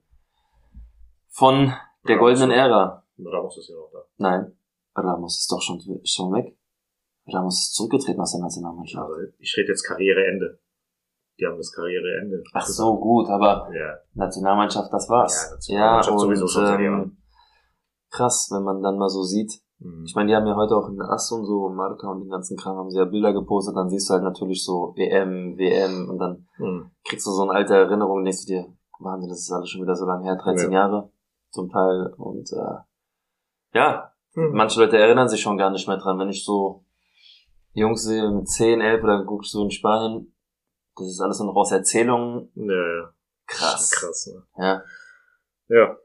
von 1.30 1.74
der 2.08 2.16
Ramos. 2.16 2.20
goldenen 2.40 2.52
Ära. 2.52 3.04
Ramos 3.20 3.58
ist 3.58 3.70
ja 3.70 3.76
noch 3.76 3.90
da. 3.92 4.00
Nein, 4.18 4.58
Ramos 4.96 5.40
ist 5.40 5.52
doch 5.52 5.62
schon, 5.62 5.80
schon 6.06 6.34
weg. 6.34 6.58
Ramos 7.28 7.60
ist 7.60 7.76
zurückgetreten 7.76 8.22
aus 8.22 8.32
der 8.32 8.42
Nationalmannschaft. 8.42 9.04
Aber 9.04 9.18
ich 9.40 9.56
rede 9.58 9.70
jetzt 9.70 9.84
Karriereende. 9.84 10.60
Die 11.40 11.46
haben 11.46 11.58
das 11.58 11.72
Karriereende. 11.72 12.42
Ach 12.54 12.66
so, 12.66 12.98
gut, 13.00 13.28
aber 13.30 13.70
Ja, 13.74 13.98
Nationalmannschaft, 14.14 14.92
das 14.92 15.08
war's. 15.10 15.46
Ja, 15.46 15.54
Nationalmannschaft 15.56 16.14
und, 16.14 16.20
sowieso 16.20 16.48
schon 16.48 16.80
ähm, 16.80 17.18
krass, 18.10 18.50
wenn 18.52 18.64
man 18.64 18.82
dann 18.82 18.98
mal 18.98 19.10
so 19.10 19.22
sieht. 19.24 19.62
Hm. 19.80 20.04
Ich 20.06 20.16
meine, 20.16 20.30
die 20.30 20.36
haben 20.36 20.48
ja 20.48 20.56
heute 20.56 20.76
auch 20.76 20.90
in 20.90 21.02
Ass 21.02 21.32
und 21.32 21.46
so, 21.46 21.70
Marca 21.70 22.10
und 22.10 22.22
den 22.22 22.30
ganzen 22.30 22.58
Kram 22.58 22.78
haben 22.78 22.90
sie 22.90 22.98
ja 23.00 23.06
Bilder 23.06 23.34
gepostet, 23.34 23.76
dann 23.76 23.90
siehst 23.90 24.10
du 24.10 24.14
halt 24.14 24.24
natürlich 24.24 24.64
so 24.64 24.94
EM, 24.98 25.58
WM 25.58 26.10
und 26.10 26.18
dann 26.20 26.48
Hm. 26.58 26.92
kriegst 27.06 27.26
du 27.28 27.32
so 27.32 27.44
eine 27.44 27.52
alte 27.54 27.76
Erinnerung 27.76 28.18
und 28.18 28.26
denkst 28.26 28.46
du 28.46 28.54
dir, 28.54 28.74
Wahnsinn, 29.00 29.30
das 29.30 29.40
ist 29.40 29.52
alles 29.52 29.70
schon 29.70 29.82
wieder 29.84 29.96
so 29.96 30.06
lange 30.06 30.24
her, 30.26 30.36
13 30.36 30.72
Jahre 30.72 31.12
zum 31.52 31.70
Teil 31.70 32.14
und 32.18 32.52
äh, 32.54 33.78
ja, 33.78 34.12
Hm. 34.34 34.52
manche 34.54 34.80
Leute 34.80 34.98
erinnern 34.98 35.30
sich 35.30 35.42
schon 35.42 35.58
gar 35.58 35.70
nicht 35.72 35.88
mehr 35.88 35.98
dran, 35.98 36.18
wenn 36.20 36.30
ich 36.30 36.44
so 36.46 36.84
Jungs 37.74 38.04
sehe 38.04 38.30
mit 38.32 38.48
10, 38.50 38.82
11 38.82 39.04
oder 39.04 39.24
guckst 39.24 39.54
du 39.54 39.64
in 39.64 39.72
Spanien, 39.72 40.34
das 40.96 41.08
ist 41.08 41.22
alles 41.22 41.38
nur 41.40 41.50
noch 41.50 41.56
aus 41.56 41.72
Erzählungen, 41.72 42.50
Ja, 42.56 42.74
ja. 42.74 43.14
krass. 43.46 43.92
Krass, 43.92 44.34
ne? 44.34 44.44
Ja, 44.58 44.82
Ja. 45.70 45.96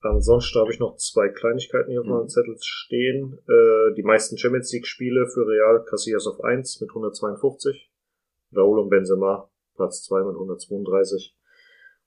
Ansonsten 0.00 0.60
habe 0.60 0.72
ich 0.72 0.78
noch 0.78 0.96
zwei 0.96 1.28
Kleinigkeiten 1.28 1.90
hier 1.90 2.00
auf 2.00 2.06
Mhm. 2.06 2.12
meinem 2.12 2.28
Zettel 2.28 2.56
stehen. 2.60 3.38
Äh, 3.48 3.94
die 3.96 4.02
meisten 4.04 4.38
Champions 4.38 4.72
League 4.72 4.86
Spiele 4.86 5.26
für 5.28 5.46
Real 5.46 5.84
Casillas 5.84 6.26
auf 6.26 6.42
1 6.44 6.80
mit 6.80 6.90
152. 6.94 7.90
Raúl 8.54 8.78
und 8.80 8.88
Benzema 8.90 9.50
Platz 9.74 10.04
2 10.04 10.22
mit 10.24 10.36
132. 10.36 11.36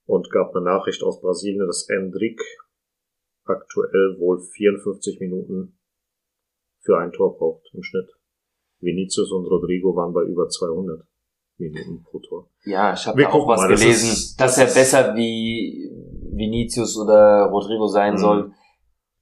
Und 0.06 0.30
gab 0.32 0.56
eine 0.56 0.64
Nachricht 0.66 1.04
aus 1.04 1.22
Brasilien, 1.22 1.68
dass 1.68 1.88
Endrick 1.90 2.42
aktuell 3.46 4.18
wohl 4.20 4.40
54 4.40 5.20
Minuten 5.20 5.78
für 6.80 6.98
ein 6.98 7.12
Tor 7.12 7.38
braucht 7.38 7.70
im 7.74 7.84
Schnitt. 7.84 8.10
Vinicius 8.80 9.32
und 9.32 9.46
Rodrigo 9.46 9.96
waren 9.96 10.14
bei 10.14 10.24
über 10.24 10.48
200 10.50 11.06
Minuten 11.58 12.02
pro 12.04 12.20
Tor. 12.20 12.50
ja 12.66 12.94
ich 12.94 13.06
habe 13.06 13.30
auch 13.30 13.48
was 13.48 13.62
mal, 13.62 13.70
das 13.70 13.80
gelesen, 13.82 14.10
ist- 14.10 14.40
dass 14.42 14.56
das 14.56 14.76
er 14.76 14.82
besser 14.82 15.16
wie 15.16 15.92
Vinicius 16.32 16.98
oder 16.98 17.46
Rodrigo 17.52 17.88
sein 17.88 18.14
Mhm. 18.14 18.18
soll. 18.18 18.52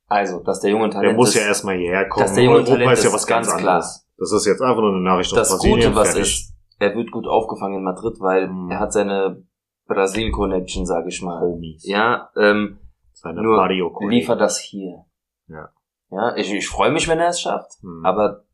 Also, 0.08 0.40
dass 0.40 0.60
der 0.62 0.72
junge 0.72 0.86
Der 0.90 1.02
Talent 1.02 1.18
muss 1.18 1.30
ist, 1.30 1.36
ja 1.42 1.48
erstmal 1.48 1.78
hierher 1.78 2.08
kommen. 2.10 2.26
dass 2.26 2.34
der 2.34 2.44
junge 2.44 2.58
Europa 2.58 2.72
Talent 2.72 2.92
ist 2.94 3.04
ja 3.04 3.14
was 3.14 3.28
ganz, 3.28 3.48
ganz 3.48 3.60
klar. 3.62 3.74
anderes. 3.76 4.08
Das 4.18 4.32
ist 4.34 4.46
jetzt 4.46 4.62
einfach 4.62 4.82
nur 4.82 4.92
eine 4.94 5.02
Nachricht 5.02 5.32
aus 5.34 5.38
das 5.40 5.50
Brasilien. 5.50 5.80
Gute, 5.82 5.96
was 5.96 6.08
fertig. 6.14 6.24
ist, 6.24 6.54
er 6.80 6.96
wird 6.96 7.12
gut 7.12 7.28
aufgefangen 7.28 7.76
in 7.78 7.84
Madrid, 7.84 8.16
weil 8.20 8.48
Mhm. 8.48 8.72
er 8.72 8.80
hat 8.80 8.92
seine 8.94 9.44
Brasil-Connection, 9.88 10.86
sag 10.86 11.06
ich 11.08 11.22
mal. 11.22 11.42
Homies. 11.42 11.84
Ja, 11.86 12.30
ähm, 12.38 12.80
Seine 13.14 13.42
nur 13.42 13.68
liefer 14.08 14.36
das 14.38 14.60
hier. 14.60 15.06
Ja. 15.48 15.70
Ja, 16.12 16.36
ich, 16.38 16.52
ich 16.54 16.68
freue 16.70 16.92
mich, 16.92 17.08
wenn 17.08 17.20
er 17.20 17.30
es 17.30 17.42
schafft, 17.42 17.84
Mhm. 17.84 18.06
aber 18.06 18.46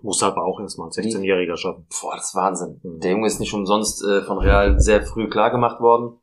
Muss 0.00 0.22
aber 0.22 0.44
auch 0.44 0.60
erstmal 0.60 0.86
ein 0.88 0.92
16-Jähriger 0.92 1.56
schaffen. 1.56 1.86
boah, 2.00 2.14
das 2.14 2.26
ist 2.28 2.34
Wahnsinn. 2.36 2.80
Mhm. 2.84 3.00
Der 3.00 3.10
Junge 3.10 3.26
ist 3.26 3.40
nicht 3.40 3.52
umsonst 3.52 4.04
äh, 4.04 4.22
von 4.22 4.38
Real 4.38 4.78
sehr 4.78 5.02
früh 5.02 5.28
klar 5.28 5.50
gemacht 5.50 5.80
worden. 5.80 6.20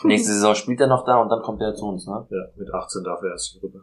Nächste 0.04 0.32
Saison 0.32 0.54
spielt 0.54 0.80
er 0.80 0.86
noch 0.86 1.04
da 1.04 1.20
und 1.20 1.28
dann 1.28 1.42
kommt 1.42 1.60
er 1.60 1.74
zu 1.74 1.86
uns, 1.86 2.06
ne? 2.06 2.26
Ja, 2.30 2.38
mit 2.56 2.72
18 2.72 3.04
darf 3.04 3.22
er 3.22 3.30
erst 3.30 3.62
rüber. 3.62 3.80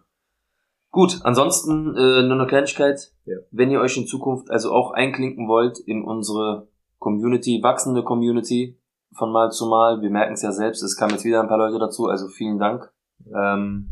Gut, 0.91 1.19
ansonsten 1.23 1.95
äh, 1.95 2.23
nur 2.23 2.39
eine 2.39 2.47
Kleinigkeit. 2.47 3.11
Ja. 3.25 3.35
Wenn 3.51 3.71
ihr 3.71 3.81
euch 3.81 3.97
in 3.97 4.07
Zukunft 4.07 4.49
also 4.49 4.71
auch 4.71 4.91
einklinken 4.91 5.47
wollt 5.47 5.79
in 5.79 6.03
unsere 6.03 6.69
Community, 6.97 7.59
wachsende 7.61 8.03
Community 8.03 8.79
von 9.15 9.31
Mal 9.31 9.51
zu 9.51 9.67
Mal, 9.67 10.01
wir 10.01 10.09
merken 10.09 10.33
es 10.33 10.41
ja 10.41 10.51
selbst, 10.51 10.81
es 10.81 10.95
kamen 10.95 11.11
jetzt 11.11 11.25
wieder 11.25 11.41
ein 11.41 11.47
paar 11.47 11.57
Leute 11.57 11.77
dazu, 11.77 12.07
also 12.07 12.27
vielen 12.27 12.57
Dank. 12.57 12.91
Ähm, 13.33 13.91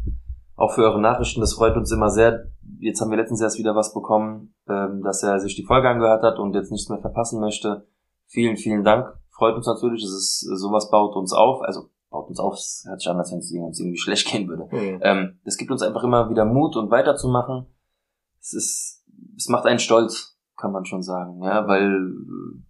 auch 0.56 0.72
für 0.72 0.84
eure 0.84 1.02
Nachrichten, 1.02 1.42
das 1.42 1.54
freut 1.54 1.76
uns 1.76 1.92
immer 1.92 2.10
sehr. 2.10 2.48
Jetzt 2.80 3.02
haben 3.02 3.12
wir 3.12 3.18
letztens 3.18 3.42
erst 3.42 3.60
wieder 3.60 3.76
was 3.76 3.94
bekommen, 3.94 4.56
ähm, 4.68 5.02
dass 5.04 5.22
er 5.22 5.40
sich 5.40 5.56
die 5.56 5.66
Folge 5.66 5.90
angehört 5.90 6.24
hat 6.24 6.40
und 6.40 6.56
jetzt 6.56 6.72
nichts 6.72 6.90
mehr 6.90 7.00
verpassen 7.00 7.42
möchte. 7.42 7.88
Vielen, 8.28 8.58
vielen 8.58 8.84
Dank. 8.84 9.14
Freut 9.32 9.56
uns 9.56 9.68
natürlich, 9.68 10.02
es 10.04 10.12
ist, 10.12 10.40
sowas 10.60 10.90
baut 10.90 11.16
uns 11.16 11.34
auf, 11.34 11.62
also 11.62 11.90
baut 12.16 12.30
uns 12.30 12.40
auf, 12.40 12.54
es 12.54 12.86
hört 12.88 13.02
sich 13.02 13.10
an, 13.10 13.18
als 13.18 13.32
wenn 13.32 13.40
es 13.40 13.52
uns 13.52 13.80
irgendwie 13.80 13.98
schlecht 13.98 14.32
gehen 14.32 14.48
würde. 14.48 14.68
Mhm. 14.72 15.00
Ähm, 15.02 15.40
das 15.44 15.58
gibt 15.58 15.72
uns 15.72 15.82
einfach 15.82 16.04
immer 16.04 16.30
wieder 16.30 16.46
Mut 16.46 16.78
und 16.78 16.90
weiterzumachen. 16.90 17.66
Es 18.40 18.54
ist, 18.54 19.04
es 19.36 19.50
macht 19.50 19.66
einen 19.66 19.80
stolz, 19.80 20.38
kann 20.58 20.72
man 20.72 20.86
schon 20.86 21.04
sagen, 21.04 21.42
ja, 21.44 21.68
weil, 21.68 21.92
äh, 21.92 22.62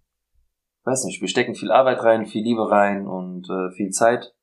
weiß 0.84 1.04
nicht, 1.04 1.20
wir 1.20 1.28
stecken 1.28 1.54
viel 1.54 1.70
Arbeit 1.70 2.02
rein, 2.02 2.26
viel 2.26 2.42
Liebe 2.42 2.68
rein 2.70 3.06
und 3.06 3.48
äh, 3.48 3.70
viel 3.70 3.90
Zeit 3.90 4.34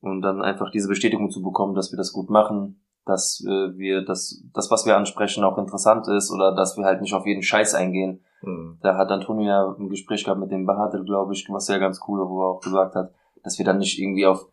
und 0.00 0.22
dann 0.22 0.40
einfach 0.40 0.70
diese 0.70 0.88
Bestätigung 0.88 1.30
zu 1.30 1.42
bekommen, 1.42 1.74
dass 1.74 1.90
wir 1.90 1.96
das 1.96 2.12
gut 2.12 2.30
machen, 2.30 2.84
dass 3.04 3.42
äh, 3.44 3.76
wir 3.76 4.04
das, 4.04 4.44
das, 4.54 4.70
was 4.70 4.86
wir 4.86 4.96
ansprechen, 4.96 5.42
auch 5.42 5.58
interessant 5.58 6.06
ist 6.06 6.30
oder 6.30 6.54
dass 6.54 6.76
wir 6.76 6.84
halt 6.84 7.00
nicht 7.00 7.14
auf 7.14 7.26
jeden 7.26 7.42
Scheiß 7.42 7.74
eingehen. 7.74 8.22
Mhm. 8.42 8.78
Da 8.82 8.96
hat 8.96 9.10
Antonio 9.10 9.46
ja 9.46 9.74
ein 9.76 9.88
Gespräch 9.88 10.22
gehabt 10.22 10.40
mit 10.40 10.52
dem 10.52 10.66
Bahatel, 10.66 11.04
glaube 11.04 11.32
ich, 11.32 11.48
was 11.50 11.66
ja 11.66 11.78
ganz 11.78 12.00
cool, 12.06 12.20
wo 12.28 12.42
er 12.42 12.50
auch 12.50 12.60
gesagt 12.60 12.94
hat, 12.94 13.12
dass 13.42 13.58
wir 13.58 13.64
dann 13.64 13.78
nicht 13.78 13.98
irgendwie 13.98 14.26
auf 14.26 14.46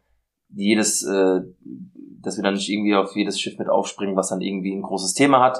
jedes, 0.49 1.03
äh, 1.03 1.41
dass 2.21 2.38
wir 2.38 2.43
dann 2.43 2.53
nicht 2.53 2.69
irgendwie 2.69 2.95
auf 2.95 3.15
jedes 3.15 3.39
Schiff 3.39 3.57
mit 3.57 3.69
aufspringen, 3.69 4.15
was 4.15 4.29
dann 4.29 4.41
irgendwie 4.41 4.73
ein 4.75 4.81
großes 4.81 5.13
Thema 5.13 5.41
hat. 5.41 5.59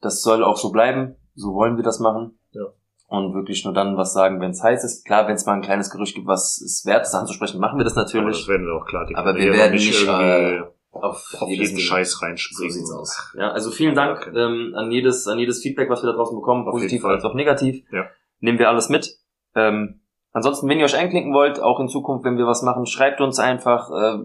Das 0.00 0.22
soll 0.22 0.42
auch 0.44 0.56
so 0.56 0.70
bleiben. 0.70 1.16
So 1.34 1.54
wollen 1.54 1.76
wir 1.76 1.84
das 1.84 1.98
machen. 2.00 2.38
Ja. 2.52 2.62
Und 3.06 3.34
wirklich 3.34 3.64
nur 3.64 3.74
dann 3.74 3.96
was 3.96 4.12
sagen, 4.12 4.40
wenn 4.40 4.50
es 4.52 4.62
heiß 4.62 4.84
ist. 4.84 5.04
Klar, 5.04 5.26
wenn 5.28 5.34
es 5.34 5.46
mal 5.46 5.52
ein 5.54 5.62
kleines 5.62 5.90
Gerücht 5.90 6.14
gibt, 6.14 6.26
was 6.26 6.60
es 6.60 6.84
wert 6.86 7.06
ist 7.06 7.14
anzusprechen, 7.14 7.60
machen 7.60 7.78
wir 7.78 7.84
das 7.84 7.92
Aber 7.94 8.02
natürlich. 8.04 8.38
das 8.38 8.48
werden 8.48 8.66
wir 8.66 8.74
auch 8.74 8.86
klar 8.86 9.06
Aber 9.14 9.34
wir 9.36 9.52
werden 9.52 9.72
nicht, 9.74 9.92
irgendwie 10.02 10.62
auf, 10.90 11.24
auf 11.38 11.48
jeden 11.48 11.64
Ding. 11.66 11.78
Scheiß 11.78 12.12
So 12.12 12.24
reinspringen. 12.26 12.70
sieht's 12.72 12.92
aus. 12.92 13.32
Ja, 13.36 13.50
also 13.50 13.70
vielen 13.70 13.94
Dank 13.94 14.26
Okay. 14.26 14.38
ähm, 14.38 14.74
an 14.76 14.90
jedes 14.90 15.26
an 15.26 15.38
jedes 15.38 15.62
Feedback, 15.62 15.88
was 15.88 16.02
wir 16.02 16.10
da 16.10 16.16
draußen 16.16 16.36
bekommen, 16.36 16.66
Auf 16.66 16.72
positiv 16.72 17.04
als 17.04 17.24
auch 17.24 17.34
negativ. 17.34 17.84
Ja. 17.92 18.04
Nehmen 18.40 18.58
wir 18.58 18.68
alles 18.68 18.88
mit. 18.88 19.16
Ähm, 19.54 20.01
ansonsten, 20.32 20.68
wenn 20.68 20.78
ihr 20.78 20.84
euch 20.84 20.96
einklinken 20.96 21.32
wollt, 21.32 21.60
auch 21.60 21.80
in 21.80 21.88
Zukunft, 21.88 22.24
wenn 22.24 22.38
wir 22.38 22.46
was 22.46 22.62
machen, 22.62 22.86
schreibt 22.86 23.20
uns 23.20 23.38
einfach. 23.38 23.90
Äh, 23.90 24.18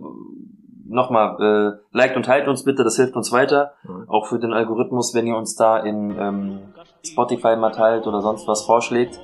Nochmal, 0.89 1.35
äh, 1.41 1.97
liked 1.97 2.15
und 2.15 2.23
teilt 2.23 2.47
uns 2.47 2.63
bitte, 2.63 2.85
das 2.85 2.95
hilft 2.95 3.13
uns 3.17 3.33
weiter. 3.33 3.73
Mhm. 3.83 4.05
Auch 4.07 4.27
für 4.27 4.39
den 4.39 4.53
Algorithmus, 4.53 5.13
wenn 5.13 5.27
ihr 5.27 5.35
uns 5.35 5.55
da 5.57 5.77
in 5.79 6.17
ähm, 6.17 6.59
Spotify 7.05 7.57
mal 7.57 7.71
teilt 7.71 8.07
oder 8.07 8.21
sonst 8.21 8.47
was 8.47 8.61
vorschlägt. 8.65 9.19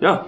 Ja, 0.00 0.26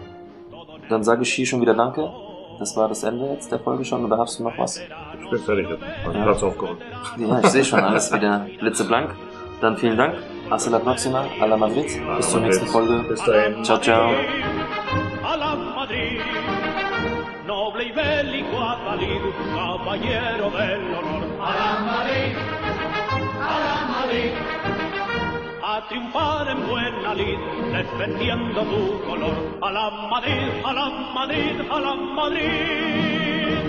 dann 0.88 1.03
sage 1.05 1.20
ich 1.20 1.34
hier 1.34 1.44
schon 1.44 1.61
wieder 1.61 1.74
Danke. 1.74 2.11
Das 2.59 2.78
war 2.78 2.88
das 2.88 3.03
Ende 3.03 3.26
jetzt 3.26 3.53
der 3.53 3.59
Folge 3.59 3.84
schon, 3.84 4.07
oder 4.07 4.16
hast 4.16 4.38
du 4.38 4.42
noch 4.44 4.57
was? 4.57 4.78
Ich 5.22 5.30
bin 5.30 5.38
fertig. 5.40 5.68
Hab 5.68 6.12
den 6.12 6.20
Ja. 6.20 6.26
Platz 6.26 6.42
aufgeräumt. 6.42 6.80
Ja, 7.18 7.40
ich 7.40 7.46
sehe 7.48 7.64
schon 7.64 7.80
alles 7.80 8.11
wieder 8.11 8.46
blitzeblank. 8.59 9.14
Dann 9.61 9.76
vielen 9.76 9.98
Dank. 9.98 10.14
Hasta 10.48 10.70
la 10.70 10.78
próxima. 10.78 11.26
A 11.40 11.44
la 11.44 11.59
Madrid. 11.59 11.88
Bis 12.16 12.30
zur 12.30 12.40
nächsten 12.40 12.66
Folge. 12.66 13.05
Bis 13.07 13.22
dahin. 13.22 13.62
Ciao, 13.62 13.78
ciao. 13.78 14.11
Caballero 19.91 20.51
del 20.51 20.95
honor. 20.95 21.22
Alla 21.41 21.80
Madrid, 21.80 22.36
alla 23.41 23.86
Madrid, 23.88 24.32
triunfar 25.88 26.49
en 26.49 26.66
buena 26.68 27.14
lid, 27.14 27.38
defendiendo 27.72 28.62
tu 28.62 29.01
color. 29.05 29.59
A 29.61 29.70
la 29.72 29.91
Madrid, 30.09 30.62
a 30.64 30.72
la 30.72 30.91
Madrid, 31.14 31.61
a 31.68 31.80
la 31.80 31.95
Madrid. 31.97 33.61